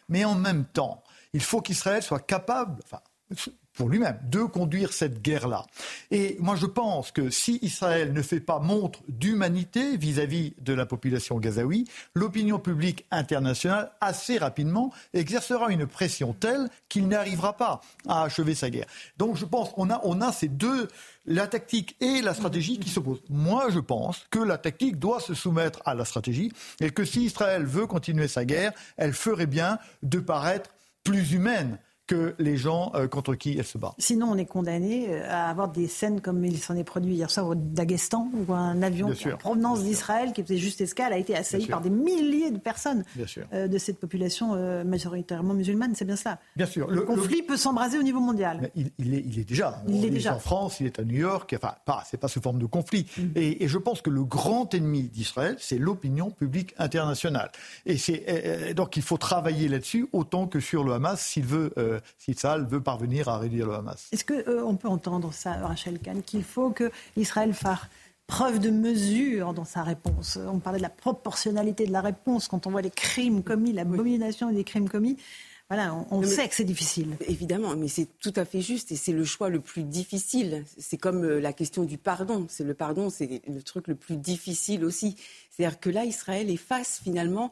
Mais 0.10 0.26
en 0.26 0.36
même 0.36 0.66
temps, 0.66 1.04
il 1.34 1.42
faut 1.42 1.62
qu'Israël 1.62 2.02
soit 2.02 2.20
capable, 2.20 2.82
pour 3.76 3.90
lui-même, 3.90 4.18
de 4.24 4.44
conduire 4.44 4.94
cette 4.94 5.22
guerre-là. 5.22 5.66
Et 6.12 6.38
moi, 6.40 6.56
je 6.56 6.66
pense 6.66 7.12
que 7.12 7.30
si 7.30 7.60
Israël 7.62 8.14
ne 8.14 8.22
fait 8.22 8.40
pas 8.40 8.60
montre 8.60 9.00
d'humanité 9.08 9.98
vis-à-vis 9.98 10.54
de 10.62 10.74
la 10.74 10.86
population 10.86 11.40
gazaoui, 11.40 11.86
l'opinion 12.14 12.58
publique 12.60 13.06
internationale, 13.12 13.92
assez 14.02 14.38
rapidement, 14.38 14.92
exercera 15.14 15.72
une 15.72 15.86
pression 15.86 16.34
telle 16.34 16.70
qu'il 16.90 17.08
n'arrivera 17.08 17.58
pas 17.58 17.82
à 18.08 18.24
achever 18.24 18.56
sa 18.56 18.70
guerre. 18.70 18.88
Donc, 19.18 19.36
je 19.36 19.46
pense 19.46 19.72
qu'on 19.72 19.90
a, 19.90 20.00
on 20.04 20.22
a 20.22 20.32
ces 20.32 20.48
deux, 20.48 20.88
la 21.26 21.48
tactique 21.48 21.96
et 22.00 22.22
la 22.22 22.34
stratégie 22.34 22.80
qui 22.80 22.90
s'opposent. 22.90 23.24
Moi, 23.30 23.70
je 23.70 23.80
pense 23.80 24.26
que 24.30 24.40
la 24.40 24.58
tactique 24.58 25.00
doit 25.00 25.20
se 25.20 25.34
soumettre 25.34 25.82
à 25.86 25.96
la 25.96 26.06
stratégie 26.06 26.52
et 26.80 26.92
que 26.92 27.04
si 27.04 27.24
Israël 27.26 27.66
veut 27.66 27.88
continuer 27.88 28.28
sa 28.28 28.46
guerre, 28.46 28.72
elle 28.98 29.14
ferait 29.14 29.48
bien 29.48 29.80
de 30.04 30.20
paraître 30.20 30.72
plus 31.04 31.34
humaine 31.34 31.78
que 32.08 32.36
les 32.38 32.58
gens 32.58 32.92
euh, 32.96 33.08
contre 33.08 33.36
qui 33.36 33.58
elle 33.58 33.66
se 33.66 33.78
bat. 33.78 33.94
Sinon, 33.98 34.28
on 34.30 34.38
est 34.38 34.46
condamné 34.46 35.08
euh, 35.10 35.28
à 35.28 35.50
avoir 35.50 35.70
des 35.70 35.88
scènes 35.88 36.22
comme 36.22 36.46
il 36.46 36.60
s'en 36.60 36.76
est 36.76 36.84
produit 36.84 37.16
hier 37.16 37.32
soir 37.32 37.48
au 37.48 37.56
Daghestan, 37.56 38.30
où 38.34 38.54
un 38.54 38.82
avion 38.82 39.10
en 39.10 39.38
provenance 39.38 39.84
d'Israël 39.84 40.32
qui 40.34 40.44
faisait 40.44 40.58
juste 40.58 40.82
escale 40.82 41.14
a 41.14 41.18
été 41.18 41.36
assailli 41.36 41.68
par 41.68 41.82
des 41.82 41.90
milliers 41.90 42.52
de 42.52 42.60
personnes 42.60 43.04
euh, 43.54 43.68
de 43.68 43.78
cette 43.78 44.00
population 44.00 44.56
majoritairement 44.86 45.54
musulmane. 45.54 45.96
C'est 45.96 46.06
bien 46.06 46.16
cela. 46.16 46.40
Bien 46.56 46.66
sûr. 46.66 46.90
Le, 46.90 47.02
conflit 47.02 47.42
peut 47.42 47.58
s'embraser 47.58 47.98
au 47.98 48.04
niveau 48.04 48.20
mondial. 48.20 48.70
Il, 48.76 48.88
est, 48.88 48.92
il, 49.00 49.40
est, 49.40 49.44
déjà. 49.44 49.82
Il, 49.88 50.06
est, 50.06 50.10
déjà. 50.10 50.36
en 50.36 50.40
France, 50.40 50.80
il 50.80 50.88
est 50.88 51.00
à 51.00 51.04
New 51.04 51.18
York. 51.18 51.54
Enfin, 51.58 51.76
pas, 51.86 52.04
c'est 52.10 52.18
pas 52.18 52.28
sous 52.28 52.42
forme 52.42 52.60
de 52.60 52.66
conflit. 52.66 53.06
Mm. 53.18 53.22
Et, 53.36 53.64
et, 53.64 53.68
je 53.68 53.78
pense 53.78 54.02
que 54.02 54.10
le 54.10 54.24
grand 54.24 54.74
ennemi 54.74 55.04
d'Israël, 55.04 55.56
c'est 55.60 55.78
l'opinion 55.78 56.32
publique 56.32 56.74
internationale. 56.78 57.52
Et 57.86 57.98
c'est 57.98 58.74
donc 58.76 58.98
il 58.98 59.04
faut 59.04 59.18
travailler 59.18 59.68
là-dessus 59.68 60.08
autant 60.14 60.48
que 60.48 60.60
sur 60.60 60.84
le 60.84 60.94
Hamas 60.94 61.22
s'il 61.22 61.46
veut 61.46 61.74
si 62.18 62.34
Tsahal 62.34 62.66
veut 62.66 62.82
parvenir 62.82 63.28
à 63.30 63.38
réduire 63.38 63.68
le 63.68 63.74
Hamas. 63.74 64.08
Est-ce 64.12 64.26
qu'on 64.26 64.74
euh, 64.74 64.74
peut 64.74 64.88
entendre 64.88 65.34
ça, 65.34 65.54
Rachel 65.54 66.00
Kahn, 66.00 66.24
qu'il 66.24 66.44
faut 66.44 66.70
que 66.70 66.92
Israël 67.18 67.54
fasse 67.54 67.80
preuve 68.28 68.60
de 68.60 68.70
mesure 68.70 69.54
dans 69.54 69.66
sa 69.66 69.84
réponse? 69.84 70.38
On 70.38 70.60
parlait 70.60 70.80
de 70.80 70.84
la 70.84 70.90
proportionnalité 70.90 71.86
de 71.86 71.92
la 71.92 72.02
réponse 72.02 72.48
quand 72.48 72.68
on 72.68 72.72
voit 72.72 72.82
les 72.82 72.90
crimes 72.90 73.44
commis, 73.44 73.74
l'abomination 73.74 74.52
des 74.52 74.64
crimes 74.64 74.90
commis. 74.90 75.18
Voilà, 75.68 75.96
on, 76.12 76.22
sait 76.22 76.48
que 76.48 76.54
c'est 76.54 76.64
difficile. 76.64 77.18
Évidemment, 77.28 77.76
mais 77.76 77.88
c'est 77.88 78.08
tout 78.20 78.34
à 78.36 78.46
fait 78.46 78.62
juste 78.62 78.92
et 78.92 78.96
c'est 78.96 79.12
le 79.12 79.26
choix 79.26 79.50
le 79.50 79.60
plus 79.60 79.82
difficile. 79.82 80.64
C'est 80.78 80.98
comme 80.98 81.24
euh, 81.26 81.40
la 81.40 81.54
question 81.54 81.86
du 81.86 81.98
pardon. 81.98 82.46
C'est 82.50 82.64
le 82.64 82.76
pardon, 82.76 83.10
c'est 83.10 83.42
le 83.48 83.64
truc 83.64 83.88
le 83.88 83.96
plus 83.96 84.16
difficile 84.16 84.86
aussi. 84.86 85.16
C'est-à-dire 85.50 85.80
que 85.80 85.90
là, 85.90 86.06
Israël 86.06 86.52
est 86.52 86.58
face 86.58 87.02
finalement 87.04 87.52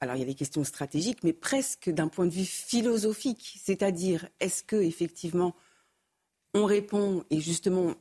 alors 0.00 0.16
il 0.16 0.20
y 0.20 0.22
a 0.22 0.26
des 0.26 0.34
questions 0.34 0.64
stratégiques, 0.64 1.24
mais 1.24 1.32
presque 1.32 1.90
d'un 1.90 2.08
point 2.08 2.26
de 2.26 2.32
vue 2.32 2.44
philosophique, 2.44 3.58
c'est-à-dire 3.62 4.28
est-ce 4.40 4.62
que 4.62 4.76
effectivement 4.76 5.54
on 6.54 6.64
répond 6.64 7.24
et 7.30 7.40
justement 7.40 7.94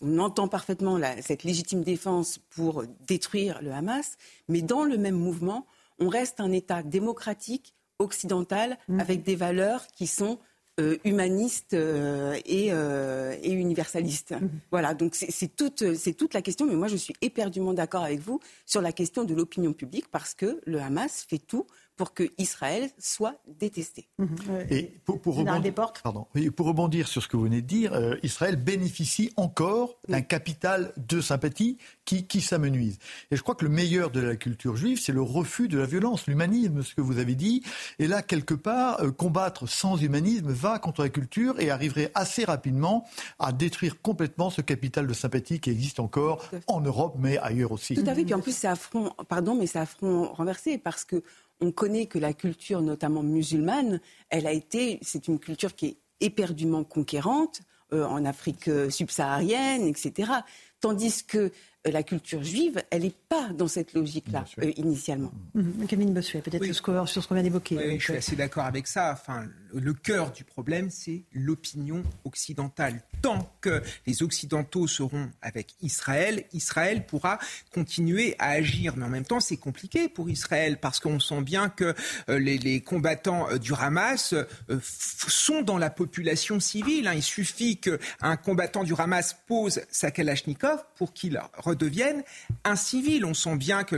on 0.00 0.18
entend 0.18 0.48
parfaitement 0.48 1.00
cette 1.22 1.42
légitime 1.42 1.82
défense 1.82 2.38
pour 2.38 2.84
détruire 3.00 3.60
le 3.62 3.72
Hamas, 3.72 4.16
mais 4.48 4.62
dans 4.62 4.84
le 4.84 4.98
même 4.98 5.16
mouvement, 5.16 5.66
on 5.98 6.08
reste 6.08 6.40
un 6.40 6.52
État 6.52 6.82
démocratique 6.82 7.74
occidental 7.98 8.78
mmh. 8.88 9.00
avec 9.00 9.22
des 9.22 9.36
valeurs 9.36 9.86
qui 9.88 10.06
sont 10.06 10.38
euh, 10.80 10.96
humaniste 11.04 11.74
euh, 11.74 12.36
euh, 12.48 13.36
et, 13.42 13.52
universaliste. 13.52 14.32
Mhm. 14.32 14.48
Voilà, 14.70 14.94
donc 14.94 15.14
c'est 15.14 15.54
toute, 15.54 15.84
toute 16.16 16.34
la 16.34 16.42
question, 16.42 16.66
mais 16.66 16.74
moi 16.74 16.88
je 16.88 16.96
suis 16.96 17.14
éperdument 17.20 17.74
d'accord 17.74 18.02
avec 18.02 18.20
vous 18.20 18.40
sur 18.66 18.80
la 18.80 18.92
question 18.92 19.24
de 19.24 19.34
l'opinion 19.34 19.72
publique 19.72 20.08
parce 20.10 20.34
que 20.34 20.60
le 20.64 20.80
Hamas 20.80 21.26
fait 21.28 21.38
tout 21.38 21.66
pour 22.00 22.14
que 22.14 22.30
Israël 22.38 22.88
soit 22.98 23.34
détesté. 23.46 24.08
Mhm. 24.16 24.28
Et 24.70 24.84
pour, 25.04 25.16
rebondir, 25.36 25.74
pardon, 26.02 26.26
pour, 26.56 26.66
rebondir, 26.66 27.06
sur 27.06 27.22
ce 27.22 27.28
que 27.28 27.36
vous 27.36 27.42
venez 27.42 27.60
de 27.60 27.66
dire, 27.66 27.92
euh, 27.92 28.16
Israël 28.22 28.56
bénéficie 28.56 29.30
encore 29.36 29.98
d'un 30.08 30.22
capital 30.22 30.94
de 30.96 31.20
sympathie 31.20 31.76
qui, 32.06 32.26
qui 32.26 32.40
s'amenuise. 32.40 32.96
Et 33.30 33.36
je 33.36 33.42
crois 33.42 33.54
que 33.54 33.66
le 33.66 33.70
meilleur 33.70 34.10
de 34.10 34.20
la 34.20 34.36
culture 34.36 34.76
juive, 34.76 34.98
c'est 34.98 35.12
le 35.12 35.20
refus 35.20 35.68
de 35.68 35.76
la 35.76 35.84
violence, 35.84 36.26
l'humanisme, 36.26 36.82
ce 36.82 36.94
que 36.94 37.02
vous 37.02 37.18
avez 37.18 37.34
dit. 37.34 37.62
Et 37.98 38.06
là, 38.06 38.22
quelque 38.22 38.54
part, 38.54 39.02
euh, 39.02 39.10
combattre 39.10 39.68
sans 39.68 39.98
humanisme 40.02 40.50
va 40.50 40.78
contre 40.78 41.02
la 41.02 41.10
culture 41.10 41.60
et 41.60 41.68
arriverait 41.68 42.10
assez 42.14 42.46
rapidement 42.46 43.06
à 43.38 43.52
détruire 43.52 44.00
complètement 44.00 44.48
ce 44.48 44.62
capital 44.62 45.06
de 45.06 45.12
sympathie 45.12 45.60
qui 45.60 45.68
existe 45.68 46.00
encore 46.00 46.42
en 46.66 46.80
Europe, 46.80 47.16
mais 47.18 47.36
ailleurs 47.36 47.72
aussi. 47.72 47.94
Tout 47.94 48.04
à 48.06 48.14
fait. 48.14 48.24
Puis 48.24 48.32
en 48.32 48.40
plus, 48.40 48.56
c'est 48.56 48.68
affront, 48.68 49.12
pardon, 49.28 49.54
mais 49.54 49.66
c'est 49.66 49.80
affront 49.80 50.32
renversé 50.32 50.78
parce 50.78 51.04
que 51.04 51.22
on 51.60 51.72
connaît 51.72 52.06
que 52.06 52.18
la 52.18 52.32
culture, 52.32 52.82
notamment 52.82 53.22
musulmane, 53.22 54.00
elle 54.28 54.46
a 54.46 54.52
été, 54.52 54.98
c'est 55.02 55.28
une 55.28 55.38
culture 55.38 55.74
qui 55.74 55.86
est 55.86 55.98
éperdument 56.20 56.84
conquérante 56.84 57.62
euh, 57.92 58.04
en 58.04 58.24
Afrique 58.24 58.68
euh, 58.68 58.88
subsaharienne, 58.88 59.86
etc. 59.86 60.32
Tandis 60.80 61.24
que 61.24 61.50
la 61.84 62.02
culture 62.02 62.42
juive, 62.42 62.82
elle 62.90 63.02
n'est 63.02 63.14
pas 63.28 63.48
dans 63.54 63.68
cette 63.68 63.94
logique-là 63.94 64.44
initialement. 64.76 65.32
Mmh. 65.54 65.86
Camille 65.86 66.10
Bossuet, 66.10 66.42
peut-être 66.42 66.64
sur, 66.72 67.06
ce 67.06 67.26
qu'on 67.26 67.34
vient 67.34 67.42
d'évoquer. 67.42 67.76
Oui, 67.76 67.98
je 67.98 68.04
suis 68.04 68.16
assez 68.16 68.36
d'accord 68.36 68.64
avec 68.64 68.86
ça. 68.86 69.12
Enfin, 69.12 69.46
le 69.72 69.94
cœur 69.94 70.32
du 70.32 70.44
problème, 70.44 70.90
c'est 70.90 71.22
l'opinion 71.32 72.02
occidentale. 72.24 73.02
Tant 73.22 73.50
que 73.60 73.82
les 74.06 74.22
Occidentaux 74.22 74.86
seront 74.86 75.30
avec 75.40 75.74
Israël, 75.80 76.44
Israël 76.52 77.06
pourra 77.06 77.38
continuer 77.72 78.34
à 78.38 78.50
agir. 78.50 78.96
Mais 78.96 79.04
en 79.04 79.10
même 79.10 79.24
temps, 79.24 79.40
c'est 79.40 79.56
compliqué 79.56 80.08
pour 80.08 80.28
Israël 80.28 80.78
parce 80.80 81.00
qu'on 81.00 81.20
sent 81.20 81.42
bien 81.42 81.68
que 81.68 81.94
euh, 82.28 82.38
les, 82.38 82.80
combattants 82.80 83.48
euh, 83.50 83.58
du 83.58 83.72
Hamas 83.74 84.32
euh, 84.34 84.44
sont 84.82 85.62
dans 85.62 85.78
la 85.78 85.90
population 85.90 86.60
civile. 86.60 87.08
Hein. 87.08 87.14
Il 87.14 87.22
suffit 87.22 87.78
qu'un 87.78 88.36
combattant 88.36 88.84
du 88.84 88.94
Hamas 88.96 89.36
pose 89.46 89.80
sa 89.90 90.10
Kalachnikov 90.10 90.84
pour 90.96 91.12
qu'il 91.12 91.40
redevienne 91.70 92.22
un 92.64 92.76
civil. 92.76 93.24
On 93.24 93.34
sent 93.34 93.56
bien 93.56 93.84
que 93.84 93.96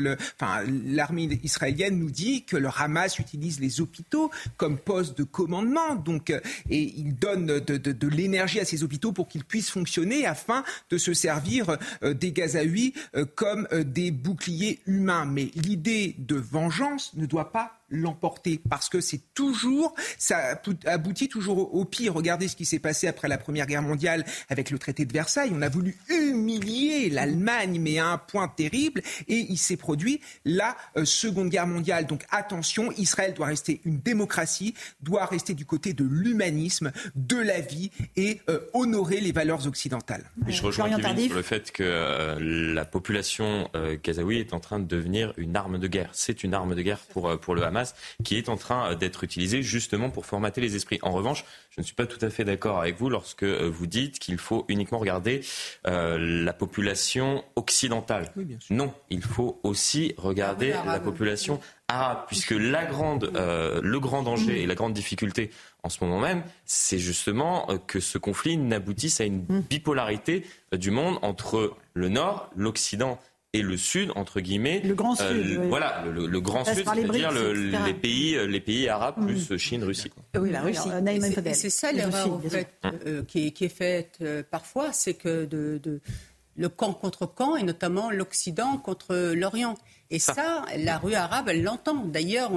l'armée 0.85 1.41
israélienne 1.43 1.99
nous 1.99 2.11
dit 2.11 2.45
que 2.45 2.57
le 2.57 2.69
Hamas 2.77 3.19
utilise 3.19 3.61
les 3.61 3.81
hôpitaux 3.81 4.31
comme 4.57 4.79
poste 4.79 5.19
de 5.19 5.25
commande 5.25 5.63
donc, 6.05 6.31
euh, 6.31 6.41
et 6.71 6.83
il 6.97 7.15
donne 7.15 7.47
de, 7.47 8.09
l'énergie 8.09 8.61
à 8.61 8.65
ces 8.65 8.83
hôpitaux 8.83 9.13
pour 9.13 9.29
qu'ils 9.29 9.45
puissent 9.45 9.71
fonctionner 9.71 10.27
afin 10.27 10.65
de 10.91 10.99
se 10.99 11.15
servir 11.15 11.77
euh, 12.03 12.15
des 12.15 12.33
Gazaouis 12.33 12.95
euh, 13.17 13.25
comme 13.25 13.67
des 13.73 14.11
boucliers 14.11 14.81
humains. 14.87 15.25
Mais 15.25 15.51
l'idée 15.55 16.15
de 16.19 16.37
vengeance 16.37 17.13
ne 17.15 17.27
doit 17.27 17.53
pas 17.53 17.82
l'emporter 17.93 18.61
parce 18.69 18.89
que 18.89 19.01
c'est 19.01 19.21
toujours, 19.35 19.95
ça 20.19 20.61
aboutit 20.87 21.29
toujours 21.29 21.75
au 21.75 21.85
pire. 21.85 22.15
Regardez 22.15 22.49
ce 22.49 22.57
qui 22.57 22.65
s'est 22.65 22.79
passé 22.79 23.07
après 23.07 23.29
la 23.29 23.39
Première 23.39 23.67
Guerre 23.67 23.83
mondiale 23.83 24.25
avec 24.49 24.71
le 24.71 24.79
traité 24.79 25.05
de 25.05 25.13
Versailles. 25.13 25.53
On 25.55 25.63
a 25.63 25.69
voulu 25.69 25.97
humilier 26.09 27.11
l'Allemagne, 27.11 27.79
mais 27.81 27.99
à 27.99 28.09
un 28.09 28.19
point 28.19 28.49
terrible, 28.49 29.03
et 29.29 29.47
il 29.49 29.59
s'est 29.59 29.77
produit 29.77 30.21
la 30.45 30.77
euh, 30.97 31.05
Seconde 31.05 31.51
Guerre 31.51 31.67
mondiale. 31.67 32.07
Donc 32.07 32.25
attention, 32.31 32.91
Israël 32.93 33.35
doit 33.35 33.47
rester 33.47 33.81
une 33.85 33.99
démocratie, 33.99 34.75
doit 35.03 35.27
rester 35.27 35.55
du 35.55 35.67
côté 35.67 35.93
de 35.93 36.05
l'humanisme, 36.05 36.93
de 37.15 37.37
la 37.37 37.61
vie 37.61 37.91
et 38.17 38.41
euh, 38.49 38.61
honorer 38.73 39.21
les 39.21 39.33
valeurs 39.33 39.67
occidentales. 39.67 40.25
je 40.47 40.63
rejoins 40.63 40.89
Kevin 40.89 41.27
sur 41.27 41.37
le 41.37 41.43
fait 41.43 41.71
que 41.73 41.83
euh, 41.83 42.39
la 42.75 42.85
population 42.85 43.69
gazaoui 44.03 44.39
est 44.39 44.55
en 44.55 44.61
train 44.61 44.79
de 44.79 44.87
devenir 44.87 45.33
une 45.37 45.57
arme 45.57 45.79
de 45.79 45.87
guerre. 45.87 46.11
C'est 46.13 46.43
une 46.43 46.55
arme 46.55 46.75
de 46.75 46.83
guerre 46.83 47.01
pour, 47.13 47.39
pour 47.39 47.55
le 47.55 47.65
Hamas 47.65 47.82
qui 48.25 48.37
est 48.37 48.49
en 48.49 48.57
train 48.57 48.95
d'être 48.95 49.25
utilisée 49.25 49.63
justement 49.63 50.11
pour 50.11 50.27
formater 50.27 50.61
les 50.61 50.77
esprits. 50.77 50.99
En 51.03 51.13
revanche, 51.13 51.45
je 51.71 51.81
ne 51.81 51.85
suis 51.85 51.95
pas 51.95 52.07
tout 52.07 52.23
à 52.25 52.31
fait 52.31 52.45
d'accord 52.45 52.81
avec 52.81 52.99
vous 52.99 53.09
lorsque 53.09 53.45
vous 53.45 53.87
dites 53.87 54.19
qu'il 54.19 54.39
faut 54.39 54.65
uniquement 54.69 54.99
regarder 54.99 55.43
la 55.85 56.53
population 56.53 57.45
occidentale. 57.57 58.33
non, 58.71 58.93
il 59.11 59.23
faut 59.23 59.61
aussi 59.63 60.15
regarder 60.17 60.75
la 60.87 61.01
population 61.01 61.61
arabe, 61.89 62.25
puisque 62.27 62.53
la 62.53 62.85
grande, 62.85 63.31
euh, 63.37 63.81
le 63.83 64.01
grand 64.01 64.23
danger 64.23 64.63
et 64.63 64.67
la 64.67 64.75
grande 64.75 64.93
difficulté 64.93 65.51
en 65.83 65.89
ce 65.89 66.03
moment 66.03 66.21
même, 66.21 66.43
c'est 66.65 66.99
justement 66.99 67.71
euh, 67.71 67.79
que 67.79 68.01
ce 68.01 68.19
conflit 68.19 68.57
n'aboutisse 68.57 69.21
à 69.21 69.25
une 69.25 69.45
mm. 69.49 69.61
bipolarité 69.69 70.47
euh, 70.73 70.77
du 70.77 70.91
monde 70.91 71.19
entre 71.23 71.77
le 71.95 72.09
Nord, 72.09 72.51
l'Occident 72.57 73.19
et 73.53 73.63
le 73.63 73.77
Sud, 73.77 74.11
entre 74.15 74.41
guillemets. 74.41 74.81
Le 74.81 74.95
Grand 74.95 75.15
Sud. 75.15 75.61
Voilà, 75.69 76.05
le, 76.07 76.41
Grand 76.41 76.65
Sud, 76.65 76.85
c'est-à-dire 76.85 77.31
les 77.33 77.95
pays, 77.95 78.39
les 78.47 78.61
pays 78.61 78.89
arabes 78.89 79.17
mm. 79.19 79.27
plus 79.27 79.59
Chine, 79.59 79.85
Russie. 79.85 80.11
Oui, 80.39 80.51
la 80.51 80.63
Russie. 80.63 80.89
c'est 81.55 81.71
ça 81.71 81.93
l'erreur 81.93 82.41
qui, 83.27 83.55
est 83.61 83.69
faite 83.69 84.25
parfois, 84.51 84.93
c'est 84.93 85.15
que 85.15 85.45
de, 85.45 85.79
de 85.83 86.01
le 86.57 86.69
camp 86.69 86.93
contre 86.93 87.27
camp, 87.27 87.57
et 87.57 87.63
notamment 87.63 88.11
l'Occident 88.11 88.77
contre 88.79 89.33
l'Orient. 89.35 89.75
Et 90.11 90.19
ça, 90.19 90.65
la 90.77 90.99
rue 90.99 91.15
arabe, 91.15 91.49
elle 91.49 91.63
l'entend. 91.63 92.05
D'ailleurs, 92.05 92.51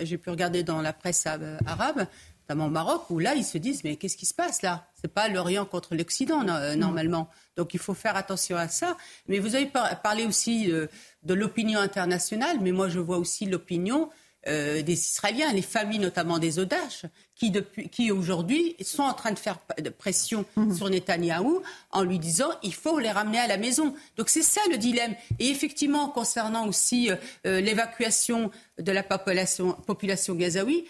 j'ai 0.00 0.18
pu 0.18 0.30
regarder 0.30 0.62
dans 0.62 0.82
la 0.82 0.92
presse 0.92 1.26
arabe, 1.26 2.06
notamment 2.48 2.66
au 2.66 2.70
Maroc, 2.70 3.10
où 3.10 3.18
là, 3.18 3.34
ils 3.34 3.44
se 3.44 3.58
disent, 3.58 3.84
mais 3.84 3.96
qu'est-ce 3.96 4.16
qui 4.16 4.24
se 4.24 4.32
passe 4.32 4.62
là? 4.62 4.86
C'est 4.94 5.12
pas 5.12 5.28
l'Orient 5.28 5.66
contre 5.66 5.94
l'Occident, 5.94 6.46
euh, 6.48 6.76
normalement. 6.76 7.28
Donc, 7.56 7.74
il 7.74 7.80
faut 7.80 7.94
faire 7.94 8.16
attention 8.16 8.56
à 8.56 8.68
ça. 8.68 8.96
Mais 9.26 9.38
vous 9.38 9.54
avez 9.54 9.70
parlé 10.02 10.24
aussi 10.24 10.70
euh, 10.72 10.86
de 11.24 11.34
l'opinion 11.34 11.78
internationale, 11.78 12.58
mais 12.60 12.72
moi, 12.72 12.88
je 12.88 13.00
vois 13.00 13.18
aussi 13.18 13.44
l'opinion 13.44 14.08
euh, 14.46 14.82
des 14.82 14.92
Israéliens, 14.92 15.52
les 15.52 15.62
familles 15.62 15.98
notamment 15.98 16.38
des 16.38 16.58
otages, 16.58 17.02
qui, 17.34 17.50
depuis, 17.50 17.88
qui 17.88 18.12
aujourd'hui 18.12 18.76
sont 18.82 19.02
en 19.02 19.12
train 19.12 19.32
de 19.32 19.38
faire 19.38 19.58
de 19.82 19.90
pression 19.90 20.46
mhm. 20.56 20.74
sur 20.74 20.88
Netanyahou 20.88 21.60
en 21.90 22.02
lui 22.02 22.20
disant 22.20 22.48
il 22.62 22.72
faut 22.72 22.98
les 23.00 23.10
ramener 23.10 23.38
à 23.38 23.48
la 23.48 23.58
maison. 23.58 23.94
Donc 24.16 24.28
c'est 24.28 24.42
ça 24.42 24.60
le 24.70 24.78
dilemme. 24.78 25.14
Et 25.40 25.50
effectivement, 25.50 26.08
concernant 26.08 26.66
aussi 26.66 27.10
euh, 27.10 27.60
l'évacuation 27.60 28.50
de 28.78 28.92
la 28.92 29.02
population, 29.02 29.72
population 29.72 30.34
gazaoui, 30.34 30.86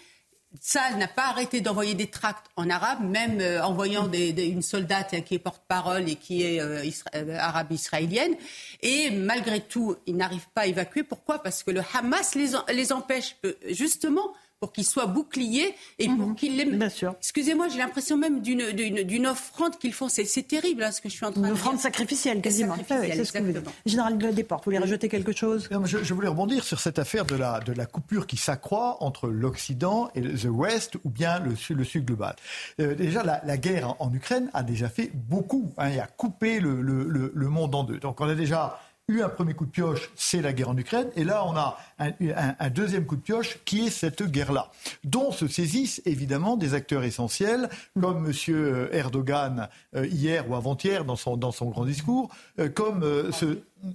ça 0.61 0.95
n'a 0.95 1.09
pas 1.09 1.27
arrêté 1.27 1.61
d'envoyer 1.61 1.95
des 1.95 2.09
tracts 2.09 2.47
en 2.57 2.71
arabe, 2.71 3.01
même 3.03 3.41
euh, 3.41 3.63
envoyant 3.63 4.11
une 4.11 4.63
soldate 4.63 5.23
qui 5.25 5.35
est 5.35 5.39
porte-parole 5.39 6.09
et 6.09 6.17
qui 6.17 6.43
est 6.43 6.61
euh, 6.61 6.83
euh, 7.15 7.37
arabe 7.39 7.73
israélienne. 7.73 8.35
Et 8.83 9.11
malgré 9.11 9.61
tout, 9.61 9.97
ils 10.07 10.17
n'arrivent 10.17 10.49
pas 10.55 10.63
à 10.63 10.67
évacuer. 10.67 11.03
Pourquoi? 11.03 11.43
Parce 11.43 11.63
que 11.63 11.71
le 11.71 11.83
Hamas 11.95 12.35
les, 12.35 12.53
les 12.73 12.93
empêche 12.93 13.37
justement 13.69 14.33
pour 14.61 14.73
qu'il 14.73 14.85
soit 14.85 15.07
bouclier 15.07 15.75
et 15.99 16.07
pour 16.07 16.29
mhm. 16.29 16.35
qu'il 16.35 16.57
les... 16.57 16.65
Bien 16.65 16.89
sûr. 16.89 17.15
Excusez-moi, 17.19 17.69
j'ai 17.69 17.79
l'impression 17.79 18.17
même 18.17 18.41
d'une, 18.41 18.73
d'une, 18.73 19.27
offrande 19.27 19.79
qu'ils 19.79 19.93
font. 19.93 20.09
C'est, 20.09 20.25
terrible 20.47 20.83
hein, 20.83 20.91
ce 20.91 21.01
que 21.01 21.09
je 21.09 21.15
suis 21.15 21.25
en 21.25 21.33
train 21.33 21.41
de 21.41 21.47
dire. 21.47 21.55
Une 21.55 21.59
offrande 21.59 21.79
sacrificielle, 21.79 22.41
quasiment. 22.41 22.77
Sacrificielle, 22.77 23.17
c'est 23.19 23.25
ce 23.25 23.33
que 23.33 23.39
vous 23.39 23.71
Général 23.87 24.19
Desportes, 24.19 24.65
vous 24.65 24.71
voulez 24.71 24.79
rajouter 24.79 25.09
quelque 25.09 25.33
chose? 25.33 25.69
Je, 25.85 26.03
je, 26.03 26.15
voulais 26.15 26.29
rebondir 26.29 26.65
sur 26.65 26.81
cette 26.81 26.99
affaire 26.99 27.25
de 27.25 27.37
la, 27.37 27.61
de 27.61 27.73
la 27.73 27.87
coupure 27.87 28.27
qui 28.27 28.37
s'accroît 28.37 28.97
entre 29.01 29.29
l'Occident 29.29 30.11
et 30.15 30.21
le 30.21 30.49
West 30.49 30.97
ou 31.05 31.11
bien 31.11 31.39
le, 31.39 31.55
le 31.75 31.85
Sud 31.85 32.05
global. 32.05 32.35
Euh, 32.81 32.95
déjà, 32.95 33.23
la, 33.23 33.41
la, 33.45 33.57
guerre 33.57 33.95
en, 34.01 34.13
Ukraine 34.13 34.51
a 34.55 34.63
déjà 34.63 34.89
fait 34.89 35.11
beaucoup. 35.15 35.73
Hein, 35.77 35.91
il 35.91 36.01
a 36.01 36.07
coupé 36.07 36.61
le, 36.61 36.81
le, 36.81 37.33
le 37.35 37.49
monde 37.49 37.75
en 37.75 37.85
deux. 37.85 37.99
Donc 37.99 38.21
on 38.21 38.29
a 38.29 38.35
déjà 38.35 38.81
eu 39.09 39.23
un 39.23 39.31
premier 39.31 39.55
coup 39.55 39.65
de 39.65 39.71
pioche, 39.71 40.11
c'est 40.15 40.43
la 40.43 40.53
guerre 40.53 40.69
en 40.69 40.77
Ukraine, 40.77 41.09
et 41.17 41.25
là 41.25 41.45
on 41.47 41.57
a 41.57 41.79
un, 41.99 42.71
deuxième 42.71 43.07
coup 43.07 43.17
de 43.17 43.23
pioche 43.23 43.59
qui 43.65 43.87
est 43.87 43.91
cette 43.91 44.23
guerre-là, 44.23 44.71
dont 45.03 45.33
se 45.33 45.49
saisissent 45.49 46.03
évidemment 46.05 46.57
des 46.57 46.75
acteurs 46.75 47.05
essentiels, 47.05 47.71
comme 47.99 48.27
M. 48.27 48.89
Erdogan 48.93 49.69
euh, 49.97 50.07
hier 50.07 50.49
ou 50.51 50.55
avant-hier 50.55 51.07
dans 51.07 51.17
son, 51.17 51.37
grand 51.71 51.87
discours, 51.87 52.29
euh, 52.59 52.69
comme 52.69 53.03
euh. 53.03 53.31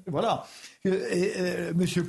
Voilà. 0.07 0.45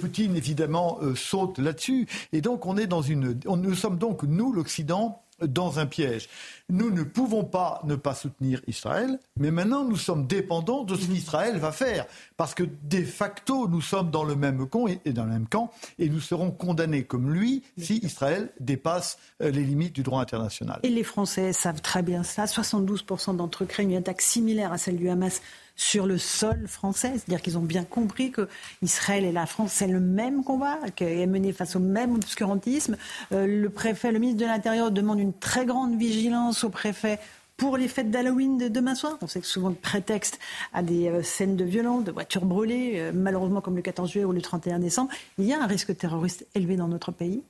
Poutine, 0.00 0.36
évidemment, 0.36 1.00
saute 1.16 1.58
là-dessus. 1.58 2.06
Et 2.32 2.40
donc, 2.40 2.66
on 2.66 2.76
est 2.76 2.86
dans 2.86 3.02
une. 3.02 3.40
nous 3.46 3.74
sommes 3.74 3.98
donc, 3.98 4.22
nous, 4.22 4.52
l'Occident, 4.52 5.24
dans 5.42 5.78
un 5.78 5.86
piège. 5.86 6.28
Nous 6.70 6.90
ne 6.90 7.02
pouvons 7.02 7.44
pas 7.44 7.82
ne 7.84 7.94
pas 7.94 8.14
soutenir 8.14 8.62
Israël, 8.66 9.18
mais 9.38 9.50
maintenant 9.50 9.84
nous 9.84 9.96
sommes 9.96 10.26
dépendants 10.26 10.84
de 10.84 10.94
ce 10.94 11.06
qu'Israël 11.06 11.58
va 11.58 11.72
faire, 11.72 12.06
parce 12.38 12.54
que 12.54 12.62
de 12.62 13.04
facto 13.04 13.68
nous 13.68 13.82
sommes 13.82 14.10
dans 14.10 14.24
le 14.24 14.34
même 14.34 14.66
camp 14.66 14.86
et, 14.86 15.12
dans 15.12 15.24
le 15.24 15.32
même 15.32 15.46
camp, 15.46 15.70
et 15.98 16.08
nous 16.08 16.20
serons 16.20 16.50
condamnés 16.50 17.04
comme 17.04 17.30
lui 17.32 17.62
si 17.76 17.98
Israël 18.02 18.50
dépasse 18.60 19.18
euh, 19.42 19.50
les 19.50 19.62
limites 19.62 19.94
du 19.94 20.02
droit 20.02 20.22
international. 20.22 20.80
Et 20.84 20.88
les 20.88 21.04
Français 21.04 21.52
savent 21.52 21.82
très 21.82 22.02
bien 22.02 22.22
ça. 22.22 22.46
72% 22.46 23.36
d'entre 23.36 23.64
eux 23.64 23.66
craignent 23.66 23.90
une 23.90 23.98
attaque 23.98 24.22
similaire 24.22 24.72
à 24.72 24.78
celle 24.78 24.96
du 24.96 25.10
Hamas 25.10 25.42
sur 25.76 26.06
le 26.06 26.18
sol 26.18 26.66
français. 26.68 27.12
C'est-à-dire 27.14 27.42
qu'ils 27.42 27.58
ont 27.58 27.62
bien 27.62 27.84
compris 27.84 28.30
que 28.30 28.48
Israël 28.82 29.24
et 29.24 29.32
la 29.32 29.46
France, 29.46 29.72
c'est 29.72 29.86
le 29.86 30.00
même 30.00 30.44
combat, 30.44 30.78
qui 30.94 31.04
est 31.04 31.26
mené 31.26 31.52
face 31.52 31.76
au 31.76 31.80
même 31.80 32.14
obscurantisme. 32.14 32.96
Euh, 33.32 33.46
le 33.46 33.70
préfet, 33.70 34.12
le 34.12 34.18
ministre 34.18 34.42
de 34.42 34.46
l'Intérieur 34.46 34.90
demande 34.90 35.18
une 35.18 35.32
très 35.32 35.66
grande 35.66 35.98
vigilance 35.98 36.53
au 36.62 36.68
préfet 36.68 37.18
pour 37.56 37.76
les 37.76 37.88
fêtes 37.88 38.10
d'Halloween 38.10 38.58
de 38.58 38.68
demain 38.68 38.94
soir. 38.94 39.16
On 39.22 39.26
sait 39.26 39.40
que 39.40 39.46
souvent 39.46 39.68
le 39.68 39.74
prétexte 39.74 40.38
à 40.72 40.82
des 40.82 41.08
euh, 41.08 41.22
scènes 41.22 41.56
de 41.56 41.64
violence, 41.64 42.04
de 42.04 42.12
voitures 42.12 42.44
brûlées, 42.44 42.94
euh, 42.96 43.12
malheureusement 43.14 43.60
comme 43.60 43.76
le 43.76 43.82
14 43.82 44.10
juillet 44.10 44.24
ou 44.24 44.32
le 44.32 44.42
31 44.42 44.78
décembre. 44.78 45.10
Il 45.38 45.44
y 45.44 45.52
a 45.52 45.62
un 45.62 45.66
risque 45.66 45.96
terroriste 45.96 46.46
élevé 46.54 46.76
dans 46.76 46.88
notre 46.88 47.12
pays. 47.12 47.42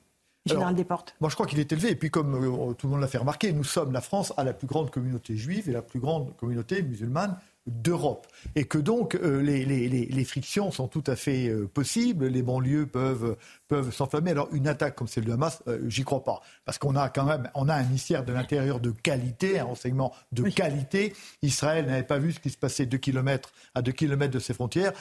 Général 0.47 0.75
Desportes. 0.75 1.15
Moi, 1.21 1.31
je 1.31 1.35
crois 1.35 1.47
qu'il 1.47 1.59
est 1.59 1.71
élevé. 1.71 1.89
Et 1.89 1.95
puis, 1.95 2.11
comme 2.11 2.75
tout 2.77 2.85
le 2.85 2.91
monde 2.91 3.01
l'a 3.01 3.07
fait 3.07 3.17
remarquer, 3.17 3.51
nous 3.51 3.63
sommes, 3.63 3.91
la 3.91 4.01
France, 4.01 4.31
à 4.37 4.43
la 4.43 4.53
plus 4.53 4.67
grande 4.67 4.91
communauté 4.91 5.35
juive 5.35 5.67
et 5.67 5.71
la 5.71 5.81
plus 5.81 5.99
grande 5.99 6.35
communauté 6.37 6.83
musulmane 6.83 7.35
d'Europe. 7.67 8.27
Et 8.55 8.65
que 8.65 8.77
donc 8.77 9.15
euh, 9.15 9.41
les, 9.41 9.65
les, 9.65 9.87
les, 9.87 10.23
frictions 10.23 10.71
sont 10.71 10.87
tout 10.87 11.03
à 11.07 11.15
fait 11.15 11.47
euh, 11.47 11.67
possibles, 11.67 12.27
les 12.27 12.43
banlieues 12.43 12.85
peuvent, 12.85 13.37
peuvent 13.67 13.91
s'enflammer. 13.91 14.31
Alors 14.31 14.49
une 14.51 14.67
attaque 14.67 14.95
comme 14.95 15.07
celle 15.07 15.25
de 15.25 15.31
Hamas, 15.31 15.63
euh, 15.67 15.79
j'y 15.87 16.03
crois 16.03 16.23
pas. 16.23 16.41
Parce 16.65 16.77
qu'on 16.77 16.95
a 16.95 17.09
quand 17.09 17.25
même 17.25 17.49
on 17.55 17.67
a 17.67 17.73
un 17.73 17.83
ministère 17.83 18.23
de 18.23 18.31
l'Intérieur 18.31 18.79
de 18.79 18.91
qualité, 18.91 19.59
un 19.59 19.65
renseignement 19.65 20.13
de 20.31 20.43
qualité. 20.43 21.13
Israël 21.41 21.85
n'avait 21.87 22.03
pas 22.03 22.19
vu 22.19 22.33
ce 22.33 22.39
qui 22.39 22.49
se 22.49 22.57
passait 22.57 22.85
deux 22.85 22.97
kilomètres 22.97 23.51
à 23.73 23.81
deux 23.81 23.91
kilomètres 23.91 24.33
de 24.33 24.39
ses 24.39 24.53
frontières. 24.53 24.93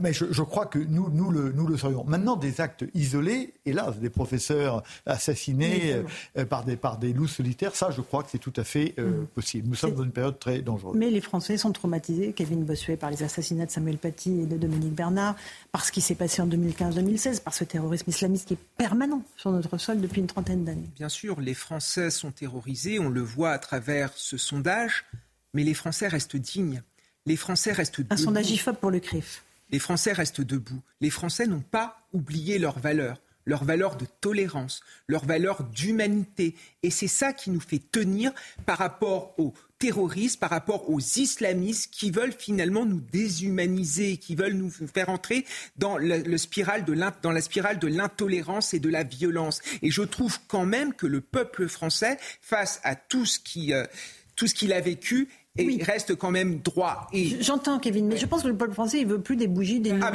mais 0.00 0.12
je, 0.12 0.26
je, 0.30 0.42
crois 0.42 0.66
que 0.66 0.78
nous, 0.78 1.10
nous, 1.10 1.30
le, 1.30 1.52
nous 1.52 1.66
le 1.66 1.76
serions. 1.76 2.04
Maintenant, 2.04 2.36
des 2.36 2.60
actes 2.60 2.84
isolés, 2.94 3.54
hélas, 3.64 3.98
des 3.98 4.10
professeurs 4.10 4.82
assassinés 5.06 6.02
par, 6.48 6.64
des, 6.64 6.76
par 6.76 6.98
des 6.98 7.12
loups 7.12 7.26
solitaires, 7.26 7.74
ça, 7.74 7.90
je 7.90 8.00
crois 8.00 8.22
que 8.22 8.30
c'est 8.30 8.38
tout 8.38 8.52
à 8.56 8.64
fait 8.64 8.94
mm. 8.96 9.26
possible. 9.34 9.68
Nous 9.68 9.74
sommes 9.74 9.94
dans 9.94 10.04
une 10.04 10.12
période 10.12 10.38
très 10.38 10.60
dangereuse. 10.60 10.96
Mais 10.96 11.10
les 11.10 11.20
Français 11.20 11.56
sont 11.56 11.72
trop 11.72 11.86
traumatisé, 11.86 12.32
Kevin 12.32 12.64
Bossuet, 12.64 12.96
par 12.96 13.10
les 13.10 13.22
assassinats 13.22 13.66
de 13.66 13.70
Samuel 13.70 13.98
Paty 13.98 14.40
et 14.40 14.46
de 14.46 14.56
Dominique 14.56 14.94
Bernard, 14.94 15.36
par 15.70 15.84
ce 15.84 15.92
qui 15.92 16.00
s'est 16.00 16.16
passé 16.16 16.42
en 16.42 16.48
2015-2016, 16.48 17.42
par 17.42 17.54
ce 17.54 17.62
terrorisme 17.62 17.85
islamiste 17.94 18.48
qui 18.48 18.54
est 18.54 18.64
permanent 18.76 19.22
sur 19.36 19.50
notre 19.50 19.78
sol 19.78 20.00
depuis 20.00 20.20
une 20.20 20.26
trentaine 20.26 20.64
d'années. 20.64 20.88
Bien 20.94 21.08
sûr, 21.08 21.40
les 21.40 21.54
Français 21.54 22.10
sont 22.10 22.30
terrorisés, 22.30 22.98
on 22.98 23.08
le 23.08 23.22
voit 23.22 23.52
à 23.52 23.58
travers 23.58 24.12
ce 24.14 24.36
sondage, 24.36 25.04
mais 25.54 25.64
les 25.64 25.74
Français 25.74 26.08
restent 26.08 26.36
dignes. 26.36 26.82
Les 27.26 27.36
Français 27.36 27.72
restent 27.72 28.00
debout. 28.00 28.14
Un 28.14 28.16
sondage 28.16 28.50
IFOP 28.50 28.74
pour 28.74 28.90
le 28.90 29.00
CRIF. 29.00 29.42
Les 29.70 29.78
Français 29.78 30.12
restent 30.12 30.42
debout. 30.42 30.80
Les 31.00 31.10
Français 31.10 31.46
n'ont 31.46 31.60
pas 31.60 31.98
oublié 32.12 32.58
leurs 32.58 32.78
valeurs 32.78 33.20
leur 33.46 33.64
valeur 33.64 33.96
de 33.96 34.06
tolérance, 34.20 34.80
leur 35.06 35.24
valeur 35.24 35.62
d'humanité. 35.64 36.54
Et 36.82 36.90
c'est 36.90 37.08
ça 37.08 37.32
qui 37.32 37.50
nous 37.50 37.60
fait 37.60 37.78
tenir 37.78 38.32
par 38.66 38.78
rapport 38.78 39.34
aux 39.38 39.54
terroristes, 39.78 40.40
par 40.40 40.50
rapport 40.50 40.90
aux 40.90 41.00
islamistes 41.00 41.90
qui 41.92 42.10
veulent 42.10 42.34
finalement 42.36 42.84
nous 42.84 43.00
déshumaniser, 43.00 44.16
qui 44.16 44.34
veulent 44.34 44.54
nous 44.54 44.70
faire 44.70 45.08
entrer 45.08 45.44
dans, 45.76 45.98
le, 45.98 46.36
spirale 46.38 46.84
de 46.84 46.94
dans 47.22 47.32
la 47.32 47.40
spirale 47.40 47.78
de 47.78 47.86
l'intolérance 47.86 48.74
et 48.74 48.78
de 48.78 48.88
la 48.88 49.02
violence. 49.02 49.60
Et 49.82 49.90
je 49.90 50.02
trouve 50.02 50.38
quand 50.48 50.66
même 50.66 50.94
que 50.94 51.06
le 51.06 51.20
peuple 51.20 51.68
français, 51.68 52.18
face 52.40 52.80
à 52.84 52.94
tout 52.94 53.26
ce 53.26 53.38
qui, 53.38 53.72
euh, 53.72 53.84
tout 54.34 54.46
ce 54.46 54.54
qu'il 54.54 54.72
a 54.72 54.80
vécu, 54.80 55.28
et 55.58 55.82
reste 55.82 56.14
quand 56.16 56.30
même 56.30 56.60
droit. 56.60 57.08
Et... 57.12 57.42
J'entends, 57.42 57.78
Kevin, 57.78 58.06
mais 58.06 58.16
je 58.16 58.26
pense 58.26 58.42
que 58.42 58.48
le 58.48 58.56
peuple 58.56 58.74
français, 58.74 59.00
il 59.00 59.06
veut 59.06 59.20
plus 59.20 59.36
des 59.36 59.46
bougies, 59.46 59.80
des 59.80 59.94
ah, 60.02 60.12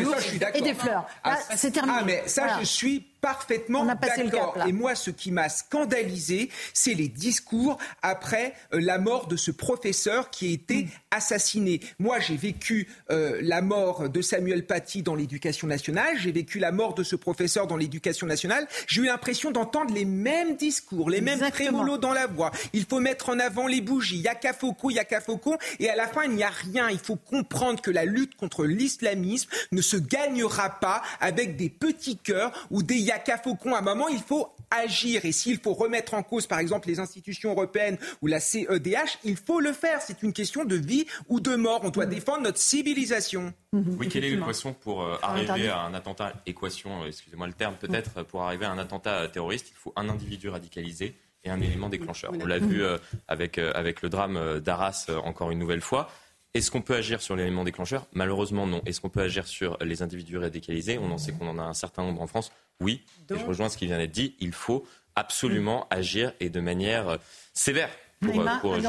et 0.54 0.62
des 0.62 0.74
fleurs. 0.74 1.08
Ah, 1.24 1.38
c'est 1.56 1.72
terminé. 1.72 1.98
Ah, 2.00 2.04
mais 2.06 2.24
ça, 2.28 2.60
je 2.60 2.66
suis 2.66 3.11
parfaitement 3.22 3.86
d'accord. 3.86 4.58
Et 4.68 4.72
moi, 4.72 4.96
ce 4.96 5.12
qui 5.12 5.32
m'a 5.32 5.48
scandalisé, 5.48 6.50
c'est 6.74 6.94
les 6.94 7.08
discours 7.08 7.78
après 8.02 8.54
euh, 8.74 8.82
la 8.82 8.98
mort 8.98 9.28
de 9.28 9.36
ce 9.36 9.52
professeur 9.52 10.30
qui 10.32 10.50
a 10.50 10.52
été 10.52 10.84
mm. 10.84 10.90
assassiné. 11.12 11.80
Moi, 12.00 12.20
j'ai 12.20 12.36
vécu 12.36 12.88
euh, 13.12 13.40
la 13.42 13.62
mort 13.62 14.10
de 14.10 14.22
Samuel 14.22 14.66
Paty 14.66 15.04
dans 15.04 15.16
l'éducation 15.16 15.68
nationale, 15.68 16.18
j'ai 16.18 16.32
vécu 16.32 16.60
la 16.60 16.72
mort 16.72 16.96
de 16.96 17.04
ce 17.04 17.16
professeur 17.16 17.68
dans 17.68 17.78
l'éducation 17.78 18.26
nationale. 18.26 18.68
J'ai 18.88 19.02
eu 19.02 19.06
l'impression 19.06 19.52
d'entendre 19.52 19.94
les 19.94 20.06
mêmes 20.06 20.56
discours, 20.56 21.10
les 21.10 21.22
mêmes 21.22 21.40
trémolos 21.52 21.98
dans 21.98 22.14
la 22.14 22.28
voix. 22.28 22.52
Il 22.74 22.86
faut 22.86 23.00
mettre 23.00 23.30
en 23.30 23.40
avant 23.40 23.68
les 23.68 23.82
bougies. 23.82 24.20
Yaka 24.20 24.54
Foko, 24.54 24.90
Yaka 24.90 25.22
Foko. 25.22 25.58
Et 25.80 25.90
à 25.90 25.96
la 25.96 26.08
fin, 26.08 26.24
il 26.24 26.32
n'y 26.32 26.44
a 26.44 26.50
rien. 26.50 26.90
Il 26.90 27.00
faut 27.00 27.16
comprendre 27.16 27.82
que 27.82 27.92
la 27.92 28.06
lutte 28.06 28.36
contre 28.36 28.66
l'islamisme 28.66 29.50
ne 29.72 29.82
se 29.82 29.98
gagnera 29.98 30.80
pas 30.80 31.02
avec 31.20 31.56
des 31.56 31.70
petits 31.70 32.18
cœurs 32.18 32.68
ou 32.72 32.82
des 32.82 33.11
Yaka 33.12 33.38
Faucon. 33.38 33.76
À 33.76 33.80
un 33.80 33.82
moment, 33.82 34.08
il 34.08 34.20
faut 34.20 34.48
agir. 34.70 35.26
Et 35.26 35.34
s'il 35.34 35.60
faut 35.60 35.74
remettre 35.74 36.14
en 36.14 36.24
cause, 36.24 36.48
par 36.48 36.60
exemple, 36.60 36.88
les 36.88 37.00
institutions 37.00 37.52
européennes 37.52 37.98
ou 38.22 38.28
la 38.28 38.40
CEDH, 38.40 39.20
il 39.26 39.36
faut 39.36 39.60
le 39.60 39.74
faire. 39.74 40.02
C'est 40.02 40.24
une 40.24 40.32
question 40.32 40.64
de 40.64 40.76
vie 40.76 41.06
ou 41.28 41.42
de 41.42 41.56
mort. 41.56 41.82
On 41.84 41.90
doit 41.90 42.06
mhm. 42.06 42.14
défendre 42.14 42.44
notre 42.44 42.58
civilisation. 42.58 43.54
Mhm. 43.74 43.98
Oui, 44.00 44.08
quelle 44.08 44.24
est 44.24 44.30
l'équation 44.30 44.74
pour 44.74 45.04
euh, 45.04 45.18
arriver 45.22 45.70
à 45.70 45.82
un 45.82 45.94
attentat 45.94 46.34
Équation, 46.46 47.04
euh, 47.04 47.08
excusez-moi 47.08 47.48
le 47.48 47.54
terme, 47.54 47.76
peut-être, 47.76 48.20
mhm. 48.20 48.24
pour 48.24 48.44
arriver 48.44 48.66
à 48.66 48.72
un 48.72 48.78
attentat 48.78 49.28
terroriste, 49.28 49.68
il 49.72 49.78
faut 49.78 49.92
un 49.98 50.08
individu 50.08 50.48
radicalisé 50.48 51.16
et 51.44 51.50
un 51.50 51.60
élément 51.60 51.90
déclencheur. 51.90 52.32
On 52.40 52.46
l'a 52.46 52.60
vu 52.60 52.84
euh, 52.84 52.98
avec, 53.28 53.58
avec 53.58 54.02
le 54.02 54.10
drame 54.10 54.60
d'Arras 54.60 55.08
encore 55.26 55.52
une 55.52 55.60
nouvelle 55.60 55.82
fois. 55.82 56.10
Est-ce 56.54 56.70
qu'on 56.70 56.82
peut 56.82 56.96
agir 56.96 57.22
sur 57.22 57.38
l'élément 57.38 57.64
déclencheur? 57.64 58.08
Malheureusement, 58.12 58.68
non. 58.68 58.82
Est-ce 58.86 59.00
qu'on 59.00 59.10
peut 59.10 59.22
agir 59.22 59.48
sur 59.48 59.78
les 59.82 60.02
individus 60.02 60.38
radicalisés? 60.38 60.98
On 60.98 61.10
en 61.10 61.18
sait 61.18 61.32
qu'on 61.32 61.48
en 61.48 61.58
a 61.58 61.64
un 61.64 61.74
certain 61.74 62.04
nombre 62.04 62.22
en 62.22 62.28
France. 62.28 62.52
Oui. 62.82 63.04
Et 63.30 63.40
je 63.40 63.46
rejoins 63.46 63.70
ce 63.70 63.78
qui 63.78 63.86
vient 63.86 63.98
d'être 63.98 64.12
dit. 64.12 64.36
Il 64.40 64.52
faut 64.52 64.86
absolument 65.16 65.88
agir 65.90 66.34
et 66.42 66.50
de 66.50 66.60
manière 66.60 67.08
euh, 67.08 67.18
sévère. 67.54 67.90
Pour, 68.20 68.40
euh, 68.40 68.46
pour 68.60 68.74
euh, 68.74 68.80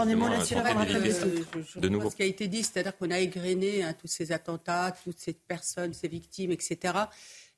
de 1.77 1.89
nouveau. 1.89 2.11
Ce 2.11 2.17
qui 2.17 2.23
a 2.23 2.27
été 2.27 2.49
dit, 2.49 2.63
c'est-à-dire 2.63 2.97
qu'on 2.99 3.11
a 3.11 3.19
égrené 3.19 3.83
hein, 3.83 3.95
tous 3.99 4.09
ces 4.09 4.31
attentats, 4.31 4.95
toutes 5.05 5.19
ces 5.19 5.33
personnes, 5.33 5.95
ces 5.95 6.09
victimes, 6.09 6.53
etc. 6.53 6.95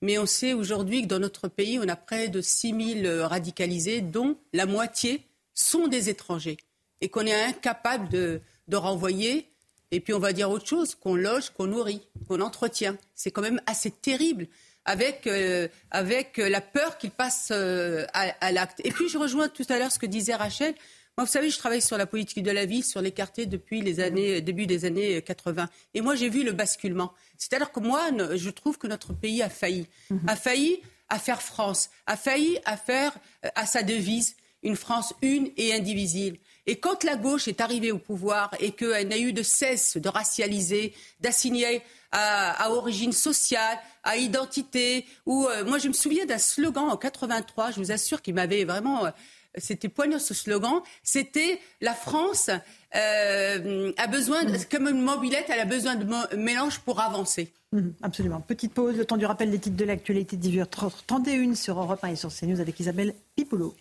Mais 0.01 0.19
on 0.19 0.27
sait 0.27 0.53
aujourd'hui 0.53 1.03
que 1.03 1.09
dans 1.09 1.19
notre 1.19 1.49
pays, 1.49 1.81
on 1.81 1.89
a 1.89 1.97
près 1.97 2.29
de 2.29 2.41
6 2.41 3.01
000 3.03 3.27
radicalisés, 3.27 4.03
dont 4.03 4.37
la 4.53 4.67
moitié 4.67 5.27
sont 5.53 5.89
des 5.89 6.11
étrangers. 6.11 6.59
Et 7.01 7.09
qu'on 7.09 7.27
est 7.27 7.35
incapable 7.35 8.09
de, 8.09 8.41
de 8.69 8.77
renvoyer 8.77 9.49
et 9.95 10.01
puis 10.01 10.13
on 10.13 10.19
va 10.19 10.33
dire 10.33 10.51
autre 10.51 10.67
chose, 10.67 10.95
qu'on 10.95 11.15
loge, 11.15 11.51
qu'on 11.51 11.67
nourrit, 11.67 12.03
qu'on 12.29 12.41
entretient. 12.41 12.97
C'est 13.15 13.31
quand 13.31 13.43
même 13.43 13.61
assez 13.67 13.91
terrible 13.91 14.47
avec, 14.85 15.27
euh, 15.27 15.69
avec 15.91 16.37
la 16.39 16.61
peur 16.61 16.99
qu'il 16.99 17.11
passe 17.11 17.49
euh, 17.53 18.05
à, 18.13 18.53
l'acte. 18.53 18.81
Et 18.85 18.91
puis 18.91 19.09
je 19.09 19.19
rejoins 19.19 19.49
tout 19.49 19.65
à 19.69 19.79
l'heure 19.79 19.93
ce 19.93 19.99
que 19.99 20.07
disait 20.07 20.35
Rachel. 20.35 20.75
Moi, 21.17 21.27
vous 21.27 21.31
savez, 21.31 21.49
je 21.49 21.59
travaille 21.59 21.81
sur 21.81 21.97
la 21.97 22.07
politique 22.07 22.43
de 22.43 22.51
la 22.51 22.67
vie, 22.67 22.83
sur 22.83 23.01
les 23.01 23.13
quartiers 23.13 23.47
depuis 23.47 23.81
les 23.81 24.01
années, 24.01 24.41
début 24.41 24.67
des 24.67 24.85
années 24.85 25.23
80. 25.23 25.69
Et 25.95 26.01
moi, 26.01 26.17
j'ai 26.17 26.29
vu 26.29 26.43
le 26.43 26.51
basculement. 26.51 27.13
C'est-à-dire 27.39 27.71
que 27.71 27.79
moi, 27.79 28.11
je 28.35 28.51
trouve 28.51 28.79
que 28.79 28.89
notre 28.89 29.13
pays 29.13 29.41
a 29.41 29.49
failli. 29.49 29.87
Mhm. 30.11 30.21
A 30.27 30.35
failli 30.35 30.81
à 31.09 31.21
faire 31.21 31.41
France, 31.41 31.91
a 32.07 32.17
failli 32.17 32.59
à 32.65 32.77
faire 32.77 33.17
euh, 33.45 33.49
à 33.55 33.67
sa 33.67 33.85
devise 33.85 34.35
une 34.65 34.77
France 34.77 35.15
une 35.23 35.51
et 35.57 35.73
indivisible. 35.73 36.39
Et 36.67 36.77
quand 36.77 37.05
la 37.05 37.17
gauche 37.17 37.49
est 37.49 37.61
arrivée 37.61 37.93
au 37.93 37.99
pouvoir 37.99 38.51
et 38.59 38.73
qu'elle 38.73 39.09
n'a 39.09 39.19
eu 39.19 39.33
de 39.33 39.43
cesse 39.43 39.97
de 39.97 40.09
racialiser, 40.09 40.95
d'assigner 41.21 41.83
à, 42.13 42.71
origine 42.71 43.13
sociale, 43.13 43.79
à 44.05 44.17
identité, 44.17 45.05
ou 45.27 45.47
euh, 45.47 45.65
moi 45.65 45.79
je 45.79 45.89
me 45.89 45.93
souviens 45.93 46.27
d'un 46.27 46.39
slogan 46.39 46.89
en 46.89 46.97
83, 46.97 47.73
je 47.73 47.81
vous 47.81 47.93
assure 47.93 48.23
qu'il 48.23 48.35
m'avait 48.35 48.65
vraiment... 48.65 49.07
Euh, 49.07 49.11
c'était 49.57 49.89
poignant 49.89 50.19
ce 50.19 50.35
slogan, 50.35 50.81
c'était 51.05 51.61
la 51.81 51.95
France 51.95 52.51
euh, 52.97 53.93
a 53.97 54.07
besoin, 54.09 54.41
comme 54.71 54.89
une 54.89 55.01
mobilette, 55.01 55.47
elle 55.49 55.61
a 55.61 55.65
besoin 55.65 55.95
de 55.95 56.37
mélange 56.37 56.81
pour 56.81 57.01
avancer. 57.01 57.53
Mmh, 57.73 57.91
absolument. 58.03 58.41
Petite 58.41 58.73
pause, 58.73 58.97
le 58.97 59.05
temps 59.05 59.17
du 59.17 59.27
rappel 59.27 59.51
des 59.51 59.59
titres 59.59 59.77
de 59.77 59.85
l'actualité 59.85 60.37
18h31 60.37 61.55
sur 61.55 61.79
Europe 61.79 62.03
1 62.03 62.09
et 62.09 62.17
sur 62.17 62.33
CNews 62.33 62.61
avec 62.61 62.79
Isabelle 62.81 63.15
Pipoulot. 63.37 63.75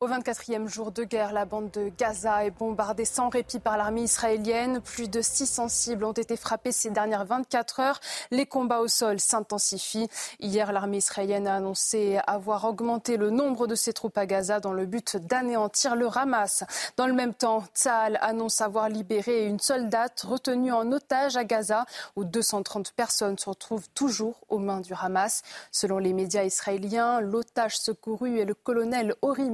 Au 0.00 0.06
24e 0.06 0.68
jour 0.68 0.92
de 0.92 1.02
guerre, 1.02 1.32
la 1.32 1.44
bande 1.44 1.72
de 1.72 1.90
Gaza 1.98 2.44
est 2.44 2.52
bombardée 2.52 3.04
sans 3.04 3.30
répit 3.30 3.58
par 3.58 3.76
l'armée 3.76 4.02
israélienne. 4.02 4.80
Plus 4.80 5.10
de 5.10 5.20
600 5.20 5.66
cibles 5.66 6.04
ont 6.04 6.12
été 6.12 6.36
frappées 6.36 6.70
ces 6.70 6.90
dernières 6.90 7.24
24 7.24 7.80
heures. 7.80 8.00
Les 8.30 8.46
combats 8.46 8.78
au 8.78 8.86
sol 8.86 9.18
s'intensifient. 9.18 10.06
Hier, 10.38 10.70
l'armée 10.70 10.98
israélienne 10.98 11.48
a 11.48 11.56
annoncé 11.56 12.20
avoir 12.28 12.64
augmenté 12.64 13.16
le 13.16 13.30
nombre 13.30 13.66
de 13.66 13.74
ses 13.74 13.92
troupes 13.92 14.16
à 14.18 14.26
Gaza 14.26 14.60
dans 14.60 14.72
le 14.72 14.86
but 14.86 15.16
d'anéantir 15.16 15.96
le 15.96 16.06
Hamas. 16.16 16.62
Dans 16.96 17.08
le 17.08 17.12
même 17.12 17.34
temps, 17.34 17.64
Tzahal 17.74 18.20
annonce 18.22 18.60
avoir 18.60 18.88
libéré 18.88 19.46
une 19.46 19.58
soldate 19.58 20.20
retenue 20.20 20.70
en 20.70 20.92
otage 20.92 21.36
à 21.36 21.42
Gaza, 21.42 21.86
où 22.14 22.24
230 22.24 22.92
personnes 22.92 23.36
se 23.36 23.50
retrouvent 23.50 23.88
toujours 23.96 24.36
aux 24.48 24.60
mains 24.60 24.80
du 24.80 24.92
Hamas. 24.94 25.42
Selon 25.72 25.98
les 25.98 26.12
médias 26.12 26.44
israéliens, 26.44 27.20
l'otage 27.20 27.76
secouru 27.76 28.38
est 28.38 28.44
le 28.44 28.54
colonel 28.54 29.16
Ori 29.22 29.50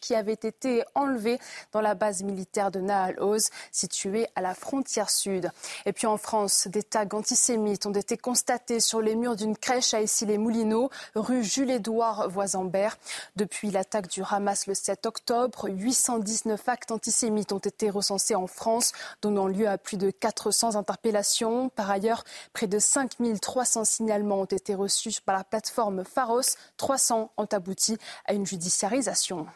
Qui 0.00 0.16
avait 0.16 0.32
été 0.32 0.82
enlevé 0.96 1.38
dans 1.70 1.80
la 1.80 1.94
base 1.94 2.24
militaire 2.24 2.72
de 2.72 2.80
Nahal 2.80 3.20
Oz, 3.20 3.50
située 3.70 4.26
à 4.34 4.40
la 4.40 4.54
frontière 4.54 5.08
sud. 5.08 5.52
Et 5.86 5.92
puis 5.92 6.08
en 6.08 6.16
France, 6.16 6.66
des 6.66 6.82
tags 6.82 7.06
antisémites 7.12 7.86
ont 7.86 7.92
été 7.92 8.16
constatés 8.16 8.80
sur 8.80 9.00
les 9.00 9.14
murs 9.14 9.36
d'une 9.36 9.56
crèche 9.56 9.94
à 9.94 10.00
Issy-les-Moulineaux, 10.00 10.90
rue 11.14 11.44
Jules-Édouard 11.44 12.28
Voisambert. 12.28 12.98
Depuis 13.36 13.70
l'attaque 13.70 14.08
du 14.08 14.22
Hamas 14.28 14.66
le 14.66 14.74
7 14.74 15.06
octobre, 15.06 15.68
819 15.68 16.68
actes 16.68 16.90
antisémites 16.90 17.52
ont 17.52 17.58
été 17.58 17.88
recensés 17.88 18.34
en 18.34 18.48
France, 18.48 18.92
donnant 19.22 19.46
lieu 19.46 19.68
à 19.68 19.78
plus 19.78 19.96
de 19.96 20.10
400 20.10 20.74
interpellations. 20.74 21.68
Par 21.68 21.88
ailleurs, 21.88 22.24
près 22.52 22.66
de 22.66 22.80
5300 22.80 23.84
signalements 23.84 24.40
ont 24.40 24.44
été 24.44 24.74
reçus 24.74 25.20
par 25.24 25.36
la 25.36 25.44
plateforme 25.44 26.04
Pharos. 26.04 26.56
300 26.78 27.30
ont 27.36 27.48
abouti 27.52 27.96
à 28.26 28.32
une 28.32 28.46
judiciarisation. 28.46 29.46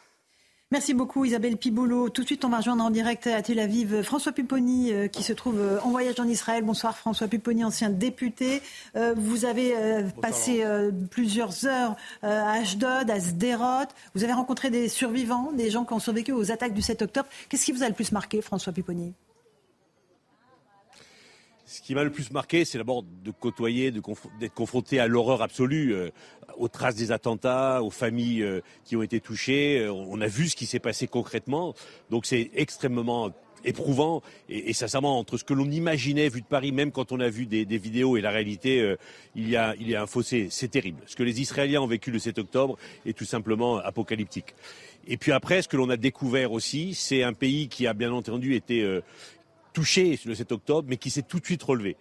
Merci 0.73 0.95
beaucoup 0.95 1.25
Isabelle 1.25 1.57
Piboulot. 1.57 2.09
Tout 2.09 2.23
de 2.23 2.27
suite, 2.27 2.45
on 2.45 2.49
va 2.49 2.57
rejoindre 2.57 2.83
en 2.83 2.91
direct 2.91 3.29
à 3.29 3.41
Tel 3.41 3.61
Aviv 3.61 4.03
François 4.03 4.33
Pupponi 4.33 4.93
euh, 4.93 5.07
qui 5.07 5.23
se 5.23 5.33
trouve 5.33 5.61
euh, 5.61 5.79
en 5.83 5.91
voyage 5.91 6.19
en 6.19 6.27
Israël. 6.27 6.65
Bonsoir 6.65 6.99
François 6.99 7.29
Pupponi, 7.29 7.63
ancien 7.63 7.89
député. 7.89 8.63
Euh, 8.97 9.15
vous 9.17 9.45
avez 9.45 9.77
passé 10.21 10.65
plusieurs 11.13 11.67
heures 11.67 11.95
à 12.23 12.55
Ashdod, 12.55 13.09
à 13.09 13.21
Sderot. 13.21 13.87
Vous 14.17 14.25
avez 14.25 14.33
rencontré 14.33 14.71
des 14.71 14.89
survivants, 14.89 15.53
des 15.53 15.71
gens 15.71 15.85
qui 15.85 15.93
ont 15.93 16.01
survécu 16.01 16.33
aux 16.33 16.51
attaques 16.51 16.75
du 16.75 16.83
7 16.83 17.01
octobre. 17.03 17.29
Qu'est-ce 17.49 17.65
qui 17.65 17.71
vous 17.71 17.85
a 17.85 17.89
le 17.89 17.95
plus 17.95 18.11
marqué, 18.11 18.43
François 18.43 18.73
Pupponi? 18.73 19.15
Ce 21.77 21.83
qui 21.83 21.95
m'a 21.95 22.05
le 22.05 22.11
plus 22.11 22.31
marqué, 22.31 22.65
c'est 22.65 22.79
d'abord 22.79 23.03
de 23.03 23.31
côtoyer, 23.31 23.91
d'être 23.91 24.55
confronté 24.55 24.99
à 24.99 25.07
l'horreur 25.07 25.43
absolue, 25.43 25.95
euh, 25.95 26.11
aux 26.57 26.69
traces 26.69 26.95
des 26.95 27.13
attentats, 27.13 27.83
aux 27.83 27.91
familles 27.91 28.43
euh, 28.43 28.63
qui 28.85 28.97
ont 28.97 29.03
été 29.03 29.21
touchées. 29.21 29.81
Euh, 29.81 29.93
on 29.93 30.23
a 30.23 30.27
vu 30.27 30.49
ce 30.49 30.57
qui 30.57 30.65
s'est 30.65 30.79
passé 30.79 31.07
concrètement. 31.07 31.75
Donc 32.09 32.25
c'est 32.25 32.51
extrêmement 32.55 33.31
éprouvant 33.65 34.23
et, 34.49 34.73
sincèrement 34.73 35.19
entre 35.19 35.37
ce 35.37 35.45
que 35.45 35.53
l'on 35.53 35.71
imaginait 35.71 36.31
vu 36.31 36.41
de 36.41 36.47
Paris, 36.47 36.73
même 36.73 36.93
quand 36.93 37.13
on 37.13 37.21
a 37.21 37.29
vu 37.29 37.45
des, 37.45 37.65
vidéos 37.65 38.17
et 38.17 38.23
la 38.23 38.31
réalité, 38.31 38.95
il, 39.35 39.49
y 39.49 39.57
a, 39.57 39.75
il 39.81 39.89
y 39.89 39.97
a 39.97 40.03
un 40.03 40.07
fossé. 40.07 40.47
C'est 40.51 40.69
terrible. 40.69 41.03
Ce 41.07 41.17
que 41.17 41.25
les 41.25 41.41
Israéliens 41.41 41.81
ont 41.81 41.87
vécu 41.89 42.13
le 42.13 42.21
7 42.21 42.39
octobre 42.39 42.79
est 43.05 43.17
tout 43.17 43.25
simplement 43.25 43.79
apocalyptique. 43.79 44.55
Et 45.09 45.17
puis 45.17 45.33
après, 45.33 45.63
ce 45.63 45.69
que 45.69 45.77
l'on 45.77 45.91
a 45.91 45.97
découvert 45.97 46.53
aussi, 46.53 46.95
c'est 46.95 47.25
un 47.25 47.33
pays 47.33 47.67
qui 47.69 47.89
a 47.89 47.93
bien 47.93 48.13
entendu 48.13 48.55
été 48.55 48.85
touché 49.77 50.19
le 50.25 50.35
7 50.35 50.53
octobre, 50.53 50.89
mais 50.89 50.97
qui 50.97 51.11
s'est 51.11 51.21
tout 51.21 51.39
de 51.39 51.45
suite 51.45 51.63
relevé. 51.63 51.97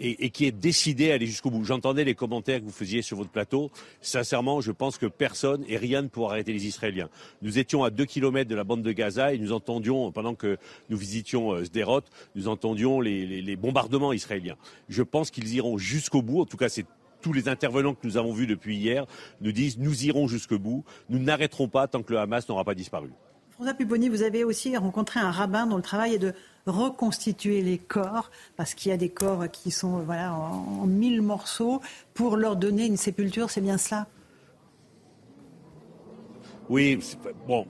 Et, 0.00 0.30
qui 0.30 0.46
est 0.46 0.52
décidé 0.52 1.10
à 1.10 1.14
aller 1.14 1.26
jusqu'au 1.26 1.50
bout. 1.50 1.64
J'entendais 1.64 2.04
les 2.04 2.14
commentaires 2.14 2.60
que 2.60 2.64
vous 2.64 2.70
faisiez 2.70 3.02
sur 3.02 3.16
votre 3.16 3.30
plateau. 3.30 3.72
Sincèrement, 4.00 4.60
je 4.60 4.70
pense 4.70 4.96
que 4.96 5.06
personne 5.06 5.64
et 5.66 5.76
rien 5.76 6.02
ne 6.02 6.06
pourra 6.06 6.34
arrêter 6.34 6.52
les 6.52 6.68
Israéliens. 6.68 7.08
Nous 7.42 7.58
étions 7.58 7.82
à 7.82 7.90
deux 7.90 8.04
kilomètres 8.04 8.48
de 8.48 8.54
la 8.54 8.62
bande 8.62 8.82
de 8.82 8.92
Gaza 8.92 9.34
et 9.34 9.38
nous 9.38 9.52
entendions, 9.52 10.12
pendant 10.12 10.36
que 10.36 10.56
nous 10.88 10.96
visitions 10.96 11.50
euh, 11.50 11.64
Sderot, 11.64 12.02
nous 12.36 12.46
entendions 12.46 13.00
les, 13.00 13.42
les 13.42 13.56
bombardements 13.56 14.12
israéliens. 14.12 14.56
Je 14.88 15.02
pense 15.02 15.32
qu'ils 15.32 15.52
iront 15.52 15.78
jusqu'au 15.78 16.22
bout. 16.22 16.42
En 16.42 16.46
tout 16.46 16.56
cas, 16.56 16.68
c'est 16.68 16.86
tous 17.20 17.32
les 17.32 17.48
intervenants 17.48 17.94
que 17.94 18.06
nous 18.06 18.16
avons 18.16 18.32
vus 18.32 18.46
depuis 18.46 18.76
hier 18.76 19.04
nous 19.40 19.50
disent 19.50 19.78
nous 19.78 20.04
irons 20.04 20.28
jusqu'au 20.28 20.60
bout. 20.60 20.84
Nous 21.08 21.18
n'arrêterons 21.18 21.66
pas 21.66 21.88
tant 21.88 22.04
que 22.04 22.12
le 22.12 22.20
Hamas 22.20 22.48
n'aura 22.48 22.62
pas 22.62 22.76
disparu. 22.76 23.10
François 23.58 23.74
vous 24.08 24.22
avez 24.22 24.44
aussi 24.44 24.76
rencontré 24.76 25.18
un 25.18 25.32
rabbin 25.32 25.66
dont 25.66 25.78
le 25.78 25.82
travail 25.82 26.14
est 26.14 26.18
de 26.20 26.32
reconstituer 26.66 27.60
les 27.60 27.78
corps, 27.78 28.30
parce 28.56 28.72
qu'il 28.72 28.90
y 28.90 28.92
a 28.92 28.96
des 28.96 29.08
corps 29.08 29.50
qui 29.50 29.72
sont 29.72 29.98
voilà, 29.98 30.32
en, 30.32 30.86
mille 30.86 31.22
morceaux, 31.22 31.80
pour 32.14 32.36
leur 32.36 32.54
donner 32.54 32.86
une 32.86 32.96
sépulture, 32.96 33.50
c'est 33.50 33.60
bien 33.60 33.76
cela? 33.76 34.06
Oui, 36.68 37.00
bon, 37.48 37.66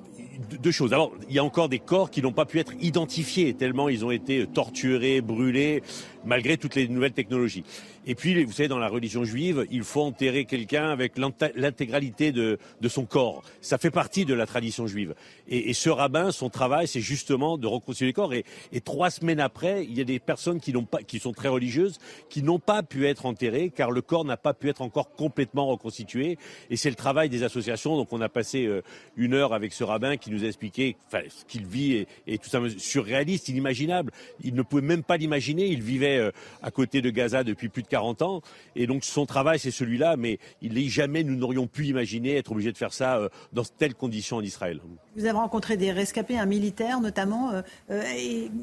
deux 0.61 0.73
choses. 0.73 0.91
D'abord, 0.91 1.13
il 1.31 1.35
y 1.35 1.39
a 1.39 1.45
encore 1.45 1.71
des 1.71 1.79
corps 1.79 2.11
qui 2.11 2.21
n'ont 2.21 2.33
pas 2.33 2.45
pu 2.45 2.59
être 2.59 2.75
identifiés, 2.83 3.55
tellement 3.55 3.89
ils 3.89 4.05
ont 4.05 4.11
été 4.11 4.47
torturés, 4.47 5.23
brûlés. 5.23 5.83
malgré 6.27 6.59
toutes 6.59 6.75
les 6.75 6.87
nouvelles 6.89 7.13
technologies. 7.13 7.65
Et 8.11 8.15
puis, 8.15 8.43
vous 8.43 8.53
savez, 8.53 8.69
dans 8.69 8.79
la 8.79 8.89
religion 8.89 9.23
juive, 9.23 9.67
il 9.71 9.83
faut 9.83 10.01
enterrer 10.01 10.47
quelqu'un 10.47 10.89
avec 10.89 11.19
l'intégralité 11.19 12.33
de, 12.33 12.59
son 12.89 13.05
corps. 13.05 13.43
Ça 13.61 13.77
fait 13.77 13.91
partie 13.91 14.25
de 14.25 14.33
la 14.33 14.47
tradition 14.47 14.87
juive. 14.87 15.15
Et, 15.47 15.75
ce 15.75 15.91
rabbin, 15.91 16.31
son 16.31 16.49
travail, 16.49 16.89
c'est 16.89 17.03
justement 17.03 17.59
de 17.59 17.67
reconstruire 17.67 18.07
les 18.07 18.15
corps. 18.15 18.33
Et, 18.33 18.45
trois 18.83 19.11
semaines 19.11 19.41
après, 19.41 19.85
il 19.85 19.93
y 19.93 20.01
a 20.01 20.05
des 20.05 20.21
personnes 20.21 20.59
qui, 20.59 20.73
pas, 20.73 21.03
qui 21.03 21.19
sont 21.19 21.35
très 21.35 21.49
religieuses, 21.49 21.99
qui 22.31 22.43
n'ont 22.43 22.59
pas 22.59 22.83
pu 22.83 23.07
être 23.07 23.27
enterrées, 23.27 23.71
car 23.77 23.91
le 23.91 24.01
corps 24.01 24.25
n'a 24.25 24.39
pas 24.39 24.55
pu 24.55 24.71
être 24.71 24.81
encore 24.81 25.11
complètement 25.11 25.67
reconstitué. 25.67 26.39
Et 26.71 26.77
c'est 26.77 26.89
le 26.89 26.97
travail 26.97 27.29
des 27.29 27.43
associations. 27.43 27.95
Donc, 27.99 28.11
on 28.15 28.23
a 28.23 28.31
passé 28.31 28.65
euh, 28.65 28.81
une 29.19 29.35
heure 29.35 29.53
avec 29.53 29.75
ce 29.75 29.85
rabbin 29.85 30.17
qui 30.17 30.31
nous 30.31 30.45
a 30.45 30.47
expliqué 30.47 30.97
ce 31.13 31.45
qu'il 31.47 31.67
vit 31.67 32.07
et, 32.27 32.39
tout 32.39 32.49
ça 32.49 32.59
surréaliste, 32.79 33.51
inimaginable. 33.51 34.13
Il 34.43 34.55
ne 34.55 34.63
pouvait 34.63 34.81
même 34.81 35.03
pas 35.03 35.19
l'imaginer. 35.19 35.67
Il 35.67 35.83
vivait 35.83 36.17
euh, 36.17 36.31
à 36.63 36.71
côté 36.71 37.03
de 37.03 37.11
Gaza 37.11 37.45
depuis 37.45 37.69
plus 37.69 37.83
de 37.83 37.89
40 37.89 37.98
ans. 38.05 38.43
Et 38.77 38.87
donc 38.87 39.05
son 39.05 39.27
travail, 39.27 39.59
c'est 39.59 39.71
celui-là, 39.71 40.17
mais 40.17 40.39
il 40.63 40.75
n'est 40.75 40.89
jamais, 40.89 41.25
nous 41.25 41.37
n'aurions 41.37 41.67
pu 41.67 41.87
imaginer 41.87 42.37
être 42.37 42.53
obligé 42.53 42.73
de 42.73 42.77
faire 42.77 42.93
ça 42.93 43.17
euh, 43.17 43.29
dans 43.53 43.65
telles 43.65 43.95
conditions 43.95 44.37
en 44.37 44.43
Israël. 44.43 44.81
Vous 45.17 45.25
avez 45.25 45.37
rencontré 45.37 45.77
des 45.77 45.93
rescapés, 45.93 46.39
un 46.39 46.47
militaire 46.47 47.01
notamment. 47.01 47.51
Euh, 47.51 47.63
euh, 47.91 48.03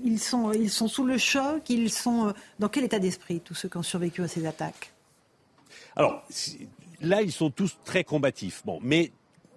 ils, 0.04 0.20
sont, 0.20 0.52
ils 0.52 0.70
sont 0.70 0.88
sous 0.88 1.06
le 1.06 1.18
choc. 1.18 1.70
Ils 1.70 1.92
sont 1.92 2.34
dans 2.60 2.70
quel 2.70 2.84
état 2.84 3.00
d'esprit, 3.00 3.42
tous 3.42 3.56
ceux 3.56 3.70
qui 3.70 3.78
ont 3.78 3.84
survécu 3.84 4.22
à 4.22 4.28
ces 4.28 4.46
attaques? 4.46 4.92
Alors, 5.96 6.24
là, 7.02 7.22
ils 7.22 7.32
sont 7.32 7.50
tous 7.50 7.78
très 7.86 8.04
combatifs. 8.04 8.62
Bon, 8.66 8.80
mais 8.82 9.12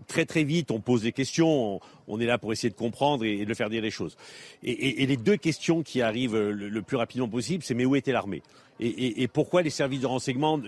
très 0.07 0.25
très 0.25 0.45
vite, 0.45 0.71
on 0.71 0.81
pose 0.81 1.03
des 1.03 1.13
questions, 1.13 1.81
on, 2.07 2.21
est 2.21 2.27
là 2.27 2.39
pour 2.39 2.53
essayer 2.53 2.71
de 2.71 2.77
comprendre 2.77 3.25
et, 3.25 3.45
de 3.45 3.55
faire 3.55 3.71
dire 3.71 3.83
les 3.83 3.91
choses. 3.91 4.17
Et, 4.63 5.07
les 5.07 5.17
deux 5.17 5.37
questions 5.37 5.83
qui 5.83 6.01
arrivent 6.03 6.37
le 6.37 6.83
plus 6.83 6.97
rapidement 6.97 7.29
possible, 7.29 7.63
c'est 7.63 7.75
mais 7.75 7.85
où 7.85 7.95
était 7.97 8.13
l'armée? 8.13 8.43
Et, 8.81 9.23
et, 9.23 9.29
pourquoi 9.29 9.63
les 9.63 9.71
services 9.71 10.01
de 10.01 10.07
renseignement 10.07 10.61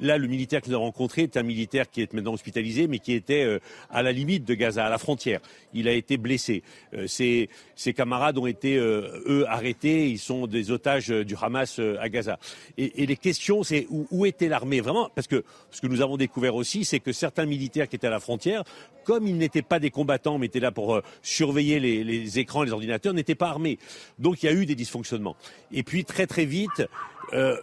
Là, 0.00 0.18
le 0.18 0.28
militaire 0.28 0.60
nous 0.66 0.74
avons 0.74 0.84
rencontré 0.84 1.22
est 1.22 1.36
un 1.36 1.42
militaire 1.42 1.90
qui 1.90 2.02
est 2.02 2.12
maintenant 2.12 2.34
hospitalisé, 2.34 2.86
mais 2.86 2.98
qui 2.98 3.12
était 3.12 3.44
euh, 3.44 3.58
à 3.90 4.02
la 4.02 4.12
limite 4.12 4.44
de 4.44 4.54
Gaza, 4.54 4.86
à 4.86 4.90
la 4.90 4.98
frontière. 4.98 5.40
Il 5.72 5.88
a 5.88 5.92
été 5.92 6.16
blessé. 6.16 6.62
Euh, 6.94 7.06
ses, 7.06 7.48
ses, 7.74 7.94
camarades 7.94 8.38
ont 8.38 8.46
été, 8.46 8.76
euh, 8.76 9.22
eux, 9.26 9.44
arrêtés. 9.48 10.08
Ils 10.10 10.18
sont 10.18 10.46
des 10.46 10.70
otages 10.70 11.08
du 11.08 11.34
Hamas 11.40 11.80
à 12.00 12.08
Gaza. 12.08 12.38
Et, 12.76 13.02
et 13.02 13.06
les 13.06 13.16
questions, 13.16 13.62
c'est 13.62 13.86
où, 13.90 14.06
où, 14.10 14.26
était 14.26 14.48
l'armée? 14.48 14.80
Vraiment, 14.80 15.10
parce 15.14 15.26
que 15.26 15.44
ce 15.70 15.80
que 15.80 15.86
nous 15.86 16.02
avons 16.02 16.16
découvert 16.16 16.54
aussi, 16.54 16.84
c'est 16.84 17.00
que 17.00 17.12
certains 17.12 17.46
militaires 17.46 17.88
qui 17.88 17.96
étaient 17.96 18.06
à 18.06 18.10
la 18.10 18.20
frontière, 18.20 18.64
comme 19.04 19.26
ils 19.26 19.36
n'étaient 19.36 19.62
pas 19.62 19.78
des 19.78 19.90
combattants, 19.90 20.38
mais 20.38 20.46
étaient 20.46 20.60
là 20.60 20.70
pour 20.70 21.00
surveiller 21.22 21.80
les, 21.80 22.04
les 22.04 22.38
écrans, 22.38 22.62
les 22.62 22.72
ordinateurs, 22.72 23.14
n'étaient 23.14 23.34
pas 23.34 23.48
armés. 23.48 23.78
Donc 24.18 24.42
il 24.42 24.46
y 24.46 24.48
a 24.48 24.52
eu 24.52 24.66
des 24.66 24.74
dysfonctionnements. 24.74 25.36
Et 25.72 25.82
puis 25.82 26.04
très 26.04 26.26
très 26.26 26.44
vite, 26.44 26.82
euh, 27.32 27.56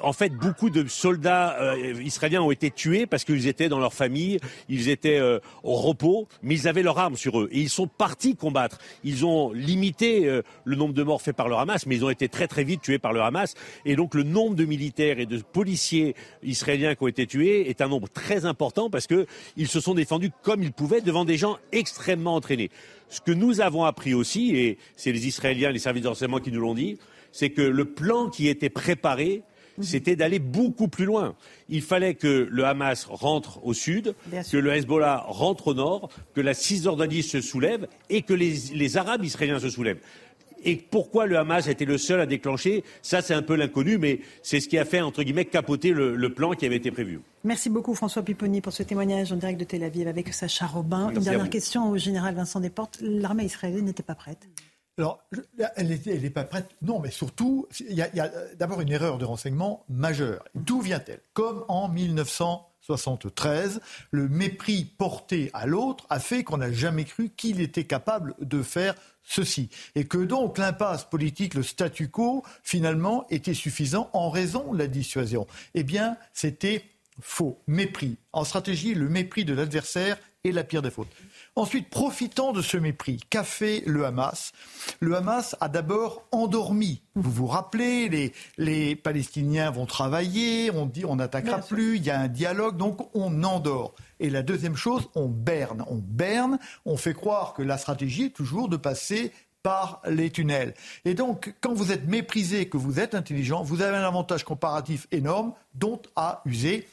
en 0.00 0.12
fait, 0.12 0.30
beaucoup 0.30 0.70
de 0.70 0.86
soldats 0.88 1.56
euh, 1.60 1.94
israéliens 2.02 2.42
ont 2.42 2.50
été 2.50 2.70
tués 2.70 3.06
parce 3.06 3.24
qu'ils 3.24 3.46
étaient 3.46 3.68
dans 3.68 3.78
leur 3.78 3.94
famille, 3.94 4.38
ils 4.68 4.88
étaient 4.88 5.18
euh, 5.18 5.38
au 5.62 5.74
repos, 5.74 6.28
mais 6.42 6.54
ils 6.54 6.68
avaient 6.68 6.82
leurs 6.82 6.98
armes 6.98 7.16
sur 7.16 7.40
eux 7.40 7.48
et 7.52 7.60
ils 7.60 7.68
sont 7.68 7.86
partis 7.86 8.36
combattre. 8.36 8.78
Ils 9.04 9.24
ont 9.24 9.52
limité 9.52 10.40
le 10.64 10.76
nombre 10.76 10.94
de 10.94 11.02
morts 11.02 11.22
faits 11.22 11.36
par 11.36 11.48
le 11.48 11.56
Hamas, 11.56 11.86
mais 11.86 11.96
ils 11.96 12.04
ont 12.04 12.10
été 12.10 12.28
très 12.28 12.48
très 12.48 12.64
vite 12.64 12.82
tués 12.82 12.98
par 12.98 13.12
le 13.12 13.20
Hamas. 13.20 13.54
Et 13.84 13.96
donc 13.96 14.14
le 14.14 14.22
nombre 14.22 14.54
de 14.56 14.64
militaires 14.64 15.18
et 15.18 15.26
de 15.26 15.38
policiers 15.38 16.14
israéliens 16.42 16.94
qui 16.94 17.04
ont 17.04 17.08
été 17.08 17.26
tués 17.26 17.68
est 17.68 17.80
un 17.80 17.88
nombre 17.88 18.08
très 18.08 18.44
important 18.44 18.90
parce 18.90 19.06
que 19.06 19.26
ils 19.56 19.68
se 19.68 19.80
sont 19.80 19.94
défendus 19.94 20.30
comme 20.42 20.62
ils 20.62 20.72
pouvaient 20.72 21.00
devant 21.00 21.24
des 21.24 21.36
gens 21.36 21.58
extrêmement 21.72 22.34
entraînés. 22.34 22.70
Ce 23.08 23.20
que 23.20 23.32
nous 23.32 23.60
avons 23.60 23.84
appris 23.84 24.14
aussi, 24.14 24.56
et 24.56 24.78
c'est 24.96 25.12
les 25.12 25.26
Israéliens, 25.26 25.70
les 25.70 25.78
services 25.78 26.02
de 26.02 26.08
renseignement 26.08 26.38
qui 26.38 26.50
nous 26.50 26.60
l'ont 26.60 26.74
dit, 26.74 26.98
c'est 27.32 27.50
que 27.50 27.62
le 27.62 27.86
plan 27.86 28.28
qui 28.28 28.48
était 28.48 28.70
préparé, 28.70 29.42
c'était 29.80 30.16
d'aller 30.16 30.38
beaucoup 30.38 30.88
plus 30.88 31.04
loin. 31.04 31.34
Il 31.68 31.82
fallait 31.82 32.14
que 32.14 32.48
le 32.50 32.64
Hamas 32.64 33.06
rentre 33.06 33.64
au 33.64 33.72
sud, 33.72 34.14
que 34.50 34.56
le 34.56 34.72
Hezbollah 34.72 35.24
rentre 35.28 35.68
au 35.68 35.74
nord, 35.74 36.10
que 36.34 36.40
la 36.40 36.54
Cisjordanie 36.54 37.22
se 37.22 37.40
soulève 37.40 37.88
et 38.10 38.22
que 38.22 38.34
les, 38.34 38.96
Arabes 38.96 39.24
israéliens 39.24 39.58
se 39.58 39.70
soulèvent. 39.70 40.00
Et 40.64 40.76
pourquoi 40.76 41.26
le 41.26 41.36
Hamas 41.38 41.66
était 41.66 41.84
le 41.84 41.98
seul 41.98 42.20
à 42.20 42.26
déclencher 42.26 42.84
Ça, 43.00 43.20
c'est 43.20 43.34
un 43.34 43.42
peu 43.42 43.56
l'inconnu, 43.56 43.98
mais 43.98 44.20
c'est 44.42 44.60
ce 44.60 44.68
qui 44.68 44.78
a 44.78 44.84
fait, 44.84 45.00
entre 45.00 45.24
guillemets, 45.24 45.46
capoter 45.46 45.90
le, 45.90 46.34
plan 46.34 46.52
qui 46.52 46.66
avait 46.66 46.76
été 46.76 46.92
prévu. 46.92 47.20
Merci 47.42 47.68
beaucoup, 47.68 47.94
François 47.94 48.22
Pipponi, 48.22 48.60
pour 48.60 48.72
ce 48.72 48.84
témoignage 48.84 49.32
en 49.32 49.36
direct 49.36 49.58
de 49.58 49.64
Tel 49.64 49.82
Aviv 49.82 50.06
avec 50.06 50.32
Sacha 50.32 50.66
Robin. 50.66 51.10
Une 51.10 51.20
dernière 51.20 51.50
question 51.50 51.90
au 51.90 51.96
général 51.96 52.36
Vincent 52.36 52.60
Desportes. 52.60 52.98
L'armée 53.00 53.44
israélienne 53.44 53.86
n'était 53.86 54.04
pas 54.04 54.14
prête 54.14 54.46
alors, 54.98 55.22
elle 55.76 55.88
n'est 55.88 56.30
pas 56.30 56.44
prête. 56.44 56.68
Non, 56.82 57.00
mais 57.00 57.10
surtout, 57.10 57.66
il 57.80 57.96
y 57.96 58.02
a, 58.02 58.10
a 58.24 58.28
d'abord 58.56 58.82
une 58.82 58.92
erreur 58.92 59.16
de 59.16 59.24
renseignement 59.24 59.84
majeure. 59.88 60.44
D'où 60.54 60.82
vient-elle? 60.82 61.20
Comme 61.32 61.64
en 61.68 61.88
1973, 61.88 63.80
le 64.10 64.28
mépris 64.28 64.84
porté 64.84 65.50
à 65.54 65.66
l'autre 65.66 66.06
a 66.10 66.20
fait 66.20 66.44
qu'on 66.44 66.58
n'a 66.58 66.72
jamais 66.72 67.04
cru 67.04 67.30
qu'il 67.30 67.62
était 67.62 67.84
capable 67.84 68.34
de 68.40 68.62
faire 68.62 68.94
ceci. 69.22 69.70
Et 69.94 70.04
que 70.04 70.18
donc 70.18 70.58
l'impasse 70.58 71.04
politique, 71.04 71.54
le 71.54 71.62
statu 71.62 72.10
quo, 72.10 72.42
finalement, 72.62 73.26
était 73.30 73.54
suffisant 73.54 74.10
en 74.12 74.28
raison 74.28 74.74
de 74.74 74.78
la 74.78 74.88
dissuasion. 74.88 75.46
Eh 75.72 75.84
bien, 75.84 76.18
c'était 76.34 76.84
faux. 77.20 77.58
Mépris. 77.66 78.18
En 78.32 78.44
stratégie, 78.44 78.94
le 78.94 79.08
mépris 79.08 79.46
de 79.46 79.54
l'adversaire 79.54 80.18
est 80.44 80.52
la 80.52 80.64
pire 80.64 80.82
des 80.82 80.90
fautes. 80.90 81.08
Ensuite, 81.54 81.90
profitant 81.90 82.52
de 82.52 82.62
ce 82.62 82.78
mépris, 82.78 83.20
qu'a 83.28 83.44
fait 83.44 83.82
le 83.84 84.06
Hamas 84.06 84.52
Le 85.00 85.14
Hamas 85.16 85.54
a 85.60 85.68
d'abord 85.68 86.24
endormi. 86.32 87.02
Vous 87.14 87.30
vous 87.30 87.46
rappelez, 87.46 88.08
les, 88.08 88.32
les 88.56 88.96
Palestiniens 88.96 89.70
vont 89.70 89.84
travailler, 89.84 90.70
on 90.70 90.86
dit 90.86 91.04
on 91.04 91.16
n'attaquera 91.16 91.58
plus, 91.58 91.96
il 91.96 92.06
y 92.06 92.10
a 92.10 92.18
un 92.18 92.28
dialogue, 92.28 92.78
donc 92.78 93.14
on 93.14 93.42
endort. 93.44 93.94
Et 94.18 94.30
la 94.30 94.42
deuxième 94.42 94.76
chose, 94.76 95.10
on 95.14 95.28
berne. 95.28 95.84
On 95.88 95.96
berne, 95.96 96.58
on 96.86 96.96
fait 96.96 97.12
croire 97.12 97.52
que 97.52 97.62
la 97.62 97.76
stratégie 97.76 98.26
est 98.26 98.30
toujours 98.30 98.70
de 98.70 98.78
passer 98.78 99.30
par 99.62 100.00
les 100.08 100.30
tunnels. 100.30 100.72
Et 101.04 101.12
donc, 101.12 101.54
quand 101.60 101.74
vous 101.74 101.92
êtes 101.92 102.08
méprisé, 102.08 102.66
que 102.66 102.78
vous 102.78 102.98
êtes 102.98 103.14
intelligent, 103.14 103.62
vous 103.62 103.82
avez 103.82 103.96
un 103.96 104.04
avantage 104.04 104.42
comparatif 104.44 105.06
énorme 105.12 105.52
dont 105.74 106.00
a 106.16 106.40
usé 106.46 106.88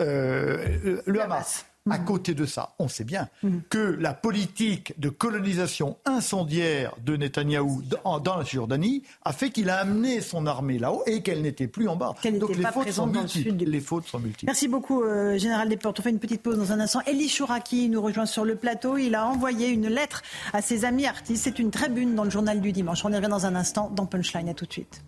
euh, 0.00 1.02
le 1.04 1.22
Hamas. 1.22 1.66
À 1.90 1.98
côté 1.98 2.34
de 2.34 2.46
ça, 2.46 2.74
on 2.78 2.88
sait 2.88 3.04
bien 3.04 3.28
que 3.70 3.96
la 4.00 4.14
politique 4.14 4.98
de 4.98 5.08
colonisation 5.08 5.96
incendiaire 6.04 6.94
de 7.04 7.16
Netanyahou 7.16 7.82
dans, 8.04 8.36
la 8.36 8.44
Jordanie 8.44 9.02
a 9.24 9.32
fait 9.32 9.50
qu'il 9.50 9.70
a 9.70 9.78
amené 9.78 10.20
son 10.20 10.46
armée 10.46 10.78
là-haut 10.78 11.02
et 11.06 11.22
qu'elle 11.22 11.42
n'était 11.42 11.66
plus 11.68 11.88
en 11.88 11.96
bas. 11.96 12.14
Donc 12.24 12.56
les 12.56 12.64
fautes, 12.64 12.90
sont 12.90 13.06
multiples. 13.06 13.64
les 13.64 13.80
fautes 13.80 14.06
sont 14.06 14.18
multiples. 14.18 14.46
Merci 14.46 14.68
beaucoup, 14.68 15.02
euh, 15.02 15.38
Général 15.38 15.68
Desportes. 15.68 16.00
On 16.00 16.02
fait 16.02 16.10
une 16.10 16.18
petite 16.18 16.42
pause 16.42 16.58
dans 16.58 16.72
un 16.72 16.80
instant. 16.80 17.00
Elie 17.06 17.28
Chouraki 17.28 17.88
nous 17.88 18.02
rejoint 18.02 18.26
sur 18.26 18.44
le 18.44 18.56
plateau. 18.56 18.96
Il 18.96 19.14
a 19.14 19.26
envoyé 19.26 19.68
une 19.68 19.88
lettre 19.88 20.22
à 20.52 20.62
ses 20.62 20.84
amis 20.84 21.06
artistes. 21.06 21.44
C'est 21.44 21.58
une 21.58 21.70
tribune 21.70 22.14
dans 22.14 22.24
le 22.24 22.30
journal 22.30 22.60
du 22.60 22.72
dimanche. 22.72 23.04
On 23.04 23.12
y 23.12 23.16
revient 23.16 23.28
dans 23.28 23.46
un 23.46 23.54
instant 23.54 23.90
dans 23.94 24.06
Punchline. 24.06 24.48
À 24.48 24.54
tout 24.54 24.66
de 24.66 24.72
suite. 24.72 25.02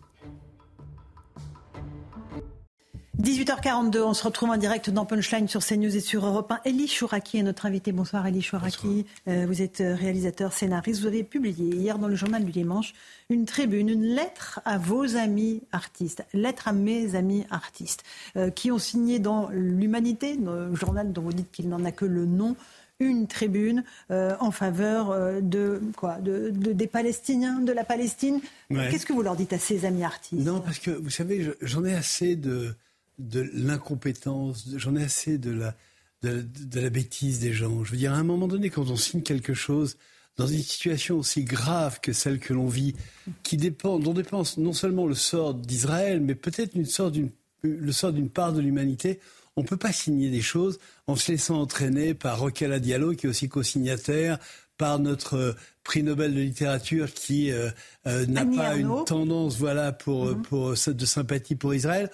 18h42, 3.21 3.99
on 4.03 4.15
se 4.15 4.23
retrouve 4.23 4.51
en 4.51 4.57
direct 4.57 4.91
dans 4.91 5.05
Punchline 5.05 5.49
sur 5.49 5.61
CNews 5.65 5.97
et 5.97 5.99
sur 5.99 6.25
Europe 6.25 6.53
1. 6.53 6.71
Elie 6.71 6.87
Chouraki 6.87 7.39
est 7.39 7.43
notre 7.43 7.67
invité. 7.67 7.91
Bonsoir 7.91 8.25
Elie 8.29 8.43
Chouraki. 8.43 9.07
Euh, 9.27 9.45
vous 9.45 9.61
êtes 9.61 9.81
euh, 9.81 9.97
réalisateur, 9.97 10.53
scénariste. 10.53 11.01
Vous 11.01 11.09
avez 11.09 11.25
publié 11.25 11.75
hier 11.75 11.99
dans 11.99 12.07
le 12.07 12.15
journal 12.15 12.45
du 12.45 12.53
dimanche 12.53 12.95
une 13.29 13.45
tribune, 13.45 13.89
une 13.89 14.05
lettre 14.05 14.61
à 14.65 14.79
vos 14.79 15.17
amis 15.17 15.63
artistes, 15.73 16.25
lettre 16.33 16.69
à 16.69 16.73
mes 16.73 17.17
amis 17.17 17.45
artistes, 17.51 18.05
euh, 18.37 18.51
qui 18.51 18.71
ont 18.71 18.79
signé 18.79 19.19
dans 19.19 19.49
l'Humanité, 19.51 20.39
le 20.41 20.73
journal 20.77 21.13
dont 21.13 21.23
vous 21.23 21.33
dites 21.33 21.51
qu'il 21.51 21.69
n'en 21.69 21.85
a 21.85 21.91
que 21.91 22.05
le 22.05 22.25
nom, 22.25 22.55
une 23.01 23.27
tribune 23.27 23.85
en 24.11 24.51
faveur 24.51 25.15
de 25.41 25.81
quoi 25.97 26.17
de, 26.17 26.51
des 26.51 26.87
Palestiniens, 26.89 27.61
de 27.61 27.71
la 27.71 27.85
Palestine. 27.85 28.41
Qu'est-ce 28.71 29.07
que 29.07 29.13
vous 29.13 29.23
leur 29.23 29.37
dites 29.37 29.53
à 29.53 29.59
ces 29.59 29.85
amis 29.85 30.03
artistes? 30.03 30.45
Non, 30.45 30.61
parce 30.61 30.81
que 30.81 30.91
vous 30.91 31.11
savez, 31.11 31.49
j'en 31.63 31.85
ai 31.85 31.95
assez 31.95 32.35
de 32.35 32.75
de 33.19 33.49
l'incompétence, 33.53 34.69
j'en 34.77 34.97
ai 34.97 35.05
assez 35.05 35.39
de 35.39 35.51
la, 35.51 35.75
de, 36.23 36.81
la 36.81 36.91
bêtise 36.91 37.41
des 37.41 37.53
gens. 37.53 37.85
Je 37.85 37.93
veux 37.93 37.97
dire, 37.97 38.13
à 38.13 38.17
un 38.17 38.25
moment 38.25 38.49
donné, 38.49 38.71
quand 38.71 38.89
on 38.91 38.97
signe 38.97 39.23
quelque 39.23 39.55
chose, 39.55 39.97
dans 40.37 40.47
une 40.47 40.63
situation 40.63 41.19
aussi 41.19 41.43
grave 41.43 42.01
que 42.01 42.13
celle 42.13 42.39
que 42.39 42.55
l'on 42.55 42.69
vit, 42.69 42.95
qui 43.43 43.57
dépend, 43.57 43.99
dont 43.99 44.15
dépend 44.15 44.45
non 44.57 44.73
seulement 44.73 45.07
le 45.07 45.17
sort 45.17 45.55
d'Israël, 45.55 46.21
mais 46.21 46.37
peut-être 46.37 46.77
une 46.77 46.87
sorte 46.87 47.13
d'une, 47.13 47.31
le 47.63 47.93
sort 47.93 48.13
d'une 48.13 48.31
part 48.31 48.53
de 48.53 48.61
l'humanité, 48.61 49.19
on 49.57 49.63
ne 49.63 49.67
peut 49.67 49.77
pas 49.77 49.93
signer 49.93 50.31
des 50.31 50.41
choses 50.41 50.79
en 51.09 51.17
se 51.17 51.33
laissant 51.33 51.61
entraîner 51.61 52.15
par 52.15 52.39
Roquela 52.39 52.79
Diallo, 52.79 53.15
qui 53.15 53.27
est 53.27 53.29
aussi 53.29 53.49
co-signataire, 53.49 54.39
par 54.77 55.01
notre 55.01 55.35
euh, 55.35 55.53
prix 55.83 56.05
Nobel 56.05 56.33
de 56.33 56.41
littérature 56.41 57.13
qui 57.13 57.51
euh, 57.51 57.69
euh, 58.07 58.25
n'a 58.27 58.47
pas 58.47 58.77
une 58.77 59.05
tendance 59.05 59.59
voilà, 59.59 59.91
pour, 59.91 60.31
mm-hmm. 60.31 60.43
pour, 60.43 60.71
de 60.71 61.05
sympathie 61.05 61.57
pour 61.57 61.75
Israël 61.75 62.11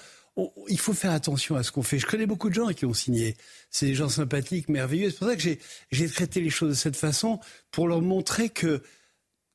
il 0.68 0.78
faut 0.78 0.94
faire 0.94 1.12
attention 1.12 1.56
à 1.56 1.62
ce 1.62 1.70
qu'on 1.70 1.82
fait. 1.82 1.98
Je 1.98 2.06
connais 2.06 2.26
beaucoup 2.26 2.48
de 2.48 2.54
gens 2.54 2.68
qui 2.68 2.86
ont 2.86 2.94
signé. 2.94 3.36
C'est 3.70 3.86
des 3.86 3.94
gens 3.94 4.08
sympathiques, 4.08 4.68
merveilleux. 4.68 5.10
C'est 5.10 5.18
pour 5.18 5.28
ça 5.28 5.36
que 5.36 5.42
j'ai 5.90 6.08
traité 6.08 6.40
les 6.40 6.50
choses 6.50 6.70
de 6.70 6.74
cette 6.74 6.96
façon, 6.96 7.38
pour 7.70 7.86
leur 7.86 8.02
montrer 8.02 8.48
que 8.48 8.82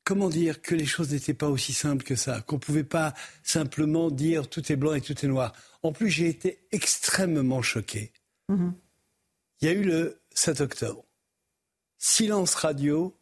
comment 0.04 0.28
dire 0.28 0.62
que 0.62 0.74
les 0.74 0.86
choses 0.86 1.12
n'étaient 1.12 1.34
pas 1.34 1.48
aussi 1.48 1.72
simples 1.72 2.04
que 2.04 2.16
ça, 2.16 2.40
qu'on 2.40 2.56
ne 2.56 2.60
pouvait 2.60 2.84
pas 2.84 3.14
simplement 3.42 4.10
dire 4.10 4.48
tout 4.48 4.72
est 4.72 4.76
blanc 4.76 4.94
et 4.94 5.00
tout 5.00 5.14
est 5.24 5.28
noir. 5.28 5.52
En 5.82 5.92
plus, 5.92 6.10
j'ai 6.10 6.28
été 6.28 6.66
extrêmement 6.72 7.62
choqué. 7.62 8.12
Mhm. 8.48 8.74
Il 9.60 9.66
y 9.66 9.68
a 9.68 9.72
eu 9.72 9.82
le 9.82 10.20
7 10.34 10.62
octobre. 10.62 11.04
Silence 11.98 12.54
radio 12.54 13.16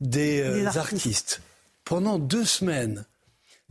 des, 0.00 0.40
euh, 0.40 0.66
artistes. 0.66 1.40
Pendant 1.84 2.18
deux 2.18 2.44
semaines. 2.44 3.06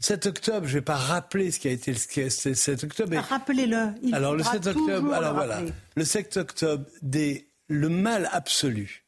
7 0.01 0.25
octobre, 0.25 0.67
je 0.67 0.73
ne 0.73 0.79
vais 0.79 0.85
pas 0.85 0.95
rappeler 0.95 1.51
ce 1.51 1.59
qui 1.59 1.67
a 1.67 1.71
été 1.71 1.93
le 1.93 2.29
7 2.29 2.83
octobre. 2.83 3.17
Rappelez-le. 3.17 3.93
Alors 4.13 4.35
le 4.35 4.43
7 4.43 4.67
octobre, 4.67 5.13
alors 5.13 5.33
voilà, 5.33 5.61
le 5.95 6.05
7 6.05 6.37
octobre 6.37 6.85
des 7.01 7.47
le 7.67 7.87
mal 7.87 8.27
absolu 8.33 9.05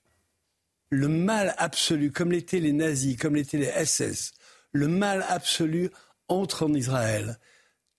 le 0.93 1.07
mal 1.07 1.55
absolu, 1.57 2.11
comme 2.11 2.31
l'étaient 2.31 2.59
les 2.59 2.71
nazis, 2.71 3.17
comme 3.17 3.35
l'étaient 3.35 3.57
les 3.57 3.85
SS, 3.85 4.33
le 4.71 4.87
mal 4.87 5.25
absolu 5.27 5.89
entre 6.27 6.65
en 6.65 6.73
Israël, 6.73 7.39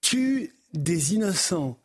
tue 0.00 0.54
des 0.72 1.14
innocents, 1.14 1.78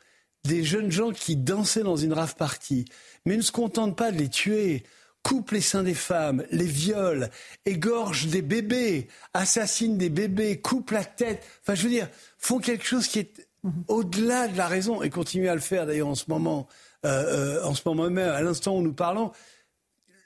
des 0.44 0.64
jeunes 0.64 0.92
gens 0.92 1.12
qui 1.12 1.36
dansaient 1.36 1.84
dans 1.84 1.96
une 1.96 2.14
rave 2.14 2.36
party, 2.36 2.86
mais 3.26 3.38
ne 3.38 3.42
se 3.42 3.52
contente 3.52 3.98
pas 3.98 4.12
de 4.12 4.18
les 4.18 4.30
tuer, 4.30 4.84
coupe 5.24 5.52
les 5.52 5.62
seins 5.62 5.84
des 5.84 5.94
femmes, 5.94 6.46
les 6.52 6.66
viole, 6.66 7.30
égorge 7.66 8.28
des 8.28 8.42
bébés, 8.42 9.08
assassine 9.34 9.98
des 9.98 10.10
bébés, 10.10 10.60
coupe 10.60 10.92
la 10.92 11.04
tête. 11.04 11.44
Enfin, 11.62 11.76
je 11.76 11.84
veux 11.84 11.90
dire, 11.90 12.08
font 12.38 12.60
quelque 12.60 12.86
chose 12.86 13.08
qui 13.08 13.20
est 13.20 13.48
au-delà 13.88 14.48
de 14.48 14.58
la 14.58 14.68
raison 14.68 15.02
et 15.02 15.10
continuent 15.10 15.50
à 15.50 15.56
le 15.56 15.62
faire 15.62 15.86
d'ailleurs 15.86 16.08
en 16.08 16.16
ce 16.16 16.26
moment, 16.30 16.68
euh, 17.06 17.60
euh, 17.60 17.64
en 17.64 17.76
ce 17.76 17.82
moment 17.86 18.10
même, 18.10 18.30
à 18.30 18.42
l'instant 18.42 18.78
où 18.78 18.82
nous 18.82 18.94
parlons 18.94 19.32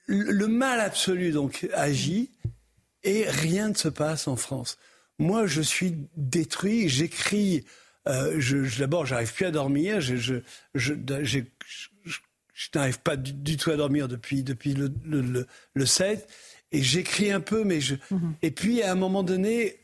le 0.05 0.47
mal 0.47 0.81
absolu 0.81 1.31
donc 1.31 1.67
agit 1.73 2.29
et 3.03 3.25
rien 3.27 3.69
ne 3.69 3.73
se 3.73 3.87
passe 3.87 4.27
en 4.27 4.35
France. 4.35 4.77
Moi, 5.19 5.45
je 5.45 5.61
suis 5.61 5.95
détruit. 6.15 6.89
J'écris. 6.89 7.65
Euh, 8.07 8.35
je, 8.39 8.79
D'abord, 8.79 9.05
j'arrive 9.05 9.33
plus 9.33 9.45
à 9.45 9.51
dormir. 9.51 10.01
Je, 10.01 10.15
je, 10.15 10.35
je, 10.73 11.39
je 12.53 12.69
n'arrive 12.75 12.99
pas 12.99 13.15
du, 13.15 13.57
tout 13.57 13.71
à 13.71 13.75
dormir 13.75 14.07
depuis, 14.07 14.43
depuis 14.43 14.73
le, 14.73 14.93
le, 15.05 15.47
le, 15.73 15.85
7. 15.85 16.27
Et 16.71 16.81
j'écris 16.81 17.31
un 17.31 17.39
peu, 17.39 17.63
mais 17.63 17.81
je. 17.81 17.95
Mhm. 18.11 18.35
Et 18.41 18.51
puis, 18.51 18.81
à 18.83 18.91
un 18.91 18.95
moment 18.95 19.23
donné, 19.23 19.79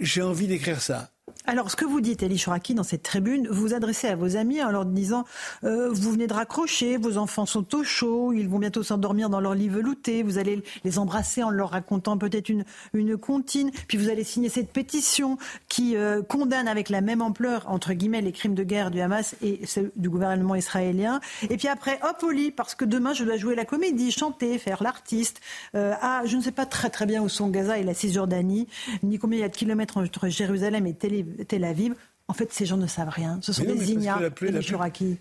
j'ai 0.00 0.22
envie 0.22 0.46
d'écrire 0.46 0.80
ça. 0.80 1.13
Alors, 1.46 1.70
ce 1.70 1.76
que 1.76 1.84
vous 1.84 2.00
dites, 2.00 2.22
Elie 2.22 2.38
Chouraki, 2.38 2.74
dans 2.74 2.84
cette 2.84 3.02
tribune, 3.02 3.48
vous 3.50 3.60
vous 3.60 3.74
adressez 3.74 4.08
à 4.08 4.16
vos 4.16 4.36
amis 4.36 4.62
en 4.62 4.70
leur 4.70 4.86
disant 4.86 5.24
euh, 5.64 5.90
Vous 5.92 6.12
venez 6.12 6.26
de 6.26 6.32
raccrocher, 6.32 6.96
vos 6.96 7.18
enfants 7.18 7.44
sont 7.44 7.74
au 7.74 7.84
chaud, 7.84 8.32
ils 8.32 8.48
vont 8.48 8.58
bientôt 8.58 8.82
s'endormir 8.82 9.28
dans 9.28 9.40
leur 9.40 9.54
lit 9.54 9.68
velouté, 9.68 10.22
vous 10.22 10.38
allez 10.38 10.62
les 10.84 10.98
embrasser 10.98 11.42
en 11.42 11.50
leur 11.50 11.70
racontant 11.70 12.16
peut-être 12.16 12.48
une, 12.48 12.64
une 12.94 13.18
comptine, 13.18 13.70
puis 13.88 13.98
vous 13.98 14.08
allez 14.08 14.24
signer 14.24 14.48
cette 14.48 14.72
pétition 14.72 15.36
qui 15.68 15.98
euh, 15.98 16.22
condamne 16.22 16.66
avec 16.66 16.88
la 16.88 17.02
même 17.02 17.20
ampleur, 17.20 17.64
entre 17.68 17.92
guillemets, 17.92 18.22
les 18.22 18.32
crimes 18.32 18.54
de 18.54 18.64
guerre 18.64 18.90
du 18.90 19.02
Hamas 19.02 19.36
et 19.42 19.66
ceux 19.66 19.92
du 19.96 20.08
gouvernement 20.08 20.54
israélien. 20.54 21.20
Et 21.50 21.58
puis 21.58 21.68
après, 21.68 22.00
hop 22.02 22.22
au 22.22 22.32
parce 22.56 22.74
que 22.74 22.86
demain, 22.86 23.12
je 23.12 23.22
dois 23.22 23.36
jouer 23.36 23.54
la 23.54 23.66
comédie, 23.66 24.10
chanter, 24.10 24.56
faire 24.56 24.82
l'artiste. 24.82 25.42
Euh, 25.74 25.92
ah, 26.00 26.22
je 26.24 26.36
ne 26.36 26.40
sais 26.40 26.52
pas 26.52 26.64
très 26.64 26.88
très 26.88 27.04
bien 27.04 27.22
où 27.22 27.28
sont 27.28 27.48
Gaza 27.48 27.78
et 27.78 27.84
la 27.84 27.92
Cisjordanie, 27.92 28.66
ni 29.02 29.18
combien 29.18 29.38
il 29.38 29.42
y 29.42 29.44
a 29.44 29.48
de 29.50 29.56
kilomètres 29.56 29.98
entre 29.98 30.28
Jérusalem 30.28 30.86
et 30.86 30.94
Tel 30.94 31.14
Tel 31.42 31.64
Aviv. 31.64 31.94
En 32.26 32.32
fait, 32.32 32.52
ces 32.52 32.64
gens 32.64 32.78
ne 32.78 32.86
savent 32.86 33.10
rien. 33.10 33.38
Ce 33.42 33.52
sont 33.52 33.64
des 33.64 33.92
ignares. 33.92 34.20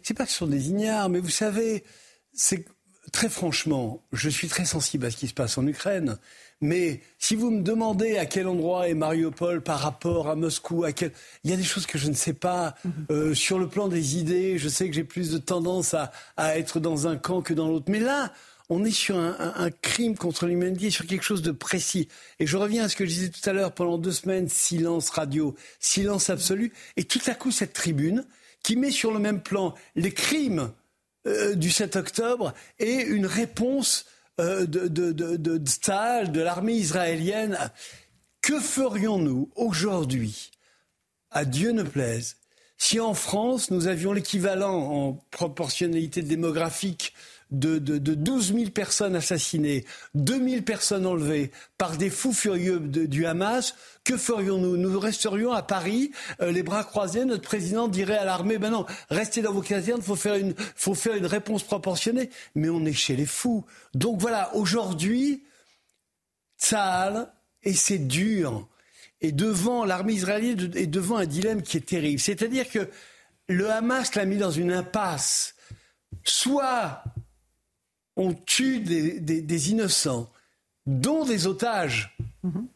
C'est 0.04 0.14
pas 0.14 0.26
que 0.26 0.32
ce 0.32 0.38
sont 0.38 0.48
des 0.48 0.70
ignares, 0.70 1.10
mais 1.10 1.20
vous 1.20 1.30
savez, 1.30 1.84
c'est 2.34 2.66
très 3.12 3.30
franchement, 3.30 4.02
je 4.14 4.30
suis 4.30 4.48
très 4.48 4.66
sensible 4.66 5.06
à 5.06 5.12
ce 5.12 5.18
qui 5.18 5.28
se 5.28 5.34
passe 5.34 5.58
en 5.58 5.68
Ukraine. 5.68 6.18
Mais 6.62 7.02
si 7.20 7.36
vous 7.36 7.52
me 7.52 7.62
demandez 7.62 8.18
à 8.18 8.26
quel 8.26 8.48
endroit 8.48 8.88
est 8.88 8.94
Mariupol 8.94 9.62
par 9.62 9.80
rapport 9.80 10.30
à 10.30 10.36
Moscou, 10.36 10.86
à 10.86 10.94
quel... 10.94 11.12
il 11.44 11.52
y 11.52 11.54
a 11.54 11.58
des 11.58 11.64
choses 11.64 11.86
que 11.86 11.98
je 11.98 12.08
ne 12.08 12.14
sais 12.14 12.34
pas. 12.34 12.76
Mhm. 12.86 12.94
Euh, 13.12 13.34
sur 13.34 13.60
le 13.60 13.68
plan 13.68 13.90
des 13.90 14.18
idées, 14.18 14.58
je 14.58 14.70
sais 14.70 14.88
que 14.88 14.96
j'ai 14.96 15.04
plus 15.04 15.32
de 15.32 15.38
tendance 15.38 15.94
à, 15.94 16.12
à 16.38 16.58
être 16.58 16.80
dans 16.80 17.08
un 17.08 17.18
camp 17.18 17.42
que 17.42 17.54
dans 17.54 17.68
l'autre. 17.68 17.88
Mais 17.90 18.00
là, 18.00 18.32
on 18.74 18.84
est 18.84 18.92
sur 18.92 19.18
un, 19.18 19.70
crime 19.70 20.18
contre 20.18 20.48
l'humanité, 20.48 20.90
sur 20.90 21.06
quelque 21.06 21.24
chose 21.24 21.42
de 21.42 21.52
précis. 21.52 22.08
Et 22.40 22.48
je 22.48 22.58
reviens 22.58 22.86
à 22.86 22.90
ce 22.90 22.96
que 22.96 23.06
je 23.06 23.10
disais 23.10 23.30
tout 23.30 23.48
à 23.48 23.54
l'heure, 23.54 23.74
pendant 23.74 23.98
deux 23.98 24.12
semaines, 24.12 24.50
silence 24.50 25.10
radio, 25.10 25.56
silence 25.80 26.30
absolu, 26.30 26.74
et 26.98 27.04
tout 27.04 27.22
à 27.28 27.36
coup 27.36 27.52
cette 27.52 27.74
tribune 27.74 28.26
qui 28.64 28.76
met 28.76 28.92
sur 28.92 29.12
le 29.12 29.20
même 29.20 29.42
plan 29.42 29.76
les 29.96 30.12
crimes 30.12 30.72
euh, 31.28 31.54
du 31.54 31.70
7 31.70 31.96
octobre 31.98 32.54
et 32.80 33.02
une 33.02 33.26
réponse 33.26 34.06
euh, 34.40 34.66
de, 34.66 34.88
de, 34.88 35.12
de, 35.12 35.38
de, 35.38 35.58
de 35.58 36.42
l'armée 36.42 36.74
israélienne. 36.74 37.58
Que 38.42 38.60
ferions-nous 38.60 39.52
aujourd'hui, 39.56 40.52
à 41.30 41.46
Dieu 41.46 41.72
ne 41.72 41.84
plaise, 41.84 42.38
si 42.78 43.00
en 43.00 43.14
France 43.14 43.72
nous 43.72 43.88
avions 43.88 44.12
l'équivalent 44.12 44.76
en 44.76 45.14
proportionnalité 45.32 46.22
démographique 46.22 47.14
de, 47.54 47.78
de, 47.78 47.98
de 47.98 48.16
12 48.16 48.54
000 48.54 48.70
personnes 48.72 49.16
assassinées, 49.16 49.86
2 50.16 50.50
000 50.50 50.62
personnes 50.64 51.06
enlevées 51.06 51.52
par 51.78 51.98
des 51.98 52.10
fous 52.10 52.34
furieux 52.34 52.80
du 52.80 53.26
Hamas, 53.26 53.76
que 54.04 54.18
ferions-nous? 54.18 54.76
Nous 54.76 55.00
resterions 55.00 55.54
à 55.54 55.62
Paris, 55.62 56.12
euh, 56.42 56.52
les 56.52 56.64
bras 56.64 56.84
croisés, 56.84 57.24
notre 57.26 57.44
président 57.44 57.88
dirait 57.88 58.18
à 58.18 58.26
l'armée, 58.26 58.58
ben 58.58 58.72
non, 58.72 58.86
restez 59.10 59.42
dans 59.42 59.54
vos 59.54 59.62
casernes, 59.62 60.02
faut 60.02 60.16
faire 60.16 60.36
une, 60.36 60.54
faut 60.76 60.96
faire 60.96 61.16
une 61.16 61.26
réponse 61.26 61.64
proportionnée. 61.64 62.30
Mais 62.56 62.70
on 62.70 62.84
est 62.86 62.94
chez 62.94 63.16
les 63.16 63.26
fous. 63.26 63.66
Donc 63.94 64.20
voilà, 64.20 64.54
aujourd'hui, 64.56 65.44
Tsahal, 66.60 67.32
et 67.64 67.74
c'est 67.74 68.00
dur, 68.00 68.68
et 69.22 69.32
devant 69.32 69.86
l'armée 69.86 70.14
israélienne, 70.14 70.72
et 70.76 70.88
devant 70.88 71.18
un 71.18 71.26
dilemme 71.26 71.62
qui 71.62 71.78
est 71.78 71.82
terrible. 71.88 72.20
C'est-à-dire 72.20 72.70
que 72.70 72.90
le 73.48 73.70
Hamas 73.70 74.16
l'a 74.16 74.26
mis 74.26 74.38
dans 74.38 74.52
une 74.52 74.72
impasse. 74.72 75.56
Soit 76.24 77.04
on 78.16 78.34
tue 78.34 78.80
des, 78.80 79.72
innocents, 79.72 80.30
dont 80.86 81.26
des 81.26 81.48
otages. 81.48 82.16
Mhm. 82.44 82.68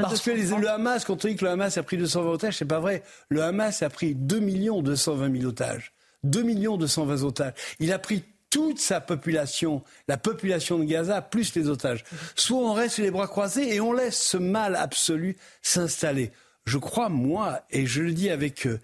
Parce 0.00 0.20
que 0.20 0.30
le 0.30 0.68
Hamas, 0.68 1.04
quand 1.04 1.24
on 1.24 1.28
dit 1.28 1.36
que 1.36 1.44
le 1.44 1.50
Hamas 1.50 1.76
a 1.76 1.82
pris 1.82 1.96
220 1.96 2.30
otages, 2.30 2.56
c'est 2.58 2.64
pas 2.64 2.80
vrai. 2.80 3.02
Le 3.28 3.42
Hamas 3.42 3.82
a 3.82 3.90
pris 3.90 4.14
2 4.14 4.40
220 4.40 5.32
000 5.38 5.44
otages. 5.48 5.92
2 6.24 6.44
220 6.44 7.24
otages. 7.24 7.54
Il 7.80 7.92
a 7.92 7.98
pris 7.98 8.22
toute 8.48 8.78
sa 8.78 9.00
population, 9.00 9.82
la 10.08 10.18
population 10.18 10.78
de 10.78 10.84
Gaza, 10.84 11.22
plus 11.22 11.54
les 11.54 11.68
otages. 11.68 12.04
Soit 12.36 12.58
on 12.58 12.74
reste 12.74 12.98
les 12.98 13.10
bras 13.10 13.26
croisés 13.26 13.74
et 13.74 13.80
on 13.80 13.92
laisse 13.92 14.20
ce 14.20 14.36
mal 14.36 14.76
absolu 14.76 15.36
s'installer. 15.62 16.30
Je 16.64 16.78
crois, 16.78 17.08
moi, 17.08 17.62
et 17.70 17.86
je 17.86 18.02
le 18.02 18.12
dis 18.12 18.30
avec 18.30 18.66
euh, 18.66 18.78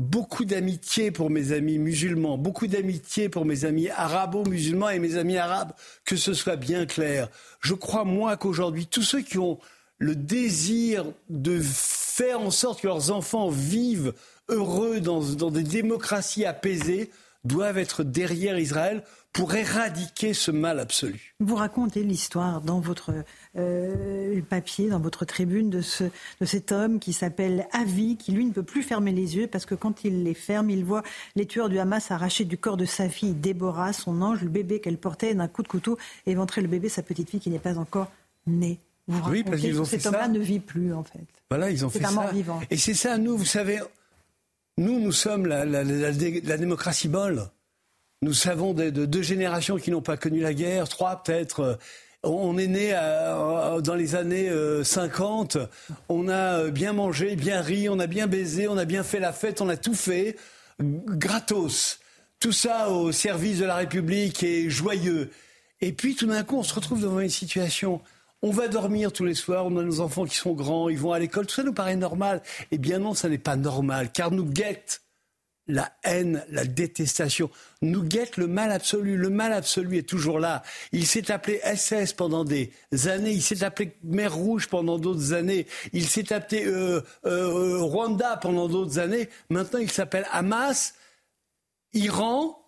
beaucoup 0.00 0.46
d'amitié 0.46 1.10
pour 1.10 1.28
mes 1.28 1.52
amis 1.52 1.78
musulmans, 1.78 2.38
beaucoup 2.38 2.66
d'amitié 2.66 3.28
pour 3.28 3.44
mes 3.44 3.66
amis 3.66 3.90
arabo-musulmans 3.90 4.88
et 4.88 4.98
mes 4.98 5.16
amis 5.16 5.36
arabes, 5.36 5.72
que 6.06 6.16
ce 6.16 6.32
soit 6.32 6.56
bien 6.56 6.86
clair. 6.86 7.28
Je 7.60 7.74
crois, 7.74 8.04
moi, 8.04 8.38
qu'aujourd'hui, 8.38 8.86
tous 8.86 9.02
ceux 9.02 9.20
qui 9.20 9.36
ont 9.36 9.58
le 9.98 10.16
désir 10.16 11.04
de 11.28 11.60
faire 11.60 12.40
en 12.40 12.50
sorte 12.50 12.80
que 12.80 12.86
leurs 12.86 13.10
enfants 13.10 13.50
vivent 13.50 14.14
heureux 14.48 15.00
dans, 15.00 15.20
dans 15.20 15.50
des 15.50 15.62
démocraties 15.62 16.46
apaisées 16.46 17.10
doivent 17.44 17.78
être 17.78 18.02
derrière 18.02 18.58
Israël 18.58 19.02
pour 19.32 19.54
éradiquer 19.54 20.34
ce 20.34 20.50
mal 20.50 20.80
absolu. 20.80 21.34
Vous 21.38 21.54
racontez 21.54 22.02
l'histoire 22.02 22.60
dans 22.60 22.80
votre 22.80 23.12
euh, 23.56 24.40
papier, 24.48 24.88
dans 24.88 24.98
votre 24.98 25.24
tribune, 25.24 25.70
de, 25.70 25.80
ce, 25.82 26.04
de 26.40 26.44
cet 26.44 26.72
homme 26.72 26.98
qui 26.98 27.12
s'appelle 27.12 27.68
Avi, 27.72 28.16
qui 28.16 28.32
lui 28.32 28.44
ne 28.44 28.52
peut 28.52 28.64
plus 28.64 28.82
fermer 28.82 29.12
les 29.12 29.36
yeux 29.36 29.46
parce 29.46 29.66
que 29.66 29.76
quand 29.76 30.04
il 30.04 30.24
les 30.24 30.34
ferme, 30.34 30.68
il 30.70 30.84
voit 30.84 31.04
les 31.36 31.46
tueurs 31.46 31.68
du 31.68 31.78
Hamas 31.78 32.10
arracher 32.10 32.44
du 32.44 32.58
corps 32.58 32.76
de 32.76 32.84
sa 32.84 33.08
fille 33.08 33.32
Déborah, 33.34 33.92
son 33.92 34.20
ange, 34.20 34.42
le 34.42 34.48
bébé 34.48 34.80
qu'elle 34.80 34.98
portait, 34.98 35.34
d'un 35.34 35.48
coup 35.48 35.62
de 35.62 35.68
couteau, 35.68 35.96
éventrer 36.26 36.60
le 36.60 36.68
bébé, 36.68 36.88
sa 36.88 37.02
petite 37.02 37.30
fille 37.30 37.40
qui 37.40 37.50
n'est 37.50 37.58
pas 37.60 37.78
encore 37.78 38.10
née. 38.46 38.78
Vous 39.06 39.30
oui, 39.30 39.42
parce 39.42 39.60
qu'ils 39.60 39.80
ont 39.80 39.84
que 39.84 39.90
cet 39.90 40.06
homme-là 40.06 40.28
ne 40.28 40.38
vit 40.38 40.60
plus, 40.60 40.92
en 40.92 41.02
fait. 41.02 41.26
Voilà, 41.50 41.70
ils 41.70 41.84
ont 41.84 41.90
fait 41.90 42.04
un 42.04 42.10
ça. 42.10 42.30
Vivant. 42.32 42.60
Et 42.70 42.76
c'est 42.76 42.94
ça, 42.94 43.18
nous, 43.18 43.36
vous 43.36 43.44
savez, 43.44 43.80
nous, 44.76 45.00
nous 45.00 45.12
sommes 45.12 45.46
la, 45.46 45.64
la, 45.64 45.82
la, 45.82 46.10
la 46.10 46.56
démocratie 46.56 47.08
molle. 47.08 47.48
Nous 48.22 48.34
savons 48.34 48.74
de, 48.74 48.90
deux 48.90 49.22
générations 49.22 49.78
qui 49.78 49.90
n'ont 49.90 50.02
pas 50.02 50.18
connu 50.18 50.40
la 50.40 50.52
guerre, 50.52 50.90
trois 50.90 51.22
peut-être. 51.22 51.60
Euh, 51.60 51.74
on 52.22 52.58
est 52.58 52.66
né 52.66 52.90
euh, 52.92 53.80
dans 53.80 53.94
les 53.94 54.14
années 54.14 54.52
50, 54.84 55.56
euh, 55.56 55.66
on 56.10 56.28
a 56.28 56.68
bien 56.68 56.92
mangé, 56.92 57.34
bien 57.34 57.62
ri, 57.62 57.88
on 57.88 57.98
a 57.98 58.06
bien 58.06 58.26
baisé, 58.26 58.68
on 58.68 58.76
a 58.76 58.84
bien 58.84 59.04
fait 59.04 59.20
la 59.20 59.32
fête, 59.32 59.62
on 59.62 59.70
a 59.70 59.78
tout 59.78 59.94
fait, 59.94 60.36
gratos. 60.78 61.98
Tout 62.40 62.52
ça 62.52 62.90
au 62.90 63.10
service 63.10 63.58
de 63.58 63.64
la 63.64 63.76
République 63.76 64.42
et 64.42 64.68
joyeux. 64.68 65.30
Et 65.80 65.92
puis 65.92 66.14
tout 66.14 66.26
d'un 66.26 66.44
coup, 66.44 66.58
on 66.58 66.62
se 66.62 66.74
retrouve 66.74 67.00
devant 67.00 67.20
une 67.20 67.30
situation. 67.30 68.02
On 68.42 68.50
va 68.50 68.68
dormir 68.68 69.14
tous 69.14 69.24
les 69.24 69.34
soirs, 69.34 69.64
on 69.64 69.78
a 69.78 69.82
nos 69.82 70.00
enfants 70.00 70.26
qui 70.26 70.36
sont 70.36 70.52
grands, 70.52 70.90
ils 70.90 70.98
vont 70.98 71.14
à 71.14 71.18
l'école, 71.18 71.46
tout 71.46 71.54
ça 71.54 71.62
nous 71.62 71.72
paraît 71.72 71.96
normal. 71.96 72.42
Eh 72.70 72.76
bien 72.76 72.98
non, 72.98 73.14
ça 73.14 73.30
n'est 73.30 73.38
pas 73.38 73.56
normal, 73.56 74.12
car 74.12 74.30
nous 74.30 74.44
guette 74.44 75.00
la 75.70 75.92
haine, 76.04 76.44
la 76.50 76.64
détestation. 76.64 77.50
Nous 77.82 78.02
guette 78.02 78.36
le 78.36 78.46
mal 78.46 78.72
absolu. 78.72 79.16
Le 79.16 79.30
mal 79.30 79.52
absolu 79.52 79.98
est 79.98 80.08
toujours 80.08 80.38
là. 80.38 80.62
Il 80.92 81.06
s'est 81.06 81.30
appelé 81.30 81.60
SS 81.64 82.12
pendant 82.12 82.44
des 82.44 82.72
années. 83.06 83.32
Il 83.32 83.42
s'est 83.42 83.64
appelé 83.64 83.96
Mer 84.02 84.34
Rouge 84.34 84.68
pendant 84.68 84.98
d'autres 84.98 85.32
années. 85.32 85.66
Il 85.92 86.06
s'est 86.06 86.32
appelé 86.32 86.66
euh, 86.66 87.00
euh, 87.24 87.78
Rwanda 87.78 88.36
pendant 88.36 88.68
d'autres 88.68 88.98
années. 88.98 89.28
Maintenant, 89.48 89.78
il 89.78 89.90
s'appelle 89.90 90.26
Hamas, 90.30 90.94
Iran, 91.92 92.62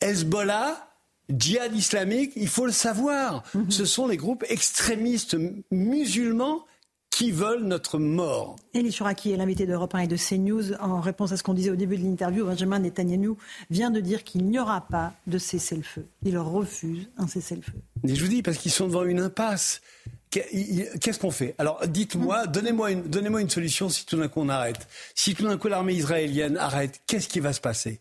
Hezbollah. 0.00 0.90
Djihad 1.30 1.74
islamique, 1.74 2.32
il 2.36 2.48
faut 2.48 2.66
le 2.66 2.72
savoir. 2.72 3.44
Mhm. 3.54 3.70
Ce 3.70 3.86
sont 3.86 4.06
les 4.06 4.18
groupes 4.18 4.44
extrémistes 4.48 5.36
musulmans 5.70 6.66
qui 7.14 7.30
veulent 7.30 7.62
notre 7.62 8.00
mort. 8.00 8.56
Elie 8.74 8.90
Chouraki 8.90 9.30
est 9.30 9.36
l'invité 9.36 9.66
d'Europe 9.66 9.94
1 9.94 10.00
et 10.00 10.06
de 10.08 10.16
CNews. 10.16 10.74
En 10.80 11.00
réponse 11.00 11.30
à 11.30 11.36
ce 11.36 11.44
qu'on 11.44 11.54
disait 11.54 11.70
au 11.70 11.76
début 11.76 11.96
de 11.96 12.02
l'interview, 12.02 12.44
Benjamin 12.44 12.80
Netanyahu 12.80 13.36
vient 13.70 13.92
de 13.92 14.00
dire 14.00 14.24
qu'il 14.24 14.44
n'y 14.46 14.58
aura 14.58 14.80
pas 14.80 15.12
de 15.28 15.38
cessez-le-feu. 15.38 16.06
Il 16.24 16.36
refuse 16.38 17.08
un 17.16 17.28
cessez-le-feu. 17.28 17.78
je 18.02 18.20
vous 18.20 18.28
dis, 18.28 18.42
parce 18.42 18.58
qu'ils 18.58 18.72
sont 18.72 18.88
devant 18.88 19.04
une 19.04 19.20
impasse. 19.20 19.80
Qu'est-ce 20.28 21.20
qu'on 21.20 21.30
fait? 21.30 21.54
Alors, 21.58 21.86
dites-moi, 21.86 22.48
donnez-moi 22.48 22.90
une, 22.90 23.02
donnez 23.02 23.28
une 23.40 23.50
solution 23.50 23.88
si 23.88 24.04
tout 24.04 24.16
d'un 24.16 24.26
coup 24.26 24.40
on 24.40 24.48
arrête. 24.48 24.88
Si 25.14 25.36
tout 25.36 25.44
d'un 25.44 25.56
coup 25.56 25.68
l'armée 25.68 25.94
israélienne 25.94 26.56
arrête, 26.56 27.00
qu'est-ce 27.06 27.28
qui 27.28 27.38
va 27.38 27.52
se 27.52 27.60
passer? 27.60 28.00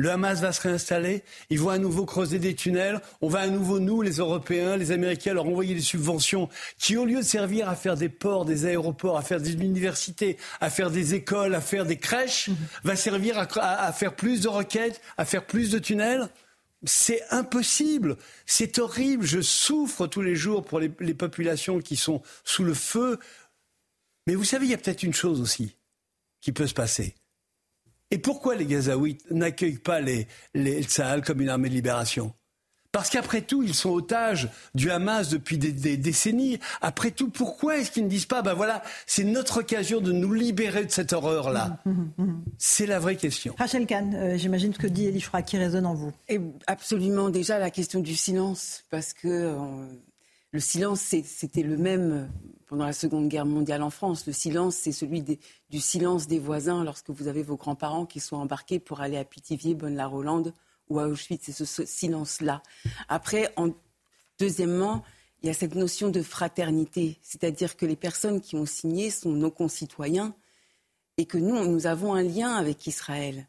Le 0.00 0.10
Hamas 0.10 0.40
va 0.40 0.50
se 0.52 0.62
réinstaller, 0.62 1.22
ils 1.50 1.60
vont 1.60 1.68
à 1.68 1.76
nouveau 1.76 2.06
creuser 2.06 2.38
des 2.38 2.54
tunnels, 2.54 3.02
on 3.20 3.28
va 3.28 3.40
à 3.40 3.46
nouveau, 3.48 3.80
nous, 3.80 4.00
les 4.00 4.16
Européens, 4.16 4.78
les 4.78 4.92
Américains, 4.92 5.34
leur 5.34 5.46
envoyer 5.46 5.74
des 5.74 5.82
subventions 5.82 6.48
qui, 6.78 6.96
au 6.96 7.04
lieu 7.04 7.18
de 7.18 7.24
servir 7.24 7.68
à 7.68 7.76
faire 7.76 7.96
des 7.96 8.08
ports, 8.08 8.46
des 8.46 8.64
aéroports, 8.64 9.18
à 9.18 9.22
faire 9.22 9.42
des 9.42 9.52
universités, 9.52 10.38
à 10.60 10.70
faire 10.70 10.90
des 10.90 11.14
écoles, 11.14 11.54
à 11.54 11.60
faire 11.60 11.84
des 11.84 11.98
crèches, 11.98 12.48
mhm. 12.48 12.56
va 12.84 12.96
servir 12.96 13.38
à, 13.38 13.92
faire 13.92 14.16
plus 14.16 14.40
de 14.40 14.48
roquettes, 14.48 15.02
à 15.18 15.26
faire 15.26 15.44
plus 15.44 15.70
de 15.70 15.78
tunnels. 15.78 16.28
C'est 16.84 17.22
impossible, 17.30 18.16
c'est 18.46 18.78
horrible, 18.78 19.26
je 19.26 19.42
souffre 19.42 20.06
tous 20.06 20.22
les 20.22 20.34
jours 20.34 20.64
pour 20.64 20.80
les, 20.80 20.90
les 21.00 21.12
populations 21.12 21.78
qui 21.80 21.96
sont 21.96 22.22
sous 22.42 22.64
le 22.64 22.72
feu. 22.72 23.18
Mais 24.26 24.34
vous 24.34 24.44
savez, 24.44 24.64
il 24.64 24.70
y 24.70 24.74
a 24.74 24.78
peut-être 24.78 25.02
une 25.02 25.12
chose 25.12 25.42
aussi 25.42 25.76
qui 26.40 26.52
peut 26.52 26.66
se 26.66 26.72
passer 26.72 27.14
et 28.10 28.18
pourquoi 28.18 28.54
les 28.54 28.66
Gazaouites 28.66 29.30
n'accueillent 29.30 29.78
pas 29.78 30.00
les, 30.00 30.26
les 30.54 30.82
Sahel 30.82 31.22
comme 31.22 31.40
une 31.40 31.48
armée 31.48 31.68
de 31.68 31.74
libération? 31.74 32.32
Parce 32.92 33.08
qu'après 33.08 33.42
tout, 33.42 33.62
ils 33.62 33.74
sont 33.74 33.90
otages 33.90 34.48
du 34.74 34.90
Hamas 34.90 35.28
depuis 35.28 35.58
des, 35.58 35.96
décennies. 35.96 36.58
Après 36.80 37.12
tout, 37.12 37.30
pourquoi 37.30 37.78
est-ce 37.78 37.92
qu'ils 37.92 38.04
ne 38.04 38.08
disent 38.08 38.26
pas, 38.26 38.42
ben 38.42 38.54
voilà, 38.54 38.82
c'est 39.06 39.22
notre 39.22 39.60
occasion 39.60 40.00
de 40.00 40.10
nous 40.10 40.32
libérer 40.32 40.84
de 40.84 40.90
cette 40.90 41.12
horreur-là? 41.12 41.78
Mmh, 41.84 41.90
mmh, 41.90 42.24
mmh, 42.24 42.44
C'est 42.58 42.86
la 42.86 42.98
vraie 42.98 43.14
question. 43.14 43.54
Rachel 43.58 43.86
Kahn, 43.86 44.14
euh, 44.14 44.36
j'imagine 44.36 44.74
ce 44.74 44.78
que 44.80 44.88
dit 44.88 45.06
Elie 45.06 45.24
qui 45.46 45.56
résonne 45.56 45.86
en 45.86 45.94
vous. 45.94 46.12
Et 46.28 46.40
absolument, 46.66 47.30
déjà 47.30 47.60
la 47.60 47.70
question 47.70 48.00
du 48.00 48.16
silence, 48.16 48.82
parce 48.90 49.12
que 49.12 49.28
euh, 49.28 49.56
le 50.50 50.60
silence, 50.60 51.00
c'était 51.00 51.62
le 51.62 51.76
même 51.76 52.28
pendant 52.70 52.86
la 52.86 52.92
Seconde 52.92 53.28
Guerre 53.28 53.46
mondiale 53.46 53.82
en 53.82 53.90
France. 53.90 54.28
Le 54.28 54.32
silence, 54.32 54.76
c'est 54.76 54.92
celui 54.92 55.22
du 55.22 55.80
silence 55.80 56.28
des 56.28 56.38
voisins 56.38 56.84
lorsque 56.84 57.10
vous 57.10 57.26
avez 57.26 57.42
vos 57.42 57.56
grands-parents 57.56 58.06
qui 58.06 58.20
sont 58.20 58.36
embarqués 58.36 58.78
pour 58.78 59.00
aller 59.00 59.16
à 59.16 59.24
Pithiviers, 59.24 59.74
Bonne-la-Rolande 59.74 60.54
ou 60.88 61.00
à 61.00 61.08
Auschwitz. 61.08 61.50
C'est 61.50 61.64
ce, 61.64 61.84
silence-là. 61.84 62.62
Après, 63.08 63.52
deuxièmement, 64.38 65.02
il 65.42 65.48
y 65.48 65.50
a 65.50 65.52
cette 65.52 65.74
notion 65.74 66.10
de 66.10 66.22
fraternité, 66.22 67.18
c'est-à-dire 67.22 67.76
que 67.76 67.86
les 67.86 67.96
personnes 67.96 68.40
qui 68.40 68.54
ont 68.54 68.66
signé 68.66 69.10
sont 69.10 69.32
nos 69.32 69.50
concitoyens 69.50 70.32
et 71.16 71.26
que 71.26 71.38
nous, 71.38 71.66
nous 71.66 71.88
avons 71.88 72.14
un 72.14 72.22
lien 72.22 72.54
avec 72.54 72.86
Israël, 72.86 73.48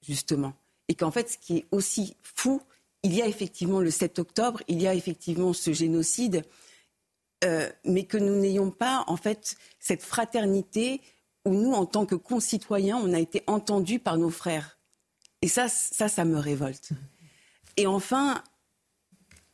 justement. 0.00 0.52
Et 0.86 0.94
qu'en 0.94 1.10
fait, 1.10 1.28
ce 1.28 1.38
qui 1.38 1.56
est 1.56 1.66
aussi 1.72 2.16
fou, 2.22 2.62
il 3.02 3.14
y 3.14 3.20
a 3.20 3.26
effectivement 3.26 3.80
le 3.80 3.90
7 3.90 4.20
octobre, 4.20 4.62
il 4.68 4.80
y 4.80 4.86
a 4.86 4.94
effectivement 4.94 5.52
ce 5.52 5.72
génocide, 5.72 6.44
euh, 7.42 7.68
mais 7.84 8.04
que 8.04 8.16
nous 8.16 8.36
n'ayons 8.36 8.70
pas 8.70 9.04
en 9.06 9.16
fait 9.16 9.56
cette 9.80 10.02
fraternité 10.02 11.00
où 11.44 11.52
nous, 11.52 11.72
en 11.72 11.86
tant 11.86 12.06
que 12.06 12.14
concitoyens, 12.14 12.96
on 12.96 13.12
a 13.12 13.18
été 13.18 13.42
entendus 13.46 13.98
par 13.98 14.16
nos 14.16 14.30
frères. 14.30 14.78
Et 15.42 15.48
ça, 15.48 15.68
ça, 15.68 16.08
ça 16.08 16.24
me 16.24 16.38
révolte. 16.38 16.90
Et 17.76 17.86
enfin, 17.86 18.42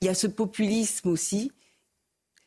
il 0.00 0.06
y 0.06 0.08
a 0.08 0.14
ce 0.14 0.28
populisme 0.28 1.08
aussi, 1.08 1.52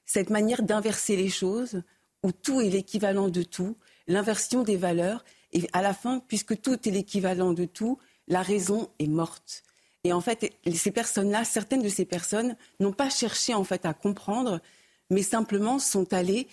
cette 0.06 0.30
manière 0.30 0.64
d'inverser 0.64 1.16
les 1.16 1.30
choses, 1.30 1.82
où 2.24 2.32
tout 2.32 2.62
est 2.62 2.70
l'équivalent 2.70 3.28
de 3.28 3.44
tout, 3.44 3.76
l'inversion 4.08 4.64
des 4.64 4.78
valeurs, 4.78 5.26
et 5.52 5.68
à 5.74 5.82
la 5.82 5.94
fin, 5.94 6.20
puisque 6.20 6.62
tout 6.62 6.88
est 6.88 6.92
l'équivalent 6.92 7.54
de 7.54 7.66
tout, 7.66 8.00
la 8.28 8.42
raison 8.42 8.90
est 9.00 9.08
morte. 9.08 9.64
Et 10.04 10.14
en 10.14 10.22
fait, 10.22 10.54
ces 10.74 10.92
personnes-là, 10.92 11.46
certaines 11.46 11.82
de 11.82 11.90
ces 11.90 12.06
personnes 12.06 12.56
n'ont 12.80 12.92
pas 12.92 13.10
cherché 13.10 13.54
en 13.54 13.64
fait 13.64 13.86
à 13.86 13.94
comprendre 13.94 14.62
mais 15.10 15.24
simplement 15.24 15.80
sont 15.80 16.14
allés 16.14 16.48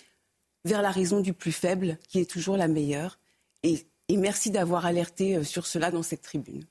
vers 0.64 0.82
la 0.82 0.90
raison 0.90 1.20
du 1.20 1.32
plus 1.32 1.52
faible, 1.52 1.98
qui 2.08 2.20
est 2.20 2.30
toujours 2.30 2.56
la 2.56 2.68
meilleure. 2.68 3.18
Et, 3.62 3.86
merci 4.10 4.50
d'avoir 4.50 4.86
alerté 4.86 5.36
euh, 5.36 5.44
sur 5.44 5.66
cela 5.66 5.90
dans 5.90 6.02
cette 6.02 6.22
tribune. 6.22 6.64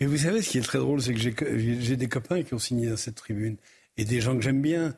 Et 0.00 0.06
vous 0.06 0.18
savez, 0.18 0.42
ce 0.42 0.50
qui 0.50 0.58
est 0.58 0.62
très 0.62 0.78
drôle, 0.78 1.00
c'est 1.00 1.14
que 1.14 1.58
j'ai 1.58 1.96
des 1.96 2.08
copains 2.08 2.42
qui 2.42 2.52
ont 2.52 2.58
signé 2.58 2.88
dans 2.88 2.96
cette 2.96 3.14
tribune, 3.14 3.56
et 3.96 4.04
des 4.04 4.20
gens 4.20 4.34
que 4.34 4.42
j'aime 4.42 4.60
bien, 4.60 4.94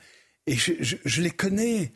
et 0.47 0.57
je, 0.57 1.23
les 1.23 1.31
connais. 1.31 1.93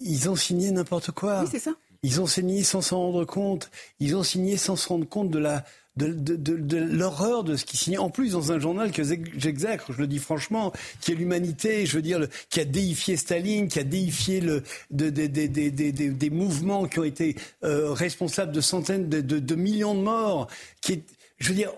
Ils 0.00 0.28
ont 0.28 0.36
signé 0.36 0.70
n'importe 0.70 1.10
quoi. 1.10 1.42
Oui, 1.42 1.48
c'est 1.50 1.58
ça. 1.58 1.74
Ils 2.02 2.20
ont 2.20 2.26
signé 2.26 2.62
sans 2.62 2.80
s'en 2.80 2.98
rendre 2.98 3.24
compte. 3.24 3.70
Ils 3.98 4.16
ont 4.16 4.22
signé 4.22 4.56
sans 4.56 4.76
se 4.76 4.88
rendre 4.88 5.06
compte 5.06 5.30
de 5.30 5.38
la, 5.38 5.64
de, 5.96 6.76
l'horreur 6.76 7.44
de 7.44 7.56
ce 7.56 7.64
qui 7.64 7.76
signe. 7.76 7.98
En 7.98 8.10
plus, 8.10 8.32
dans 8.32 8.52
un 8.52 8.58
journal 8.58 8.92
que 8.92 9.02
j'exècre, 9.04 9.92
je 9.92 9.98
le 9.98 10.06
dis 10.06 10.18
franchement, 10.18 10.72
qui 11.00 11.12
est 11.12 11.14
l'humanité, 11.14 11.86
je 11.86 11.96
veux 11.96 12.02
dire, 12.02 12.26
qui 12.48 12.60
a 12.60 12.64
déifié 12.64 13.16
Staline, 13.16 13.68
qui 13.68 13.78
a 13.78 13.84
déifié 13.84 14.40
le, 14.40 14.62
des 14.90 16.30
mouvements 16.30 16.86
qui 16.86 16.98
ont 16.98 17.04
été 17.04 17.36
euh, 17.64 17.92
responsables 17.92 18.52
de 18.52 18.60
centaines 18.60 19.08
de, 19.08 19.54
millions 19.54 19.94
de 19.94 20.00
morts, 20.00 20.48
qui 20.80 21.02
je 21.38 21.48
veux 21.48 21.54
dire, 21.54 21.72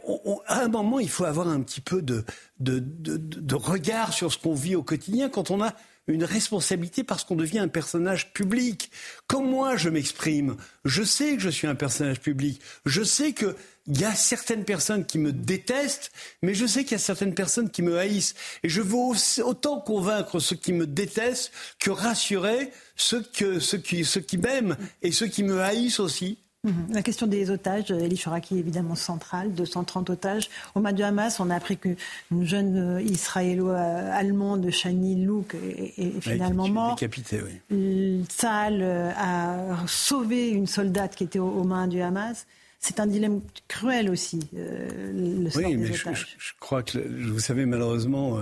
à 0.48 0.62
un 0.62 0.68
moment, 0.68 0.98
il 0.98 1.08
faut 1.08 1.24
avoir 1.24 1.46
un 1.46 1.60
petit 1.60 1.80
peu 1.80 2.02
de, 2.02 2.24
de 2.58 3.54
regard 3.54 4.12
sur 4.12 4.32
ce 4.32 4.38
qu'on 4.38 4.54
vit 4.54 4.74
au 4.74 4.82
quotidien 4.82 5.28
quand 5.28 5.52
on 5.52 5.62
a 5.62 5.72
une 6.12 6.24
responsabilité 6.24 7.04
parce 7.04 7.24
qu'on 7.24 7.36
devient 7.36 7.58
un 7.58 7.68
personnage 7.68 8.32
public. 8.32 8.90
Comme 9.26 9.50
moi, 9.50 9.76
je 9.76 9.88
m'exprime. 9.88 10.56
Je 10.84 11.02
sais 11.02 11.36
que 11.36 11.42
je 11.42 11.48
suis 11.48 11.66
un 11.66 11.74
personnage 11.74 12.20
public. 12.20 12.60
Je 12.86 13.02
sais 13.02 13.32
qu'il 13.32 13.54
y 13.88 14.04
a 14.04 14.14
certaines 14.14 14.64
personnes 14.64 15.04
qui 15.04 15.18
me 15.18 15.32
détestent, 15.32 16.12
mais 16.42 16.54
je 16.54 16.66
sais 16.66 16.82
qu'il 16.84 16.92
y 16.92 16.96
a 16.96 16.98
certaines 16.98 17.34
personnes 17.34 17.70
qui 17.70 17.82
me 17.82 17.98
haïssent. 17.98 18.34
Et 18.62 18.68
je 18.68 18.80
veux 18.80 18.98
autant 19.44 19.80
convaincre 19.80 20.38
ceux 20.38 20.56
qui 20.56 20.72
me 20.72 20.86
détestent 20.86 21.52
que 21.78 21.90
rassurer 21.90 22.70
ceux, 22.96 23.22
que, 23.22 23.58
ceux 23.58 23.78
qui, 23.78 24.04
ceux 24.04 24.20
qui 24.20 24.38
m'aiment 24.38 24.76
et 25.02 25.12
ceux 25.12 25.26
qui 25.26 25.42
me 25.42 25.60
haïssent 25.60 26.00
aussi. 26.00 26.38
Mhm. 26.64 26.94
La 26.94 27.02
question 27.02 27.26
des 27.26 27.50
otages, 27.50 27.90
Elie 27.90 28.16
Chouraki 28.16 28.54
est 28.54 28.60
évidemment 28.60 28.94
centrale, 28.94 29.52
230 29.52 30.10
otages. 30.10 30.48
Au 30.76 30.80
mois 30.80 30.92
du 30.92 31.02
Hamas, 31.02 31.40
on 31.40 31.50
a 31.50 31.56
appris 31.56 31.76
qu'une 31.76 31.96
jeune 32.42 32.98
euh, 32.98 33.02
israélo-allemande, 33.02 34.70
Shani 34.70 35.24
Louk, 35.24 35.56
est, 35.56 36.20
finalement 36.20 36.68
morte. 36.68 37.00
Décapitée, 37.00 37.40
oui. 37.42 38.24
Saal 38.28 38.80
euh, 38.80 39.10
a 39.16 39.76
sauvé 39.88 40.50
une 40.50 40.68
soldate 40.68 41.16
qui 41.16 41.24
était 41.24 41.40
aux, 41.40 41.64
mains 41.64 41.88
du 41.88 42.00
Hamas. 42.00 42.46
C'est 42.78 43.00
un 43.00 43.08
dilemme 43.08 43.40
cruel 43.66 44.08
aussi, 44.08 44.38
euh, 44.54 45.42
le 45.42 45.50
sort 45.50 45.62
oui, 45.64 45.76
mais 45.76 45.92
Je, 45.92 46.52
crois 46.60 46.84
que, 46.84 46.98
vous 46.98 47.40
savez, 47.40 47.66
malheureusement, 47.66 48.40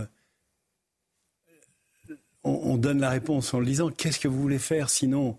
on, 2.44 2.76
donne 2.76 3.00
la 3.00 3.10
réponse 3.10 3.54
en 3.54 3.60
le 3.60 3.66
disant 3.66 3.88
qu'est-ce 3.88 4.18
que 4.18 4.28
vous 4.28 4.40
voulez 4.40 4.58
faire 4.58 4.90
sinon? 4.90 5.38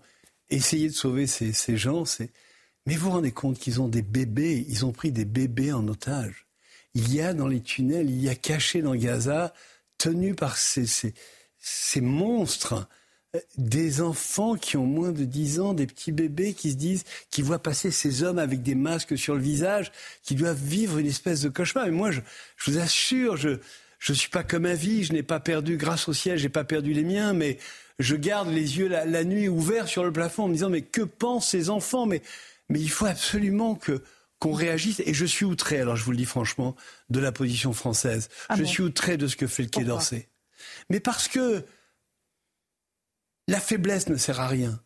Essayer 0.50 0.88
de 0.88 0.94
sauver 0.94 1.28
ces, 1.28 1.52
ces 1.52 1.76
gens, 1.76 2.04
c'est 2.04 2.30
mais 2.86 2.96
vous 2.96 3.06
vous 3.06 3.12
rendez 3.12 3.32
compte 3.32 3.58
qu'ils 3.58 3.80
ont 3.80 3.88
des 3.88 4.02
bébés, 4.02 4.64
ils 4.68 4.84
ont 4.84 4.92
pris 4.92 5.12
des 5.12 5.24
bébés 5.24 5.72
en 5.72 5.86
otage. 5.88 6.46
Il 6.94 7.12
y 7.12 7.20
a 7.20 7.32
dans 7.32 7.48
les 7.48 7.60
tunnels, 7.60 8.10
il 8.10 8.22
y 8.22 8.28
a 8.28 8.34
caché 8.34 8.82
dans 8.82 8.94
Gaza, 8.94 9.54
tenus 9.98 10.36
par 10.36 10.56
ces, 10.56 10.86
ces, 10.86 11.14
ces 11.58 12.00
monstres, 12.00 12.88
des 13.56 14.02
enfants 14.02 14.56
qui 14.56 14.76
ont 14.76 14.84
moins 14.84 15.12
de 15.12 15.24
10 15.24 15.60
ans, 15.60 15.72
des 15.72 15.86
petits 15.86 16.12
bébés 16.12 16.52
qui 16.52 16.72
se 16.72 16.76
disent, 16.76 17.04
qui 17.30 17.40
voient 17.40 17.62
passer 17.62 17.90
ces 17.90 18.22
hommes 18.22 18.38
avec 18.38 18.62
des 18.62 18.74
masques 18.74 19.16
sur 19.16 19.34
le 19.34 19.40
visage, 19.40 19.90
qui 20.22 20.34
doivent 20.34 20.62
vivre 20.62 20.98
une 20.98 21.06
espèce 21.06 21.40
de 21.40 21.48
cauchemar. 21.48 21.86
Et 21.86 21.90
moi, 21.90 22.10
je, 22.10 22.20
vous 22.66 22.78
assure, 22.78 23.36
je 23.36 23.58
je 23.98 24.12
suis 24.12 24.30
pas 24.30 24.42
comme 24.42 24.66
un 24.66 24.74
vie, 24.74 25.04
je 25.04 25.12
n'ai 25.12 25.22
pas 25.22 25.38
perdu, 25.38 25.76
grâce 25.76 26.08
au 26.08 26.12
ciel, 26.12 26.36
j'ai 26.36 26.48
pas 26.48 26.64
perdu 26.64 26.92
les 26.92 27.04
miens, 27.04 27.34
mais 27.34 27.58
je 28.00 28.16
garde 28.16 28.48
les 28.48 28.78
yeux 28.78 28.88
la, 28.88 29.04
la, 29.04 29.22
nuit 29.22 29.48
ouverts 29.48 29.86
sur 29.86 30.02
le 30.02 30.12
plafond 30.12 30.44
en 30.44 30.48
me 30.48 30.54
disant, 30.54 30.70
mais 30.70 30.82
que 30.82 31.02
pensent 31.02 31.48
ces 31.50 31.70
enfants? 31.70 32.06
Mais 32.06 32.20
mais 32.72 32.80
il 32.80 32.90
faut 32.90 33.04
absolument 33.04 33.74
que 33.74 34.02
qu'on 34.38 34.54
réagisse. 34.54 35.00
Et 35.04 35.12
je 35.12 35.26
suis 35.26 35.44
outré, 35.44 35.78
alors 35.78 35.94
je 35.94 36.04
vous 36.04 36.10
le 36.10 36.16
dis 36.16 36.24
franchement, 36.24 36.74
de 37.10 37.20
la 37.20 37.30
position 37.30 37.74
française. 37.74 38.30
Ah 38.48 38.56
je 38.56 38.64
suis 38.64 38.82
outré 38.82 39.18
de 39.18 39.28
ce 39.28 39.36
que 39.36 39.46
fait 39.46 39.62
le 39.62 39.68
Quai 39.68 39.84
d'Orsay. 39.84 40.28
Mais 40.88 40.98
parce 40.98 41.28
que 41.28 41.64
la 43.46 43.60
faiblesse 43.60 44.08
ne 44.08 44.16
sert 44.16 44.40
à 44.40 44.48
rien. 44.48 44.80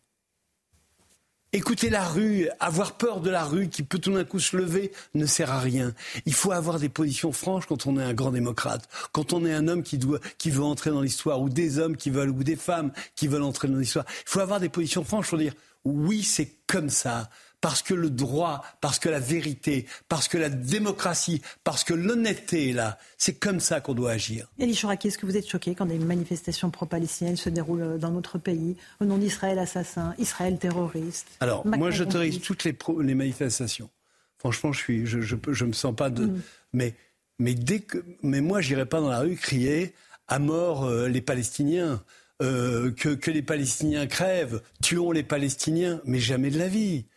Écouter 1.53 1.89
la 1.89 2.05
rue, 2.05 2.49
avoir 2.59 2.97
peur 2.97 3.21
de 3.21 3.29
la 3.29 3.45
rue 3.45 3.69
qui 3.69 3.83
peut 3.83 3.99
tout 3.99 4.11
d'un 4.11 4.25
coup 4.25 4.41
se 4.41 4.57
lever 4.57 4.91
ne 5.13 5.25
sert 5.25 5.49
à 5.49 5.59
rien. 5.61 5.93
Il 6.25 6.33
faut 6.33 6.51
avoir 6.51 6.77
des 6.77 6.89
positions 6.89 7.31
franches 7.31 7.67
quand 7.67 7.87
on 7.87 7.97
est 7.97 8.03
un 8.03 8.13
grand 8.13 8.31
démocrate, 8.31 8.89
quand 9.13 9.31
on 9.31 9.45
est 9.45 9.53
un 9.53 9.69
homme 9.69 9.81
qui, 9.81 9.97
doit, 9.97 10.19
qui 10.37 10.51
veut 10.51 10.63
entrer 10.63 10.89
dans 10.89 11.01
l'histoire, 11.01 11.41
ou 11.41 11.49
des 11.49 11.79
hommes 11.79 11.95
qui 11.95 12.09
veulent, 12.09 12.31
ou 12.31 12.43
des 12.43 12.57
femmes 12.57 12.91
qui 13.15 13.29
veulent 13.29 13.43
entrer 13.43 13.69
dans 13.69 13.77
l'histoire. 13.77 14.05
Il 14.25 14.29
faut 14.29 14.41
avoir 14.41 14.59
des 14.59 14.67
positions 14.67 15.05
franches 15.05 15.29
pour 15.29 15.37
dire 15.37 15.53
oui, 15.85 16.21
c'est 16.21 16.51
comme 16.67 16.89
ça 16.89 17.29
parce 17.61 17.81
que 17.81 17.93
le 17.93 18.09
droit, 18.09 18.63
parce 18.81 18.99
que 18.99 19.09
la 19.09 19.19
vérité, 19.19 19.85
parce 20.09 20.27
que 20.27 20.37
la 20.37 20.49
démocratie, 20.49 21.41
parce 21.63 21.83
que 21.83 21.93
l'honnêteté 21.93 22.69
est 22.69 22.73
là. 22.73 22.97
C'est 23.17 23.33
comme 23.33 23.59
ça 23.59 23.81
qu'on 23.81 23.93
doit 23.93 24.11
agir. 24.11 24.47
Elie 24.59 24.75
Chouraki, 24.75 25.07
est-ce 25.07 25.17
que 25.17 25.25
vous 25.25 25.37
êtes 25.37 25.49
choqué 25.49 25.73
quand 25.73 25.85
des 25.85 25.97
manifestations 25.97 26.69
pro-palestiniennes 26.69 27.37
se 27.37 27.49
déroulent 27.49 27.97
dans 27.97 28.11
notre 28.11 28.37
pays 28.37 28.75
au 29.01 29.05
nom 29.05 29.17
d'Israël 29.17 29.57
assassin, 29.59 30.13
Israël 30.19 30.57
terroriste? 30.59 31.27
Alors, 31.39 31.65
moi, 31.65 31.89
j'autorise 31.91 32.41
toutes 32.41 32.63
les, 32.63 32.77
les, 33.01 33.15
manifestations. 33.15 33.89
Franchement, 34.37 34.71
je 34.71 34.79
suis, 34.79 35.05
je, 35.07 35.19
je, 35.21 35.65
me 35.65 35.73
sens 35.73 35.95
pas 35.95 36.09
de. 36.09 36.25
Mm. 36.25 36.41
Mais, 36.73 36.95
mais 37.39 37.55
dès 37.55 37.79
que, 37.79 38.03
mais 38.21 38.41
moi, 38.41 38.61
j'irai 38.61 38.85
pas 38.85 39.01
dans 39.01 39.09
la 39.09 39.19
rue 39.19 39.35
crier 39.35 39.93
à 40.27 40.37
mort 40.39 40.85
euh, 40.85 41.07
les 41.07 41.21
Palestiniens. 41.21 42.03
Euh, 42.43 42.91
que, 42.91 43.09
que 43.15 43.31
les 43.31 43.41
Palestiniens 43.41 44.05
crèvent, 44.05 44.61
tuons 44.83 45.11
les 45.11 45.23
Palestiniens, 45.23 45.99
mais 46.05 46.19
jamais 46.19 46.51
de 46.51 46.59
la 46.59 46.67
vie. 46.67 47.07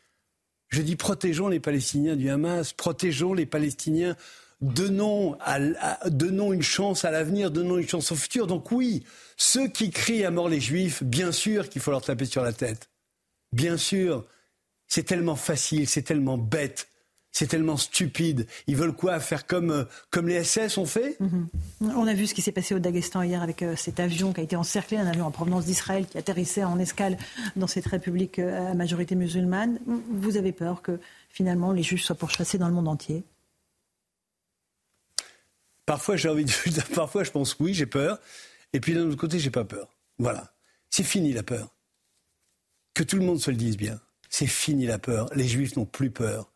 Je 0.71 0.83
dis 0.83 0.97
protégeons 0.97 1.49
les 1.49 1.61
Palestiniens 1.61 2.17
du 2.17 2.31
Hamas, 2.31 2.73
protégeons 2.73 3.35
les 3.35 3.47
Palestiniens, 3.47 4.17
donnons, 4.61 5.37
une 6.53 6.63
chance 6.63 7.05
à 7.05 7.11
l'avenir, 7.11 7.51
donnons 7.51 7.79
une 7.79 7.89
chance 7.89 8.13
au 8.13 8.15
futur. 8.15 8.47
Donc 8.47 8.71
oui, 8.71 9.05
ceux 9.37 9.67
qui 9.67 9.91
crient 9.91 10.25
à 10.25 10.31
mort 10.31 10.49
les 10.49 10.61
Juifs, 10.61 11.03
bien 11.03 11.33
sûr 11.33 11.69
qu'il 11.69 11.83
faut 11.83 11.91
leur 11.91 12.03
taper 12.03 12.25
sur 12.25 12.43
la 12.43 12.53
tête. 12.53 12.89
Bien 13.53 13.77
sûr, 13.77 14.25
c'est 14.87 15.03
tellement 15.03 15.37
facile, 15.37 15.89
c'est 15.89 16.03
tellement 16.03 16.39
bête. 16.39 16.89
C'est 17.33 17.47
tellement 17.47 17.77
stupide. 17.77 18.47
Ils 18.67 18.77
veulent 18.77 18.93
quoi 18.93 19.21
Faire 19.21 19.47
comme, 19.47 19.71
euh, 19.71 19.85
comme 20.11 20.29
les 20.29 20.43
SS 20.43 20.79
ont 20.79 20.87
fait? 20.87 21.17
Mhm. 21.21 21.49
On 21.81 22.07
a 22.07 22.15
vu 22.15 22.27
ce 22.27 22.35
qui 22.35 22.43
s'est 22.43 22.53
passé 22.53 22.75
au 22.75 22.81
Daghestan 22.81 23.23
hier 23.23 23.41
avec 23.41 23.63
euh, 23.63 23.77
cet 23.77 24.01
avion 24.01 24.33
qui 24.33 24.41
a 24.41 24.43
été 24.43 24.57
encerclé, 24.57 24.97
un 24.97 25.07
avion 25.07 25.27
en 25.27 25.31
provenance 25.31 25.65
d'Israël 25.65 26.07
qui 26.07 26.19
atterrissait 26.19 26.65
en 26.65 26.79
escale 26.79 27.17
dans 27.57 27.69
cette 27.69 27.87
république 27.87 28.39
euh, 28.39 28.73
à 28.73 28.75
majorité 28.75 29.15
musulmane. 29.15 29.79
Vous 30.11 30.37
avez 30.37 30.53
peur 30.53 30.83
que 30.83 30.99
finalement 31.29 31.73
les 31.73 31.85
juges 31.85 32.05
soient 32.05 32.17
pourchassés 32.17 32.59
dans 32.59 32.69
le 32.69 32.75
monde 32.75 32.89
entier? 32.89 33.23
Parfois, 35.87 36.17
j'ai 36.17 36.29
envie 36.29 36.45
de... 36.45 36.53
Parfois, 36.95 37.25
je 37.25 37.31
pense 37.31 37.57
oui, 37.61 37.75
j'ai 37.75 37.87
peur. 37.87 38.19
Et 38.73 38.81
puis 38.81 38.95
d'un 38.95 39.07
autre 39.07 39.17
côté, 39.17 39.39
j'ai 39.39 39.51
pas 39.51 39.65
peur. 39.65 39.89
Voilà. 40.19 40.53
C'est 40.91 41.05
fini 41.05 41.33
la 41.33 41.43
peur. 41.43 41.69
Que 42.95 43.05
tout 43.05 43.17
le 43.17 43.25
monde 43.25 43.41
se 43.41 43.51
le 43.51 43.57
dise 43.57 43.77
bien. 43.77 44.01
C'est 44.29 44.47
fini 44.47 44.87
la 44.87 44.99
peur. 44.99 45.31
Les 45.35 45.47
juifs 45.47 45.77
n'ont 45.77 45.87
plus 45.87 46.11
peur. 46.11 46.50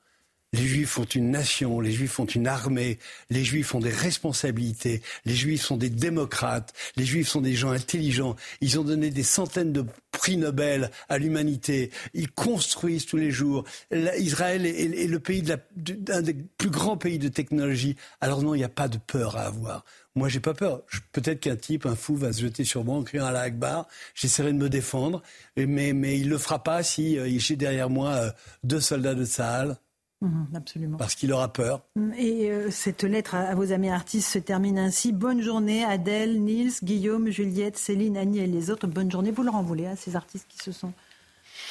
Les 0.54 0.68
Juifs 0.68 0.90
font 0.90 1.04
une 1.04 1.32
nation, 1.32 1.80
les 1.80 1.90
Juifs 1.90 2.12
font 2.12 2.26
une 2.26 2.46
armée, 2.46 3.00
les 3.28 3.42
Juifs 3.42 3.74
ont 3.74 3.80
des 3.80 3.90
responsabilités, 3.90 5.02
les 5.24 5.34
Juifs 5.34 5.62
sont 5.62 5.76
des 5.76 5.90
démocrates, 5.90 6.72
les 6.94 7.04
Juifs 7.04 7.26
sont 7.26 7.40
des 7.40 7.54
gens 7.54 7.72
intelligents. 7.72 8.36
Ils 8.60 8.78
ont 8.78 8.84
donné 8.84 9.10
des 9.10 9.24
centaines 9.24 9.72
de 9.72 9.84
prix 10.12 10.36
Nobel 10.36 10.92
à 11.08 11.18
l'humanité. 11.18 11.90
Ils 12.14 12.30
construisent 12.30 13.04
tous 13.04 13.16
les 13.16 13.32
jours. 13.32 13.64
Israël 13.90 14.64
est, 14.64 15.08
le 15.08 15.18
pays 15.18 15.42
de 15.42 15.58
des 15.74 16.34
plus 16.56 16.70
grands 16.70 16.96
pays 16.96 17.18
de 17.18 17.28
technologie. 17.28 17.96
Alors 18.20 18.40
non, 18.42 18.54
il 18.54 18.58
n'y 18.58 18.64
a 18.64 18.68
pas 18.68 18.86
de 18.86 18.98
peur 18.98 19.36
à 19.36 19.46
avoir. 19.46 19.84
Moi, 20.14 20.28
j'ai 20.28 20.38
pas 20.38 20.54
peur. 20.54 20.82
Peut-être 21.10 21.40
qu'un 21.40 21.56
type, 21.56 21.84
un 21.84 21.96
fou, 21.96 22.14
va 22.14 22.32
se 22.32 22.42
jeter 22.42 22.62
sur 22.62 22.84
moi 22.84 22.94
en 22.94 23.02
criant 23.02 23.26
à 23.26 23.32
la 23.32 23.40
Akbar. 23.40 23.88
J'essaierai 24.14 24.52
de 24.52 24.58
me 24.58 24.68
défendre, 24.68 25.20
mais, 25.56 25.92
mais 25.92 26.16
il 26.20 26.28
le 26.28 26.38
fera 26.38 26.62
pas 26.62 26.84
si 26.84 27.18
euh, 27.18 27.28
j'ai 27.40 27.56
derrière 27.56 27.90
moi 27.90 28.10
euh, 28.10 28.30
deux 28.62 28.78
soldats 28.78 29.16
de 29.16 29.24
Sahel 29.24 29.76
Mhm, 30.24 30.48
absolument. 30.54 30.96
Parce 30.96 31.14
qu'il 31.14 31.32
aura 31.34 31.52
peur. 31.52 31.82
Et 32.16 32.50
euh, 32.50 32.70
cette 32.70 33.02
lettre 33.02 33.34
à, 33.34 33.54
vos 33.54 33.72
amis 33.72 33.90
artistes 33.90 34.30
se 34.30 34.38
termine 34.38 34.78
ainsi. 34.78 35.12
Bonne 35.12 35.42
journée, 35.42 35.84
Adèle, 35.84 36.42
Nils, 36.42 36.72
Guillaume, 36.82 37.28
Juliette, 37.28 37.76
Céline, 37.76 38.16
Annie 38.16 38.38
et 38.38 38.46
les 38.46 38.70
autres. 38.70 38.86
Bonne 38.86 39.10
journée. 39.10 39.30
Vous 39.30 39.42
leur 39.42 39.54
en 39.54 39.62
voulez 39.62 39.86
à 39.86 39.96
ces 39.96 40.16
artistes 40.16 40.46
qui 40.48 40.56
se 40.56 40.72
sont 40.72 40.94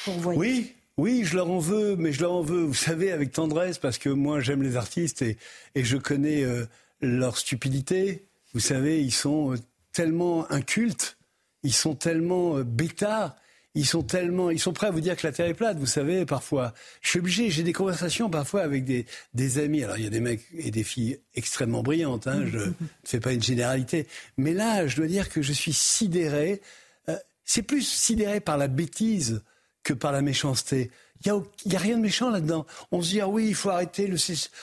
pourvoyés 0.04 0.38
Oui, 0.38 0.74
oui, 0.96 1.24
je 1.24 1.34
leur 1.34 1.50
en 1.50 1.58
veux, 1.58 1.96
mais 1.96 2.12
je 2.12 2.20
leur 2.20 2.32
en 2.32 2.42
veux, 2.42 2.62
vous 2.62 2.74
savez, 2.74 3.10
avec 3.10 3.32
tendresse, 3.32 3.78
parce 3.78 3.98
que 3.98 4.08
moi 4.08 4.38
j'aime 4.38 4.62
les 4.62 4.76
artistes 4.76 5.22
et, 5.22 5.36
et 5.74 5.82
je 5.82 5.96
connais 5.96 6.44
euh, 6.44 6.64
leur 7.00 7.36
stupidité. 7.36 8.24
Vous 8.52 8.60
savez, 8.60 9.02
ils 9.02 9.10
sont 9.10 9.54
euh, 9.54 9.56
tellement 9.92 10.48
incultes, 10.52 11.16
ils 11.64 11.74
sont 11.74 11.96
tellement 11.96 12.60
bêtas 12.60 13.34
ils 13.74 13.86
sont 13.86 14.02
tellement, 14.02 14.50
ils 14.50 14.60
sont 14.60 14.72
prêts 14.72 14.86
à 14.86 14.90
vous 14.90 15.00
dire 15.00 15.16
que 15.16 15.26
la 15.26 15.32
Terre 15.32 15.46
est 15.46 15.54
plate. 15.54 15.78
Vous 15.78 15.86
savez, 15.86 16.24
parfois, 16.24 16.74
je 17.00 17.10
suis 17.10 17.18
obligé. 17.18 17.50
J'ai 17.50 17.64
des 17.64 17.72
conversations 17.72 18.30
parfois 18.30 18.62
avec 18.62 18.84
des, 18.84 19.04
des 19.34 19.58
amis. 19.58 19.82
Alors, 19.82 19.98
il 19.98 20.04
y 20.04 20.06
a 20.06 20.10
des 20.10 20.20
mecs 20.20 20.44
et 20.56 20.70
des 20.70 20.84
filles 20.84 21.18
extrêmement 21.34 21.82
brillantes. 21.82 22.28
Hein, 22.28 22.44
je 22.46 22.58
ne 22.58 22.72
fais 23.04 23.18
pas 23.18 23.32
une 23.32 23.42
généralité, 23.42 24.06
mais 24.36 24.54
là, 24.54 24.86
je 24.86 24.96
dois 24.96 25.06
dire 25.06 25.28
que 25.28 25.42
je 25.42 25.52
suis 25.52 25.72
sidéré. 25.72 26.62
Euh, 27.08 27.16
c'est 27.44 27.62
plus 27.62 27.82
sidéré 27.82 28.38
par 28.38 28.58
la 28.58 28.68
bêtise 28.68 29.42
que 29.82 29.92
par 29.92 30.12
la 30.12 30.22
méchanceté. 30.22 30.92
Il 31.24 31.32
n'y 31.32 31.74
a, 31.74 31.78
a, 31.78 31.80
rien 31.80 31.96
de 31.96 32.02
méchant 32.02 32.30
là-dedans. 32.30 32.66
On 32.92 33.02
se 33.02 33.10
dit, 33.10 33.20
ah 33.20 33.28
oui, 33.28 33.46
il 33.48 33.54
faut 33.54 33.70
arrêter, 33.70 34.06
le 34.06 34.16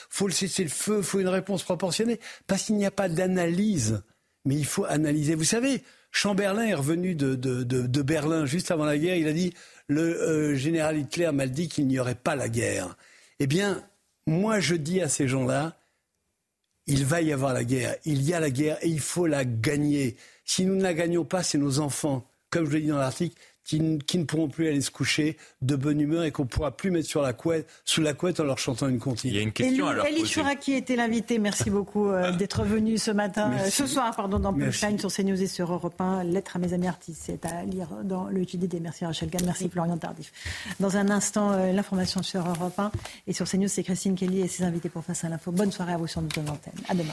faut 0.08 0.26
le 0.26 0.32
cesser 0.32 0.62
le 0.62 0.70
feu, 0.70 0.98
il 0.98 1.04
faut 1.04 1.20
une 1.20 1.28
réponse 1.28 1.64
proportionnée, 1.64 2.18
parce 2.46 2.64
qu'il 2.64 2.76
n'y 2.76 2.86
a 2.86 2.90
pas 2.90 3.08
d'analyse. 3.08 4.02
Mais 4.44 4.56
il 4.56 4.66
faut 4.66 4.84
analyser. 4.84 5.34
Vous 5.34 5.44
savez, 5.44 5.82
Chamberlain 6.12 6.66
est 6.66 6.74
revenu 6.74 7.14
de, 7.14 8.02
Berlin 8.02 8.46
juste 8.46 8.70
avant 8.70 8.84
la 8.84 8.98
guerre. 8.98 9.16
Il 9.16 9.26
a 9.26 9.32
dit 9.32 9.52
le 9.88 10.02
euh, 10.02 10.54
général 10.54 10.98
Hitler 10.98 11.32
m'a 11.32 11.46
dit 11.46 11.68
qu'il 11.68 11.88
n'y 11.88 11.98
aurait 11.98 12.14
pas 12.14 12.36
la 12.36 12.48
guerre. 12.48 12.96
Eh 13.40 13.46
bien, 13.46 13.82
moi, 14.26 14.60
je 14.60 14.74
dis 14.74 15.00
à 15.00 15.08
ces 15.08 15.26
gens-là, 15.26 15.76
il 16.86 17.04
va 17.04 17.22
y 17.22 17.32
avoir 17.32 17.54
la 17.54 17.64
guerre. 17.64 17.96
Il 18.04 18.22
y 18.22 18.34
a 18.34 18.40
la 18.40 18.50
guerre 18.50 18.78
et 18.82 18.88
il 18.88 19.00
faut 19.00 19.26
la 19.26 19.44
gagner. 19.44 20.16
Si 20.44 20.64
nous 20.64 20.76
ne 20.76 20.82
la 20.82 20.94
gagnons 20.94 21.24
pas, 21.24 21.42
c'est 21.42 21.58
nos 21.58 21.80
enfants, 21.80 22.28
comme 22.50 22.66
je 22.66 22.72
l'ai 22.72 22.82
dit 22.82 22.88
dans 22.88 22.98
l'article, 22.98 23.40
qui, 23.64 23.80
ne 23.80 24.24
pourront 24.24 24.48
plus 24.48 24.68
aller 24.68 24.80
se 24.80 24.90
coucher 24.90 25.36
de 25.60 25.76
bonne 25.76 26.00
humeur 26.00 26.24
et 26.24 26.32
qu'on 26.32 26.42
ne 26.42 26.48
pourra 26.48 26.76
plus 26.76 26.90
mettre 26.90 27.08
sur 27.08 27.22
la 27.22 27.32
couette, 27.32 27.68
sous 27.84 28.02
la 28.02 28.12
couette 28.14 28.40
en 28.40 28.44
leur 28.44 28.58
chantant 28.58 28.88
une 28.88 28.98
comptine. 28.98 29.30
Il 29.30 29.36
y 29.36 29.38
a 29.38 29.42
une 29.42 29.52
question 29.52 29.86
à 29.86 29.94
leur 29.94 30.06
Elie 30.06 30.24
qui 30.60 30.74
était 30.74 30.96
l'invité. 30.96 31.38
Merci 31.38 31.70
beaucoup 31.70 32.08
euh, 32.08 32.32
d'être 32.32 32.64
venu 32.64 32.98
ce 32.98 33.10
matin, 33.10 33.52
euh, 33.52 33.70
ce 33.70 33.86
soir, 33.86 34.14
pardon, 34.14 34.38
dans 34.38 34.52
Punchline 34.52 34.98
sur 34.98 35.12
CNews 35.12 35.40
et 35.40 35.46
sur 35.46 35.72
Europe 35.72 36.00
1. 36.00 36.24
Lettre 36.24 36.56
à 36.56 36.58
mes 36.58 36.72
amis 36.72 36.88
artistes, 36.88 37.22
c'est 37.24 37.44
à 37.44 37.64
lire 37.64 37.88
dans 38.04 38.28
le 38.28 38.42
JDD. 38.42 38.80
Merci 38.80 39.04
Rachel 39.04 39.30
Gann, 39.30 39.42
merci 39.44 39.68
Florian 39.68 39.96
Tardif. 39.96 40.32
Dans 40.80 40.96
un 40.96 41.10
instant, 41.10 41.52
euh, 41.52 41.72
l'information 41.72 42.22
sur 42.22 42.46
Europe 42.46 42.78
1 42.78 42.92
et 43.26 43.32
sur 43.32 43.48
CNews, 43.48 43.68
c'est 43.68 43.82
Christine 43.82 44.14
Kelly 44.14 44.40
et 44.40 44.48
ses 44.48 44.64
invités 44.64 44.88
pour 44.88 45.02
Face 45.02 45.24
à 45.24 45.28
l'info. 45.28 45.50
Bonne 45.50 45.72
soirée 45.72 45.94
à 45.94 45.96
vous 45.96 46.06
sur 46.06 46.22
notre 46.22 46.40
antenne. 46.40 46.72
À 46.88 46.94
demain. 46.94 47.12